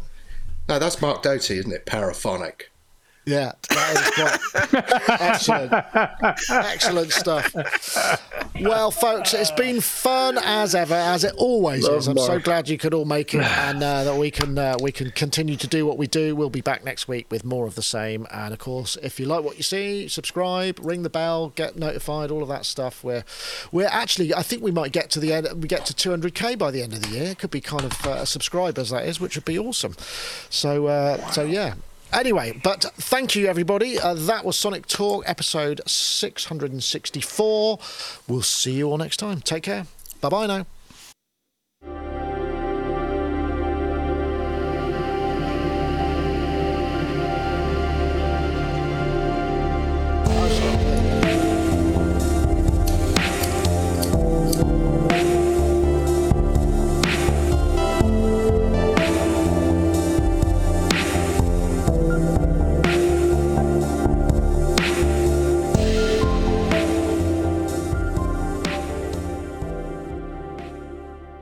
No, 0.67 0.77
that's 0.79 1.01
Marc 1.01 1.21
Doty, 1.21 1.57
isn't 1.57 1.71
it? 1.71 1.85
Paraphonic. 1.85 2.69
Yeah, 3.25 3.53
that 3.69 3.95
is 3.95 4.69
quite 4.69 5.21
excellent. 5.21 5.73
Excellent 6.49 7.11
stuff. 7.11 7.55
Well, 8.59 8.91
folks, 8.91 9.33
it's 9.33 9.51
been 9.51 9.79
fun 9.79 10.37
as 10.37 10.75
ever, 10.75 10.93
as 10.93 11.23
it 11.23 11.33
always 11.37 11.87
is. 11.87 12.07
I'm 12.07 12.17
so 12.17 12.39
glad 12.39 12.67
you 12.67 12.77
could 12.77 12.93
all 12.93 13.05
make 13.05 13.33
it, 13.33 13.41
and 13.43 13.81
uh, 13.81 14.03
that 14.03 14.17
we 14.17 14.29
can 14.29 14.57
uh, 14.57 14.75
we 14.81 14.91
can 14.91 15.11
continue 15.11 15.55
to 15.55 15.67
do 15.67 15.85
what 15.85 15.97
we 15.97 16.05
do. 16.05 16.35
We'll 16.35 16.49
be 16.49 16.61
back 16.61 16.83
next 16.83 17.07
week 17.07 17.27
with 17.31 17.45
more 17.45 17.65
of 17.65 17.75
the 17.75 17.81
same. 17.81 18.27
And 18.29 18.53
of 18.53 18.59
course, 18.59 18.97
if 19.01 19.19
you 19.19 19.25
like 19.25 19.43
what 19.43 19.55
you 19.57 19.63
see, 19.63 20.07
subscribe, 20.09 20.79
ring 20.83 21.03
the 21.03 21.09
bell, 21.09 21.49
get 21.49 21.77
notified, 21.77 22.29
all 22.29 22.41
of 22.41 22.49
that 22.49 22.65
stuff. 22.65 23.03
We're 23.03 23.23
we're 23.71 23.87
actually, 23.87 24.33
I 24.33 24.43
think 24.43 24.63
we 24.63 24.71
might 24.71 24.91
get 24.91 25.09
to 25.11 25.19
the 25.21 25.31
end. 25.31 25.47
We 25.61 25.67
get 25.69 25.85
to 25.85 25.93
200k 25.93 26.57
by 26.57 26.71
the 26.71 26.83
end 26.83 26.93
of 26.93 27.01
the 27.01 27.09
year. 27.09 27.31
It 27.31 27.39
could 27.39 27.51
be 27.51 27.61
kind 27.61 27.85
of 27.85 28.05
uh, 28.05 28.25
subscribers 28.25 28.89
that 28.89 29.05
is, 29.05 29.19
which 29.21 29.35
would 29.35 29.45
be 29.45 29.57
awesome. 29.57 29.95
So 30.49 30.87
uh, 30.87 31.31
so 31.31 31.43
yeah. 31.43 31.75
Anyway, 32.13 32.59
but 32.63 32.83
thank 32.95 33.35
you, 33.35 33.47
everybody. 33.47 33.99
Uh, 33.99 34.13
that 34.13 34.45
was 34.45 34.55
Sonic 34.55 34.85
Talk, 34.85 35.23
episode 35.27 35.81
664. 35.87 37.79
We'll 38.27 38.41
see 38.43 38.73
you 38.73 38.89
all 38.89 38.97
next 38.97 39.17
time. 39.17 39.41
Take 39.41 39.63
care. 39.63 39.87
Bye 40.21 40.29
bye 40.29 40.47
now. 40.47 40.65
Awesome. 50.25 50.82